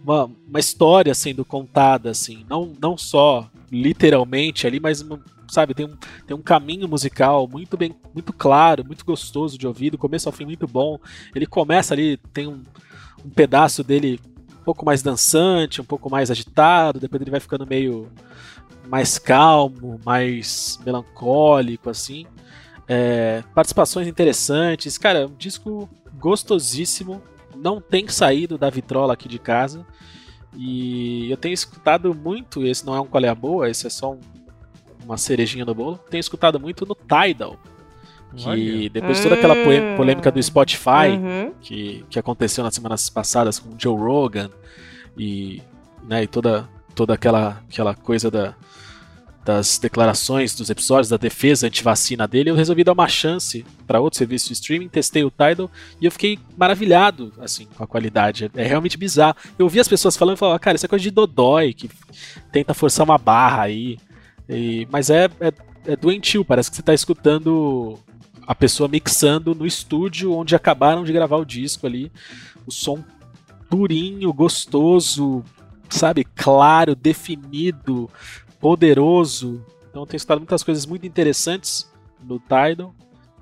uma, 0.04 0.30
uma 0.46 0.60
história 0.60 1.14
sendo 1.14 1.44
contada, 1.44 2.10
assim. 2.10 2.44
Não, 2.48 2.72
não 2.80 2.98
só 2.98 3.48
literalmente 3.72 4.66
ali, 4.66 4.78
mas, 4.78 5.04
sabe, 5.48 5.72
tem 5.72 5.86
um, 5.86 5.96
tem 6.26 6.36
um 6.36 6.42
caminho 6.42 6.86
musical 6.86 7.48
muito 7.48 7.76
bem, 7.76 7.94
muito 8.12 8.32
claro, 8.32 8.84
muito 8.84 9.04
gostoso 9.04 9.56
de 9.56 9.66
ouvir, 9.66 9.90
do 9.90 9.98
começo 9.98 10.28
ao 10.28 10.32
fim 10.32 10.44
muito 10.44 10.66
bom. 10.66 10.98
Ele 11.34 11.46
começa 11.46 11.94
ali, 11.94 12.18
tem 12.34 12.46
um, 12.46 12.60
um 13.24 13.30
pedaço 13.30 13.82
dele 13.82 14.20
um 14.60 14.64
pouco 14.64 14.84
mais 14.84 15.02
dançante, 15.02 15.80
um 15.80 15.84
pouco 15.84 16.10
mais 16.10 16.30
agitado, 16.30 17.00
depois 17.00 17.22
ele 17.22 17.30
vai 17.30 17.40
ficando 17.40 17.66
meio 17.66 18.10
mais 18.88 19.18
calmo, 19.18 19.98
mais 20.04 20.78
melancólico, 20.84 21.90
assim. 21.90 22.26
É, 22.86 23.42
participações 23.54 24.06
interessantes. 24.06 24.98
Cara, 24.98 25.20
é 25.20 25.26
um 25.26 25.34
disco 25.34 25.88
gostosíssimo. 26.18 27.22
Não 27.56 27.80
tem 27.80 28.06
saído 28.08 28.58
da 28.58 28.68
vitrola 28.68 29.12
aqui 29.14 29.28
de 29.28 29.38
casa. 29.38 29.86
E 30.56 31.30
eu 31.30 31.36
tenho 31.36 31.54
escutado 31.54 32.14
muito. 32.14 32.64
Esse 32.66 32.84
não 32.86 32.94
é 32.94 33.00
um 33.00 33.06
qual 33.06 33.24
é 33.24 33.28
a 33.28 33.34
boa, 33.34 33.68
esse 33.70 33.86
é 33.86 33.90
só 33.90 34.12
um- 34.12 34.20
uma 35.04 35.16
cerejinha 35.16 35.64
no 35.64 35.74
bolo. 35.74 35.98
Tenho 36.10 36.20
escutado 36.20 36.60
muito 36.60 36.86
no 36.86 36.94
Tidal. 36.94 37.56
Que 38.36 38.48
Olha. 38.48 38.90
depois 38.90 39.16
de 39.18 39.22
toda 39.22 39.34
aquela 39.36 39.54
Hum. 39.54 39.96
polêmica 39.96 40.30
do 40.30 40.42
Spotify, 40.42 41.10
Uhum. 41.16 41.52
que, 41.60 42.04
que 42.10 42.18
aconteceu 42.18 42.64
nas 42.64 42.74
semanas 42.74 43.08
passadas 43.08 43.58
com 43.60 43.70
o 43.70 43.74
Joe 43.78 43.96
Rogan 43.96 44.50
e, 45.16 45.62
né, 46.08 46.24
e 46.24 46.26
toda, 46.26 46.68
toda 46.94 47.14
aquela, 47.14 47.62
aquela 47.68 47.94
coisa 47.94 48.30
da, 48.30 48.54
das 49.44 49.78
declarações 49.78 50.54
dos 50.54 50.70
episódios 50.70 51.08
da 51.10 51.16
defesa 51.18 51.66
antivacina 51.66 52.26
dele, 52.26 52.50
eu 52.50 52.54
resolvi 52.54 52.82
dar 52.82 52.92
uma 52.92 53.08
chance 53.08 53.64
para 53.86 54.00
outro 54.00 54.16
serviço 54.18 54.46
de 54.48 54.54
streaming, 54.54 54.88
testei 54.88 55.22
o 55.22 55.30
Tidal 55.30 55.70
e 56.00 56.06
eu 56.06 56.10
fiquei 56.10 56.38
maravilhado 56.56 57.32
assim 57.38 57.66
com 57.76 57.84
a 57.84 57.86
qualidade. 57.86 58.50
É 58.54 58.64
realmente 58.64 58.96
bizarro. 58.96 59.36
Eu 59.58 59.66
ouvi 59.66 59.78
as 59.80 59.88
pessoas 59.88 60.16
falando 60.16 60.36
e 60.36 60.38
falava, 60.38 60.58
cara, 60.58 60.76
isso 60.76 60.86
é 60.86 60.88
coisa 60.88 61.02
de 61.02 61.10
Dodói 61.10 61.74
que 61.74 61.90
tenta 62.50 62.72
forçar 62.72 63.04
uma 63.04 63.18
barra 63.18 63.62
aí. 63.64 63.98
E- 64.48 64.88
mas 64.90 65.10
é, 65.10 65.28
é, 65.40 65.52
é 65.86 65.96
doentio, 65.96 66.44
parece 66.44 66.70
que 66.70 66.76
você 66.76 66.82
tá 66.82 66.94
escutando 66.94 67.98
a 68.46 68.54
pessoa 68.54 68.88
mixando 68.88 69.54
no 69.54 69.66
estúdio 69.66 70.32
onde 70.32 70.54
acabaram 70.56 71.04
de 71.04 71.12
gravar 71.12 71.36
o 71.36 71.44
disco 71.44 71.86
ali. 71.86 72.10
O 72.66 72.72
som 72.72 73.04
purinho, 73.68 74.32
gostoso, 74.32 75.44
sabe? 75.94 76.24
Claro, 76.24 76.94
definido, 76.94 78.10
poderoso. 78.60 79.64
Então 79.88 80.02
eu 80.02 80.06
tenho 80.06 80.16
escutado 80.16 80.38
muitas 80.38 80.62
coisas 80.62 80.86
muito 80.86 81.06
interessantes 81.06 81.90
no 82.22 82.38
Tidal. 82.38 82.94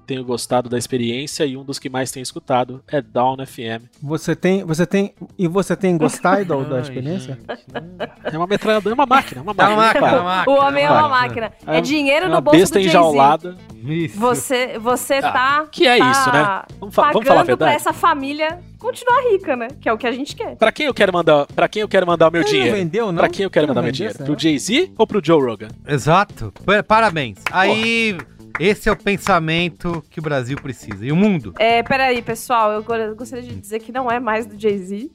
Tenho 0.07 0.25
gostado 0.25 0.69
da 0.69 0.77
experiência 0.77 1.45
e 1.45 1.57
um 1.57 1.65
dos 1.65 1.79
que 1.79 1.89
mais 1.89 2.11
tenho 2.11 2.23
escutado 2.23 2.83
é 2.89 3.01
Down 3.01 3.37
FM. 3.47 3.87
Você 4.03 4.35
tem, 4.35 4.65
você 4.65 4.85
tem, 4.85 5.15
e 5.39 5.47
você 5.49 5.77
tem 5.77 5.97
gostado 5.97 6.65
da, 6.65 6.81
experiência? 6.81 7.39
gente. 7.49 8.35
É 8.35 8.37
uma 8.37 8.47
metralhadora, 8.47 8.93
é 8.93 8.97
uma 8.97 9.07
máquina, 9.07 9.41
é 9.41 9.43
uma 9.43 9.53
É 9.53 9.55
máquina. 9.55 9.75
uma 9.75 9.83
máquina, 9.87 10.01
para. 10.07 10.17
é 10.17 10.21
uma 10.21 10.25
máquina, 10.37 10.57
O 10.57 10.61
homem 10.67 10.85
é 10.85 10.91
uma 10.91 11.09
máquina. 11.09 11.51
máquina. 11.51 11.73
É, 11.77 11.81
dinheiro 11.81 12.27
É 12.27 12.29
no 12.29 12.41
bolso 12.41 12.59
besta 12.59 12.79
do 12.79 12.83
Jay-Z. 12.83 12.99
enjaulada. 12.99 13.57
Isso. 13.85 14.19
Você, 14.19 14.79
você 14.79 15.15
Ah, 15.15 15.33
tá. 15.33 15.67
que 15.71 15.87
é 15.87 15.99
tá 15.99 16.11
isso, 16.11 16.33
né? 16.33 16.63
Vamos, 16.79 16.95
fa- 16.95 17.03
vamos 17.03 17.15
pagando 17.15 17.25
falar 17.27 17.41
a 17.41 17.45
pra 17.45 17.55
verdade. 17.57 17.75
essa 17.77 17.93
família 17.93 18.59
continuar 18.79 19.21
rica, 19.31 19.57
né? 19.57 19.69
Que 19.81 19.89
é 19.89 19.93
o 19.93 19.99
que 19.99 20.07
a 20.07 20.13
gente 20.13 20.35
quer. 20.37 20.57
Pra 20.57 20.71
quem 20.73 20.87
eu 20.87 20.95
quero 20.95 21.13
mandar, 21.13 21.47
para 21.47 21.69
quem 21.69 21.83
eu 21.83 21.89
quero 21.89 22.07
mandar 22.07 22.29
o 22.29 22.31
meu 22.33 22.43
Ele 22.43 22.51
dinheiro? 22.51 22.71
Não 22.73 22.79
vendeu, 22.79 23.07
não? 23.13 23.15
Pra 23.19 23.29
quem 23.29 23.45
eu 23.45 23.51
quero 23.51 23.65
Ele 23.65 23.71
mandar 23.71 23.83
meu 23.83 23.93
dinheiro? 23.93 24.19
Pro? 24.19 24.39
Jay-Z 24.39 24.93
ou 24.99 25.07
pro 25.07 25.21
Joe 25.25 25.41
Rogan? 25.43 25.69
Exato. 25.87 26.53
Pa- 26.65 26.83
Parabéns. 26.83 27.39
Aí, 27.51 28.17
esse 28.61 28.89
é 28.89 28.93
o 28.93 28.97
pensamento 28.97 30.05
que 30.11 30.19
o 30.19 30.23
Brasil 30.23 30.57
precisa. 30.61 31.05
E 31.05 31.13
o 31.13 31.17
mundo, 31.17 31.55
É, 31.59 31.83
peraí, 31.83 32.21
pessoal, 32.23 32.73
eu 32.73 32.83
go- 32.83 33.15
gostaria 33.17 33.45
de 33.49 33.55
dizer 33.55 33.79
que 33.81 33.93
não 33.93 34.11
é 34.11 34.19
mais 34.21 34.47
do 34.47 34.59
Jay-Z. 34.61 35.11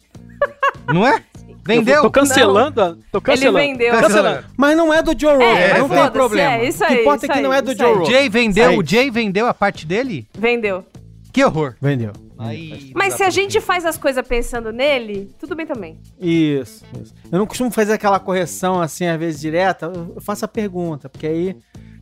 não 0.93 1.05
é? 1.07 1.23
Vendeu? 1.65 1.95
Eu 1.95 2.01
tô 2.03 2.11
cancelando, 2.11 2.81
a- 2.81 2.95
tô 3.11 3.19
cancelando. 3.19 3.59
Ele 3.59 3.67
vendeu. 3.73 3.91
Cancelando. 3.99 4.45
Mas 4.55 4.77
não 4.77 4.93
é 4.93 5.01
do 5.03 5.11
Joe 5.19 5.33
Rogan, 5.33 5.45
É, 5.45 5.79
não 5.79 5.89
tem 5.89 6.11
problema. 6.11 6.51
é, 6.53 6.67
isso 6.69 6.81
o 6.83 6.87
que 6.87 6.93
aí, 6.93 7.01
importa 7.01 7.25
é 7.25 7.27
isso 7.27 7.33
que 7.33 7.41
não 7.43 7.51
aí, 7.51 7.57
é 7.57 7.61
do 7.61 7.77
Joe. 7.77 7.91
O 7.91 7.93
Rogan. 7.99 8.05
Jay 8.11 8.29
vendeu, 8.29 8.77
o 8.79 8.85
Jay 8.85 9.11
vendeu 9.11 9.47
a 9.47 9.53
parte 9.53 9.85
dele? 9.85 10.27
Vendeu. 10.37 10.85
Que 11.33 11.43
horror. 11.43 11.75
Vendeu. 11.81 12.13
Aí, 12.39 12.91
Mas 12.95 13.09
não 13.09 13.17
se 13.17 13.23
a 13.23 13.29
gente 13.31 13.59
faz 13.59 13.83
as 13.85 13.97
coisas 13.97 14.25
pensando 14.25 14.71
nele, 14.71 15.29
tudo 15.39 15.55
bem 15.55 15.65
também. 15.65 15.99
Isso, 16.21 16.85
isso. 17.01 17.13
Eu 17.31 17.39
não 17.39 17.47
costumo 17.47 17.69
fazer 17.71 17.93
aquela 17.93 18.19
correção 18.19 18.79
assim, 18.79 19.05
às 19.07 19.19
vezes 19.19 19.41
direta. 19.41 19.87
Eu 20.15 20.21
faço 20.21 20.45
a 20.45 20.47
pergunta, 20.47 21.09
porque 21.09 21.25
aí 21.27 21.55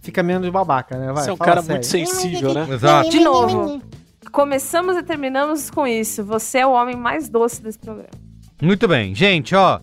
fica 0.06 0.23
menos 0.23 0.49
babaca, 0.49 0.98
né? 0.98 1.11
Vai, 1.11 1.23
Você 1.23 1.30
é 1.30 1.34
um 1.34 1.38
cara 1.38 1.61
sério. 1.61 1.72
muito 1.72 1.86
sensível, 1.88 2.53
né? 2.53 2.68
Exato. 2.72 3.10
De 3.10 3.19
novo. 3.19 3.82
Começamos 4.32 4.95
e 4.98 5.03
terminamos 5.03 5.69
com 5.69 5.86
isso. 5.88 6.23
Você 6.23 6.60
é 6.60 6.68
o 6.68 6.72
homem 6.72 6.95
mais 6.95 7.27
doce 7.30 7.61
desse 7.61 7.80
programa. 7.80 8.10
Muito 8.61 8.88
bem. 8.88 9.14
Gente, 9.15 9.53
ó, 9.56 9.80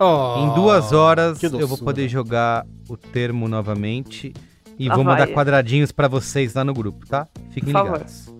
Oh, 0.00 0.44
em 0.44 0.54
duas 0.54 0.92
horas 0.92 1.42
eu 1.42 1.66
vou 1.66 1.76
poder 1.76 2.08
jogar 2.08 2.64
o 2.88 2.96
termo 2.96 3.48
novamente. 3.48 4.32
E 4.78 4.88
Lá 4.88 4.94
vou 4.94 5.02
mandar 5.02 5.26
vai. 5.26 5.34
quadradinhos 5.34 5.90
pra 5.90 6.06
vocês 6.06 6.54
lá 6.54 6.64
no 6.64 6.72
grupo, 6.72 7.04
tá? 7.04 7.26
Fiquem 7.50 7.72
Por 7.72 7.72
favor. 7.72 7.92
ligados. 7.94 8.32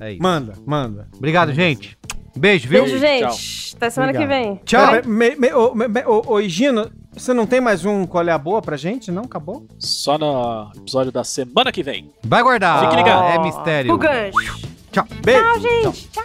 É 0.00 0.12
isso. 0.12 0.22
Manda, 0.22 0.54
manda. 0.66 1.08
Obrigado, 1.16 1.52
gente. 1.52 1.96
Beijo, 2.36 2.68
viu? 2.68 2.82
Beijo, 2.84 2.98
gente. 2.98 3.20
Tchau. 3.20 3.76
Até 3.76 3.90
semana 3.90 4.12
Obrigado. 4.12 4.40
que 4.40 4.44
vem. 4.44 4.60
Tchau. 4.64 4.92
Oi, 4.92 5.02
me, 5.02 5.36
me, 5.36 5.52
oh, 5.52 5.74
me, 5.74 5.86
oh, 6.06 6.22
oh, 6.26 6.42
Gino, 6.42 6.90
você 7.12 7.32
não 7.34 7.46
tem 7.46 7.60
mais 7.60 7.84
um 7.84 8.06
qual 8.06 8.26
é 8.26 8.32
a 8.32 8.38
boa 8.38 8.62
pra 8.62 8.76
gente, 8.76 9.10
não? 9.10 9.24
Acabou? 9.24 9.66
Só 9.78 10.18
no 10.18 10.70
episódio 10.76 11.12
da 11.12 11.24
semana 11.24 11.72
que 11.72 11.82
vem. 11.82 12.10
Vai 12.22 12.42
guardar. 12.42 12.84
Fique 12.84 12.96
ligado. 12.96 13.24
É 13.24 13.38
mistério. 13.38 13.94
O 13.94 13.98
gancho. 13.98 14.60
Tchau. 14.92 15.06
Beijo. 15.24 15.42
Tchau, 15.42 15.60
gente. 15.60 16.08
Tchau. 16.10 16.24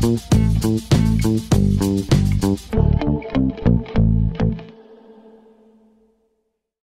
Tchau. 0.00 0.33